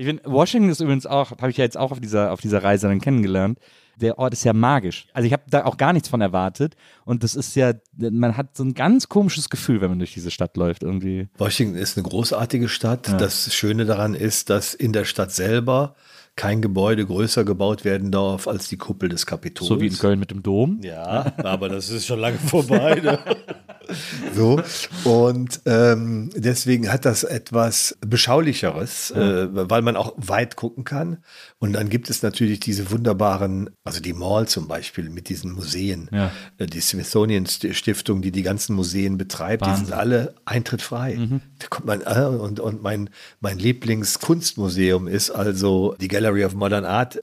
Ich 0.00 0.06
finde, 0.06 0.22
Washington 0.24 0.70
ist 0.70 0.80
übrigens 0.80 1.04
auch, 1.04 1.30
habe 1.32 1.50
ich 1.50 1.58
ja 1.58 1.64
jetzt 1.64 1.76
auch 1.76 1.92
auf 1.92 2.00
dieser, 2.00 2.32
auf 2.32 2.40
dieser 2.40 2.62
Reise 2.62 2.88
dann 2.88 3.02
kennengelernt. 3.02 3.58
Der 3.96 4.18
Ort 4.18 4.32
ist 4.32 4.44
ja 4.44 4.54
magisch. 4.54 5.06
Also 5.12 5.26
ich 5.26 5.34
habe 5.34 5.42
da 5.50 5.66
auch 5.66 5.76
gar 5.76 5.92
nichts 5.92 6.08
von 6.08 6.22
erwartet. 6.22 6.74
Und 7.04 7.22
das 7.22 7.34
ist 7.34 7.54
ja, 7.54 7.74
man 7.98 8.34
hat 8.38 8.56
so 8.56 8.64
ein 8.64 8.72
ganz 8.72 9.10
komisches 9.10 9.50
Gefühl, 9.50 9.82
wenn 9.82 9.90
man 9.90 9.98
durch 9.98 10.14
diese 10.14 10.30
Stadt 10.30 10.56
läuft 10.56 10.84
irgendwie. 10.84 11.28
Washington 11.36 11.76
ist 11.76 11.98
eine 11.98 12.08
großartige 12.08 12.70
Stadt. 12.70 13.08
Das 13.20 13.54
Schöne 13.54 13.84
daran 13.84 14.14
ist, 14.14 14.48
dass 14.48 14.72
in 14.72 14.94
der 14.94 15.04
Stadt 15.04 15.32
selber 15.32 15.96
kein 16.40 16.62
Gebäude 16.62 17.04
größer 17.04 17.44
gebaut 17.44 17.84
werden 17.84 18.10
darf 18.10 18.48
als 18.48 18.66
die 18.68 18.78
Kuppel 18.78 19.10
des 19.10 19.26
Kapitols. 19.26 19.68
So 19.68 19.78
wie 19.78 19.88
in 19.88 19.98
Köln 19.98 20.18
mit 20.18 20.30
dem 20.30 20.42
Dom. 20.42 20.80
Ja, 20.82 21.34
aber 21.36 21.68
das 21.68 21.90
ist 21.90 22.06
schon 22.06 22.18
lange 22.18 22.38
vorbei. 22.38 22.94
Ne? 23.04 23.18
so. 24.34 24.58
Und 25.04 25.60
ähm, 25.66 26.30
deswegen 26.34 26.90
hat 26.90 27.04
das 27.04 27.24
etwas 27.24 27.98
Beschaulicheres, 28.00 29.10
äh, 29.10 29.48
weil 29.50 29.82
man 29.82 29.96
auch 29.96 30.14
weit 30.16 30.56
gucken 30.56 30.84
kann. 30.84 31.18
Und 31.58 31.74
dann 31.74 31.90
gibt 31.90 32.08
es 32.08 32.22
natürlich 32.22 32.58
diese 32.60 32.90
wunderbaren, 32.90 33.68
also 33.84 34.00
die 34.00 34.14
Mall 34.14 34.48
zum 34.48 34.66
Beispiel 34.66 35.10
mit 35.10 35.28
diesen 35.28 35.52
Museen, 35.52 36.08
Ja. 36.10 36.30
äh, 36.56 36.64
die 36.64 36.80
Smithsonian 36.80 37.44
Stiftung, 37.46 38.22
die 38.22 38.32
die 38.32 38.42
ganzen 38.42 38.74
Museen 38.74 39.18
betreibt, 39.18 39.66
die 39.66 39.74
sind 39.76 39.92
alle 39.92 40.34
eintrittfrei. 40.46 41.18
Da 41.58 41.66
kommt 41.68 41.86
man 41.86 42.00
äh, 42.00 42.24
und 42.34 42.60
und 42.60 42.82
mein 42.82 43.10
mein 43.40 43.58
Lieblingskunstmuseum 43.58 45.06
ist 45.06 45.30
also 45.30 45.94
die 46.00 46.08
Gallery 46.08 46.29
of 46.44 46.54
Modern 46.54 46.84
Art 46.84 47.20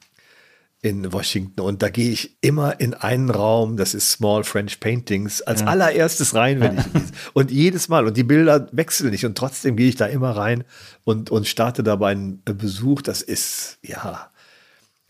in 0.82 1.12
Washington 1.12 1.62
und 1.62 1.82
da 1.82 1.90
gehe 1.90 2.12
ich 2.12 2.38
immer 2.42 2.80
in 2.80 2.94
einen 2.94 3.30
Raum, 3.30 3.78
das 3.78 3.94
ist 3.94 4.12
Small 4.12 4.44
French 4.44 4.80
Paintings, 4.80 5.42
als 5.42 5.64
allererstes 5.64 6.36
rein, 6.36 6.60
wenn 6.60 6.78
ich. 6.78 6.84
Und 7.34 7.52
jedes 7.52 7.90
Mal, 7.90 8.06
und 8.06 8.16
die 8.16 8.24
Bilder 8.24 8.68
wechseln 8.72 9.10
nicht 9.10 9.26
und 9.26 9.38
trotzdem 9.38 9.76
gehe 9.76 9.90
ich 9.90 9.96
da 9.96 10.06
immer 10.06 10.32
rein 10.32 10.64
und, 11.04 11.30
und 11.32 11.48
starte 11.48 11.84
dabei 11.84 12.12
einen 12.12 12.44
Besuch. 12.44 13.02
Das 13.02 13.22
ist, 13.22 13.80
ja, 13.82 14.30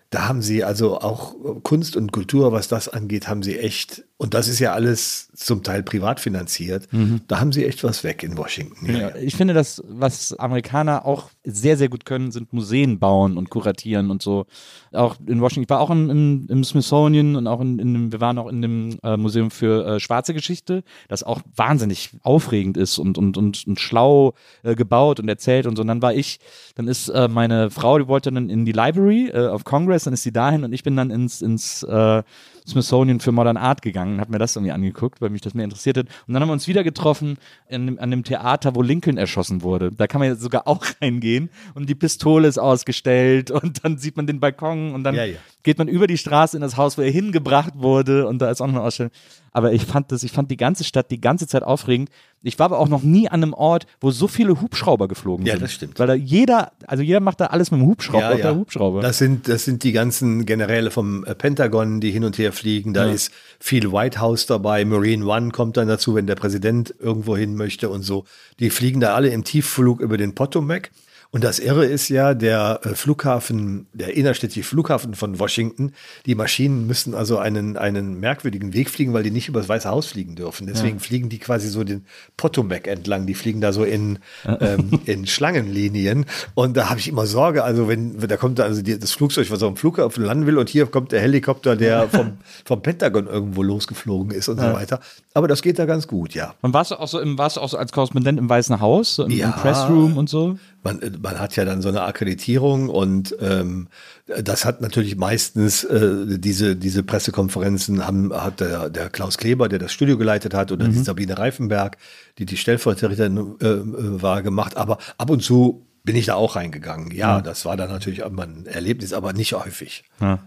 da 0.09 0.27
haben 0.27 0.41
sie 0.41 0.63
also 0.63 0.99
auch 0.99 1.35
Kunst 1.63 1.97
und 1.97 2.11
Kultur, 2.11 2.51
was 2.53 2.67
das 2.67 2.87
angeht, 2.87 3.27
haben 3.27 3.43
sie 3.43 3.59
echt, 3.59 4.05
und 4.17 4.33
das 4.33 4.47
ist 4.47 4.59
ja 4.59 4.73
alles 4.73 5.29
zum 5.35 5.63
Teil 5.63 5.83
privat 5.83 6.19
finanziert, 6.19 6.87
da 7.27 7.39
haben 7.39 7.51
sie 7.51 7.65
echt 7.65 7.83
was 7.83 8.03
weg 8.03 8.23
in 8.23 8.37
Washington. 8.37 8.85
Ja, 8.91 8.97
Ja, 9.07 9.15
ich 9.15 9.35
finde, 9.35 9.53
das, 9.53 9.81
was 9.87 10.33
Amerikaner 10.33 11.05
auch 11.05 11.29
sehr, 11.43 11.77
sehr 11.77 11.89
gut 11.89 12.05
können, 12.05 12.31
sind 12.31 12.51
Museen 12.51 12.99
bauen 12.99 13.37
und 13.37 13.49
kuratieren 13.49 14.09
und 14.11 14.21
so. 14.21 14.45
Auch 14.91 15.17
in 15.25 15.41
Washington. 15.41 15.63
Ich 15.63 15.69
war 15.69 15.79
auch 15.79 15.89
im, 15.89 16.09
im, 16.09 16.47
im 16.49 16.63
Smithsonian 16.63 17.35
und 17.35 17.47
auch 17.47 17.61
in, 17.61 17.79
in 17.79 17.93
dem, 17.93 18.11
wir 18.11 18.19
waren 18.19 18.37
auch 18.37 18.47
in 18.47 18.61
dem 18.61 18.97
äh, 19.03 19.17
Museum 19.17 19.51
für 19.51 19.85
äh, 19.85 19.99
schwarze 19.99 20.33
Geschichte, 20.33 20.83
das 21.07 21.23
auch 21.23 21.41
wahnsinnig 21.55 22.11
aufregend 22.23 22.77
ist 22.77 22.97
und, 22.97 23.17
und, 23.17 23.37
und, 23.37 23.67
und 23.67 23.79
schlau 23.79 24.33
äh, 24.63 24.75
gebaut 24.75 25.19
und 25.19 25.29
erzählt 25.29 25.67
und 25.67 25.75
so. 25.75 25.81
Und 25.81 25.87
dann 25.87 26.01
war 26.01 26.13
ich, 26.13 26.39
dann 26.75 26.87
ist 26.87 27.09
äh, 27.09 27.27
meine 27.27 27.69
Frau, 27.69 27.99
die 27.99 28.07
wollte 28.07 28.31
dann 28.31 28.49
in 28.49 28.65
die 28.65 28.71
Library 28.71 29.29
äh, 29.29 29.47
of 29.47 29.63
Congress, 29.63 30.05
dann 30.05 30.13
ist 30.13 30.23
sie 30.23 30.31
dahin 30.31 30.63
und 30.63 30.73
ich 30.73 30.83
bin 30.83 30.95
dann 30.95 31.11
ins, 31.11 31.41
ins 31.41 31.83
äh, 31.83 32.23
Smithsonian 32.67 33.19
für 33.19 33.31
Modern 33.31 33.57
Art 33.57 33.81
gegangen 33.81 34.15
und 34.15 34.21
habe 34.21 34.31
mir 34.31 34.39
das 34.39 34.55
irgendwie 34.55 34.71
angeguckt, 34.71 35.21
weil 35.21 35.29
mich 35.29 35.41
das 35.41 35.53
mehr 35.53 35.63
interessiert 35.63 35.97
hat. 35.97 36.07
Und 36.27 36.33
dann 36.33 36.41
haben 36.41 36.49
wir 36.49 36.53
uns 36.53 36.67
wieder 36.67 36.83
getroffen 36.83 37.37
in, 37.69 37.97
an 37.99 38.11
dem 38.11 38.23
Theater, 38.23 38.75
wo 38.75 38.81
Lincoln 38.81 39.17
erschossen 39.17 39.61
wurde. 39.61 39.91
Da 39.91 40.07
kann 40.07 40.19
man 40.19 40.29
ja 40.29 40.35
sogar 40.35 40.67
auch 40.67 40.85
reingehen 41.01 41.49
und 41.75 41.89
die 41.89 41.95
Pistole 41.95 42.47
ist 42.47 42.57
ausgestellt 42.57 43.51
und 43.51 43.83
dann 43.83 43.97
sieht 43.97 44.17
man 44.17 44.27
den 44.27 44.39
Balkon 44.39 44.93
und 44.93 45.03
dann 45.03 45.15
Ja, 45.15 45.23
ja. 45.25 45.37
Geht 45.67 45.79
man 45.79 45.89
über 45.89 46.07
die 46.07 46.17
Straße 46.17 46.55
in 46.55 46.61
das 46.61 46.77
Haus, 46.77 46.97
wo 46.97 47.01
er 47.01 47.11
hingebracht 47.11 47.73
wurde 47.75 48.25
und 48.25 48.39
da 48.41 48.49
ist 48.49 48.61
auch 48.61 48.67
noch 48.67 48.75
eine 48.75 48.83
Ausstellung. 48.83 49.11
Aber 49.51 49.73
ich 49.73 49.83
fand 49.83 50.13
das, 50.13 50.23
ich 50.23 50.31
fand 50.31 50.49
die 50.49 50.55
ganze 50.55 50.85
Stadt 50.85 51.11
die 51.11 51.19
ganze 51.19 51.45
Zeit 51.45 51.61
aufregend. 51.61 52.09
Ich 52.41 52.57
war 52.57 52.67
aber 52.67 52.79
auch 52.79 52.87
noch 52.87 53.03
nie 53.03 53.27
an 53.27 53.43
einem 53.43 53.53
Ort, 53.53 53.85
wo 53.99 54.09
so 54.11 54.29
viele 54.29 54.61
Hubschrauber 54.61 55.09
geflogen 55.09 55.45
Ja, 55.45 55.55
sind. 55.55 55.63
das 55.63 55.73
stimmt. 55.73 55.99
Weil 55.99 56.07
da 56.07 56.13
jeder, 56.13 56.71
also 56.85 57.03
jeder 57.03 57.19
macht 57.19 57.41
da 57.41 57.47
alles 57.47 57.69
mit 57.71 57.81
dem 57.81 57.85
Hubschrauber, 57.85 58.31
auf 58.35 58.39
der 58.39 58.55
Hubschrauber. 58.55 59.01
Das 59.01 59.17
sind, 59.17 59.49
das 59.49 59.65
sind 59.65 59.83
die 59.83 59.91
ganzen 59.91 60.45
Generäle 60.45 60.89
vom 60.89 61.25
äh, 61.25 61.35
Pentagon, 61.35 61.99
die 61.99 62.11
hin 62.11 62.23
und 62.23 62.37
her 62.37 62.53
fliegen. 62.53 62.93
Da 62.93 63.03
ist 63.11 63.33
viel 63.59 63.91
White 63.91 64.21
House 64.21 64.45
dabei. 64.45 64.85
Marine 64.85 65.25
One 65.25 65.51
kommt 65.51 65.75
dann 65.75 65.89
dazu, 65.89 66.15
wenn 66.15 66.27
der 66.27 66.35
Präsident 66.35 66.95
irgendwo 66.97 67.35
hin 67.35 67.55
möchte 67.55 67.89
und 67.89 68.03
so. 68.03 68.23
Die 68.61 68.69
fliegen 68.69 69.01
da 69.01 69.15
alle 69.15 69.27
im 69.31 69.43
Tiefflug 69.43 69.99
über 69.99 70.15
den 70.15 70.33
Potomac. 70.33 70.91
Und 71.31 71.43
das 71.43 71.59
Irre 71.59 71.85
ist 71.85 72.09
ja, 72.09 72.33
der 72.33 72.79
äh, 72.83 72.89
Flughafen, 72.95 73.87
der 73.93 74.15
innerstädtische 74.15 74.63
Flughafen 74.63 75.13
von 75.13 75.39
Washington, 75.39 75.91
die 76.25 76.35
Maschinen 76.35 76.87
müssen 76.87 77.13
also 77.13 77.37
einen, 77.37 77.77
einen 77.77 78.19
merkwürdigen 78.19 78.73
Weg 78.73 78.89
fliegen, 78.89 79.13
weil 79.13 79.23
die 79.23 79.31
nicht 79.31 79.47
über 79.49 79.59
das 79.59 79.69
Weiße 79.69 79.89
Haus 79.89 80.07
fliegen 80.07 80.35
dürfen. 80.35 80.67
Deswegen 80.67 80.99
fliegen 80.99 81.29
die 81.29 81.39
quasi 81.39 81.67
so 81.69 81.83
den 81.83 82.05
Potomac 82.37 82.87
entlang. 82.87 83.25
Die 83.27 83.33
fliegen 83.33 83.61
da 83.61 83.73
so 83.73 83.83
in, 83.83 84.19
ähm, 84.45 84.99
in 85.05 85.27
Schlangenlinien. 85.27 86.25
Und 86.53 86.77
da 86.77 86.89
habe 86.89 86.99
ich 86.99 87.07
immer 87.07 87.25
Sorge, 87.25 87.63
also 87.63 87.87
wenn, 87.87 88.17
da 88.19 88.37
kommt 88.37 88.59
also 88.59 88.81
die, 88.81 88.97
das 88.97 89.11
Flugzeug, 89.11 89.51
was 89.51 89.61
auf 89.63 89.73
dem 89.73 89.77
Flughafen 89.77 90.23
landen 90.23 90.45
will 90.47 90.57
und 90.57 90.69
hier 90.69 90.85
kommt 90.87 91.11
der 91.11 91.21
Helikopter, 91.21 91.75
der 91.75 92.07
vom, 92.09 92.37
vom 92.65 92.81
Pentagon 92.81 93.27
irgendwo 93.27 93.63
losgeflogen 93.63 94.31
ist 94.31 94.47
und 94.47 94.59
so 94.59 94.73
weiter. 94.73 94.99
Aber 95.33 95.47
das 95.47 95.61
geht 95.61 95.77
da 95.77 95.85
ganz 95.85 96.07
gut, 96.07 96.33
ja. 96.33 96.55
Und 96.61 96.73
warst 96.73 96.91
du 96.91 96.95
auch 96.95 97.07
so 97.07 97.19
im, 97.19 97.37
warst 97.37 97.57
du 97.57 97.61
auch 97.61 97.69
so 97.69 97.77
als 97.77 97.91
Korrespondent 97.91 98.39
im 98.39 98.49
Weißen 98.49 98.79
Haus, 98.79 99.15
so 99.15 99.25
im, 99.25 99.31
Ja. 99.31 99.47
im 99.47 99.53
Pressroom 99.53 100.17
und 100.17 100.29
so? 100.29 100.57
Man, 100.87 101.01
äh, 101.01 101.11
man 101.21 101.39
hat 101.39 101.55
ja 101.55 101.65
dann 101.65 101.81
so 101.81 101.89
eine 101.89 102.03
Akkreditierung 102.03 102.89
und 102.89 103.35
ähm, 103.41 103.87
das 104.25 104.65
hat 104.65 104.81
natürlich 104.81 105.15
meistens 105.15 105.83
äh, 105.83 106.39
diese, 106.39 106.75
diese 106.75 107.03
Pressekonferenzen 107.03 108.05
haben, 108.05 108.33
hat 108.33 108.59
der, 108.59 108.89
der 108.89 109.09
Klaus 109.09 109.37
Kleber, 109.37 109.69
der 109.69 109.79
das 109.79 109.91
Studio 109.91 110.17
geleitet 110.17 110.53
hat, 110.53 110.71
oder 110.71 110.87
die 110.87 110.97
Sabine 111.03 111.37
Reifenberg, 111.37 111.97
die 112.37 112.45
die 112.45 112.57
Stellvertreterin 112.57 113.37
äh, 113.37 114.21
war, 114.21 114.41
gemacht. 114.41 114.77
Aber 114.77 114.97
ab 115.17 115.29
und 115.29 115.43
zu 115.43 115.85
bin 116.03 116.15
ich 116.15 116.25
da 116.25 116.35
auch 116.35 116.55
reingegangen. 116.55 117.11
Ja, 117.11 117.41
das 117.41 117.65
war 117.65 117.77
dann 117.77 117.89
natürlich 117.89 118.23
auch 118.23 118.31
mal 118.31 118.47
ein 118.47 118.65
Erlebnis, 118.65 119.13
aber 119.13 119.33
nicht 119.33 119.53
häufig. 119.53 120.03
Ja. 120.21 120.39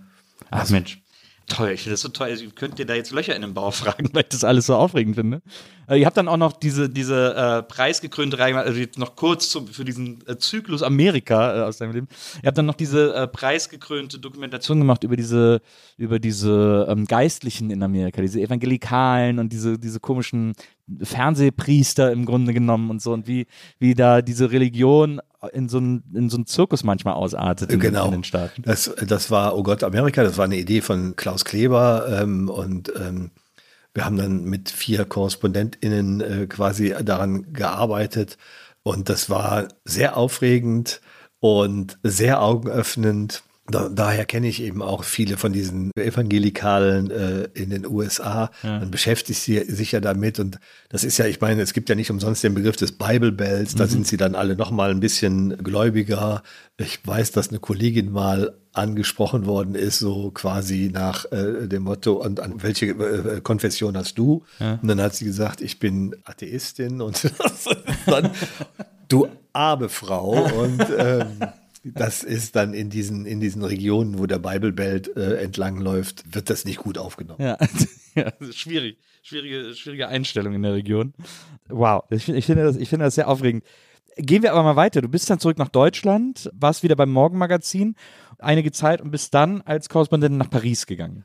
Ach 0.51 0.69
Mensch. 0.71 1.01
Toll. 1.51 1.73
Ich 1.73 1.83
finde 1.83 1.95
das 1.95 2.01
so 2.01 2.09
toll. 2.09 2.29
Also, 2.29 2.45
könnt 2.55 2.79
ihr 2.79 2.87
da 2.87 2.95
jetzt 2.95 3.11
Löcher 3.11 3.37
in 3.37 3.43
den 3.43 3.53
Bauch 3.53 3.75
fragen, 3.75 4.09
weil 4.13 4.23
ich 4.23 4.29
das 4.31 4.45
alles 4.45 4.67
so 4.67 4.77
aufregend 4.77 5.17
finde. 5.17 5.43
Äh, 5.89 6.01
ihr 6.01 6.07
habt 6.07 6.17
dann 6.17 6.29
auch 6.29 6.37
noch 6.37 6.53
diese, 6.53 6.89
diese 6.89 7.35
äh, 7.35 7.63
preisgekrönte 7.63 8.39
Reihe, 8.39 8.57
also 8.57 8.79
jetzt 8.79 8.99
noch 8.99 9.17
kurz 9.17 9.51
zum, 9.51 9.67
für 9.69 9.85
diesen 9.85 10.27
äh, 10.27 10.39
Zyklus 10.39 10.83
Amerika 10.83 11.59
äh, 11.59 11.63
aus 11.63 11.79
deinem 11.79 11.93
Leben. 11.93 12.09
Ihr 12.43 12.47
habt 12.47 12.57
dann 12.57 12.67
noch 12.67 12.75
diese 12.75 13.15
äh, 13.15 13.27
preisgekrönte 13.27 14.19
Dokumentation 14.19 14.79
gemacht 14.79 15.05
über 15.05 15.17
diese, 15.17 15.61
über 15.99 16.19
diese 16.19 16.87
ähm, 16.89 17.07
Geistlichen 17.07 17.71
in 17.71 17.83
Amerika, 17.83 18.23
diese 18.23 18.41
Evangelikalen 18.41 19.39
und 19.39 19.53
diese, 19.53 19.79
diese 19.79 20.01
komischen 20.01 20.55
Fernsehpriester 21.03 22.11
im 22.13 22.25
Grunde 22.25 22.55
genommen 22.55 22.91
und 22.91 23.03
so 23.03 23.13
und 23.13 23.27
wie, 23.27 23.47
wie 23.79 23.95
da 23.95 24.23
diese 24.23 24.51
Religion 24.51 25.21
in 25.53 25.69
so 25.69 25.79
einen, 25.79 26.05
in 26.15 26.29
so 26.29 26.37
einen 26.37 26.47
Zirkus 26.47 26.85
manchmal 26.85 27.15
ausartet 27.15 27.73
in, 27.73 27.81
genau. 27.81 28.07
in 28.07 28.13
den 28.13 28.25
Staaten. 28.25 28.63
Das, 28.63 28.95
das 29.07 29.31
war, 29.31 29.57
oh 29.57 29.63
Gott, 29.63 29.83
Amerika, 29.83 30.23
das 30.23 30.37
war 30.37 30.45
eine 30.45 30.59
Idee 30.59 30.81
von 30.81 31.17
Klaus 31.17 31.45
Kleber 31.45 32.21
ähm, 32.21 32.49
und 32.49 32.93
ähm, 32.97 33.31
wir 33.95 34.05
haben 34.05 34.17
dann 34.17 34.45
mit 34.45 34.71
vier 34.71 35.05
KorrespondentInnen 35.05 36.21
äh, 36.21 36.47
quasi 36.47 36.95
daran 37.03 37.53
gearbeitet 37.53 38.37
und 38.83 39.09
das 39.09 39.31
war 39.31 39.69
sehr 39.85 40.17
aufregend 40.17 41.01
und 41.41 41.99
sehr 42.03 42.43
augenöffnend 42.43 43.43
da, 43.71 43.89
daher 43.89 44.25
kenne 44.25 44.49
ich 44.49 44.63
eben 44.63 44.83
auch 44.83 45.05
viele 45.05 45.37
von 45.37 45.53
diesen 45.53 45.91
Evangelikalen 45.97 47.11
äh, 47.11 47.49
in 47.55 47.71
den 47.71 47.87
USA. 47.87 48.51
Ja. 48.63 48.81
Man 48.81 48.91
beschäftigt 48.91 49.41
sich 49.41 49.93
ja 49.93 50.01
damit 50.01 50.39
und 50.39 50.59
das 50.89 51.05
ist 51.05 51.19
ja, 51.19 51.27
ich 51.27 51.41
meine, 51.41 51.63
es 51.63 51.73
gibt 51.73 51.89
ja 51.89 51.95
nicht 51.95 52.11
umsonst 52.11 52.45
den 52.45 52.55
Begriff 52.55 52.77
des 52.77 52.93
Bible 52.93 53.33
Bells. 53.33 53.75
Da 53.75 53.85
mhm. 53.85 53.91
sind 53.91 54.07
sie 54.07 54.17
dann 54.17 54.35
alle 54.35 54.57
noch 54.57 54.71
mal 54.71 54.91
ein 54.91 55.01
bisschen 55.01 55.57
gläubiger. 55.63 56.43
Ich 56.77 57.07
weiß, 57.07 57.33
dass 57.33 57.49
eine 57.49 57.59
Kollegin 57.59 58.11
mal 58.11 58.57
angesprochen 58.73 59.47
worden 59.47 59.75
ist, 59.75 59.99
so 59.99 60.31
quasi 60.31 60.91
nach 60.93 61.25
äh, 61.33 61.67
dem 61.67 61.83
Motto, 61.83 62.15
und 62.15 62.41
an 62.41 62.63
welche 62.63 62.87
äh, 62.87 63.41
Konfession 63.41 63.97
hast 63.97 64.17
du? 64.17 64.45
Ja. 64.59 64.79
Und 64.81 64.89
dann 64.89 65.01
hat 65.01 65.15
sie 65.15 65.25
gesagt, 65.25 65.61
ich 65.61 65.79
bin 65.79 66.17
Atheistin 66.25 67.01
und 67.01 67.31
dann, 68.07 68.31
du 69.09 69.29
arme 69.53 69.89
Frau. 69.89 70.45
Und 70.45 70.87
ähm, 70.97 71.27
das 71.83 72.23
ist 72.23 72.57
dann 72.57 72.75
in 72.75 72.91
diesen, 72.91 73.25
in 73.27 73.41
diesen 73.41 73.65
Regionen, 73.65 74.19
wo 74.19 74.27
der 74.27 74.39
Bible 74.39 74.73
Belt 74.73 75.17
äh, 75.17 75.37
entlangläuft, 75.37 76.35
wird 76.35 76.51
das 76.51 76.65
nicht 76.65 76.79
gut 76.79 76.99
aufgenommen. 76.99 77.43
Ja, 77.43 77.59
ja 78.15 78.33
schwierig. 78.53 78.99
Schwierige, 79.23 79.75
schwierige 79.75 80.09
Einstellung 80.09 80.55
in 80.55 80.63
der 80.63 80.75
Region. 80.75 81.13
Wow, 81.69 82.05
ich, 82.11 82.29
ich, 82.29 82.47
finde 82.47 82.65
das, 82.65 82.77
ich 82.77 82.89
finde 82.89 83.05
das 83.05 83.15
sehr 83.15 83.29
aufregend. 83.29 83.65
Gehen 84.17 84.43
wir 84.43 84.53
aber 84.53 84.63
mal 84.63 84.77
weiter. 84.77 85.03
Du 85.03 85.09
bist 85.09 85.29
dann 85.31 85.39
zurück 85.39 85.59
nach 85.59 85.69
Deutschland, 85.69 86.51
warst 86.55 86.83
wieder 86.83 86.97
beim 86.97 87.13
Morgenmagazin 87.13 87.97
einige 88.39 88.73
Zeit 88.73 89.01
und 89.01 89.11
bist 89.11 89.35
dann 89.35 89.61
als 89.63 89.89
Korrespondent 89.89 90.37
nach 90.37 90.51
Paris 90.51 90.87
gegangen. 90.87 91.25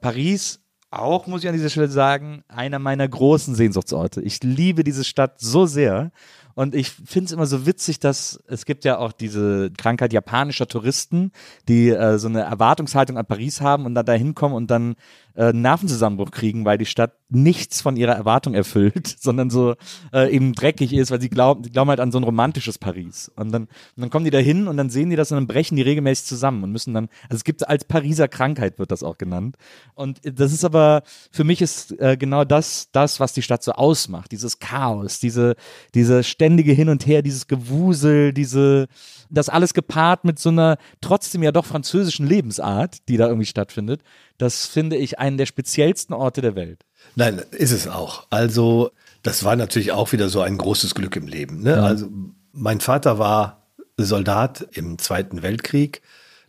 Paris 0.00 0.60
auch, 0.90 1.26
muss 1.26 1.42
ich 1.42 1.48
an 1.48 1.54
dieser 1.54 1.70
Stelle 1.70 1.88
sagen, 1.88 2.44
einer 2.48 2.78
meiner 2.78 3.08
großen 3.08 3.54
Sehnsuchtsorte. 3.54 4.22
Ich 4.22 4.42
liebe 4.42 4.84
diese 4.84 5.04
Stadt 5.04 5.40
so 5.40 5.66
sehr. 5.66 6.12
Und 6.54 6.74
ich 6.74 6.90
finde 6.90 7.26
es 7.26 7.32
immer 7.32 7.46
so 7.46 7.66
witzig, 7.66 7.98
dass 7.98 8.40
es 8.46 8.64
gibt 8.64 8.84
ja 8.84 8.98
auch 8.98 9.12
diese 9.12 9.70
Krankheit 9.76 10.12
japanischer 10.12 10.66
Touristen, 10.66 11.32
die 11.68 11.90
äh, 11.90 12.18
so 12.18 12.28
eine 12.28 12.42
Erwartungshaltung 12.42 13.18
an 13.18 13.26
Paris 13.26 13.60
haben 13.60 13.86
und 13.86 13.94
dann 13.94 14.06
da 14.06 14.12
hinkommen 14.12 14.56
und 14.56 14.70
dann 14.70 14.96
äh, 15.36 15.52
Nervenzusammenbruch 15.52 16.30
kriegen, 16.30 16.64
weil 16.64 16.78
die 16.78 16.86
Stadt 16.86 17.12
nichts 17.28 17.80
von 17.80 17.96
ihrer 17.96 18.12
Erwartung 18.12 18.54
erfüllt, 18.54 19.16
sondern 19.20 19.50
so 19.50 19.74
äh, 20.12 20.32
eben 20.32 20.52
dreckig 20.52 20.92
ist, 20.92 21.10
weil 21.10 21.20
sie 21.20 21.28
glauben, 21.28 21.62
die 21.62 21.70
glauben 21.70 21.90
halt 21.90 22.00
an 22.00 22.12
so 22.12 22.18
ein 22.18 22.24
romantisches 22.24 22.78
Paris. 22.78 23.30
Und 23.34 23.50
dann, 23.52 23.62
und 23.64 23.70
dann 23.96 24.10
kommen 24.10 24.24
die 24.24 24.30
da 24.30 24.38
hin 24.38 24.68
und 24.68 24.76
dann 24.76 24.90
sehen 24.90 25.10
die 25.10 25.16
das 25.16 25.32
und 25.32 25.36
dann 25.36 25.46
brechen 25.46 25.76
die 25.76 25.82
regelmäßig 25.82 26.26
zusammen 26.26 26.62
und 26.62 26.72
müssen 26.72 26.94
dann, 26.94 27.08
also 27.24 27.36
es 27.36 27.44
gibt 27.44 27.66
als 27.68 27.84
Pariser 27.84 28.28
Krankheit 28.28 28.78
wird 28.78 28.92
das 28.92 29.02
auch 29.02 29.18
genannt. 29.18 29.56
Und 29.94 30.20
das 30.22 30.52
ist 30.52 30.64
aber, 30.64 31.02
für 31.30 31.44
mich 31.44 31.60
ist 31.60 31.98
äh, 31.98 32.16
genau 32.16 32.44
das, 32.44 32.90
das, 32.92 33.18
was 33.20 33.32
die 33.32 33.42
Stadt 33.42 33.62
so 33.62 33.72
ausmacht, 33.72 34.32
dieses 34.32 34.58
Chaos, 34.60 35.18
diese, 35.18 35.56
diese 35.94 36.22
ständige 36.44 36.72
Hin 36.72 36.90
und 36.90 37.06
Her, 37.06 37.22
dieses 37.22 37.46
Gewusel, 37.46 38.34
diese, 38.34 38.86
das 39.30 39.48
alles 39.48 39.72
gepaart 39.72 40.24
mit 40.24 40.38
so 40.38 40.50
einer 40.50 40.76
trotzdem 41.00 41.42
ja 41.42 41.52
doch 41.52 41.64
französischen 41.64 42.26
Lebensart, 42.26 42.98
die 43.08 43.16
da 43.16 43.28
irgendwie 43.28 43.46
stattfindet. 43.46 44.02
Das 44.36 44.66
finde 44.66 44.96
ich 44.96 45.18
einen 45.18 45.38
der 45.38 45.46
speziellsten 45.46 46.12
Orte 46.12 46.42
der 46.42 46.54
Welt. 46.54 46.84
Nein, 47.16 47.40
ist 47.52 47.72
es 47.72 47.88
auch. 47.88 48.26
Also, 48.28 48.90
das 49.22 49.42
war 49.42 49.56
natürlich 49.56 49.92
auch 49.92 50.12
wieder 50.12 50.28
so 50.28 50.42
ein 50.42 50.58
großes 50.58 50.94
Glück 50.94 51.16
im 51.16 51.26
Leben. 51.26 51.62
Ne? 51.62 51.70
Ja. 51.70 51.82
Also, 51.82 52.08
mein 52.52 52.80
Vater 52.80 53.18
war 53.18 53.62
Soldat 53.96 54.68
im 54.72 54.98
Zweiten 54.98 55.42
Weltkrieg. 55.42 56.02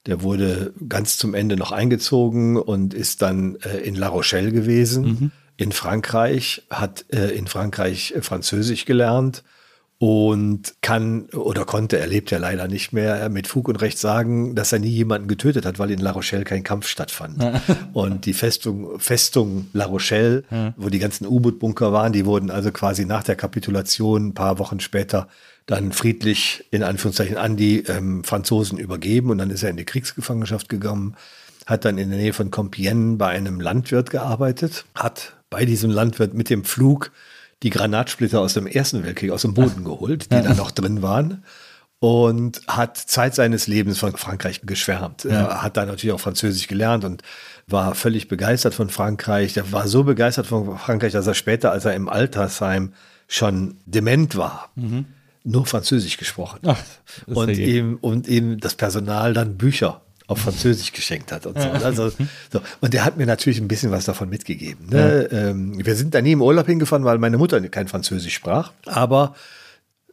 Der 0.08 0.22
wurde 0.22 0.74
ganz 0.90 1.18
zum 1.18 1.34
Ende 1.34 1.56
noch 1.56 1.72
eingezogen 1.72 2.58
und 2.58 2.94
ist 2.94 3.22
dann 3.22 3.56
äh, 3.64 3.78
in 3.78 3.96
La 3.96 4.10
Rochelle 4.10 4.52
gewesen. 4.52 5.06
Mhm. 5.06 5.32
In 5.56 5.72
Frankreich, 5.72 6.64
hat 6.70 7.06
äh, 7.14 7.30
in 7.30 7.48
Frankreich 7.48 8.14
Französisch 8.20 8.84
gelernt 8.84 9.44
und 9.98 10.76
kann 10.82 11.26
oder 11.30 11.64
konnte, 11.64 11.98
er 11.98 12.08
lebt 12.08 12.30
ja 12.30 12.38
leider 12.38 12.68
nicht 12.68 12.92
mehr, 12.92 13.30
mit 13.30 13.48
Fug 13.48 13.70
und 13.70 13.78
Recht 13.78 13.98
sagen, 13.98 14.54
dass 14.54 14.74
er 14.74 14.80
nie 14.80 14.90
jemanden 14.90 15.30
getötet 15.30 15.66
hat, 15.66 15.80
weil 15.80 15.92
in 15.92 16.00
La 16.00 16.12
Rochelle 16.12 16.44
kein 16.44 16.64
Kampf 16.64 16.88
stattfand. 16.88 17.44
und 17.94 18.26
die 18.26 18.34
Festung, 18.34 19.00
Festung 19.00 19.68
La 19.72 19.86
Rochelle, 19.86 20.44
ja. 20.52 20.74
wo 20.76 20.90
die 20.90 21.00
ganzen 21.00 21.26
U-Boot-Bunker 21.26 21.94
waren, 21.94 22.12
die 22.12 22.26
wurden 22.26 22.52
also 22.52 22.72
quasi 22.72 23.06
nach 23.06 23.24
der 23.24 23.36
Kapitulation 23.36 24.28
ein 24.28 24.34
paar 24.34 24.60
Wochen 24.60 24.82
später 24.82 25.30
dann 25.66 25.94
friedlich 25.94 26.66
in 26.72 26.84
Anführungszeichen 26.84 27.38
an 27.38 27.56
die 27.56 27.80
ähm, 27.84 28.24
Franzosen 28.24 28.78
übergeben 28.78 29.30
und 29.30 29.38
dann 29.38 29.50
ist 29.50 29.64
er 29.64 29.70
in 29.70 29.78
die 29.78 29.86
Kriegsgefangenschaft 29.86 30.70
gegangen, 30.70 31.16
hat 31.66 31.86
dann 31.86 31.98
in 31.98 32.10
der 32.10 32.20
Nähe 32.20 32.34
von 32.34 32.52
Compiègne 32.52 33.18
bei 33.18 33.30
einem 33.30 33.60
Landwirt 33.60 34.10
gearbeitet, 34.10 34.86
hat 34.94 35.34
bei 35.50 35.66
diesem 35.66 35.90
Landwirt 35.90 36.34
mit 36.34 36.50
dem 36.50 36.66
Flug 36.66 37.12
die 37.66 37.72
Granatsplitter 37.72 38.40
aus 38.42 38.54
dem 38.54 38.68
Ersten 38.68 39.04
Weltkrieg 39.04 39.32
aus 39.32 39.42
dem 39.42 39.56
Boden 39.56 39.84
geholt, 39.84 40.32
die 40.32 40.40
da 40.40 40.54
noch 40.54 40.70
drin 40.70 41.02
waren. 41.02 41.44
Und 41.98 42.62
hat 42.68 42.98
Zeit 42.98 43.34
seines 43.34 43.66
Lebens 43.66 43.98
von 43.98 44.16
Frankreich 44.16 44.62
geschwärmt. 44.64 45.24
Ja. 45.24 45.32
Er 45.32 45.64
hat 45.64 45.76
da 45.76 45.88
natürlich 45.88 46.14
auch 46.14 46.20
Französisch 46.20 46.68
gelernt 46.68 47.04
und 47.04 47.24
war 47.66 47.96
völlig 47.96 48.28
begeistert 48.28 48.76
von 48.76 48.90
Frankreich. 48.90 49.58
Er 49.58 49.72
war 49.72 49.88
so 49.88 50.04
begeistert 50.04 50.46
von 50.46 50.78
Frankreich, 50.78 51.14
dass 51.14 51.26
er 51.26 51.34
später, 51.34 51.72
als 51.72 51.86
er 51.86 51.96
im 51.96 52.08
Altersheim 52.08 52.94
schon 53.28 53.78
dement 53.88 54.36
war, 54.36 54.70
mhm. 54.76 55.06
nur 55.44 55.66
Französisch 55.66 56.18
gesprochen 56.18 56.60
hat. 56.68 56.78
Ach, 56.78 57.28
und, 57.36 57.50
ihm, 57.50 57.98
und 58.00 58.28
ihm 58.28 58.60
das 58.60 58.76
Personal 58.76 59.34
dann 59.34 59.58
Bücher 59.58 60.05
auf 60.28 60.40
Französisch 60.40 60.92
geschenkt 60.92 61.32
hat 61.32 61.46
und 61.46 61.60
so. 61.60 61.70
Also, 61.70 62.10
so. 62.52 62.62
Und 62.82 62.94
der 62.94 63.06
hat 63.06 63.18
mir 63.18 63.26
natürlich 63.26 63.60
ein 63.60 63.68
bisschen 63.68 63.92
was 63.92 64.06
davon 64.06 64.30
mitgegeben. 64.30 64.88
Ne? 64.90 65.30
Ja. 65.32 65.38
Ähm, 65.50 65.86
wir 65.86 65.96
sind 65.96 66.16
da 66.16 66.22
nie 66.22 66.32
im 66.32 66.42
Urlaub 66.42 66.66
hingefahren, 66.66 67.06
weil 67.06 67.18
meine 67.20 67.38
Mutter 67.38 67.62
kein 67.70 67.88
Französisch 67.88 68.34
sprach. 68.34 68.72
Aber 68.86 69.36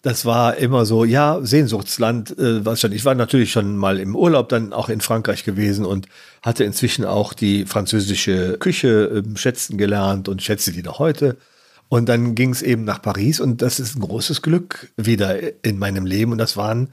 das 0.03 0.25
war 0.25 0.57
immer 0.57 0.85
so, 0.85 1.05
ja, 1.05 1.39
Sehnsuchtsland, 1.43 2.37
äh, 2.37 2.65
was 2.67 2.81
schon. 2.81 2.93
Ich 2.93 3.05
war 3.05 3.15
natürlich 3.15 3.53
schon 3.53 3.77
mal 3.77 4.01
im 4.01 4.17
Urlaub 4.17 4.49
dann 4.49 4.73
auch 4.73 4.89
in 4.89 5.01
Frankreich 5.01 5.45
gewesen 5.45 5.87
und 5.87 6.09
hatte 6.43 6.65
inzwischen 6.65 7.05
auch 7.05 7.33
die 7.33 7.65
französische 7.65 8.59
Küche 8.59 9.23
äh, 9.25 9.39
schätzen 9.39 9.79
gelernt 9.79 10.29
und 10.29 10.43
schätze 10.43 10.73
die 10.73 10.83
noch 10.83 10.99
heute. 10.99 11.37
Und 11.89 12.09
dann 12.09 12.35
ging 12.35 12.51
es 12.51 12.63
eben 12.63 12.85
nach 12.85 13.01
Paris 13.01 13.39
und 13.39 13.63
das 13.63 13.79
ist 13.79 13.97
ein 13.97 14.01
großes 14.01 14.43
Glück 14.43 14.91
wieder 14.97 15.39
in 15.65 15.79
meinem 15.79 16.05
Leben. 16.05 16.33
Und 16.33 16.39
das 16.39 16.57
waren 16.57 16.89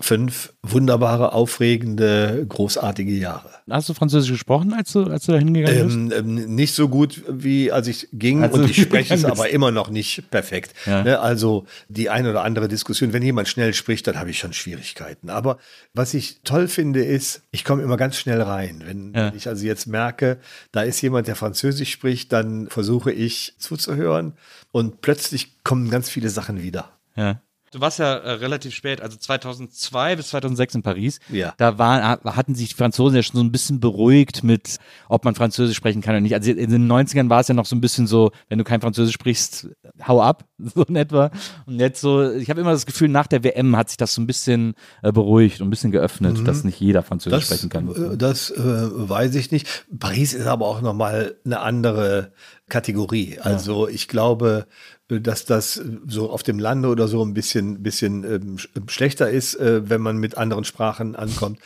fünf 0.00 0.52
wunderbare, 0.62 1.32
aufregende, 1.32 2.44
großartige 2.48 3.12
Jahre. 3.12 3.48
Hast 3.70 3.88
du 3.88 3.94
Französisch 3.94 4.32
gesprochen, 4.32 4.74
als 4.74 4.92
du, 4.92 5.04
als 5.04 5.26
du 5.26 5.32
da 5.32 5.38
hingegangen 5.38 6.08
bist? 6.08 6.18
Ähm, 6.18 6.36
ähm, 6.36 6.54
nicht 6.54 6.74
so 6.74 6.88
gut, 6.88 7.22
wie 7.28 7.70
als 7.70 7.86
ich 7.86 8.08
ging 8.12 8.42
also, 8.42 8.58
und 8.58 8.70
ich 8.70 8.82
spreche 8.82 9.14
es 9.14 9.24
aber 9.24 9.50
immer 9.50 9.70
noch 9.70 9.90
nicht 9.90 10.30
perfekt. 10.30 10.74
Ja. 10.84 11.04
Ne, 11.04 11.20
also 11.20 11.66
die 11.88 12.10
eine 12.10 12.30
oder 12.30 12.42
andere 12.42 12.66
Diskussion, 12.66 13.12
wenn 13.12 13.22
jemand 13.22 13.46
schnell 13.46 13.72
spricht, 13.72 14.08
dann 14.08 14.18
habe 14.18 14.30
ich 14.30 14.38
schon 14.38 14.52
Schwierigkeiten. 14.52 15.30
Aber 15.30 15.58
was 15.92 16.12
ich 16.12 16.40
toll 16.42 16.66
finde, 16.66 17.04
ist, 17.04 17.42
ich 17.52 17.64
komme 17.64 17.82
immer 17.82 17.96
ganz 17.96 18.16
schnell 18.16 18.42
rein. 18.42 18.82
Wenn, 18.84 19.12
ja. 19.14 19.32
ich 19.32 19.46
also 19.46 19.64
jetzt 19.64 19.86
merke, 19.86 20.38
da 20.72 20.82
ist 20.82 21.00
jemand, 21.02 21.28
der 21.28 21.36
Französisch 21.36 21.92
spricht, 21.92 22.32
dann 22.32 22.66
versuche 22.66 23.12
ich 23.12 23.54
zuzuhören 23.58 24.32
und 24.72 25.02
plötzlich 25.02 25.62
kommen 25.62 25.88
ganz 25.88 26.10
viele 26.10 26.30
Sachen 26.30 26.60
wieder. 26.60 26.90
Ja 27.16 27.40
du 27.74 27.80
warst 27.80 27.98
ja 27.98 28.14
äh, 28.14 28.30
relativ 28.32 28.74
spät, 28.74 29.00
also 29.00 29.16
2002 29.16 30.16
bis 30.16 30.28
2006 30.28 30.76
in 30.76 30.82
Paris. 30.82 31.18
Ja. 31.30 31.54
Da 31.56 31.76
waren, 31.78 32.20
hatten 32.24 32.54
sich 32.54 32.68
die 32.70 32.74
Franzosen 32.74 33.16
ja 33.16 33.22
schon 33.22 33.36
so 33.36 33.42
ein 33.42 33.50
bisschen 33.50 33.80
beruhigt 33.80 34.44
mit, 34.44 34.78
ob 35.08 35.24
man 35.24 35.34
Französisch 35.34 35.76
sprechen 35.76 36.00
kann 36.00 36.14
oder 36.14 36.20
nicht. 36.20 36.34
Also 36.34 36.52
in 36.52 36.70
den 36.70 36.90
90ern 36.90 37.28
war 37.28 37.40
es 37.40 37.48
ja 37.48 37.54
noch 37.54 37.66
so 37.66 37.74
ein 37.74 37.80
bisschen 37.80 38.06
so, 38.06 38.30
wenn 38.48 38.58
du 38.58 38.64
kein 38.64 38.80
Französisch 38.80 39.14
sprichst, 39.14 39.68
hau 40.06 40.22
ab, 40.22 40.44
so 40.58 40.84
in 40.84 40.96
etwa. 40.96 41.30
Und 41.66 41.80
jetzt 41.80 42.00
so, 42.00 42.30
ich 42.30 42.48
habe 42.48 42.60
immer 42.60 42.72
das 42.72 42.86
Gefühl, 42.86 43.08
nach 43.08 43.26
der 43.26 43.42
WM 43.42 43.76
hat 43.76 43.88
sich 43.88 43.96
das 43.96 44.14
so 44.14 44.22
ein 44.22 44.26
bisschen 44.26 44.74
äh, 45.02 45.10
beruhigt 45.10 45.60
und 45.60 45.66
ein 45.66 45.70
bisschen 45.70 45.90
geöffnet, 45.90 46.38
mhm. 46.38 46.44
dass 46.44 46.62
nicht 46.62 46.80
jeder 46.80 47.02
Französisch 47.02 47.40
das, 47.40 47.44
sprechen 47.46 47.70
kann. 47.70 47.88
Äh, 48.12 48.16
das 48.16 48.50
äh, 48.50 48.58
weiß 48.60 49.34
ich 49.34 49.50
nicht. 49.50 49.86
Paris 49.98 50.32
ist 50.32 50.46
aber 50.46 50.66
auch 50.66 50.80
nochmal 50.80 51.34
eine 51.44 51.60
andere 51.60 52.32
Kategorie. 52.68 53.38
Also 53.40 53.88
ja. 53.88 53.94
ich 53.94 54.08
glaube, 54.08 54.66
dass 55.08 55.44
das 55.44 55.80
so 56.06 56.30
auf 56.30 56.42
dem 56.42 56.58
Lande 56.58 56.88
oder 56.88 57.08
so 57.08 57.24
ein 57.24 57.34
bisschen, 57.34 57.82
bisschen 57.82 58.24
ähm, 58.24 58.88
schlechter 58.88 59.30
ist, 59.30 59.54
äh, 59.56 59.88
wenn 59.88 60.00
man 60.00 60.16
mit 60.16 60.36
anderen 60.36 60.64
Sprachen 60.64 61.14
ankommt. 61.16 61.58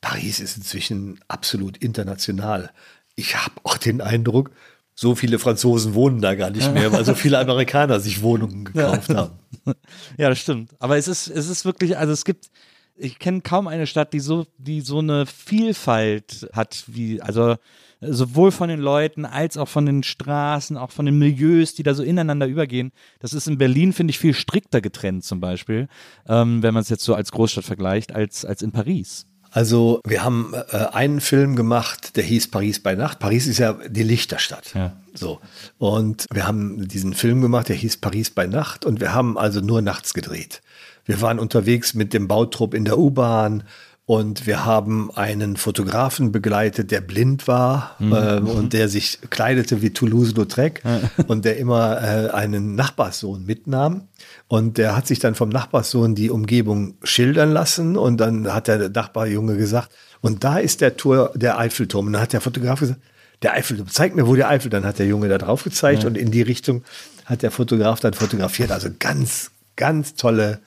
Paris 0.00 0.40
ist 0.40 0.56
inzwischen 0.56 1.20
absolut 1.28 1.76
international. 1.78 2.70
ich 3.16 3.34
habe 3.36 3.54
auch 3.64 3.78
den 3.78 4.00
Eindruck, 4.00 4.50
so 4.94 5.14
viele 5.14 5.38
Franzosen 5.38 5.94
wohnen 5.94 6.20
da 6.20 6.34
gar 6.34 6.50
nicht 6.50 6.72
mehr, 6.72 6.90
weil 6.90 7.04
so 7.04 7.14
viele 7.14 7.38
Amerikaner 7.38 8.00
sich 8.00 8.22
Wohnungen 8.22 8.64
gekauft 8.64 9.10
haben. 9.14 9.38
Ja, 10.16 10.28
das 10.28 10.38
stimmt. 10.38 10.70
Aber 10.78 10.96
es 10.96 11.08
ist, 11.08 11.26
es 11.26 11.48
ist 11.48 11.64
wirklich, 11.64 11.98
also 11.98 12.12
es 12.12 12.24
gibt, 12.24 12.50
ich 12.94 13.18
kenne 13.18 13.40
kaum 13.40 13.66
eine 13.66 13.88
Stadt, 13.88 14.12
die 14.12 14.20
so, 14.20 14.46
die 14.58 14.80
so 14.80 15.00
eine 15.00 15.26
Vielfalt 15.26 16.48
hat, 16.52 16.84
wie, 16.86 17.20
also 17.20 17.56
sowohl 18.00 18.52
von 18.52 18.68
den 18.68 18.80
Leuten 18.80 19.24
als 19.24 19.56
auch 19.56 19.68
von 19.68 19.86
den 19.86 20.02
Straßen, 20.02 20.76
auch 20.76 20.90
von 20.90 21.06
den 21.06 21.18
Milieus, 21.18 21.74
die 21.74 21.82
da 21.82 21.94
so 21.94 22.02
ineinander 22.02 22.46
übergehen. 22.46 22.92
Das 23.20 23.32
ist 23.32 23.48
in 23.48 23.58
Berlin, 23.58 23.92
finde 23.92 24.10
ich, 24.10 24.18
viel 24.18 24.34
strikter 24.34 24.80
getrennt 24.80 25.24
zum 25.24 25.40
Beispiel, 25.40 25.88
ähm, 26.28 26.62
wenn 26.62 26.74
man 26.74 26.82
es 26.82 26.88
jetzt 26.88 27.04
so 27.04 27.14
als 27.14 27.32
Großstadt 27.32 27.64
vergleicht, 27.64 28.14
als, 28.14 28.44
als 28.44 28.62
in 28.62 28.72
Paris. 28.72 29.26
Also 29.50 30.00
wir 30.04 30.22
haben 30.22 30.52
äh, 30.52 30.76
einen 30.92 31.20
Film 31.20 31.56
gemacht, 31.56 32.16
der 32.16 32.24
hieß 32.24 32.50
Paris 32.50 32.82
bei 32.82 32.94
Nacht. 32.94 33.20
Paris 33.20 33.46
ist 33.46 33.58
ja 33.58 33.72
die 33.88 34.02
Lichterstadt. 34.02 34.74
Ja. 34.74 34.92
So. 35.14 35.40
Und 35.78 36.26
wir 36.30 36.46
haben 36.46 36.86
diesen 36.88 37.14
Film 37.14 37.40
gemacht, 37.40 37.70
der 37.70 37.76
hieß 37.76 37.96
Paris 37.98 38.28
bei 38.28 38.46
Nacht. 38.46 38.84
Und 38.84 39.00
wir 39.00 39.14
haben 39.14 39.38
also 39.38 39.60
nur 39.60 39.80
nachts 39.80 40.12
gedreht. 40.12 40.60
Wir 41.06 41.22
waren 41.22 41.38
unterwegs 41.38 41.94
mit 41.94 42.12
dem 42.12 42.28
Bautrupp 42.28 42.74
in 42.74 42.84
der 42.84 42.98
U-Bahn 42.98 43.62
und 44.08 44.46
wir 44.46 44.64
haben 44.64 45.10
einen 45.16 45.56
Fotografen 45.56 46.30
begleitet, 46.30 46.92
der 46.92 47.00
blind 47.00 47.48
war 47.48 47.96
Mhm. 47.98 48.12
äh, 48.12 48.36
und 48.38 48.72
der 48.72 48.88
sich 48.88 49.18
kleidete 49.30 49.82
wie 49.82 49.90
Toulouse-Lautrec 49.90 50.82
und 51.26 51.44
der 51.44 51.56
immer 51.58 52.00
äh, 52.00 52.30
einen 52.30 52.76
Nachbarssohn 52.76 53.44
mitnahm. 53.44 54.02
Und 54.46 54.78
der 54.78 54.96
hat 54.96 55.08
sich 55.08 55.18
dann 55.18 55.34
vom 55.34 55.48
Nachbarssohn 55.48 56.14
die 56.14 56.30
Umgebung 56.30 56.94
schildern 57.02 57.50
lassen 57.52 57.96
und 57.96 58.18
dann 58.18 58.54
hat 58.54 58.68
der 58.68 58.88
Nachbarjunge 58.90 59.56
gesagt, 59.56 59.90
und 60.20 60.44
da 60.44 60.58
ist 60.58 60.80
der 60.80 60.96
Tor, 60.96 61.32
der 61.34 61.58
Eiffelturm. 61.58 62.06
Und 62.06 62.12
dann 62.12 62.22
hat 62.22 62.32
der 62.32 62.40
Fotograf 62.40 62.78
gesagt, 62.80 63.00
der 63.42 63.52
Eiffelturm, 63.54 63.88
zeig 63.88 64.14
mir, 64.14 64.26
wo 64.26 64.34
der 64.36 64.48
Eiffel. 64.48 64.70
Dann 64.70 64.84
hat 64.84 64.98
der 65.00 65.06
Junge 65.06 65.28
da 65.28 65.36
drauf 65.38 65.64
gezeigt 65.64 66.04
und 66.04 66.16
in 66.16 66.30
die 66.30 66.42
Richtung 66.42 66.84
hat 67.26 67.42
der 67.42 67.50
Fotograf 67.50 68.00
dann 68.00 68.14
fotografiert. 68.14 68.70
Also 68.70 68.88
ganz, 68.98 69.50
ganz 69.74 70.14
tolle 70.14 70.60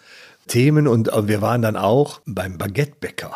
Themen 0.50 0.88
und 0.88 1.08
äh, 1.08 1.28
wir 1.28 1.42
waren 1.42 1.62
dann 1.62 1.78
auch 1.78 2.20
beim 2.26 2.58
Baguettebäcker. 2.58 3.32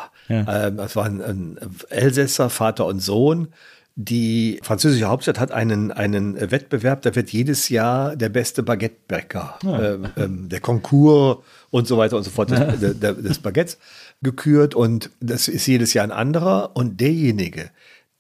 Ähm, 0.48 0.78
das 0.78 0.96
waren 0.96 1.22
ein 1.22 1.58
Elsässer, 1.90 2.50
Vater 2.50 2.86
und 2.86 3.00
Sohn. 3.00 3.48
Die 3.96 4.60
französische 4.64 5.06
Hauptstadt 5.06 5.40
hat 5.40 5.52
einen, 5.52 5.92
einen 5.92 6.36
Wettbewerb, 6.52 7.04
da 7.04 7.16
wird 7.16 7.30
jedes 7.30 7.70
Jahr 7.70 8.16
der 8.16 8.30
beste 8.30 8.64
Baguettebäcker, 8.64 9.60
ähm, 9.64 10.08
ähm, 10.18 10.50
der 10.50 10.62
Konkurs 10.62 11.38
und 11.70 11.88
so 11.88 12.00
weiter 12.00 12.18
und 12.18 12.24
so 12.24 12.32
fort 12.32 12.50
des, 12.50 13.00
der, 13.00 13.14
des 13.14 13.40
Baguettes 13.40 13.78
gekürt. 14.24 14.74
Und 14.74 15.12
das 15.20 15.48
ist 15.48 15.68
jedes 15.68 15.94
Jahr 15.94 16.06
ein 16.06 16.12
anderer. 16.12 16.72
Und 16.76 17.02
derjenige, 17.02 17.70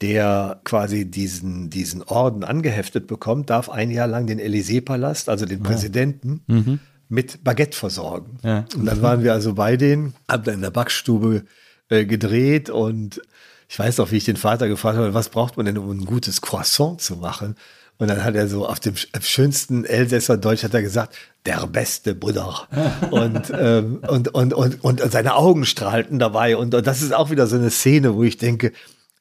der 0.01 0.61
quasi 0.63 1.05
diesen, 1.09 1.71
diesen 1.71 2.03
Orden 2.03 2.43
angeheftet 2.43 3.07
bekommt, 3.07 3.49
darf 3.49 3.69
ein 3.69 3.89
Jahr 3.89 4.07
lang 4.07 4.27
den 4.27 4.39
Élysée-Palast, 4.39 5.27
also 5.27 5.45
den 5.47 5.63
Präsidenten, 5.63 6.41
mit 7.09 7.43
Baguette 7.43 7.77
versorgen. 7.77 8.37
Ja. 8.43 8.65
Und 8.75 8.85
dann 8.85 9.01
waren 9.01 9.23
wir 9.23 9.33
also 9.33 9.53
bei 9.53 9.77
denen, 9.77 10.13
haben 10.29 10.43
dann 10.43 10.55
in 10.55 10.61
der 10.61 10.71
Backstube 10.71 11.43
äh, 11.89 12.05
gedreht 12.05 12.69
und 12.69 13.21
ich 13.69 13.79
weiß 13.79 13.97
noch, 13.97 14.11
wie 14.11 14.17
ich 14.17 14.25
den 14.25 14.37
Vater 14.37 14.67
gefragt 14.67 14.97
habe, 14.97 15.13
was 15.13 15.29
braucht 15.29 15.57
man 15.57 15.65
denn, 15.65 15.77
um 15.77 15.89
ein 15.89 16.05
gutes 16.05 16.41
Croissant 16.41 17.01
zu 17.01 17.15
machen? 17.15 17.55
Und 17.97 18.07
dann 18.09 18.23
hat 18.23 18.35
er 18.35 18.47
so 18.47 18.67
auf 18.67 18.79
dem 18.79 18.95
sch- 18.95 19.07
schönsten 19.21 19.85
Elsässer 19.85 20.37
Deutsch 20.37 20.63
hat 20.63 20.73
er 20.73 20.81
gesagt, 20.81 21.15
der 21.45 21.65
beste 21.67 22.15
Bruder. 22.15 22.67
und, 23.11 23.51
ähm, 23.55 23.99
und, 24.07 24.33
und, 24.33 24.53
und, 24.53 24.83
und 24.83 25.11
seine 25.11 25.35
Augen 25.35 25.65
strahlten 25.65 26.19
dabei. 26.19 26.57
Und, 26.57 26.73
und 26.75 26.85
das 26.85 27.01
ist 27.01 27.13
auch 27.13 27.29
wieder 27.31 27.47
so 27.47 27.55
eine 27.55 27.69
Szene, 27.69 28.15
wo 28.15 28.23
ich 28.23 28.37
denke, 28.37 28.73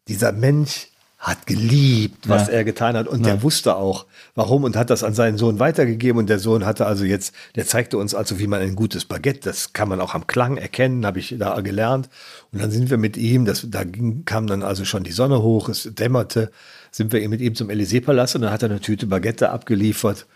dieser 0.08 0.32
Mensch 0.32 0.88
hat 1.22 1.46
geliebt, 1.46 2.28
was 2.28 2.48
Ja. 2.48 2.54
er 2.54 2.64
getan 2.64 2.96
hat. 2.96 3.06
Und 3.06 3.24
der 3.24 3.44
wusste 3.44 3.76
auch, 3.76 4.06
warum 4.34 4.64
und 4.64 4.74
hat 4.74 4.90
das 4.90 5.04
an 5.04 5.14
seinen 5.14 5.38
Sohn 5.38 5.60
weitergegeben. 5.60 6.18
Und 6.18 6.28
der 6.28 6.40
Sohn 6.40 6.66
hatte 6.66 6.84
also 6.84 7.04
jetzt, 7.04 7.32
der 7.54 7.64
zeigte 7.64 7.96
uns 7.96 8.12
also, 8.12 8.40
wie 8.40 8.48
man 8.48 8.60
ein 8.60 8.74
gutes 8.74 9.04
Baguette, 9.04 9.38
das 9.44 9.72
kann 9.72 9.88
man 9.88 10.00
auch 10.00 10.14
am 10.16 10.26
Klang 10.26 10.56
erkennen, 10.56 11.06
habe 11.06 11.20
ich 11.20 11.36
da 11.38 11.60
gelernt. 11.60 12.08
Und 12.50 12.60
dann 12.60 12.72
sind 12.72 12.90
wir 12.90 12.98
mit 12.98 13.16
ihm, 13.16 13.44
das, 13.44 13.64
da 13.70 13.84
ging, 13.84 14.24
kam 14.24 14.48
dann 14.48 14.64
also 14.64 14.84
schon 14.84 15.04
die 15.04 15.12
Sonne 15.12 15.42
hoch, 15.42 15.68
es 15.68 15.88
dämmerte, 15.94 16.50
sind 16.90 17.12
wir 17.12 17.26
mit 17.28 17.40
ihm 17.40 17.54
zum 17.54 17.68
Élysée-Palast 17.70 18.34
und 18.34 18.42
dann 18.42 18.50
hat 18.52 18.64
er 18.64 18.70
eine 18.70 18.80
Tüte 18.80 19.06
Baguette 19.06 19.50
abgeliefert. 19.50 20.26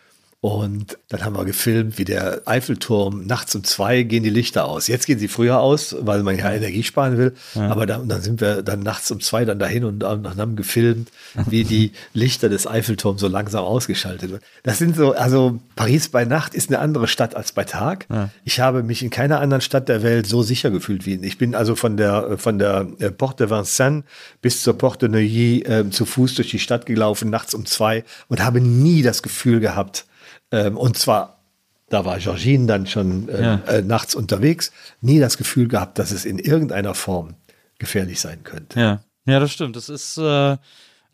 Und 0.46 0.96
dann 1.08 1.24
haben 1.24 1.34
wir 1.34 1.44
gefilmt, 1.44 1.98
wie 1.98 2.04
der 2.04 2.42
Eiffelturm 2.44 3.26
nachts 3.26 3.56
um 3.56 3.64
zwei 3.64 4.04
gehen 4.04 4.22
die 4.22 4.30
Lichter 4.30 4.66
aus. 4.66 4.86
Jetzt 4.86 5.04
gehen 5.06 5.18
sie 5.18 5.26
früher 5.26 5.58
aus, 5.58 5.96
weil 6.02 6.22
man 6.22 6.38
ja 6.38 6.52
Energie 6.52 6.84
sparen 6.84 7.18
will. 7.18 7.34
Aber 7.56 7.84
dann, 7.84 8.08
dann 8.08 8.20
sind 8.20 8.40
wir 8.40 8.62
dann 8.62 8.78
nachts 8.78 9.10
um 9.10 9.18
zwei 9.18 9.44
dann 9.44 9.58
dahin 9.58 9.82
und, 9.82 10.04
und 10.04 10.36
haben 10.36 10.54
gefilmt, 10.54 11.08
wie 11.48 11.64
die 11.64 11.90
Lichter 12.12 12.48
des 12.48 12.68
Eiffelturms 12.68 13.20
so 13.20 13.26
langsam 13.26 13.64
ausgeschaltet 13.64 14.30
werden. 14.30 14.42
Das 14.62 14.78
sind 14.78 14.94
so, 14.94 15.14
also 15.14 15.58
Paris 15.74 16.10
bei 16.10 16.24
Nacht 16.24 16.54
ist 16.54 16.70
eine 16.70 16.78
andere 16.78 17.08
Stadt 17.08 17.34
als 17.34 17.50
bei 17.50 17.64
Tag. 17.64 18.06
Ich 18.44 18.60
habe 18.60 18.84
mich 18.84 19.02
in 19.02 19.10
keiner 19.10 19.40
anderen 19.40 19.62
Stadt 19.62 19.88
der 19.88 20.04
Welt 20.04 20.28
so 20.28 20.44
sicher 20.44 20.70
gefühlt 20.70 21.06
wie 21.06 21.14
in. 21.14 21.24
Ich 21.24 21.38
bin 21.38 21.56
also 21.56 21.74
von 21.74 21.96
der, 21.96 22.38
von 22.38 22.60
der 22.60 22.86
äh, 23.00 23.10
Porte 23.10 23.48
de 23.48 23.50
Vincennes 23.50 24.04
bis 24.42 24.62
zur 24.62 24.78
Porte 24.78 25.08
de 25.08 25.08
Neuilly 25.08 25.62
äh, 25.62 25.90
zu 25.90 26.06
Fuß 26.06 26.36
durch 26.36 26.50
die 26.50 26.60
Stadt 26.60 26.86
gelaufen, 26.86 27.30
nachts 27.30 27.52
um 27.52 27.66
zwei 27.66 28.04
und 28.28 28.44
habe 28.44 28.60
nie 28.60 29.02
das 29.02 29.24
Gefühl 29.24 29.58
gehabt, 29.58 30.06
ähm, 30.52 30.76
und 30.76 30.96
zwar, 30.98 31.40
da 31.88 32.04
war 32.04 32.18
Georgine 32.18 32.66
dann 32.66 32.86
schon 32.86 33.28
äh, 33.28 33.42
Ja. 33.42 33.54
äh, 33.66 33.82
nachts 33.82 34.14
unterwegs, 34.14 34.72
nie 35.00 35.18
das 35.20 35.36
Gefühl 35.38 35.68
gehabt, 35.68 35.98
dass 35.98 36.10
es 36.10 36.24
in 36.24 36.38
irgendeiner 36.38 36.94
Form 36.94 37.34
gefährlich 37.78 38.20
sein 38.20 38.42
könnte. 38.44 38.80
Ja, 38.80 39.00
ja, 39.26 39.40
das 39.40 39.52
stimmt. 39.52 39.76
Das 39.76 39.88
ist, 39.88 40.16
äh, 40.18 40.56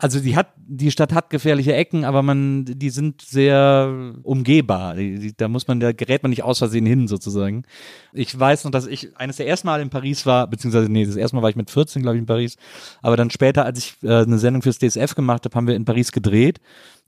also 0.03 0.19
die 0.19 0.35
hat, 0.35 0.47
die 0.57 0.91
Stadt 0.91 1.13
hat 1.13 1.29
gefährliche 1.29 1.73
Ecken, 1.73 2.03
aber 2.03 2.23
man, 2.23 2.65
die 2.65 2.89
sind 2.89 3.21
sehr 3.21 4.13
umgehbar. 4.23 4.95
Die, 4.95 5.17
die, 5.17 5.37
da 5.37 5.47
muss 5.47 5.65
man, 5.69 5.79
da 5.79 5.93
gerät 5.93 6.23
man 6.23 6.31
nicht 6.31 6.43
aus 6.43 6.57
Versehen 6.57 6.85
hin, 6.85 7.07
sozusagen. 7.07 7.63
Ich 8.11 8.37
weiß 8.37 8.65
noch, 8.65 8.71
dass 8.71 8.85
ich 8.85 9.17
eines 9.17 9.37
der 9.37 9.47
ersten 9.47 9.65
Mal 9.65 9.79
in 9.79 9.89
Paris 9.89 10.25
war, 10.25 10.47
beziehungsweise, 10.47 10.91
nee, 10.91 11.05
das 11.05 11.15
erste 11.15 11.37
Mal 11.37 11.41
war 11.41 11.49
ich 11.51 11.55
mit 11.55 11.71
14, 11.71 12.01
glaube 12.01 12.17
ich, 12.17 12.19
in 12.19 12.25
Paris. 12.25 12.57
Aber 13.01 13.15
dann 13.15 13.29
später, 13.29 13.63
als 13.63 13.79
ich 13.79 13.95
äh, 14.03 14.23
eine 14.23 14.39
Sendung 14.39 14.61
fürs 14.61 14.77
DSF 14.77 15.15
gemacht 15.15 15.45
habe, 15.45 15.55
haben 15.55 15.67
wir 15.67 15.75
in 15.75 15.85
Paris 15.85 16.11
gedreht. 16.11 16.59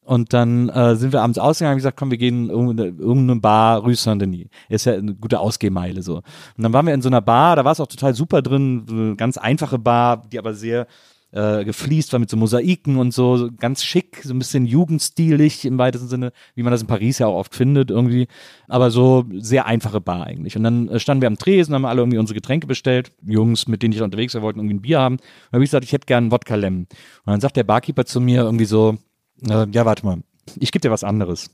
Und 0.05 0.31
dann 0.31 0.69
äh, 0.69 0.95
sind 0.95 1.11
wir 1.11 1.21
abends 1.21 1.37
ausgegangen 1.37 1.73
und 1.73 1.79
gesagt, 1.79 1.97
komm, 1.97 2.11
wir 2.11 2.17
gehen 2.17 2.49
in 2.49 2.49
irgendeine, 2.49 3.41
Bar, 3.41 3.79
Rue 3.79 3.95
Saint-Denis. 3.95 4.47
Ist 4.69 4.85
ja 4.85 4.93
eine 4.93 5.15
gute 5.15 5.41
Ausgehmeile 5.41 6.01
so. 6.01 6.19
Und 6.19 6.23
dann 6.63 6.71
waren 6.71 6.85
wir 6.85 6.93
in 6.93 7.01
so 7.01 7.09
einer 7.09 7.21
Bar, 7.21 7.57
da 7.57 7.65
war 7.65 7.73
es 7.73 7.81
auch 7.81 7.87
total 7.87 8.15
super 8.15 8.41
drin, 8.41 8.85
eine 8.89 9.15
ganz 9.17 9.35
einfache 9.35 9.79
Bar, 9.79 10.21
die 10.31 10.39
aber 10.39 10.53
sehr 10.53 10.87
äh, 11.35 11.65
gefliest 11.65 12.13
war 12.13 12.19
mit 12.19 12.29
so 12.29 12.37
Mosaiken 12.37 12.95
und 12.95 13.13
so, 13.13 13.35
so 13.35 13.49
ganz 13.51 13.83
schick, 13.83 14.21
so 14.23 14.33
ein 14.33 14.39
bisschen 14.39 14.65
jugendstilig 14.65 15.65
im 15.65 15.77
weitesten 15.77 16.07
Sinne, 16.07 16.31
wie 16.55 16.63
man 16.63 16.71
das 16.71 16.81
in 16.81 16.87
Paris 16.87 17.19
ja 17.19 17.27
auch 17.27 17.35
oft 17.35 17.53
findet 17.53 17.91
irgendwie, 17.91 18.27
aber 18.69 18.89
so 18.89 19.25
sehr 19.33 19.65
einfache 19.65 19.99
Bar 19.99 20.25
eigentlich. 20.25 20.55
Und 20.55 20.63
dann 20.63 20.87
äh, 20.87 20.99
standen 20.99 21.21
wir 21.21 21.27
am 21.27 21.37
Tresen, 21.37 21.75
haben 21.75 21.85
alle 21.85 22.01
irgendwie 22.01 22.19
unsere 22.19 22.35
Getränke 22.35 22.67
bestellt, 22.67 23.11
Jungs, 23.25 23.67
mit 23.67 23.83
denen 23.83 23.93
ich 23.93 24.01
unterwegs 24.01 24.33
war, 24.33 24.41
wollten 24.41 24.59
irgendwie 24.59 24.75
ein 24.75 24.81
Bier 24.81 24.99
haben. 24.99 25.15
Und 25.15 25.21
dann 25.51 25.57
habe 25.57 25.63
ich 25.65 25.69
gesagt, 25.69 25.83
ich 25.83 25.91
hätte 25.91 26.05
gern 26.05 26.31
Wodka 26.31 26.55
Lem. 26.55 26.77
Und 26.77 26.87
dann 27.25 27.41
sagt 27.41 27.57
der 27.57 27.65
Barkeeper 27.65 28.05
zu 28.05 28.21
mir 28.21 28.43
irgendwie 28.43 28.65
so, 28.65 28.97
äh, 29.47 29.67
ja, 29.69 29.85
warte 29.85 30.05
mal, 30.05 30.23
ich 30.57 30.71
gebe 30.71 30.81
dir 30.81 30.91
was 30.91 31.03
anderes. 31.03 31.49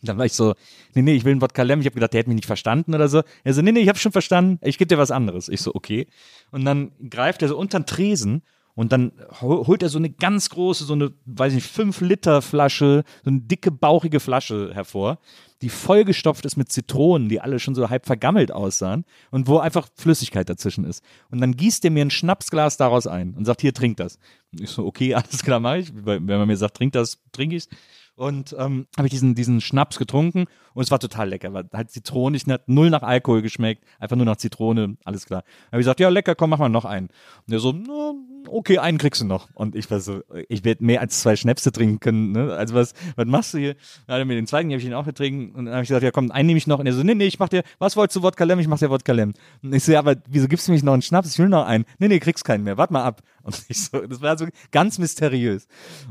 Dann 0.00 0.16
war 0.16 0.24
ich 0.24 0.32
so, 0.32 0.54
nee, 0.94 1.02
nee, 1.02 1.14
ich 1.14 1.24
will 1.24 1.32
einen 1.32 1.42
Wodka 1.42 1.62
Lem. 1.62 1.80
Ich 1.80 1.86
habe 1.86 1.94
gedacht, 1.94 2.14
der 2.14 2.20
hätte 2.20 2.30
mich 2.30 2.36
nicht 2.36 2.46
verstanden 2.46 2.94
oder 2.94 3.08
so. 3.08 3.22
Er 3.42 3.52
so, 3.52 3.60
nee, 3.60 3.72
nee, 3.72 3.80
ich 3.80 3.88
habe 3.88 3.98
schon 3.98 4.12
verstanden. 4.12 4.58
Ich 4.62 4.78
gebe 4.78 4.88
dir 4.88 4.98
was 4.98 5.10
anderes. 5.10 5.48
Ich 5.48 5.60
so, 5.60 5.74
okay. 5.74 6.06
Und 6.50 6.64
dann 6.64 6.92
greift 7.10 7.42
er 7.42 7.48
so 7.48 7.56
unter 7.58 7.80
den 7.80 7.86
Tresen 7.86 8.42
und 8.74 8.92
dann 8.92 9.12
hol- 9.40 9.66
holt 9.66 9.82
er 9.82 9.88
so 9.88 9.98
eine 9.98 10.10
ganz 10.10 10.50
große, 10.50 10.84
so 10.84 10.94
eine, 10.94 11.12
weiß 11.26 11.52
ich 11.52 11.56
nicht, 11.56 11.70
5 11.72 12.00
Liter 12.00 12.42
Flasche, 12.42 13.04
so 13.24 13.30
eine 13.30 13.40
dicke, 13.40 13.70
bauchige 13.70 14.20
Flasche 14.20 14.70
hervor, 14.74 15.18
die 15.62 15.68
vollgestopft 15.68 16.44
ist 16.44 16.56
mit 16.56 16.70
Zitronen, 16.70 17.28
die 17.28 17.40
alle 17.40 17.58
schon 17.58 17.74
so 17.74 17.88
halb 17.88 18.04
vergammelt 18.06 18.52
aussahen 18.52 19.04
und 19.30 19.46
wo 19.46 19.58
einfach 19.58 19.88
Flüssigkeit 19.96 20.48
dazwischen 20.50 20.84
ist. 20.84 21.02
Und 21.30 21.40
dann 21.40 21.56
gießt 21.56 21.84
er 21.84 21.90
mir 21.90 22.04
ein 22.04 22.10
Schnapsglas 22.10 22.76
daraus 22.76 23.06
ein 23.06 23.34
und 23.34 23.44
sagt, 23.44 23.60
hier, 23.62 23.72
trink 23.72 23.96
das. 23.96 24.18
Ich 24.58 24.70
so, 24.70 24.84
okay, 24.84 25.14
alles 25.14 25.42
klar, 25.42 25.60
mach 25.60 25.76
ich. 25.76 25.92
Wenn 25.94 26.24
man 26.24 26.46
mir 26.48 26.56
sagt, 26.56 26.76
trink 26.76 26.92
das, 26.92 27.18
trinke 27.32 27.56
ich's. 27.56 27.68
Und 28.16 28.54
ähm, 28.58 28.86
habe 28.96 29.08
ich 29.08 29.10
diesen, 29.10 29.34
diesen 29.34 29.60
Schnaps 29.60 29.98
getrunken 29.98 30.44
und 30.72 30.82
es 30.82 30.90
war 30.92 31.00
total 31.00 31.30
lecker. 31.30 31.52
War 31.52 31.64
halt 31.72 31.90
zitronig, 31.90 32.46
hat 32.46 32.68
null 32.68 32.88
nach 32.88 33.02
Alkohol 33.02 33.42
geschmeckt, 33.42 33.84
einfach 33.98 34.14
nur 34.14 34.24
nach 34.24 34.36
Zitrone, 34.36 34.96
alles 35.04 35.26
klar. 35.26 35.42
Habe 35.72 35.80
ich 35.80 35.84
gesagt, 35.84 35.98
ja, 35.98 36.08
lecker, 36.10 36.36
komm, 36.36 36.50
mach 36.50 36.58
mal 36.58 36.68
noch 36.68 36.84
einen. 36.84 37.08
Und 37.46 37.52
er 37.52 37.58
so, 37.58 37.72
na, 37.72 38.12
okay, 38.48 38.78
einen 38.78 38.98
kriegst 38.98 39.20
du 39.20 39.24
noch. 39.24 39.48
Und 39.54 39.74
ich 39.74 39.90
war 39.90 39.98
so, 39.98 40.22
ich 40.48 40.64
werde 40.64 40.84
mehr 40.84 41.00
als 41.00 41.20
zwei 41.20 41.34
Schnäpse 41.34 41.72
trinken 41.72 41.98
können. 41.98 42.30
Ne? 42.30 42.52
Also 42.54 42.74
was, 42.74 42.94
was 43.16 43.26
machst 43.26 43.54
du 43.54 43.58
hier? 43.58 43.74
Dann 44.06 44.14
hat 44.14 44.20
er 44.20 44.24
mir 44.26 44.36
den 44.36 44.46
zweiten, 44.46 44.68
habe 44.70 44.78
ich 44.78 44.86
ihn 44.86 44.94
auch 44.94 45.06
getrunken. 45.06 45.50
Und 45.52 45.64
dann 45.64 45.74
habe 45.74 45.82
ich 45.82 45.88
gesagt, 45.88 46.04
ja 46.04 46.12
komm, 46.12 46.30
einen 46.30 46.46
nehme 46.46 46.58
ich 46.58 46.68
noch. 46.68 46.78
Und 46.78 46.86
er 46.86 46.92
so, 46.92 47.02
nee, 47.02 47.16
nee, 47.16 47.26
ich 47.26 47.40
mach 47.40 47.48
dir, 47.48 47.64
was 47.80 47.96
wolltest 47.96 48.16
du, 48.16 48.22
Wodka 48.22 48.44
Lem? 48.44 48.60
Ich 48.60 48.68
mach 48.68 48.78
dir 48.78 48.90
Wodka 48.90 49.12
Lem. 49.12 49.34
Und 49.62 49.72
ich 49.74 49.82
so, 49.82 49.90
ja, 49.90 49.98
aber 49.98 50.14
wieso 50.28 50.46
gibst 50.46 50.68
du 50.68 50.72
mich 50.72 50.84
noch 50.84 50.92
einen 50.92 51.02
Schnaps? 51.02 51.32
Ich 51.32 51.38
will 51.40 51.48
noch 51.48 51.66
einen. 51.66 51.84
Nee, 51.98 52.06
nee, 52.06 52.20
kriegst 52.20 52.44
keinen 52.44 52.62
mehr. 52.62 52.76
Warte 52.76 52.92
mal 52.92 53.02
ab. 53.02 53.22
Und 53.44 53.64
ich 53.68 53.80
so, 53.80 54.00
das 54.00 54.20
war 54.20 54.36
so 54.36 54.46
ganz 54.72 54.98
mysteriös. 54.98 55.68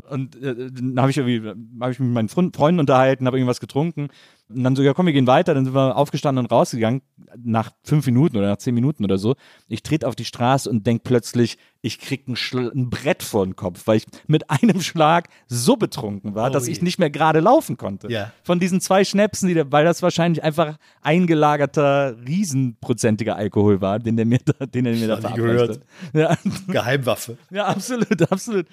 Und 0.10 0.42
äh, 0.42 0.72
dann 0.72 1.00
habe 1.00 1.12
ich 1.12 1.18
irgendwie, 1.18 1.50
habe 1.82 1.92
ich 1.92 2.00
mich 2.00 2.08
mit 2.08 2.14
meinen 2.14 2.30
Freund- 2.30 2.56
Freunden 2.56 2.80
unterhalten, 2.80 3.26
habe 3.28 3.38
irgendwas 3.38 3.60
getrunken. 3.60 4.08
Und 4.50 4.64
dann 4.64 4.76
so, 4.76 4.84
ja 4.84 4.94
komm, 4.94 5.08
wir 5.08 5.14
gehen 5.14 5.28
weiter. 5.28 5.54
Dann 5.54 5.66
sind 5.66 5.74
wir 5.74 5.98
aufgestanden 5.98 6.46
und 6.46 6.52
rausgegangen, 6.52 7.02
nach 7.44 7.72
fünf 7.84 8.06
Minuten 8.06 8.38
oder 8.38 8.48
nach 8.50 8.58
zehn 8.58 8.76
Minuten 8.76 9.04
oder 9.04 9.18
so. 9.18 9.36
Ich 9.68 9.84
trete 9.84 10.08
auf 10.08 10.16
die 10.16 10.26
Straße 10.26 10.70
und 10.70 10.86
denk 10.88 11.04
plötzlich, 11.04 11.58
ich 11.86 12.00
krieg 12.00 12.30
ein, 12.30 12.38
ein 12.54 12.90
Brett 12.90 13.24
vor 13.24 13.46
den 13.46 13.58
Kopf, 13.58 13.86
weil 13.88 13.98
ich 13.98 14.06
mit 14.26 14.50
einem 14.50 14.80
Schlag 14.82 15.28
so 15.48 15.76
betrunken 15.76 16.34
war, 16.34 16.50
Oh 16.50 16.54
dass 16.54 16.66
je. 16.66 16.72
ich 16.72 16.82
nicht 16.82 16.98
mehr 16.98 17.10
gerade 17.10 17.42
laufen 17.42 17.76
konnte. 17.76 18.10
Ja. 18.10 18.32
Von 18.42 18.60
diesen 18.60 18.80
zwei 18.80 19.04
Schnäpsen, 19.04 19.50
die, 19.50 19.72
weil 19.72 19.84
das 19.84 20.02
wahrscheinlich 20.02 20.42
einfach 20.44 20.78
eingelagerter, 21.02 22.16
riesenprozentiger 22.26 23.36
Alkohol 23.36 23.82
war, 23.82 24.00
den 24.00 24.16
der 24.16 24.26
mir 24.26 24.40
da, 24.46 24.66
den 24.66 24.86
er 24.86 24.96
mir 24.96 25.08
da 25.10 25.22
hat. 25.22 25.80
Ja. 26.14 26.38
Geheimwaffe. 26.68 27.38
Ja, 27.52 27.66
absolut, 27.66 28.22
absolut. 28.32 28.66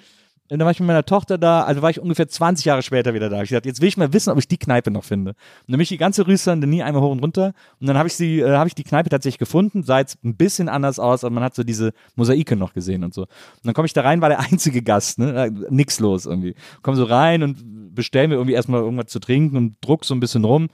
Und 0.51 0.59
dann 0.59 0.65
war 0.65 0.71
ich 0.71 0.81
mit 0.81 0.87
meiner 0.87 1.05
Tochter 1.05 1.37
da, 1.37 1.63
also 1.63 1.81
war 1.81 1.91
ich 1.91 2.01
ungefähr 2.01 2.27
20 2.27 2.65
Jahre 2.65 2.81
später 2.81 3.13
wieder 3.13 3.29
da. 3.29 3.41
Ich 3.41 3.51
dachte, 3.51 3.69
jetzt 3.69 3.79
will 3.79 3.87
ich 3.87 3.95
mal 3.95 4.11
wissen, 4.11 4.31
ob 4.31 4.37
ich 4.37 4.49
die 4.49 4.57
Kneipe 4.57 4.91
noch 4.91 5.05
finde. 5.05 5.29
Und 5.31 5.37
dann 5.69 5.77
bin 5.77 5.87
die 5.87 5.97
ganze 5.97 6.27
Rüsternde 6.27 6.67
nie 6.67 6.83
einmal 6.83 7.01
hoch 7.01 7.11
und 7.11 7.19
runter. 7.19 7.53
Und 7.79 7.87
dann 7.87 7.97
habe 7.97 8.09
ich 8.09 8.15
sie, 8.15 8.41
äh, 8.41 8.57
habe 8.57 8.67
ich 8.67 8.75
die 8.75 8.83
Kneipe 8.83 9.09
tatsächlich 9.09 9.39
gefunden, 9.39 9.83
sah 9.83 9.99
jetzt 9.99 10.21
ein 10.25 10.35
bisschen 10.35 10.67
anders 10.67 10.99
aus, 10.99 11.23
aber 11.23 11.33
man 11.33 11.43
hat 11.45 11.55
so 11.55 11.63
diese 11.63 11.93
Mosaike 12.15 12.57
noch 12.57 12.73
gesehen 12.73 13.05
und 13.05 13.13
so. 13.13 13.21
Und 13.21 13.29
dann 13.63 13.73
komme 13.73 13.85
ich 13.85 13.93
da 13.93 14.01
rein, 14.01 14.19
war 14.19 14.27
der 14.27 14.39
einzige 14.51 14.81
Gast, 14.81 15.19
ne? 15.19 15.45
Äh, 15.45 15.51
Nix 15.69 16.01
los 16.01 16.25
irgendwie. 16.25 16.55
Komm 16.81 16.95
so 16.95 17.05
rein 17.05 17.43
und 17.43 17.95
bestell 17.95 18.27
mir 18.27 18.35
irgendwie 18.35 18.53
erstmal 18.55 18.81
irgendwas 18.81 19.07
zu 19.07 19.21
trinken 19.21 19.55
und 19.55 19.77
druck 19.79 20.03
so 20.03 20.13
ein 20.13 20.19
bisschen 20.19 20.43
rum. 20.43 20.67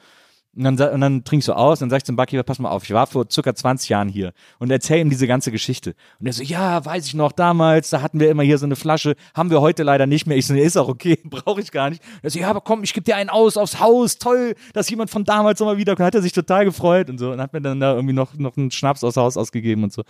Und 0.57 0.63
dann, 0.63 0.93
und 0.93 1.01
dann 1.01 1.23
trink 1.23 1.41
ich 1.41 1.45
so 1.45 1.53
aus, 1.53 1.79
dann 1.79 1.91
sag 1.91 1.97
ich 1.97 2.03
zum 2.03 2.15
Barkeeper, 2.15 2.41
pass 2.41 2.57
mal 2.57 2.69
auf, 2.69 2.83
ich 2.83 2.91
war 2.91 3.05
vor 3.05 3.25
circa 3.29 3.53
20 3.53 3.89
Jahren 3.89 4.09
hier 4.09 4.33
und 4.57 4.71
erzähl 4.71 4.99
ihm 4.99 5.09
diese 5.09 5.27
ganze 5.27 5.51
Geschichte. 5.51 5.93
Und 6.19 6.25
er 6.25 6.33
so, 6.33 6.41
ja, 6.41 6.83
weiß 6.83 7.05
ich 7.05 7.13
noch, 7.13 7.31
damals, 7.31 7.91
da 7.91 8.01
hatten 8.01 8.19
wir 8.19 8.31
immer 8.31 8.41
hier 8.41 8.57
so 8.57 8.65
eine 8.65 8.75
Flasche, 8.75 9.15
haben 9.35 9.51
wir 9.51 9.61
heute 9.61 9.83
leider 9.83 10.07
nicht 10.07 10.25
mehr. 10.25 10.35
Ich 10.35 10.47
so, 10.47 10.55
nee, 10.55 10.63
ist 10.63 10.75
auch 10.75 10.87
okay, 10.87 11.19
brauche 11.25 11.61
ich 11.61 11.71
gar 11.71 11.91
nicht. 11.91 12.01
Er 12.23 12.31
so, 12.31 12.39
ja, 12.39 12.49
aber 12.49 12.61
komm, 12.61 12.83
ich 12.83 12.93
gebe 12.93 13.03
dir 13.03 13.15
einen 13.15 13.29
aus 13.29 13.55
aufs 13.55 13.79
Haus, 13.79 14.17
toll, 14.17 14.55
dass 14.73 14.89
jemand 14.89 15.11
von 15.11 15.23
damals 15.23 15.59
nochmal 15.59 15.77
wiederkommt. 15.77 16.07
Hat 16.07 16.15
er 16.15 16.23
sich 16.23 16.33
total 16.33 16.65
gefreut 16.65 17.11
und 17.11 17.19
so 17.19 17.31
und 17.31 17.39
hat 17.39 17.53
mir 17.53 17.61
dann 17.61 17.79
da 17.79 17.93
irgendwie 17.93 18.15
noch, 18.15 18.33
noch 18.33 18.57
einen 18.57 18.71
Schnaps 18.71 19.03
aus 19.03 19.15
Haus 19.15 19.37
ausgegeben 19.37 19.83
und 19.83 19.93
so. 19.93 20.01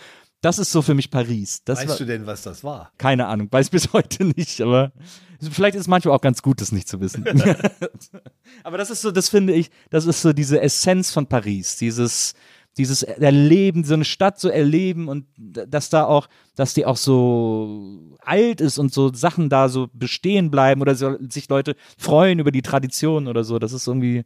Das 0.48 0.60
ist 0.60 0.72
so 0.72 0.82
für 0.82 0.94
mich 0.94 1.12
Paris. 1.12 1.62
Das 1.66 1.80
war, 1.80 1.90
Weißt 1.90 2.00
du 2.00 2.06
denn, 2.06 2.26
was 2.26 2.42
das 2.42 2.64
war? 2.64 2.94
keine 2.98 3.28
Ahnung, 3.28 3.50
weiß 3.52 3.70
bis 3.70 3.92
heute 3.92 4.24
nicht, 4.24 4.62
aber 4.62 4.94
vielleicht 5.42 5.76
ist 5.76 5.82
es 5.82 5.88
manchmal 5.90 6.16
auch 6.16 6.22
ganz 6.22 6.42
gut, 6.42 6.62
das 6.62 6.72
nicht 6.72 6.88
zu 6.88 7.02
wissen. 7.02 7.26
aber 8.64 8.78
das 8.78 8.90
ist 8.90 9.02
so, 9.02 9.12
das 9.12 9.28
finde 9.28 9.52
ich, 9.52 9.70
das 9.90 10.06
ist 10.06 10.22
so 10.22 10.32
diese 10.32 10.62
Essenz 10.62 11.12
von 11.12 11.28
Paris, 11.28 11.76
dieses, 11.76 12.34
dieses 12.78 13.04
Erleben, 13.04 13.84
so 13.84 13.96
eine 13.96 14.06
Stadt 14.06 14.40
so 14.40 14.48
erleben 14.48 15.10
und 15.10 15.26
dass 15.36 15.90
da 15.90 16.06
auch, 16.06 16.30
dass 16.56 16.74
die 16.74 16.86
auch 16.86 16.96
so 16.96 18.16
alt 18.22 18.62
ist 18.62 18.78
und 18.78 18.94
so 18.94 19.12
Sachen 19.14 19.50
da 19.50 19.68
so 19.68 19.90
bestehen 19.92 20.50
bleiben 20.50 20.80
oder 20.80 20.96
so, 20.96 21.18
sich 21.28 21.50
Leute 21.50 21.76
freuen 21.98 22.40
über 22.40 22.52
die 22.52 22.62
Tradition 22.62 23.28
oder 23.28 23.44
so. 23.44 23.60
Das 23.60 23.74
ist 23.74 23.86
irgendwie 23.86 24.24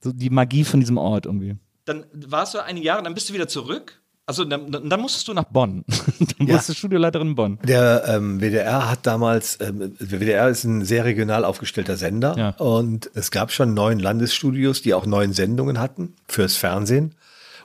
so 0.00 0.12
die 0.12 0.28
Magie 0.28 0.64
von 0.64 0.80
diesem 0.80 0.98
Ort 0.98 1.24
irgendwie. 1.24 1.56
Dann 1.86 2.04
warst 2.12 2.52
du 2.52 2.62
einige 2.62 2.84
Jahre, 2.84 3.02
dann 3.02 3.14
bist 3.14 3.30
du 3.30 3.32
wieder 3.32 3.48
zurück. 3.48 4.01
Also 4.32 4.44
dann, 4.46 4.72
dann 4.88 5.00
musstest 5.00 5.28
du 5.28 5.34
nach 5.34 5.44
Bonn. 5.44 5.84
dann 6.38 6.46
Ja. 6.46 6.56
du 6.66 6.72
Studioleiterin 6.74 7.28
in 7.28 7.34
Bonn. 7.34 7.58
Der 7.64 8.04
ähm, 8.08 8.40
WDR 8.40 8.90
hat 8.90 9.06
damals, 9.06 9.58
ähm, 9.60 9.94
der 10.00 10.20
WDR 10.20 10.48
ist 10.48 10.64
ein 10.64 10.84
sehr 10.86 11.04
regional 11.04 11.44
aufgestellter 11.44 11.96
Sender 11.98 12.34
Ja. 12.38 12.48
und 12.56 13.10
es 13.14 13.30
gab 13.30 13.52
schon 13.52 13.74
neun 13.74 13.98
Landesstudios, 13.98 14.80
die 14.80 14.94
auch 14.94 15.04
neun 15.04 15.34
Sendungen 15.34 15.78
hatten 15.78 16.14
fürs 16.26 16.56
Fernsehen. 16.56 17.14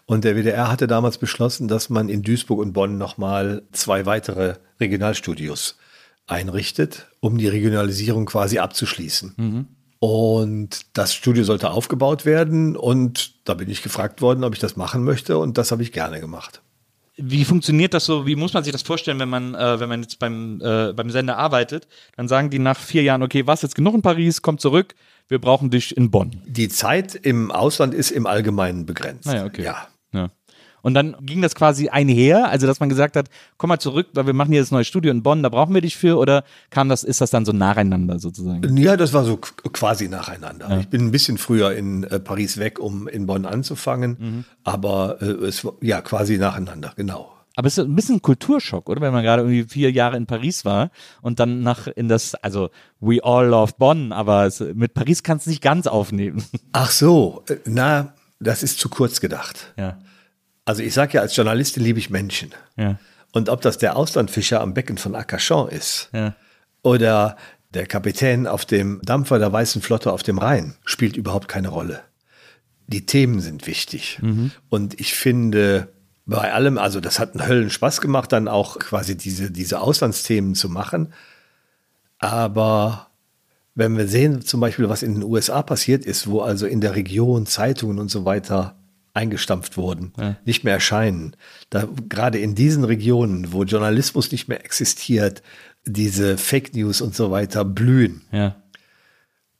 Und 0.05 0.23
der 0.25 0.35
WDR 0.35 0.69
hatte 0.69 0.87
damals 0.87 1.17
beschlossen, 1.17 1.67
dass 1.69 1.89
man 1.89 2.09
in 2.09 2.21
Duisburg 2.21 2.59
und 2.59 2.73
Bonn 2.73 2.97
nochmal 2.97 3.63
zwei 3.71 4.05
weitere 4.05 4.55
Regionalstudios 4.79 5.77
einrichtet, 6.27 7.07
um 7.21 7.37
die 7.37 7.47
Regionalisierung 7.47 8.25
quasi 8.25 8.59
abzuschließen. 8.59 9.67
Und 9.99 10.85
das 10.93 11.13
Studio 11.13 11.43
sollte 11.43 11.71
aufgebaut 11.71 12.25
werden 12.25 12.75
und 12.75 13.47
da 13.47 13.55
bin 13.55 13.69
ich 13.69 13.81
gefragt 13.81 14.21
worden, 14.21 14.43
ob 14.43 14.53
ich 14.53 14.59
das 14.59 14.75
machen 14.75 15.03
möchte 15.03 15.37
und 15.37 15.57
das 15.57 15.71
habe 15.71 15.81
ich 15.81 15.91
gerne 15.91 16.19
gemacht. 16.19 16.61
Wie 17.19 17.45
funktioniert 17.45 17.95
das 17.95 18.05
so? 18.05 18.27
Wie 18.27 18.35
muss 18.35 18.53
man 18.53 18.63
sich 18.63 18.71
das 18.71 18.83
vorstellen, 18.83 19.19
wenn 19.19 19.29
man, 19.29 19.55
äh, 19.55 19.79
wenn 19.79 19.89
man 19.89 20.03
jetzt 20.03 20.19
beim, 20.19 20.61
äh, 20.61 20.93
beim 20.93 21.09
Sender 21.09 21.37
arbeitet? 21.37 21.87
Dann 22.15 22.27
sagen 22.27 22.51
die 22.51 22.59
nach 22.59 22.77
vier 22.77 23.01
Jahren, 23.01 23.23
okay, 23.23 23.47
was 23.47 23.63
jetzt 23.63 23.73
genug 23.73 23.95
in 23.95 24.03
Paris, 24.03 24.43
komm 24.43 24.59
zurück, 24.59 24.93
wir 25.27 25.39
brauchen 25.39 25.71
dich 25.71 25.97
in 25.97 26.11
Bonn. 26.11 26.43
Die 26.45 26.69
Zeit 26.69 27.15
im 27.15 27.49
Ausland 27.49 27.95
ist 27.95 28.11
im 28.11 28.27
Allgemeinen 28.27 28.85
begrenzt. 28.85 29.25
Naja, 29.25 29.45
okay. 29.45 29.63
Ja. 29.63 29.87
Ja. 30.77 30.83
Und 30.83 30.93
dann 30.93 31.15
ging 31.21 31.41
das 31.41 31.53
quasi 31.55 31.89
einher, 31.89 32.49
also 32.49 32.65
dass 32.67 32.79
man 32.79 32.87
gesagt 32.89 33.15
hat, 33.15 33.29
komm 33.57 33.69
mal 33.69 33.79
zurück, 33.79 34.07
weil 34.13 34.25
wir 34.25 34.33
machen 34.33 34.51
hier 34.51 34.61
das 34.61 34.71
neue 34.71 34.85
Studio 34.85 35.11
in 35.11 35.23
Bonn, 35.23 35.43
da 35.43 35.49
brauchen 35.49 35.73
wir 35.73 35.81
dich 35.81 35.97
für, 35.97 36.17
oder 36.17 36.43
kam 36.69 36.87
das, 36.89 37.03
ist 37.03 37.19
das 37.21 37.29
dann 37.31 37.45
so 37.45 37.51
nacheinander 37.51 38.19
sozusagen? 38.19 38.77
Ja, 38.77 38.95
das 38.95 39.11
war 39.13 39.23
so 39.23 39.37
quasi 39.37 40.07
nacheinander. 40.07 40.77
Ich 40.79 40.87
bin 40.87 41.01
ein 41.05 41.11
bisschen 41.11 41.37
früher 41.37 41.73
in 41.75 42.03
äh, 42.05 42.19
Paris 42.19 42.57
weg, 42.57 42.79
um 42.79 43.07
in 43.07 43.25
Bonn 43.25 43.45
anzufangen, 43.45 44.17
Mhm. 44.19 44.43
aber 44.63 45.21
äh, 45.21 45.25
es 45.45 45.63
war 45.65 45.73
ja 45.81 46.01
quasi 46.01 46.37
nacheinander, 46.37 46.93
genau. 46.95 47.33
Aber 47.55 47.67
es 47.67 47.77
ist 47.79 47.85
ein 47.85 47.95
bisschen 47.95 48.17
ein 48.17 48.21
Kulturschock, 48.21 48.87
oder? 48.87 49.01
Wenn 49.01 49.11
man 49.13 49.23
gerade 49.23 49.41
irgendwie 49.41 49.63
vier 49.63 49.91
Jahre 49.91 50.15
in 50.15 50.27
Paris 50.27 50.63
war 50.63 50.91
und 51.23 51.39
dann 51.39 51.61
nach 51.63 51.87
in 51.87 52.07
das, 52.07 52.35
also 52.35 52.69
we 52.99 53.17
all 53.23 53.47
love 53.47 53.73
Bonn, 53.79 54.11
aber 54.11 54.45
es, 54.45 54.59
mit 54.59 54.93
Paris 54.93 55.23
kannst 55.23 55.47
du 55.47 55.49
nicht 55.49 55.63
ganz 55.63 55.87
aufnehmen. 55.87 56.43
Ach 56.71 56.91
so, 56.91 57.43
äh, 57.49 57.55
na, 57.65 58.13
das 58.39 58.61
ist 58.61 58.79
zu 58.79 58.89
kurz 58.89 59.19
gedacht. 59.21 59.73
ja, 59.75 59.97
Also 60.67 60.83
ich 60.83 60.93
sage 60.93 61.13
ja, 61.13 61.21
als 61.21 61.33
Journalistin 61.33 61.81
liebe 61.81 61.97
ich 61.97 62.09
Menschen. 62.09 62.51
ja, 62.75 62.99
Und 63.31 63.47
ob 63.47 63.61
das 63.61 63.77
der 63.77 63.95
Auslandfischer 63.95 64.59
am 64.59 64.73
Becken 64.73 64.97
von 64.97 65.15
Arcachon 65.15 65.69
ist 65.69 66.09
ja. 66.11 66.35
oder 66.81 67.37
der 67.73 67.87
Kapitän 67.87 68.45
auf 68.47 68.65
dem 68.65 68.99
Dampfer 69.01 69.39
der 69.39 69.53
Weißen 69.53 69.81
Flotte 69.81 70.11
auf 70.11 70.23
dem 70.23 70.39
Rhein, 70.39 70.75
spielt 70.83 71.15
überhaupt 71.15 71.47
keine 71.47 71.69
Rolle. 71.69 72.01
Die 72.87 73.05
Themen 73.05 73.39
sind 73.39 73.65
wichtig. 73.65 74.19
Und 74.67 74.99
ich 74.99 75.13
finde, 75.13 75.87
bei 76.25 76.51
allem, 76.51 76.77
also 76.77 76.99
das 76.99 77.17
hat 77.17 77.33
einen 77.33 77.47
Höllen 77.47 77.69
Spaß 77.69 78.01
gemacht, 78.01 78.33
dann 78.33 78.49
auch 78.49 78.77
quasi 78.77 79.15
diese, 79.15 79.49
diese 79.49 79.79
Auslandsthemen 79.79 80.53
zu 80.53 80.67
machen. 80.67 81.13
Aber 82.19 83.07
wenn 83.73 83.95
wir 83.95 84.09
sehen, 84.09 84.41
zum 84.41 84.59
Beispiel, 84.59 84.89
was 84.89 85.01
in 85.01 85.13
den 85.13 85.23
USA 85.23 85.61
passiert 85.61 86.05
ist, 86.05 86.27
wo 86.27 86.41
also 86.41 86.65
in 86.65 86.81
der 86.81 86.95
Region 86.95 87.45
Zeitungen 87.45 87.99
und 87.99 88.11
so 88.11 88.25
weiter 88.25 88.75
eingestampft 89.17 89.75
wurden, 89.75 90.13
nicht 90.45 90.63
mehr 90.63 90.75
erscheinen, 90.75 91.35
da 91.69 91.87
gerade 92.07 92.37
in 92.37 92.55
diesen 92.55 92.83
Regionen, 92.83 93.51
wo 93.51 93.63
Journalismus 93.63 94.31
nicht 94.31 94.47
mehr 94.47 94.63
existiert, 94.63 95.41
diese 95.85 96.37
Fake 96.37 96.73
News 96.75 97.01
und 97.01 97.15
so 97.15 97.31
weiter 97.31 97.65
blühen, 97.65 98.21
ja. 98.31 98.55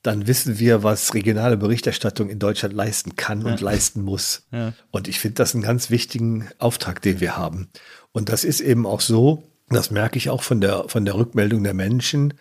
dann 0.02 0.26
wissen 0.26 0.58
wir, 0.58 0.82
was 0.82 1.12
regionale 1.14 1.56
Berichterstattung 1.56 2.30
in 2.30 2.38
Deutschland 2.38 2.74
leisten 2.74 3.16
kann 3.16 3.44
und 3.44 3.60
leisten 3.60 4.02
muss. 4.02 4.46
Und 4.90 5.08
ich 5.08 5.18
finde 5.18 5.34
das 5.34 5.54
einen 5.54 5.64
ganz 5.64 5.90
wichtigen 5.90 6.48
Auftrag, 6.58 7.02
den 7.02 7.20
wir 7.20 7.36
haben. 7.36 7.68
Und 8.12 8.28
das 8.28 8.44
ist 8.44 8.60
eben 8.60 8.86
auch 8.86 9.00
so, 9.00 9.42
das 9.70 9.90
merke 9.90 10.16
ich 10.18 10.30
auch 10.30 10.42
von 10.42 10.60
der, 10.60 10.84
von 10.88 11.04
der 11.04 11.14
Rückmeldung 11.14 11.62
der 11.64 11.74
Menschen, 11.74 12.34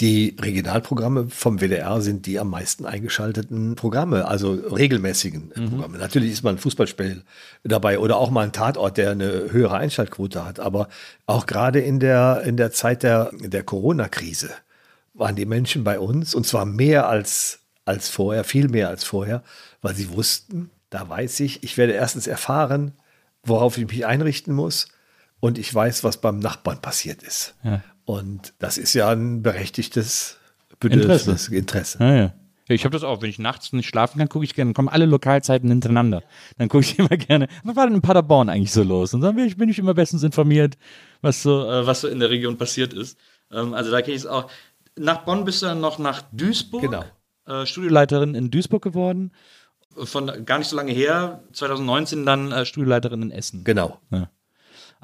die 0.00 0.36
Regionalprogramme 0.38 1.28
vom 1.30 1.60
WDR 1.60 2.02
sind 2.02 2.26
die 2.26 2.38
am 2.38 2.50
meisten 2.50 2.84
eingeschalteten 2.84 3.76
Programme, 3.76 4.26
also 4.26 4.52
regelmäßigen 4.52 5.52
äh, 5.52 5.68
Programme. 5.68 5.96
Natürlich 5.96 6.32
ist 6.32 6.42
mal 6.42 6.50
ein 6.50 6.58
Fußballspiel 6.58 7.22
dabei 7.64 7.98
oder 7.98 8.18
auch 8.18 8.30
mal 8.30 8.42
ein 8.42 8.52
Tatort, 8.52 8.98
der 8.98 9.12
eine 9.12 9.50
höhere 9.50 9.76
Einschaltquote 9.76 10.44
hat. 10.44 10.60
Aber 10.60 10.88
auch 11.24 11.46
gerade 11.46 11.80
in 11.80 11.98
der, 11.98 12.42
in 12.44 12.58
der 12.58 12.72
Zeit 12.72 13.02
der, 13.02 13.30
der 13.40 13.62
Corona-Krise 13.62 14.50
waren 15.14 15.34
die 15.34 15.46
Menschen 15.46 15.82
bei 15.82 15.98
uns 15.98 16.34
und 16.34 16.46
zwar 16.46 16.66
mehr 16.66 17.08
als, 17.08 17.60
als 17.86 18.10
vorher, 18.10 18.44
viel 18.44 18.68
mehr 18.68 18.90
als 18.90 19.02
vorher, 19.02 19.42
weil 19.80 19.94
sie 19.94 20.10
wussten, 20.10 20.70
da 20.90 21.08
weiß 21.08 21.40
ich, 21.40 21.62
ich 21.62 21.78
werde 21.78 21.94
erstens 21.94 22.26
erfahren, 22.26 22.92
worauf 23.42 23.78
ich 23.78 23.86
mich 23.86 24.04
einrichten 24.04 24.54
muss 24.54 24.88
und 25.40 25.56
ich 25.56 25.74
weiß, 25.74 26.04
was 26.04 26.20
beim 26.20 26.38
Nachbarn 26.38 26.82
passiert 26.82 27.22
ist. 27.22 27.54
Ja. 27.62 27.82
Und 28.06 28.54
das 28.60 28.78
ist 28.78 28.94
ja 28.94 29.10
ein 29.10 29.42
berechtigtes 29.42 30.38
Bedürfnis, 30.80 31.48
Interesse. 31.48 31.98
Ja, 32.00 32.14
ja. 32.14 32.34
Ja, 32.68 32.74
ich 32.74 32.84
habe 32.84 32.92
das 32.94 33.04
auch, 33.04 33.22
wenn 33.22 33.30
ich 33.30 33.38
nachts 33.38 33.72
nicht 33.72 33.88
schlafen 33.88 34.18
kann, 34.18 34.28
gucke 34.28 34.44
ich 34.44 34.54
gerne, 34.54 34.72
kommen 34.72 34.88
alle 34.88 35.06
Lokalzeiten 35.06 35.68
hintereinander. 35.68 36.22
Dann 36.58 36.68
gucke 36.68 36.84
ich 36.84 36.98
immer 36.98 37.08
gerne, 37.16 37.46
was 37.62 37.76
war 37.76 37.86
denn 37.86 37.94
in 37.94 38.02
Paderborn 38.02 38.48
eigentlich 38.48 38.72
so 38.72 38.82
los? 38.82 39.14
Und 39.14 39.20
dann 39.20 39.36
bin 39.36 39.44
ich, 39.46 39.56
bin 39.56 39.68
ich 39.68 39.78
immer 39.78 39.94
bestens 39.94 40.24
informiert, 40.24 40.76
was 41.20 41.42
so, 41.42 41.64
äh, 41.70 41.86
was 41.86 42.00
so 42.00 42.08
in 42.08 42.18
der 42.18 42.30
Region 42.30 42.56
passiert 42.58 42.92
ist. 42.92 43.18
Ähm, 43.52 43.72
also 43.74 43.90
da 43.92 44.00
kenne 44.02 44.14
ich 44.16 44.22
es 44.22 44.26
auch. 44.26 44.50
Nach 44.98 45.18
Bonn 45.24 45.44
bist 45.44 45.62
du 45.62 45.66
dann 45.66 45.80
noch 45.80 45.98
nach 45.98 46.22
Duisburg, 46.32 46.82
Genau. 46.82 47.04
äh, 47.46 47.66
Studioleiterin 47.66 48.34
in 48.34 48.50
Duisburg 48.50 48.82
geworden. 48.82 49.30
Von 49.96 50.44
gar 50.44 50.58
nicht 50.58 50.68
so 50.68 50.76
lange 50.76 50.92
her, 50.92 51.42
2019 51.52 52.26
dann 52.26 52.50
äh, 52.50 52.64
Studioleiterin 52.66 53.22
in 53.22 53.30
Essen. 53.30 53.62
Genau. 53.62 54.00
Ja. 54.10 54.28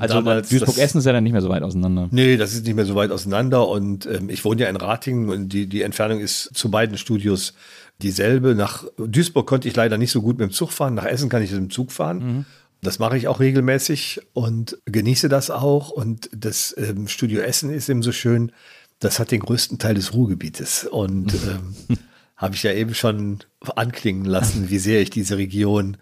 Also 0.02 0.16
Damals 0.16 0.48
Duisburg-Essen 0.48 0.98
ist 0.98 1.04
ja 1.04 1.12
dann 1.12 1.22
nicht 1.22 1.32
mehr 1.32 1.42
so 1.42 1.48
weit 1.48 1.62
auseinander. 1.62 2.08
Nee, 2.10 2.36
das 2.36 2.54
ist 2.54 2.66
nicht 2.66 2.74
mehr 2.74 2.84
so 2.84 2.96
weit 2.96 3.12
auseinander. 3.12 3.68
Und 3.68 4.04
ähm, 4.06 4.30
ich 4.30 4.44
wohne 4.44 4.62
ja 4.62 4.68
in 4.68 4.74
Ratingen 4.74 5.28
und 5.28 5.50
die, 5.50 5.68
die 5.68 5.82
Entfernung 5.82 6.18
ist 6.18 6.50
zu 6.54 6.72
beiden 6.72 6.98
Studios 6.98 7.54
dieselbe. 8.00 8.56
Nach 8.56 8.84
Duisburg 8.96 9.46
konnte 9.46 9.68
ich 9.68 9.76
leider 9.76 9.98
nicht 9.98 10.10
so 10.10 10.20
gut 10.20 10.38
mit 10.38 10.50
dem 10.50 10.52
Zug 10.52 10.72
fahren. 10.72 10.94
Nach 10.94 11.04
Essen 11.04 11.28
kann 11.28 11.40
ich 11.40 11.52
mit 11.52 11.60
dem 11.60 11.70
Zug 11.70 11.92
fahren. 11.92 12.46
Das 12.80 12.98
mache 12.98 13.16
ich 13.16 13.28
auch 13.28 13.38
regelmäßig 13.38 14.22
und 14.32 14.76
genieße 14.86 15.28
das 15.28 15.50
auch. 15.50 15.90
Und 15.90 16.28
das 16.34 16.74
ähm, 16.76 17.06
Studio 17.06 17.40
Essen 17.40 17.70
ist 17.70 17.88
eben 17.88 18.02
so 18.02 18.10
schön. 18.10 18.50
Das 18.98 19.20
hat 19.20 19.30
den 19.30 19.40
größten 19.40 19.78
Teil 19.78 19.94
des 19.94 20.14
Ruhrgebietes. 20.14 20.88
Und 20.90 21.32
ähm, 21.88 21.98
habe 22.36 22.56
ich 22.56 22.64
ja 22.64 22.72
eben 22.72 22.94
schon 22.94 23.38
anklingen 23.76 24.24
lassen, 24.24 24.68
wie 24.68 24.80
sehr 24.80 25.00
ich 25.00 25.10
diese 25.10 25.38
Region 25.38 25.96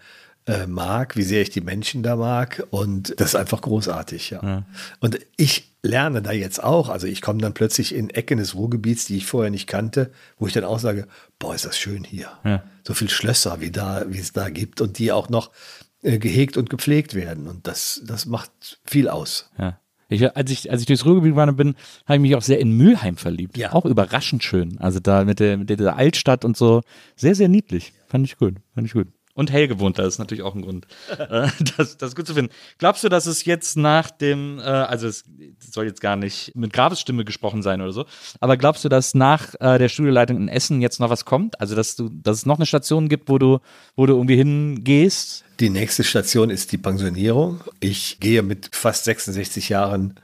äh, 0.50 0.66
mag, 0.66 1.16
wie 1.16 1.22
sehr 1.22 1.42
ich 1.42 1.50
die 1.50 1.60
Menschen 1.60 2.02
da 2.02 2.16
mag. 2.16 2.66
Und 2.70 3.14
das 3.18 3.30
ist 3.30 3.34
einfach 3.36 3.60
großartig, 3.60 4.30
ja. 4.30 4.42
Ja. 4.42 4.64
Und 5.00 5.18
ich 5.36 5.72
lerne 5.82 6.22
da 6.22 6.32
jetzt 6.32 6.62
auch. 6.62 6.88
Also 6.88 7.06
ich 7.06 7.22
komme 7.22 7.40
dann 7.40 7.54
plötzlich 7.54 7.94
in 7.94 8.10
Ecken 8.10 8.38
des 8.38 8.54
Ruhrgebiets, 8.54 9.06
die 9.06 9.16
ich 9.16 9.26
vorher 9.26 9.50
nicht 9.50 9.66
kannte, 9.66 10.10
wo 10.38 10.46
ich 10.46 10.52
dann 10.52 10.64
auch 10.64 10.78
sage, 10.78 11.06
boah, 11.38 11.54
ist 11.54 11.64
das 11.64 11.78
schön 11.78 12.04
hier. 12.04 12.28
Ja. 12.44 12.62
So 12.86 12.94
viel 12.94 13.08
Schlösser, 13.08 13.60
wie 13.60 13.70
da, 13.70 14.04
wie 14.08 14.18
es 14.18 14.32
da 14.32 14.50
gibt 14.50 14.80
und 14.80 14.98
die 14.98 15.12
auch 15.12 15.28
noch 15.28 15.50
äh, 16.02 16.18
gehegt 16.18 16.56
und 16.56 16.68
gepflegt 16.68 17.14
werden. 17.14 17.46
Und 17.46 17.66
das, 17.66 18.02
das 18.04 18.26
macht 18.26 18.80
viel 18.84 19.08
aus. 19.08 19.50
Ja. 19.58 19.78
Ich, 20.08 20.36
als, 20.36 20.50
ich, 20.50 20.70
als 20.70 20.80
ich 20.80 20.86
durchs 20.88 21.06
Ruhrgebiet 21.06 21.32
gewandert 21.32 21.56
bin, 21.56 21.76
habe 22.04 22.16
ich 22.16 22.20
mich 22.20 22.34
auch 22.34 22.42
sehr 22.42 22.58
in 22.58 22.76
Mülheim 22.76 23.16
verliebt. 23.16 23.56
Ja. 23.56 23.72
Auch 23.72 23.84
überraschend 23.84 24.42
schön. 24.42 24.76
Also 24.80 24.98
da 24.98 25.24
mit 25.24 25.38
der, 25.38 25.56
mit 25.56 25.70
der 25.70 25.96
Altstadt 25.96 26.44
und 26.44 26.56
so. 26.56 26.82
Sehr, 27.14 27.36
sehr 27.36 27.48
niedlich. 27.48 27.92
Fand 28.08 28.26
ich 28.26 28.36
gut. 28.36 28.56
Fand 28.74 28.88
ich 28.88 28.92
gut. 28.92 29.06
Und 29.34 29.52
hell 29.52 29.68
gewohnt, 29.68 29.98
das 29.98 30.14
ist 30.14 30.18
natürlich 30.18 30.42
auch 30.42 30.54
ein 30.54 30.62
Grund, 30.62 30.86
äh, 31.18 31.48
das, 31.76 31.96
das 31.96 32.16
gut 32.16 32.26
zu 32.26 32.34
finden. 32.34 32.52
Glaubst 32.78 33.04
du, 33.04 33.08
dass 33.08 33.26
es 33.26 33.44
jetzt 33.44 33.76
nach 33.76 34.10
dem, 34.10 34.58
äh, 34.58 34.62
also 34.62 35.06
es 35.06 35.24
soll 35.60 35.86
jetzt 35.86 36.00
gar 36.00 36.16
nicht 36.16 36.54
mit 36.56 36.72
Grabesstimme 36.72 37.24
gesprochen 37.24 37.62
sein 37.62 37.80
oder 37.80 37.92
so, 37.92 38.06
aber 38.40 38.56
glaubst 38.56 38.84
du, 38.84 38.88
dass 38.88 39.14
nach 39.14 39.54
äh, 39.60 39.78
der 39.78 39.88
Studioleitung 39.88 40.36
in 40.36 40.48
Essen 40.48 40.80
jetzt 40.80 40.98
noch 40.98 41.10
was 41.10 41.24
kommt? 41.24 41.60
Also 41.60 41.76
dass 41.76 41.94
du, 41.94 42.08
dass 42.08 42.38
es 42.38 42.46
noch 42.46 42.56
eine 42.56 42.66
Station 42.66 43.08
gibt, 43.08 43.28
wo 43.28 43.38
du, 43.38 43.60
wo 43.94 44.06
du 44.06 44.14
irgendwie 44.14 44.36
hingehst? 44.36 45.44
Die 45.60 45.70
nächste 45.70 46.04
Station 46.04 46.50
ist 46.50 46.72
die 46.72 46.78
Pensionierung. 46.78 47.60
Ich 47.78 48.18
gehe 48.18 48.42
mit 48.42 48.70
fast 48.74 49.04
66 49.04 49.68
Jahren 49.68 50.14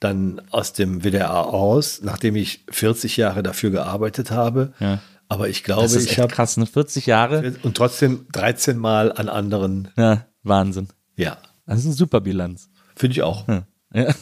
dann 0.00 0.42
aus 0.50 0.72
dem 0.72 1.02
WDR 1.02 1.46
aus, 1.46 2.00
nachdem 2.02 2.36
ich 2.36 2.60
40 2.70 3.16
Jahre 3.16 3.42
dafür 3.42 3.70
gearbeitet 3.70 4.30
habe. 4.30 4.72
Ja. 4.78 5.00
Aber 5.28 5.48
ich 5.48 5.64
glaube, 5.64 5.82
Das 5.82 5.92
ist 5.94 6.10
ich 6.10 6.18
habe 6.18 6.32
krass, 6.32 6.56
ne? 6.56 6.66
40 6.66 7.06
Jahre. 7.06 7.54
und 7.62 7.76
trotzdem 7.76 8.26
13 8.32 8.76
Mal 8.78 9.12
an 9.12 9.28
anderen. 9.28 9.88
Ja, 9.96 10.26
Wahnsinn. 10.42 10.88
Ja, 11.16 11.38
Das 11.66 11.80
ist 11.80 11.86
eine 11.86 11.94
super 11.94 12.20
Bilanz. 12.20 12.68
finde 12.94 13.12
ich 13.14 13.22
auch. 13.22 13.44
Ja. 13.48 13.66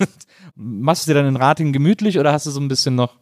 Machst 0.54 1.06
du 1.06 1.10
dir 1.10 1.14
dann 1.14 1.26
in 1.26 1.36
Rating 1.36 1.72
gemütlich 1.72 2.18
oder 2.18 2.32
hast 2.32 2.46
du 2.46 2.50
so 2.50 2.60
ein 2.60 2.68
bisschen 2.68 2.94
noch? 2.94 3.16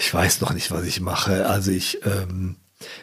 Ich 0.00 0.12
weiß 0.12 0.40
noch 0.40 0.52
nicht, 0.52 0.70
was 0.70 0.84
ich 0.84 1.00
mache. 1.00 1.46
Also 1.46 1.70
ich, 1.70 2.00
ähm, 2.04 2.56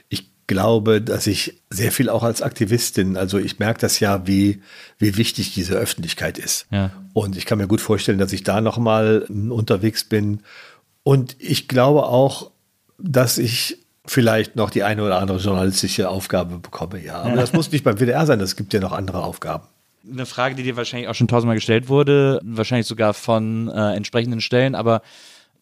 ich 0.10 0.30
glaube, 0.46 1.02
dass 1.02 1.26
ich 1.26 1.64
sehr 1.70 1.92
viel 1.92 2.10
auch 2.10 2.22
als 2.24 2.42
Aktivistin, 2.42 3.16
also 3.18 3.40
ich 3.40 3.58
merke 3.60 3.80
das 3.80 4.00
ja, 4.00 4.28
wie, 4.28 4.62
wie 5.00 5.18
wichtig 5.18 5.54
diese 5.54 5.74
Öffentlichkeit 5.76 6.38
ist. 6.38 6.68
Ja. 6.70 6.92
Und 7.14 7.38
ich 7.38 7.46
kann 7.46 7.58
mir 7.58 7.68
gut 7.68 7.82
vorstellen, 7.82 8.20
dass 8.20 8.34
ich 8.34 8.44
da 8.44 8.62
nochmal 8.62 9.22
unterwegs 9.50 10.04
bin. 10.04 10.42
Und 11.04 11.36
ich 11.40 11.68
glaube 11.68 12.04
auch, 12.04 12.52
dass 13.00 13.38
ich 13.38 13.78
vielleicht 14.06 14.56
noch 14.56 14.70
die 14.70 14.84
eine 14.84 15.04
oder 15.04 15.20
andere 15.20 15.38
journalistische 15.40 16.10
Aufgabe 16.10 16.58
bekomme. 16.60 17.04
Ja, 17.04 17.22
aber 17.22 17.36
das 17.38 17.54
muss 17.54 17.72
nicht 17.72 17.84
beim 17.84 17.98
WDR 17.98 18.26
sein, 18.26 18.40
es 18.42 18.56
gibt 18.56 18.74
ja 18.74 18.80
noch 18.80 18.92
andere 18.92 19.24
Aufgaben. 19.24 19.64
Eine 20.12 20.26
Frage, 20.26 20.56
die 20.56 20.64
dir 20.64 20.76
wahrscheinlich 20.76 21.08
auch 21.08 21.16
schon 21.16 21.30
tausendmal 21.30 21.56
gestellt 21.56 21.88
wurde, 21.88 22.42
wahrscheinlich 22.44 22.88
sogar 22.88 23.14
von 23.14 23.70
äh, 23.70 23.94
entsprechenden 23.96 24.42
Stellen, 24.42 24.76
aber 24.76 25.02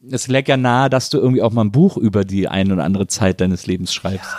es 0.10 0.28
lägt 0.28 0.48
ja 0.48 0.58
nahe, 0.58 0.90
dass 0.90 1.12
du 1.12 1.20
irgendwie 1.20 1.44
auch 1.44 1.52
mal 1.52 1.64
ein 1.64 1.72
Buch 1.72 1.96
über 1.98 2.26
die 2.26 2.48
eine 2.48 2.74
oder 2.74 2.84
andere 2.84 3.06
Zeit 3.06 3.40
deines 3.40 3.68
Lebens 3.68 3.94
schreibst. 3.94 4.32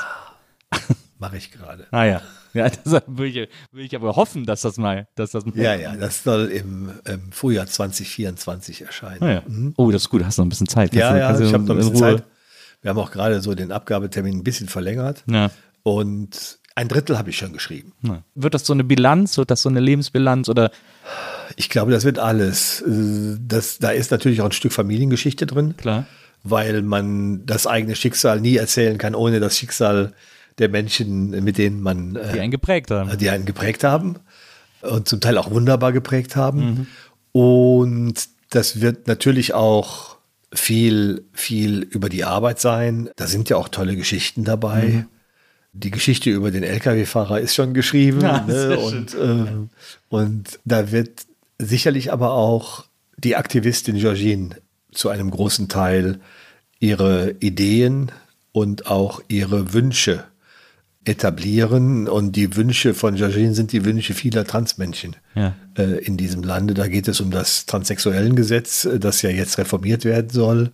Mache 1.20 1.36
ich 1.36 1.52
gerade. 1.52 1.86
Ah 1.92 2.04
ja. 2.04 2.20
Ja, 2.54 2.68
das 2.84 3.02
will 3.06 3.28
ich, 3.28 3.48
will 3.70 3.84
ich 3.84 3.94
aber 3.94 4.16
hoffen, 4.16 4.44
dass 4.44 4.62
das 4.62 4.76
mal, 4.76 5.06
dass 5.14 5.30
das 5.30 5.46
mal 5.46 5.56
Ja, 5.56 5.74
ja, 5.76 5.94
das 5.94 6.24
soll 6.24 6.46
im, 6.48 6.90
im 7.04 7.30
Frühjahr 7.30 7.66
2024 7.66 8.82
erscheinen. 8.82 9.22
Ah, 9.22 9.32
ja. 9.34 9.42
Oh, 9.76 9.90
das 9.92 10.02
ist 10.02 10.10
gut, 10.10 10.24
hast 10.24 10.38
noch 10.38 10.44
ein 10.44 10.48
bisschen 10.48 10.66
Zeit. 10.66 10.92
Ja, 10.94 11.12
du- 11.12 11.18
ja, 11.18 11.40
ich 11.48 11.54
habe 11.54 11.62
noch 11.64 11.70
ein 11.70 11.70
in 11.70 11.76
bisschen 11.76 11.96
Ruhe- 11.96 12.16
Zeit. 12.16 12.24
Wir 12.82 12.90
haben 12.90 12.98
auch 12.98 13.10
gerade 13.10 13.40
so 13.40 13.54
den 13.54 13.72
Abgabetermin 13.72 14.38
ein 14.38 14.44
bisschen 14.44 14.68
verlängert. 14.68 15.24
Ja. 15.26 15.50
Und 15.84 16.58
ein 16.74 16.88
Drittel 16.88 17.18
habe 17.18 17.30
ich 17.30 17.36
schon 17.38 17.52
geschrieben. 17.52 17.92
Ja. 18.02 18.22
Wird 18.34 18.54
das 18.54 18.66
so 18.66 18.72
eine 18.72 18.84
Bilanz, 18.84 19.36
wird 19.38 19.50
das 19.50 19.62
so 19.62 19.68
eine 19.68 19.80
Lebensbilanz 19.80 20.48
oder 20.48 20.70
Ich 21.56 21.68
glaube, 21.68 21.92
das 21.92 22.04
wird 22.04 22.18
alles. 22.18 22.82
Das, 22.86 23.78
da 23.78 23.90
ist 23.90 24.10
natürlich 24.10 24.40
auch 24.40 24.46
ein 24.46 24.52
Stück 24.52 24.72
Familiengeschichte 24.72 25.46
drin, 25.46 25.76
klar? 25.76 26.06
weil 26.44 26.82
man 26.82 27.46
das 27.46 27.66
eigene 27.68 27.94
Schicksal 27.94 28.40
nie 28.40 28.56
erzählen 28.56 28.98
kann, 28.98 29.14
ohne 29.14 29.38
das 29.38 29.56
Schicksal 29.56 30.12
der 30.58 30.68
Menschen, 30.68 31.30
mit 31.44 31.56
denen 31.56 31.80
man, 31.80 32.14
Die 32.14 32.38
äh, 32.38 32.40
einen 32.40 32.50
geprägt 32.50 32.90
haben. 32.90 33.16
die 33.18 33.30
einen 33.30 33.44
geprägt 33.44 33.84
haben 33.84 34.16
und 34.80 35.06
zum 35.08 35.20
Teil 35.20 35.38
auch 35.38 35.50
wunderbar 35.50 35.92
geprägt 35.92 36.34
haben. 36.36 36.88
Und 37.32 38.28
das 38.50 38.80
wird 38.80 39.06
natürlich 39.06 39.54
auch 39.54 40.11
viel, 40.52 41.24
viel 41.32 41.80
über 41.80 42.08
die 42.08 42.24
Arbeit 42.24 42.60
sein. 42.60 43.10
Da 43.16 43.26
sind 43.26 43.48
ja 43.48 43.56
auch 43.56 43.68
tolle 43.68 43.96
Geschichten 43.96 44.44
dabei. 44.44 45.06
Die 45.72 45.90
Geschichte 45.90 46.30
über 46.30 46.50
den 46.50 46.62
Lkw-Fahrer 46.62 47.40
ist 47.40 47.54
schon 47.54 47.72
geschrieben. 47.74 48.20
Ja, 48.22 48.42
ne? 48.42 48.78
und, 48.78 49.16
ähm, 49.18 49.70
und 50.08 50.60
da 50.64 50.92
wird 50.92 51.24
sicherlich 51.58 52.12
aber 52.12 52.32
auch 52.32 52.84
die 53.16 53.36
Aktivistin 53.36 53.96
Georgine 53.96 54.56
zu 54.92 55.08
einem 55.08 55.30
großen 55.30 55.68
Teil 55.68 56.20
ihre 56.78 57.36
Ideen 57.40 58.12
und 58.52 58.86
auch 58.86 59.22
ihre 59.28 59.72
Wünsche 59.72 60.24
etablieren. 61.04 62.08
Und 62.08 62.36
die 62.36 62.56
Wünsche 62.56 62.94
von 62.94 63.14
Georgine 63.16 63.54
sind 63.54 63.72
die 63.72 63.84
Wünsche 63.84 64.14
vieler 64.14 64.44
Transmenschen 64.44 65.16
Ja. 65.34 65.54
äh, 65.76 65.98
in 66.04 66.16
diesem 66.16 66.42
Lande. 66.42 66.74
Da 66.74 66.86
geht 66.88 67.08
es 67.08 67.20
um 67.20 67.30
das 67.30 67.66
Transsexuellengesetz, 67.66 68.84
äh, 68.84 68.98
das 68.98 69.22
ja 69.22 69.30
jetzt 69.30 69.58
reformiert 69.58 70.04
werden 70.04 70.30
soll, 70.30 70.70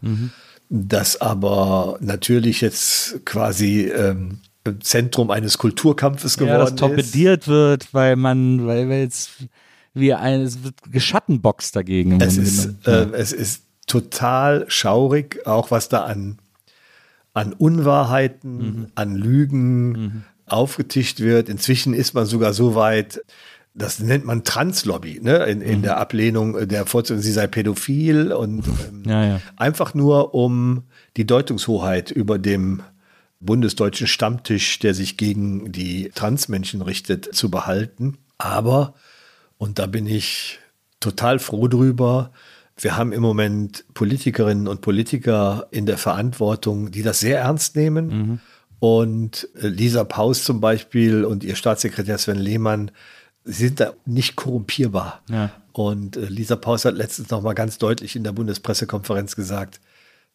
das 0.69 1.21
aber 1.21 1.97
natürlich 2.01 2.61
jetzt 2.61 3.21
quasi 3.25 3.85
ähm, 3.95 4.41
Zentrum 4.81 5.31
eines 5.31 5.57
Kulturkampfes 5.57 6.37
geworden 6.37 6.53
ja, 6.53 6.59
das 6.61 6.71
ist. 6.73 6.79
torpediert 6.79 7.49
wird, 7.49 7.95
weil 7.95 8.17
man, 8.17 8.67
weil 8.67 8.89
wir 8.89 9.01
jetzt 9.01 9.31
wie 9.95 10.13
ein, 10.13 10.43
es 10.43 10.63
wird 10.63 10.75
geschattenboxt 10.93 11.75
dagegen. 11.75 12.21
Es 12.21 12.37
ist, 12.37 12.87
äh, 12.87 13.07
es 13.13 13.33
ist 13.33 13.63
total 13.87 14.67
schaurig, 14.69 15.41
auch 15.47 15.71
was 15.71 15.89
da 15.89 16.05
an, 16.05 16.39
an 17.39 17.53
Unwahrheiten, 17.53 18.57
Mhm. 18.59 18.87
an 18.95 19.15
Lügen 19.17 20.25
aufgetischt 20.47 21.21
wird. 21.21 21.49
Inzwischen 21.49 21.95
ist 21.95 22.15
man 22.15 22.27
sogar 22.27 22.53
so 22.53 22.75
weit, 22.75 23.21
das 23.75 24.01
nennt 24.01 24.25
man 24.25 24.45
Translobby, 24.45 25.21
ne? 25.23 25.45
in, 25.45 25.59
Mhm. 25.59 25.65
in 25.65 25.83
der 25.83 25.99
Ablehnung 25.99 26.67
der 26.69 26.87
Vorstellung, 26.87 27.23
sie 27.23 27.33
sei 27.33 27.47
pädophil 27.47 28.33
und 28.33 28.65
ähm, 28.67 29.03
Ja, 29.07 29.25
ja. 29.25 29.41
einfach 29.57 29.95
nur 29.95 30.35
um 30.35 30.83
die 31.17 31.27
Deutungshoheit 31.27 32.11
über 32.11 32.39
dem 32.39 32.83
bundesdeutschen 33.41 34.09
Stammtisch, 34.09 34.79
der 34.81 34.95
sich 34.95 35.17
gegen 35.17 35.71
die 35.71 36.11
Transmenschen 36.15 36.83
richtet, 36.83 37.33
zu 37.35 37.51
behalten. 37.51 38.19
Aber, 38.37 38.95
und 39.59 39.79
da 39.79 39.87
bin 39.87 40.07
ich 40.07 40.59
total 40.99 41.39
froh 41.39 41.69
drüber, 41.69 42.33
wir 42.81 42.97
haben 42.97 43.13
im 43.13 43.23
Moment 43.23 43.85
Politikerinnen 43.95 44.69
und 44.69 44.81
Politiker 44.81 45.67
in 45.71 45.87
der 45.87 45.99
Verantwortung, 45.99 46.91
die 46.91 47.03
das 47.03 47.21
sehr 47.21 47.41
ernst 47.41 47.77
nehmen. 47.77 48.41
Und 48.81 49.49
äh, 49.61 49.67
Lisa 49.67 50.05
Paus 50.05 50.45
zum 50.45 50.61
Beispiel 50.61 51.25
und 51.25 51.43
ihr 51.43 51.57
Staatssekretär 51.57 52.17
Sven 52.19 52.39
Lehmann 52.39 52.91
sind 53.45 53.81
da 53.81 53.95
nicht 54.07 54.37
korrumpierbar. 54.37 55.23
Ja. 55.29 55.51
Und 55.73 56.17
äh, 56.17 56.27
Lisa 56.27 56.55
Paus 56.57 56.85
hat 56.85 56.95
letztens 56.95 57.31
noch 57.31 57.43
mal 57.43 57.55
ganz 57.55 57.79
deutlich 57.79 58.15
in 58.15 58.23
der 58.25 58.33
Bundespressekonferenz 58.33 59.35
gesagt, 59.35 59.81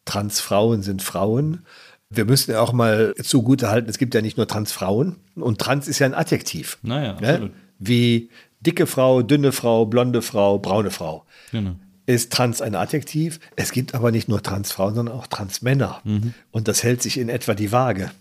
Transfrauen 0.05 0.81
sind 0.83 1.01
Frauen. 1.01 1.65
Wir 2.09 2.25
müssen 2.25 2.51
ja 2.51 2.59
auch 2.59 2.73
mal 2.73 3.13
zugutehalten, 3.23 3.89
es 3.89 3.97
gibt 3.97 4.13
ja 4.13 4.21
nicht 4.21 4.35
nur 4.37 4.47
Transfrauen 4.47 5.15
und 5.35 5.59
Trans 5.59 5.87
ist 5.87 5.99
ja 5.99 6.05
ein 6.07 6.13
Adjektiv. 6.13 6.77
Naja, 6.83 7.13
Ne? 7.21 7.29
absolut. 7.29 7.51
Wie 7.79 8.29
dicke 8.61 8.85
Frau, 8.87 9.21
dünne 9.23 9.51
Frau, 9.51 9.85
blonde 9.85 10.21
Frau, 10.21 10.59
braune 10.59 10.91
Frau. 10.91 11.25
Genau. 11.51 11.75
Ist 12.05 12.33
trans 12.33 12.61
ein 12.61 12.75
Adjektiv? 12.75 13.39
Es 13.55 13.71
gibt 13.71 13.95
aber 13.95 14.11
nicht 14.11 14.27
nur 14.27 14.43
Transfrauen, 14.43 14.95
sondern 14.95 15.15
auch 15.15 15.27
Transmänner. 15.27 16.01
Mhm. 16.03 16.33
Und 16.51 16.67
das 16.67 16.83
hält 16.83 17.01
sich 17.01 17.17
in 17.17 17.29
etwa 17.29 17.53
die 17.53 17.71
Waage. 17.71 18.11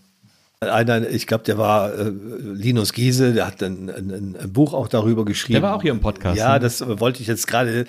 Einer, 0.69 1.09
ich 1.09 1.27
glaube, 1.27 1.43
der 1.43 1.57
war 1.57 1.93
äh, 1.93 2.11
Linus 2.53 2.93
Giese, 2.93 3.33
der 3.33 3.47
hat 3.47 3.61
ein, 3.63 3.89
ein, 3.89 4.35
ein 4.41 4.51
Buch 4.53 4.73
auch 4.73 4.87
darüber 4.87 5.25
geschrieben. 5.25 5.53
Der 5.53 5.61
war 5.63 5.75
auch 5.75 5.81
hier 5.81 5.91
im 5.91 5.99
Podcast, 5.99 6.37
Ja, 6.37 6.53
ne? 6.53 6.59
das 6.59 6.83
wollte 6.99 7.21
ich 7.21 7.27
jetzt 7.27 7.47
gerade. 7.47 7.85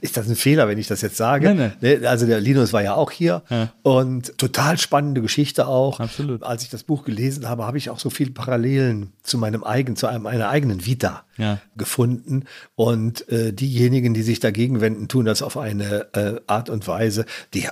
Ist 0.00 0.16
das 0.16 0.28
ein 0.28 0.36
Fehler, 0.36 0.68
wenn 0.68 0.78
ich 0.78 0.86
das 0.88 1.00
jetzt 1.02 1.16
sage? 1.16 1.54
Nein, 1.54 1.72
Ne, 1.80 2.00
Also 2.06 2.26
der 2.26 2.40
Linus 2.40 2.72
war 2.72 2.82
ja 2.82 2.94
auch 2.94 3.10
hier 3.10 3.42
Ja. 3.50 3.72
und 3.82 4.36
total 4.38 4.78
spannende 4.78 5.20
Geschichte 5.22 5.66
auch. 5.66 6.00
Absolut. 6.00 6.42
Als 6.42 6.62
ich 6.62 6.70
das 6.70 6.82
Buch 6.82 7.04
gelesen 7.04 7.48
habe, 7.48 7.66
habe 7.66 7.78
ich 7.78 7.90
auch 7.90 7.98
so 7.98 8.10
viele 8.10 8.30
Parallelen 8.32 9.12
zu 9.22 9.38
meinem 9.38 9.62
eigenen, 9.64 9.96
zu 9.96 10.06
einem, 10.06 10.22
meiner 10.22 10.48
eigenen 10.48 10.84
Vita 10.86 11.24
Ja. 11.36 11.58
gefunden. 11.76 12.44
Und 12.74 13.28
äh, 13.28 13.52
diejenigen, 13.52 14.14
die 14.14 14.22
sich 14.22 14.40
dagegen 14.40 14.80
wenden, 14.80 15.08
tun 15.08 15.24
das 15.26 15.42
auf 15.42 15.56
eine 15.56 16.06
äh, 16.14 16.40
Art 16.46 16.70
und 16.70 16.86
Weise, 16.88 17.24
die, 17.54 17.66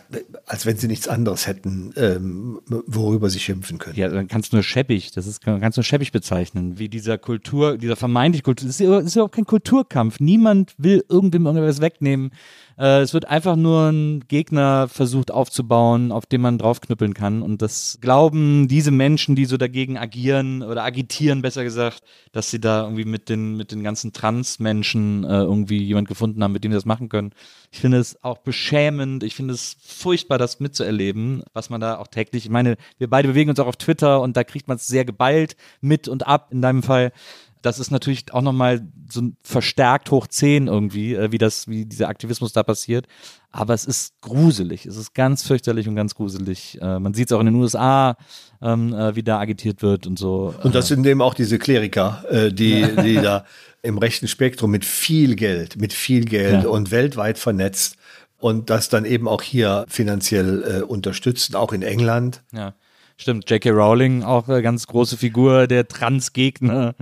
als 0.47 0.67
wenn 0.67 0.77
sie 0.77 0.87
nichts 0.87 1.09
anderes 1.09 1.47
hätten, 1.47 1.93
ähm, 1.97 2.61
worüber 2.87 3.31
sie 3.31 3.41
schimpfen 3.41 3.79
können. 3.79 3.97
Ja, 3.97 4.09
dann 4.09 4.28
kannst 4.29 4.53
du 4.53 4.57
nur 4.57 4.63
scheppig, 4.63 5.13
das 5.13 5.27
ist, 5.27 5.43
kannst 5.43 5.77
du 5.77 5.81
nur 5.81 5.85
scheppig 5.85 6.13
bezeichnen, 6.13 6.79
wie 6.79 6.89
dieser 6.89 7.19
Kultur, 7.19 7.79
dieser 7.79 7.97
vermeintlich 7.97 8.43
Kultur, 8.43 8.67
das 8.67 8.81
ist, 8.81 8.89
das 8.89 9.05
ist 9.05 9.19
auch 9.19 9.31
kein 9.31 9.45
Kulturkampf. 9.45 10.21
Niemand 10.21 10.75
will 10.79 11.05
irgendwem 11.09 11.47
irgendwas 11.47 11.81
wegnehmen. 11.81 12.31
Äh, 12.79 13.01
es 13.01 13.13
wird 13.13 13.27
einfach 13.27 13.57
nur 13.57 13.91
ein 13.91 14.25
Gegner 14.29 14.89
versucht 14.89 15.31
aufzubauen, 15.33 16.13
auf 16.13 16.27
den 16.27 16.41
man 16.41 16.59
draufknüppeln 16.59 17.13
kann. 17.13 17.43
Und 17.43 17.61
das 17.61 17.99
glauben 18.01 18.69
diese 18.69 18.93
Menschen, 18.93 19.35
die 19.35 19.47
so 19.47 19.57
dagegen 19.57 19.99
agieren 19.99 20.63
oder 20.63 20.85
agitieren, 20.85 21.43
besser 21.43 21.65
gesagt, 21.65 22.03
dass 22.33 22.51
sie 22.51 22.61
da 22.61 22.85
irgendwie 22.85 23.05
mit 23.05 23.29
den, 23.29 23.57
mit 23.57 23.73
den 23.73 23.83
ganzen 23.83 24.13
Trans-Menschen 24.13 25.25
äh, 25.25 25.41
irgendwie 25.41 25.83
jemand 25.83 26.07
gefunden 26.09 26.43
haben, 26.43 26.53
mit 26.53 26.63
dem 26.63 26.71
sie 26.71 26.77
das 26.77 26.85
machen 26.85 27.09
können. 27.09 27.33
Ich 27.73 27.81
finde 27.81 27.99
es 27.99 28.23
auch 28.23 28.39
beschämend. 28.39 29.25
Ich 29.25 29.35
finde 29.35 29.55
es 29.55 29.77
furchtbar, 29.85 30.39
das 30.39 30.61
mitzuerleben, 30.61 31.43
was 31.53 31.71
man 31.71 31.81
da 31.81 31.99
auch 31.99 32.07
täglich, 32.07 32.45
ich 32.45 32.51
meine, 32.51 32.77
wir 32.99 33.11
beide 33.11 33.29
bewegen 33.29 33.51
uns 33.51 33.59
auch 33.59 33.67
auf 33.67 33.77
Twitter 33.77 34.21
und 34.21 34.37
da 34.37 34.45
kriegt 34.45 34.69
man 34.69 34.77
es 34.77 34.87
sehr 34.87 35.05
geballt 35.05 35.57
mit 35.81 36.07
und 36.07 36.27
ab 36.27 36.49
in 36.53 36.63
deinem 36.63 36.83
Fall. 36.83 37.13
Das 37.63 37.79
ist 37.79 37.91
natürlich 37.91 38.33
auch 38.33 38.43
nochmal 38.43 38.87
so 39.11 39.23
verstärkt 39.43 40.11
hoch 40.11 40.27
10 40.27 40.67
irgendwie, 40.67 41.15
äh, 41.15 41.33
wie 41.33 41.39
das, 41.39 41.67
wie 41.69 41.85
dieser 41.87 42.09
Aktivismus 42.09 42.53
da 42.53 42.63
passiert. 42.63 43.07
Aber 43.51 43.75
es 43.75 43.85
ist 43.85 44.21
gruselig. 44.21 44.87
Es 44.87 44.97
ist 44.97 45.15
ganz 45.15 45.43
fürchterlich 45.43 45.89
und 45.89 45.97
ganz 45.97 46.15
gruselig. 46.15 46.79
Äh, 46.81 46.99
man 46.99 47.15
sieht 47.15 47.31
es 47.31 47.33
auch 47.33 47.41
in 47.41 47.47
den 47.47 47.55
USA, 47.57 48.17
ähm, 48.61 48.93
äh, 48.93 49.17
wie 49.17 49.23
da 49.23 49.39
agitiert 49.39 49.83
wird 49.83 50.07
und 50.07 50.19
so. 50.19 50.55
Und 50.63 50.75
das 50.75 50.89
sind 50.89 51.07
eben 51.07 51.23
auch 51.23 51.35
diese 51.35 51.59
Kleriker, 51.59 52.25
die, 52.51 52.87
die 53.03 53.15
da 53.15 53.45
im 53.83 53.99
rechten 53.99 54.29
Spektrum 54.29 54.71
mit 54.71 54.85
viel 54.85 55.35
Geld, 55.37 55.77
mit 55.81 55.93
viel 55.93 56.25
Geld 56.25 56.65
Ja. 56.65 56.69
und 56.69 56.91
weltweit 56.91 57.39
vernetzt 57.39 57.97
und 58.39 58.71
das 58.71 58.89
dann 58.89 59.05
eben 59.05 59.27
auch 59.29 59.43
hier 59.43 59.85
finanziell 59.89 60.83
unterstützen, 60.83 61.55
auch 61.55 61.73
in 61.73 61.83
England. 61.83 62.43
Ja, 62.53 62.75
stimmt. 63.17 63.49
J.K. 63.51 63.71
Rowling, 63.71 64.23
auch 64.25 64.49
eine 64.49 64.63
ganz 64.63 64.87
große 64.87 65.17
Figur, 65.17 65.67
der 65.67 65.87
Trans-Gegner. 65.89 66.95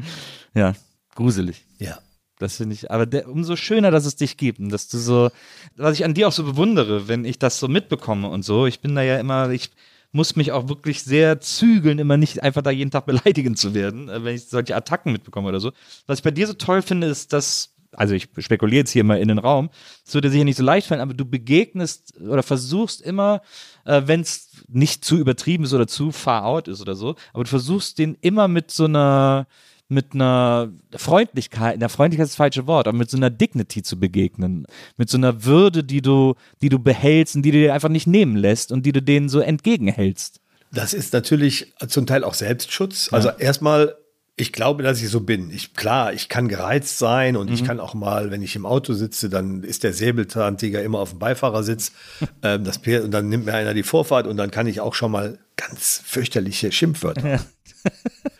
Ja, 0.57 0.75
gruselig. 1.15 1.65
Ja. 1.79 1.99
Das 2.39 2.57
finde 2.57 2.75
ich, 2.75 2.91
aber 2.91 3.07
der, 3.07 3.31
umso 3.31 3.57
schöner, 3.57 3.91
dass 3.91 4.05
es 4.05 4.17
dich 4.17 4.37
gibt 4.37 4.59
und 4.59 4.69
dass 4.69 4.89
du 4.89 4.99
so, 4.99 5.31
was 5.77 5.95
ich 5.95 6.05
an 6.05 6.13
dir 6.13 6.29
auch 6.29 6.33
so 6.33 6.45
bewundere, 6.45 7.09
wenn 7.09 7.25
ich 7.25 7.39
das 7.39 7.59
so 7.59 7.67
mitbekomme 7.67 8.29
und 8.29 8.45
so. 8.45 8.67
Ich 8.67 8.81
bin 8.81 8.95
da 8.95 9.01
ja 9.01 9.19
immer, 9.19 9.49
ich 9.49 9.71
muss 10.13 10.37
mich 10.37 10.53
auch 10.53 10.69
wirklich 10.69 11.03
sehr 11.03 11.41
zügeln, 11.41 11.99
immer 11.99 12.19
nicht 12.19 12.43
einfach 12.43 12.61
da 12.61 12.71
jeden 12.71 12.91
Tag 12.91 13.07
beleidigend 13.07 13.59
zu 13.59 13.73
werden, 13.73 14.11
äh, 14.11 14.23
wenn 14.23 14.35
ich 14.35 14.49
solche 14.49 14.77
Attacken 14.77 15.13
mitbekomme 15.13 15.49
oder 15.49 15.61
so. 15.61 15.73
Was 16.07 16.19
ich 16.19 16.25
bei 16.25 16.31
dir 16.31 16.47
so 16.47 16.53
toll 16.53 16.83
finde, 16.83 17.07
ist, 17.07 17.33
dass, 17.33 17.75
also 17.93 18.15
ich 18.15 18.29
spekuliere 18.39 18.81
jetzt 18.81 18.91
hier 18.91 19.05
mal 19.05 19.19
in 19.19 19.29
den 19.29 19.39
Raum, 19.39 19.71
es 20.07 20.13
würde 20.13 20.29
dir 20.29 20.33
sicher 20.33 20.45
nicht 20.45 20.59
so 20.59 20.63
leicht 20.63 20.89
fallen, 20.89 21.01
aber 21.01 21.15
du 21.15 21.25
begegnest 21.25 22.21
oder 22.21 22.43
versuchst 22.43 23.01
immer, 23.01 23.41
äh, 23.87 24.03
wenn 24.05 24.21
es 24.21 24.51
nicht 24.69 25.07
zu 25.07 25.17
übertrieben 25.17 25.65
ist 25.65 25.73
oder 25.73 25.87
zu 25.87 26.13
far 26.13 26.45
out 26.45 26.69
ist 26.69 26.83
oder 26.83 26.97
so, 26.97 27.17
aber 27.33 27.45
du 27.45 27.49
versuchst 27.51 27.99
den 27.99 28.15
immer 28.21 28.47
mit 28.47 28.71
so 28.71 28.85
einer 28.85 29.47
mit 29.89 30.15
einer 30.15 30.73
Freundlichkeit, 30.95 31.81
der 31.81 31.89
Freundlichkeit 31.89 32.25
ist 32.25 32.33
das 32.33 32.37
falsche 32.37 32.67
Wort, 32.67 32.89
aber 32.89 32.99
mit 32.99 33.11
so 33.11 33.17
einer 33.17 33.31
Dignity 33.31 33.83
zu 33.83 33.99
begegnen, 33.99 34.67
mit 34.97 35.09
so 35.09 35.17
einer 35.17 35.45
Würde, 35.45 35.85
die 35.85 36.03
du, 36.03 36.35
die 36.61 36.69
du 36.69 36.79
behältst 36.79 37.37
und 37.37 37.43
die 37.43 37.53
du 37.53 37.59
dir 37.59 37.75
einfach 37.75 37.89
nicht 37.89 38.07
nehmen 38.07 38.37
lässt 38.37 38.73
und 38.73 38.85
die 38.85 38.93
du 38.93 39.01
denen 39.01 39.29
so 39.29 39.41
entgegenhältst. 39.41 40.41
Das 40.73 40.93
ist 40.93 41.13
natürlich 41.13 41.73
zum 41.89 42.07
Teil 42.07 42.25
auch 42.25 42.35
Selbstschutz. 42.35 43.13
Also 43.13 43.31
erstmal, 43.31 43.97
ich 44.35 44.53
glaube, 44.53 44.83
dass 44.83 45.01
ich 45.01 45.09
so 45.09 45.21
bin. 45.21 45.51
Ich, 45.51 45.75
klar, 45.75 46.13
ich 46.13 46.29
kann 46.29 46.49
gereizt 46.49 46.99
sein 46.99 47.37
und 47.37 47.51
ich 47.51 47.65
kann 47.65 47.79
auch 47.79 47.95
mal, 47.95 48.31
wenn 48.33 48.43
ich 48.43 48.57
im 48.57 48.67
Auto 48.67 48.93
sitze, 48.93 49.31
dann 49.31 49.63
ist 49.63 49.85
der 49.85 49.93
Säbelzahntiger 49.93 50.83
immer 50.83 50.99
auf 50.99 51.11
dem 51.11 51.21
Beifahrersitz. 51.21 51.93
ähm, 52.43 52.65
das 52.65 52.79
und 52.79 53.13
dann 53.13 53.29
nimmt 53.29 53.47
mir 53.47 53.55
einer 53.55 53.73
die 53.73 53.85
Vorfahrt 53.85 54.27
und 54.27 54.37
dann 54.37 54.51
kann 54.51 54.67
ich 54.67 54.81
auch 54.81 54.95
schon 54.95 55.13
mal 55.13 55.39
ganz 55.57 56.03
fürchterliche 56.05 56.73
Schimpfwörter. 56.73 57.41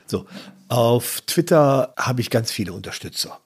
So, 0.07 0.27
auf 0.69 1.21
Twitter 1.27 1.95
habe 1.97 2.21
ich 2.21 2.31
ganz 2.31 2.51
viele 2.51 2.73
Unterstützer. 2.73 3.41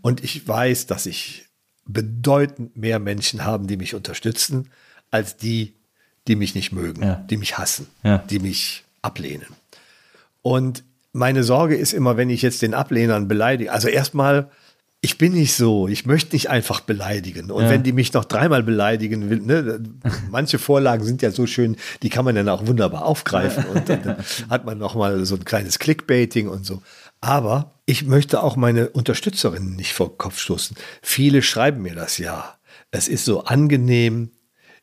Und 0.00 0.24
ich 0.24 0.46
weiß, 0.48 0.86
dass 0.86 1.06
ich 1.06 1.46
bedeutend 1.86 2.76
mehr 2.76 2.98
Menschen 2.98 3.44
haben, 3.44 3.66
die 3.68 3.76
mich 3.76 3.94
unterstützen, 3.94 4.70
als 5.10 5.36
die, 5.36 5.74
die 6.26 6.34
mich 6.36 6.54
nicht 6.54 6.72
mögen, 6.72 7.02
Ja. 7.02 7.14
die 7.30 7.36
mich 7.36 7.58
hassen, 7.58 7.86
Ja. 8.02 8.18
die 8.18 8.38
mich 8.40 8.84
ablehnen. 9.02 9.46
Und 10.42 10.82
meine 11.12 11.44
Sorge 11.44 11.76
ist 11.76 11.92
immer, 11.92 12.16
wenn 12.16 12.30
ich 12.30 12.42
jetzt 12.42 12.62
den 12.62 12.74
Ablehnern 12.74 13.28
beleidige, 13.28 13.70
also 13.72 13.86
erstmal, 13.88 14.50
ich 15.04 15.18
bin 15.18 15.32
nicht 15.32 15.54
so, 15.54 15.88
ich 15.88 16.06
möchte 16.06 16.34
nicht 16.36 16.48
einfach 16.48 16.80
beleidigen. 16.80 17.50
Und 17.50 17.64
Ja. 17.64 17.70
wenn 17.70 17.82
die 17.82 17.92
mich 17.92 18.12
noch 18.12 18.24
dreimal 18.24 18.62
beleidigen 18.62 19.28
will, 19.28 19.40
ne, 19.40 19.82
manche 20.30 20.58
Vorlagen 20.60 21.04
sind 21.04 21.22
ja 21.22 21.32
so 21.32 21.46
schön, 21.46 21.76
die 22.02 22.08
kann 22.08 22.24
man 22.24 22.36
dann 22.36 22.48
auch 22.48 22.66
wunderbar 22.68 23.04
aufgreifen 23.04 23.64
und 23.66 23.88
dann, 23.88 24.02
dann 24.02 24.16
hat 24.48 24.64
man 24.64 24.78
noch 24.78 24.94
mal 24.94 25.24
so 25.26 25.34
ein 25.34 25.44
kleines 25.44 25.80
Clickbaiting 25.80 26.48
und 26.48 26.64
so. 26.64 26.82
Aber 27.20 27.74
ich 27.84 28.04
möchte 28.04 28.42
auch 28.44 28.54
meine 28.56 28.90
Unterstützerinnen 28.90 29.74
nicht 29.74 29.92
vor 29.92 30.08
den 30.08 30.18
Kopf 30.18 30.38
stoßen. 30.38 30.76
Viele 31.02 31.42
schreiben 31.42 31.82
mir 31.82 31.94
das 31.96 32.18
ja. 32.18 32.54
Es 32.92 33.08
ist 33.08 33.24
so 33.24 33.44
angenehm, 33.44 34.30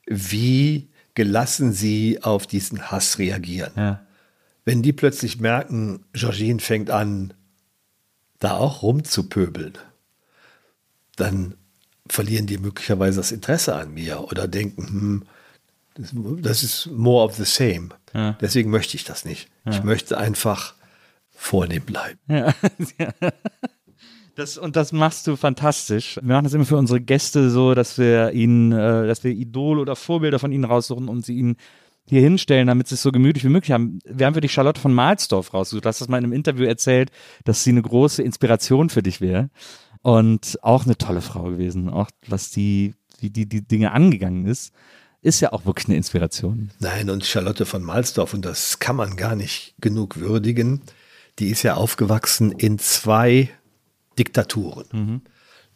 wie 0.06 0.90
gelassen 1.16 1.72
sie 1.74 2.22
auf 2.24 2.46
diesen 2.48 2.92
Hass 2.92 3.20
reagieren 3.20 3.72
Ja. 3.78 4.02
wenn 4.66 4.82
die 4.82 4.94
plötzlich 4.94 5.40
merken, 5.40 6.06
Georgine 6.14 6.60
fängt 6.60 6.90
an, 6.92 7.34
da 8.40 8.56
auch 8.58 8.84
rumzupöbeln, 8.84 9.74
dann 11.20 11.56
verlieren 12.08 12.48
die 12.48 12.58
möglicherweise 12.58 13.18
das 13.18 13.32
Interesse 13.32 13.76
an 13.76 13.94
mir 13.94 14.22
oder 14.24 14.48
denken, 14.48 14.88
hm, 14.88 15.24
das- 16.42 16.64
ist 16.64 16.88
more 16.88 17.26
of 17.26 17.36
the 17.36 17.46
same. 17.46 17.90
Ja. 18.14 18.38
Deswegen 18.42 18.70
möchte 18.70 18.96
ich 18.96 19.04
das 19.04 19.26
nicht. 19.26 19.50
Ich 19.70 19.84
möchte 19.84 20.18
einfach 20.18 20.74
vornehm 21.30 21.84
bleiben. 21.84 22.20
Ja. 22.28 22.54
Das, 24.36 24.58
und 24.58 24.78
das 24.78 24.94
machst 24.94 25.28
du 25.28 25.36
fantastisch. 25.36 26.16
Wir 26.22 26.34
machen 26.34 26.46
das 26.46 26.54
immer 26.54 26.64
für 26.64 26.78
unsere 26.78 27.02
Gäste 27.02 27.50
so, 27.50 27.74
dass 27.76 27.98
wir 27.98 28.32
ihnen, 28.32 28.72
äh, 28.72 29.06
dass 29.06 29.22
wir 29.26 29.32
Idole 29.32 29.82
oder 29.82 29.98
Vorbilder 29.98 30.40
von 30.40 30.54
ihnen 30.54 30.64
raussuchen 30.64 31.10
und 31.10 31.26
sie 31.26 31.36
ihnen 31.38 31.58
hier 32.06 32.22
hinstellen, 32.22 32.68
damit 32.68 32.88
sie 32.88 32.96
es 32.96 33.02
so 33.02 33.12
gemütlich 33.12 33.44
wie 33.44 33.50
möglich 33.50 33.72
haben. 33.74 34.00
Wir 34.06 34.26
haben 34.26 34.34
für 34.34 34.40
dich 34.42 34.54
Charlotte 34.54 34.80
von 34.80 34.94
Mahlsdorf 34.94 35.54
rausgesucht. 35.54 35.84
Du 35.84 35.90
hast 35.90 36.00
das 36.00 36.08
mal 36.08 36.20
in 36.20 36.24
einem 36.24 36.32
Interview 36.32 36.64
erzählt, 36.66 37.12
dass 37.44 37.66
sie 37.66 37.72
eine 37.72 37.82
große 37.82 38.24
Inspiration 38.24 38.90
für 38.90 39.04
dich 39.04 39.20
wäre. 39.20 39.50
Und 40.02 40.58
auch 40.62 40.86
eine 40.86 40.98
tolle 40.98 41.22
Frau 41.22 41.44
gewesen. 41.44 41.90
Auch 41.90 42.10
was 42.28 42.52
die, 42.52 42.94
die, 43.22 43.32
die, 43.32 43.48
die 43.48 43.62
Dinge 43.62 43.92
angegangen 43.92 44.46
ist, 44.46 44.74
ist 45.22 45.42
ja 45.42 45.52
auch 45.52 45.66
wirklich 45.66 45.88
eine 45.88 45.98
Inspiration. 45.98 46.72
Nein, 46.80 47.10
und 47.10 47.26
Charlotte 47.26 47.66
von 47.66 47.84
Malsdorf, 47.84 48.34
und 48.34 48.46
das 48.46 48.80
kann 48.80 48.96
man 48.96 49.18
gar 49.18 49.36
nicht 49.36 49.76
genug 49.82 50.18
würdigen, 50.18 50.82
die 51.40 51.50
ist 51.50 51.64
ja 51.64 51.76
aufgewachsen 51.76 52.52
in 52.52 52.80
zwei 52.80 53.50
Diktaturen. 54.18 55.22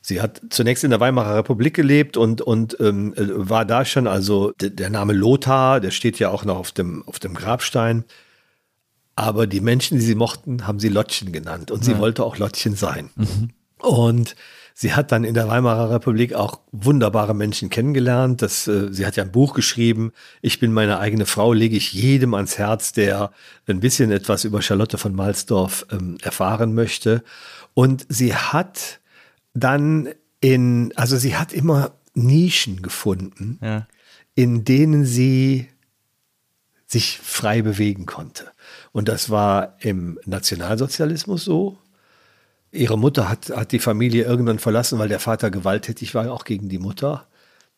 Sie 0.06 0.22
hat 0.22 0.42
zunächst 0.50 0.84
in 0.84 0.90
der 0.90 1.00
Weimarer 1.00 1.38
Republik 1.38 1.76
gelebt 1.76 2.18
und, 2.18 2.42
und 2.42 2.78
ähm, 2.82 3.14
äh, 3.14 3.50
war 3.50 3.64
da 3.64 3.86
schon, 3.86 4.06
also 4.06 4.52
der 4.60 4.90
Name 4.90 5.14
Lothar, 5.14 5.80
der 5.80 5.92
steht 5.92 6.20
ja 6.20 6.30
auch 6.30 6.44
noch 6.44 6.58
auf 6.58 6.74
dem, 6.74 7.08
auf 7.08 7.20
dem 7.20 7.34
Grabstein. 7.34 8.04
Aber 9.16 9.48
die 9.48 9.62
Menschen, 9.62 10.00
die 10.00 10.04
sie 10.04 10.16
mochten, 10.16 10.68
haben 10.68 10.80
sie 10.80 10.90
Lottchen 10.90 11.32
genannt. 11.32 11.72
Und 11.72 11.86
sie 11.86 11.98
wollte 12.00 12.24
auch 12.24 12.38
Lottchen 12.38 12.76
sein. 12.76 13.12
Und 13.84 14.36
sie 14.74 14.94
hat 14.94 15.12
dann 15.12 15.24
in 15.24 15.34
der 15.34 15.48
Weimarer 15.48 15.90
Republik 15.92 16.34
auch 16.34 16.60
wunderbare 16.72 17.34
Menschen 17.36 17.70
kennengelernt. 17.70 18.42
Das, 18.42 18.68
äh, 18.68 18.92
sie 18.92 19.06
hat 19.06 19.16
ja 19.18 19.24
ein 19.24 19.32
Buch 19.32 19.54
geschrieben. 19.54 20.14
Ich 20.42 20.60
bin 20.60 20.72
meine 20.74 21.00
eigene 21.00 21.26
Frau, 21.26 21.54
lege 21.54 21.76
ich 21.78 21.94
jedem 21.94 22.34
ans 22.34 22.58
Herz, 22.58 22.94
der 22.94 23.32
ein 23.68 23.80
bisschen 23.80 24.12
etwas 24.12 24.46
über 24.46 24.62
Charlotte 24.62 24.98
von 24.98 25.14
Malsdorf 25.14 25.86
ähm, 25.92 26.18
erfahren 26.22 26.74
möchte. 26.74 27.24
Und 27.74 28.06
sie 28.10 28.36
hat 28.36 29.00
dann 29.54 30.10
in, 30.40 30.92
also 30.96 31.18
sie 31.18 31.36
hat 31.36 31.54
immer 31.54 31.92
Nischen 32.16 32.82
gefunden, 32.82 33.60
Ja. 33.62 33.88
in 34.36 34.64
denen 34.66 35.06
sie 35.06 35.68
sich 36.86 37.20
frei 37.20 37.62
bewegen 37.62 38.06
konnte. 38.06 38.52
Und 38.92 39.08
das 39.10 39.30
war 39.30 39.76
im 39.80 40.20
Nationalsozialismus 40.26 41.44
so. 41.44 41.78
Ihre 42.74 42.98
Mutter 42.98 43.30
hat, 43.30 43.50
hat 43.50 43.72
die 43.72 43.80
Familie 43.80 44.26
irgendwann 44.26 44.60
verlassen, 44.60 45.00
weil 45.00 45.08
der 45.08 45.20
Vater 45.20 45.52
gewalttätig 45.52 46.16
war, 46.16 46.32
auch 46.32 46.44
gegen 46.44 46.70
die 46.70 46.80
Mutter. 46.80 47.28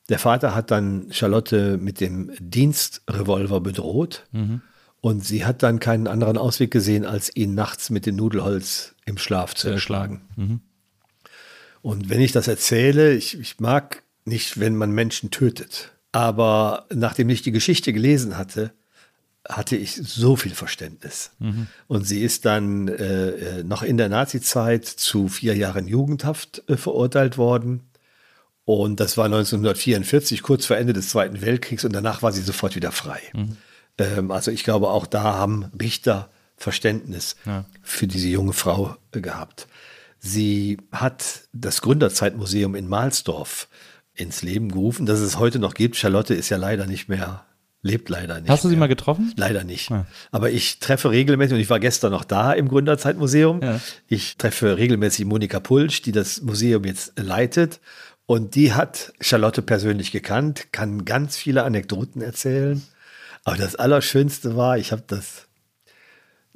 Der 0.10 0.20
Vater 0.20 0.56
hat 0.56 0.72
dann 0.72 1.08
Charlotte 1.12 1.78
mit 1.78 2.00
dem 2.00 2.32
Dienstrevolver 2.40 3.60
bedroht. 3.62 4.26
Und 5.02 5.24
sie 5.24 5.46
hat 5.46 5.62
dann 5.62 5.80
keinen 5.80 6.08
anderen 6.08 6.38
Ausweg 6.38 6.72
gesehen, 6.72 7.06
als 7.06 7.36
ihn 7.36 7.54
nachts 7.54 7.90
mit 7.92 8.06
dem 8.08 8.16
Nudelholz 8.16 8.96
im 9.06 9.18
Schlaf 9.20 9.54
zu 9.54 9.70
erschlagen. 9.70 10.22
Und 11.82 12.10
wenn 12.10 12.22
ich 12.22 12.32
das 12.32 12.48
erzähle, 12.48 13.14
ich, 13.14 13.40
ich 13.40 13.60
mag 13.60 14.02
nicht, 14.24 14.60
wenn 14.60 14.76
man 14.76 14.92
Menschen 14.92 15.30
tötet. 15.30 15.92
Aber 16.12 16.88
nachdem 16.94 17.30
ich 17.30 17.42
die 17.44 17.52
Geschichte 17.52 17.94
gelesen 17.94 18.38
hatte, 18.38 18.72
hatte 19.50 19.76
ich 19.76 19.96
so 19.96 20.36
viel 20.36 20.54
Verständnis. 20.54 21.32
Und 21.88 22.06
sie 22.06 22.22
ist 22.22 22.46
dann 22.46 22.88
äh, 22.88 23.30
äh, 23.30 23.64
noch 23.64 23.84
in 23.84 23.98
der 23.98 24.10
Nazizeit 24.10 24.86
zu 24.86 25.28
vier 25.28 25.56
Jahren 25.56 25.88
Jugendhaft 25.88 26.64
äh, 26.68 26.78
verurteilt 26.78 27.38
worden. 27.38 27.82
Und 28.64 29.00
das 29.00 29.18
war 29.18 29.26
1944, 29.26 30.42
kurz 30.42 30.66
vor 30.66 30.78
Ende 30.78 30.94
des 30.94 31.10
Zweiten 31.10 31.42
Weltkriegs. 31.42 31.86
Und 31.86 31.94
danach 31.94 32.24
war 32.24 32.32
sie 32.32 32.42
sofort 32.42 32.76
wieder 32.76 32.92
frei. 32.92 33.22
Ähm, 33.98 34.32
also 34.32 34.52
ich 34.52 34.64
glaube, 34.64 34.90
auch 34.90 35.06
da 35.06 35.24
haben 35.24 35.72
Richter 35.80 36.30
Verständnis 36.58 37.36
für 37.84 38.08
diese 38.08 38.30
junge 38.30 38.54
Frau 38.54 38.96
äh, 39.12 39.22
gehabt. 39.22 39.68
Sie 40.20 40.78
hat 40.92 41.42
das 41.54 41.82
Gründerzeitmuseum 41.82 42.76
in 42.76 42.88
Mahlsdorf 42.88 43.68
ins 44.16 44.42
Leben 44.42 44.72
gerufen, 44.72 45.06
dass 45.06 45.20
es 45.20 45.38
heute 45.38 45.60
noch 45.60 45.74
gibt. 45.74 45.98
Charlotte 45.98 46.34
ist 46.34 46.50
ja 46.50 46.58
leider 46.58 46.88
nicht 46.88 47.10
mehr, 47.10 47.46
lebt 47.86 48.10
leider 48.10 48.42
nicht. 48.42 48.50
Hast 48.50 48.64
du 48.64 48.68
sie 48.68 48.74
mehr. 48.74 48.82
mal 48.82 48.88
getroffen? 48.88 49.32
Leider 49.38 49.64
nicht. 49.64 49.92
Ja. 49.92 50.08
Aber 50.32 50.50
ich 50.50 50.80
treffe 50.80 51.12
regelmäßig, 51.12 51.54
und 51.54 51.60
ich 51.60 51.70
war 51.70 51.80
gestern 51.80 52.12
noch 52.12 52.26
da 52.26 52.52
im 52.52 52.68
Gründerzeitmuseum. 52.68 53.62
Ja. 53.62 53.80
Ich 54.08 54.38
treffe 54.38 54.78
regelmäßig 54.78 55.26
Monika 55.26 55.60
Pulsch, 55.60 56.02
die 56.02 56.12
das 56.12 56.42
Museum 56.42 56.84
jetzt 56.84 57.14
leitet. 57.18 57.80
Und 58.26 58.56
die 58.56 58.74
hat 58.74 59.14
Charlotte 59.22 59.62
persönlich 59.62 60.12
gekannt, 60.12 60.72
kann 60.72 61.06
ganz 61.06 61.38
viele 61.38 61.64
Anekdoten 61.64 62.24
erzählen. 62.24 62.82
Aber 63.44 63.56
das 63.56 63.76
Allerschönste 63.76 64.58
war, 64.58 64.80
ich 64.80 64.92
habe 64.92 65.04
das, 65.06 65.46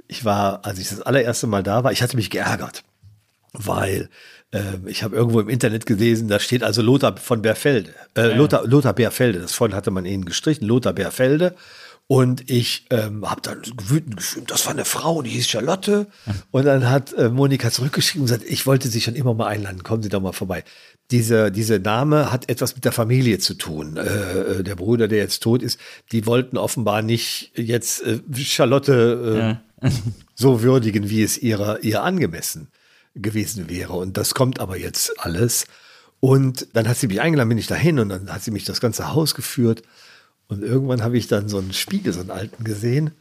ich 0.07 0.25
war, 0.25 0.65
als 0.65 0.79
ich 0.79 0.89
das 0.89 1.01
allererste 1.01 1.45
Mal 1.45 1.61
da 1.61 1.83
war, 1.83 1.91
ich 1.91 2.01
hatte 2.01 2.15
mich 2.15 2.31
geärgert, 2.31 2.83
weil 3.53 4.09
äh, 4.51 4.61
ich 4.85 5.03
habe 5.03 5.15
irgendwo 5.15 5.39
im 5.39 5.49
Internet 5.49 5.85
gelesen, 5.85 6.27
da 6.27 6.39
steht 6.39 6.63
also 6.63 6.81
Lothar 6.81 7.17
von 7.17 7.41
Berfelde, 7.41 7.93
äh, 8.15 8.35
Lothar, 8.35 8.65
Lothar 8.65 8.93
Berfelde, 8.93 9.39
das 9.39 9.53
vorhin 9.53 9.75
hatte 9.75 9.91
man 9.91 10.05
ihnen 10.05 10.25
gestrichen, 10.25 10.65
Lothar 10.65 10.93
Berfelde. 10.93 11.55
Und 12.11 12.49
ich 12.49 12.87
ähm, 12.89 13.29
habe 13.29 13.41
dann 13.41 13.61
wütend 13.85 14.17
geschrieben, 14.17 14.47
das 14.47 14.65
war 14.65 14.73
eine 14.73 14.83
Frau, 14.83 15.21
die 15.21 15.29
hieß 15.29 15.47
Charlotte. 15.47 16.07
Und 16.49 16.65
dann 16.65 16.89
hat 16.89 17.13
äh, 17.13 17.29
Monika 17.29 17.69
zurückgeschrieben 17.69 18.23
und 18.23 18.33
gesagt, 18.33 18.49
ich 18.49 18.65
wollte 18.65 18.87
Sie 18.87 18.99
schon 18.99 19.13
immer 19.13 19.35
mal 19.35 19.45
einladen, 19.45 19.83
kommen 19.83 20.01
Sie 20.01 20.09
doch 20.09 20.19
mal 20.19 20.31
vorbei. 20.31 20.63
Diese, 21.11 21.51
diese 21.51 21.77
Name 21.77 22.31
hat 22.31 22.49
etwas 22.49 22.73
mit 22.73 22.83
der 22.83 22.93
Familie 22.93 23.37
zu 23.37 23.53
tun. 23.53 23.97
Äh, 23.97 24.01
äh, 24.01 24.63
der 24.63 24.75
Bruder, 24.75 25.07
der 25.07 25.19
jetzt 25.19 25.43
tot 25.43 25.61
ist, 25.61 25.79
die 26.11 26.25
wollten 26.25 26.57
offenbar 26.57 27.03
nicht 27.03 27.51
jetzt 27.55 28.01
äh, 28.01 28.19
Charlotte 28.37 29.59
äh, 29.83 29.89
so 30.33 30.63
würdigen, 30.63 31.11
wie 31.11 31.21
es 31.21 31.37
ihrer, 31.37 31.83
ihr 31.83 32.01
angemessen 32.01 32.69
gewesen 33.15 33.69
wäre. 33.69 33.93
Und 33.93 34.17
das 34.17 34.33
kommt 34.33 34.59
aber 34.59 34.77
jetzt 34.77 35.19
alles. 35.19 35.65
Und 36.19 36.67
dann 36.73 36.87
hat 36.87 36.97
sie 36.97 37.07
mich 37.07 37.21
eingeladen, 37.21 37.49
bin 37.49 37.57
ich 37.57 37.67
dahin 37.67 37.99
und 37.99 38.09
dann 38.09 38.31
hat 38.31 38.43
sie 38.43 38.51
mich 38.51 38.65
das 38.65 38.81
ganze 38.81 39.13
Haus 39.13 39.35
geführt. 39.35 39.83
Und 40.47 40.63
irgendwann 40.63 41.03
habe 41.03 41.17
ich 41.17 41.27
dann 41.27 41.47
so 41.47 41.59
einen 41.59 41.73
Spiegel, 41.73 42.11
so 42.11 42.19
einen 42.19 42.31
alten 42.31 42.63
gesehen 42.63 43.11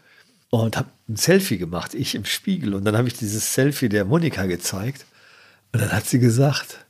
und 0.51 0.77
habe 0.77 0.89
ein 1.09 1.17
Selfie 1.17 1.59
gemacht, 1.59 1.95
ich 1.95 2.15
im 2.15 2.25
Spiegel. 2.25 2.75
Und 2.75 2.85
dann 2.85 2.97
habe 2.97 3.09
ich 3.09 3.15
dieses 3.15 3.55
Selfie 3.55 3.89
der 3.89 4.05
Monika 4.05 4.47
gezeigt. 4.47 5.05
Und 5.73 5.83
dann 5.83 5.93
hat 5.93 6.07
sie 6.07 6.19
gesagt, 6.19 6.87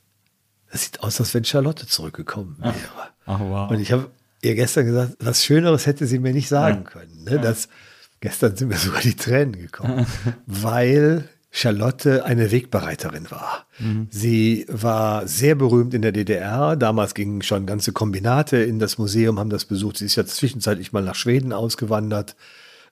das 0.71 0.85
sieht 0.85 1.01
aus, 1.01 1.19
als 1.19 1.33
wenn 1.33 1.43
Charlotte 1.43 1.87
zurückgekommen 1.87 2.55
wäre. 2.59 3.09
Ach, 3.25 3.39
wow. 3.39 3.69
Und 3.69 3.79
ich 3.79 3.91
habe 3.91 4.09
ihr 4.41 4.55
gestern 4.55 4.85
gesagt, 4.85 5.17
was 5.19 5.43
Schöneres 5.43 5.85
hätte 5.85 6.07
sie 6.07 6.19
mir 6.19 6.33
nicht 6.33 6.47
sagen 6.47 6.85
können. 6.85 7.23
Ne? 7.25 7.39
Das, 7.39 7.67
gestern 8.21 8.55
sind 8.55 8.69
mir 8.69 8.77
sogar 8.77 9.01
die 9.01 9.15
Tränen 9.15 9.53
gekommen, 9.53 10.05
weil 10.45 11.27
Charlotte 11.51 12.25
eine 12.25 12.51
Wegbereiterin 12.51 13.31
war. 13.31 13.65
Sie 14.11 14.65
war 14.69 15.27
sehr 15.27 15.55
berühmt 15.55 15.93
in 15.93 16.01
der 16.01 16.11
DDR. 16.11 16.75
Damals 16.75 17.15
gingen 17.15 17.41
schon 17.41 17.65
ganze 17.65 17.91
Kombinate 17.91 18.57
in 18.57 18.77
das 18.77 18.97
Museum, 18.97 19.39
haben 19.39 19.49
das 19.49 19.65
besucht. 19.65 19.97
Sie 19.97 20.05
ist 20.05 20.15
ja 20.15 20.25
zwischenzeitlich 20.25 20.93
mal 20.93 21.03
nach 21.03 21.15
Schweden 21.15 21.51
ausgewandert. 21.51 22.35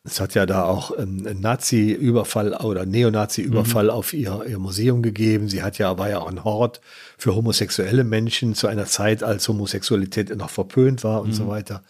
Es 0.04 0.20
hat 0.20 0.36
ja 0.36 0.46
da 0.46 0.64
auch 0.64 0.92
einen 0.92 1.28
einen 1.28 1.42
Nazi-Überfall 1.42 2.54
oder 2.54 2.86
Neonazi-Überfall 2.86 3.90
auf 3.90 4.14
ihr, 4.14 4.46
ihr 4.48 4.58
Museum 4.58 5.02
gegeben. 5.02 5.50
Sie 5.50 5.62
hat 5.62 5.78
ja, 5.78 5.98
war 5.98 6.10
ja 6.10 6.20
auch 6.20 6.30
ein 6.30 6.44
Hort 6.44 6.82
für 7.18 7.36
homosexuelle 7.36 8.04
Menschen 8.04 8.56
zu 8.56 8.68
einer 8.68 8.86
Zeit, 8.86 9.22
als 9.22 9.48
Homosexualität 9.48 10.36
noch 10.36 10.50
verpönt 10.50 11.04
war 11.04 11.22
und 11.22 11.34
so 11.34 11.48
weiter. 11.48 11.84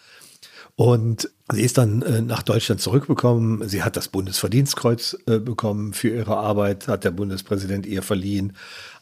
Und 0.75 1.29
sie 1.53 1.61
ist 1.61 1.77
dann 1.77 2.01
äh, 2.01 2.21
nach 2.21 2.43
Deutschland 2.43 2.81
zurückbekommen. 2.81 3.67
Sie 3.67 3.83
hat 3.83 3.95
das 3.95 4.09
Bundesverdienstkreuz 4.09 5.17
äh, 5.27 5.39
bekommen 5.39 5.93
für 5.93 6.09
ihre 6.09 6.37
Arbeit, 6.37 6.87
hat 6.87 7.03
der 7.03 7.11
Bundespräsident 7.11 7.85
ihr 7.85 8.03
verliehen. 8.03 8.53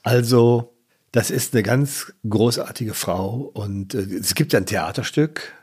Also, 0.03 0.73
das 1.11 1.31
ist 1.31 1.53
eine 1.53 1.63
ganz 1.63 2.13
großartige 2.27 2.93
Frau. 2.93 3.51
Und 3.53 3.95
äh, 3.95 4.01
es 4.01 4.35
gibt 4.35 4.53
ja 4.53 4.59
ein 4.59 4.67
Theaterstück. 4.67 5.53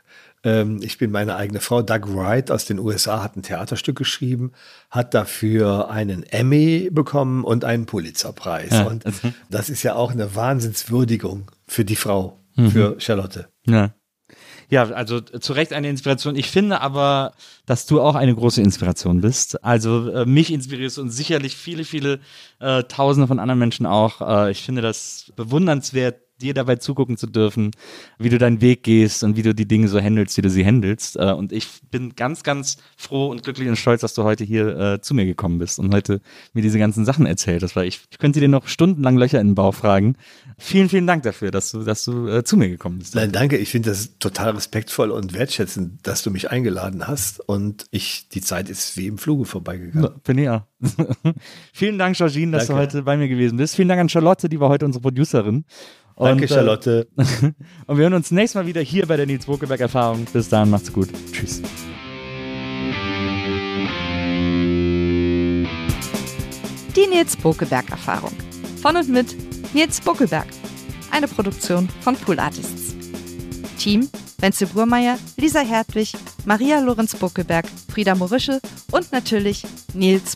Ähm, 0.43 0.79
ich 0.83 0.97
bin 0.97 1.11
meine 1.11 1.37
eigene 1.37 1.61
Frau. 1.61 1.81
Doug 1.81 2.13
Wright 2.13 2.51
aus 2.51 2.65
den 2.65 2.79
USA 2.79 3.23
hat 3.23 3.37
ein 3.37 3.43
Theaterstück 3.43 3.97
geschrieben, 3.97 4.51
hat 4.89 5.13
dafür 5.13 5.89
einen 5.89 6.23
Emmy 6.23 6.89
bekommen 6.91 7.45
und 7.45 7.63
einen 7.63 7.85
Pulitzerpreis. 7.85 8.71
Ja. 8.71 8.83
Und 8.87 9.05
das 9.49 9.69
ist 9.69 9.83
ja 9.83 9.95
auch 9.95 10.11
eine 10.11 10.35
Wahnsinnswürdigung 10.35 11.49
für 11.65 11.85
die 11.85 11.95
Frau, 11.95 12.39
für 12.55 12.99
Charlotte. 12.99 13.47
Ja. 13.65 13.93
Ja, 14.73 14.89
also 14.89 15.21
zu 15.21 15.53
Recht 15.53 15.71
eine 15.71 15.87
Inspiration. 15.87 16.35
Ich 16.35 16.49
finde 16.49 16.81
aber, 16.81 17.33
dass 17.67 17.85
du 17.85 18.01
auch 18.01 18.15
eine 18.15 18.33
große 18.33 18.59
Inspiration 18.59 19.21
bist. 19.21 19.63
Also 19.63 20.09
äh, 20.09 20.25
mich 20.25 20.51
inspirierst 20.51 20.97
und 20.97 21.11
sicherlich 21.11 21.55
viele, 21.55 21.83
viele 21.83 22.19
äh, 22.59 22.81
Tausende 22.85 23.27
von 23.27 23.37
anderen 23.37 23.59
Menschen 23.59 23.85
auch. 23.85 24.21
Äh, 24.21 24.49
ich 24.49 24.63
finde 24.63 24.81
das 24.81 25.31
bewundernswert, 25.35 26.22
dir 26.43 26.53
dabei 26.53 26.75
zugucken 26.75 27.17
zu 27.17 27.27
dürfen, 27.27 27.71
wie 28.19 28.29
du 28.29 28.37
deinen 28.37 28.61
Weg 28.61 28.83
gehst 28.83 29.23
und 29.23 29.37
wie 29.37 29.41
du 29.41 29.55
die 29.55 29.67
Dinge 29.67 29.87
so 29.87 29.99
handelst, 29.99 30.37
wie 30.37 30.41
du 30.41 30.49
sie 30.49 30.65
handelst. 30.65 31.15
Äh, 31.15 31.31
und 31.31 31.51
ich 31.51 31.67
bin 31.89 32.15
ganz, 32.15 32.43
ganz 32.43 32.77
froh 32.97 33.27
und 33.27 33.43
glücklich 33.43 33.69
und 33.69 33.77
stolz, 33.77 34.01
dass 34.01 34.13
du 34.13 34.23
heute 34.23 34.43
hier 34.43 34.77
äh, 34.77 35.01
zu 35.01 35.13
mir 35.13 35.25
gekommen 35.25 35.57
bist 35.57 35.79
und 35.79 35.93
heute 35.93 36.21
mir 36.53 36.61
diese 36.61 36.79
ganzen 36.79 37.05
Sachen 37.05 37.25
erzählt 37.25 37.63
hast, 37.63 37.75
weil 37.75 37.87
ich, 37.87 38.01
ich 38.11 38.17
könnte 38.17 38.39
dir 38.39 38.49
noch 38.49 38.67
stundenlang 38.67 39.17
Löcher 39.17 39.39
in 39.39 39.49
den 39.49 39.55
Bauch 39.55 39.73
fragen. 39.73 40.15
Vielen, 40.57 40.89
vielen 40.89 41.07
Dank 41.07 41.23
dafür, 41.23 41.51
dass 41.51 41.71
du, 41.71 41.83
dass 41.83 42.03
du 42.03 42.27
äh, 42.27 42.43
zu 42.43 42.57
mir 42.57 42.69
gekommen 42.69 42.99
bist. 42.99 43.15
Nein, 43.15 43.31
danke. 43.31 43.57
Ich 43.57 43.69
finde 43.69 43.89
das 43.89 44.17
total 44.19 44.51
respektvoll 44.51 45.11
und 45.11 45.33
wertschätzend, 45.33 46.05
dass 46.05 46.23
du 46.23 46.31
mich 46.31 46.51
eingeladen 46.51 47.07
hast. 47.07 47.39
Und 47.39 47.85
ich, 47.91 48.27
die 48.29 48.41
Zeit 48.41 48.69
ist 48.69 48.97
wie 48.97 49.07
im 49.07 49.17
Fluge 49.17 49.45
vorbeigegangen. 49.45 50.21
Bin 50.23 50.37
ich 50.37 50.49
auch. 50.49 50.63
Vielen 51.73 51.97
Dank, 51.97 52.17
Georgine, 52.17 52.51
dass 52.51 52.67
du 52.67 52.73
Danke. 52.73 52.87
heute 52.87 53.03
bei 53.03 53.17
mir 53.17 53.27
gewesen 53.27 53.57
bist. 53.57 53.75
Vielen 53.75 53.87
Dank 53.87 54.01
an 54.01 54.09
Charlotte, 54.09 54.49
die 54.49 54.59
war 54.59 54.69
heute 54.69 54.85
unsere 54.85 55.01
Producerin. 55.01 55.65
Und, 56.15 56.27
Danke, 56.27 56.47
Charlotte. 56.47 57.07
Äh, 57.17 57.23
und 57.87 57.97
wir 57.97 58.03
hören 58.03 58.13
uns 58.13 58.31
nächstes 58.31 58.55
Mal 58.55 58.65
wieder 58.67 58.81
hier 58.81 59.05
bei 59.05 59.17
der 59.17 59.25
Nils 59.25 59.45
Bokeberg 59.45 59.79
Erfahrung. 59.79 60.25
Bis 60.31 60.49
dahin, 60.49 60.69
macht's 60.69 60.91
gut. 60.91 61.09
Tschüss. 61.31 61.61
Die 66.95 67.07
Nils 67.09 67.35
Bokeberg 67.37 67.89
Erfahrung. 67.89 68.33
Von 68.81 68.95
und 68.97 69.09
mit 69.09 69.35
Nils 69.73 70.01
Bokeberg. 70.01 70.47
Eine 71.11 71.27
Produktion 71.27 71.89
von 72.01 72.15
Pool 72.15 72.39
Artists. 72.39 72.95
Team 73.77 74.09
Wenzel 74.43 74.67
Burmeier, 74.67 75.17
Lisa 75.37 75.61
Hertwig, 75.61 76.11
Maria 76.43 76.81
Lorenz 76.81 77.15
Bokeberg, 77.15 77.65
Frieda 77.89 78.13
Morische 78.13 78.59
und 78.91 79.09
natürlich 79.13 79.63
Nils 79.93 80.35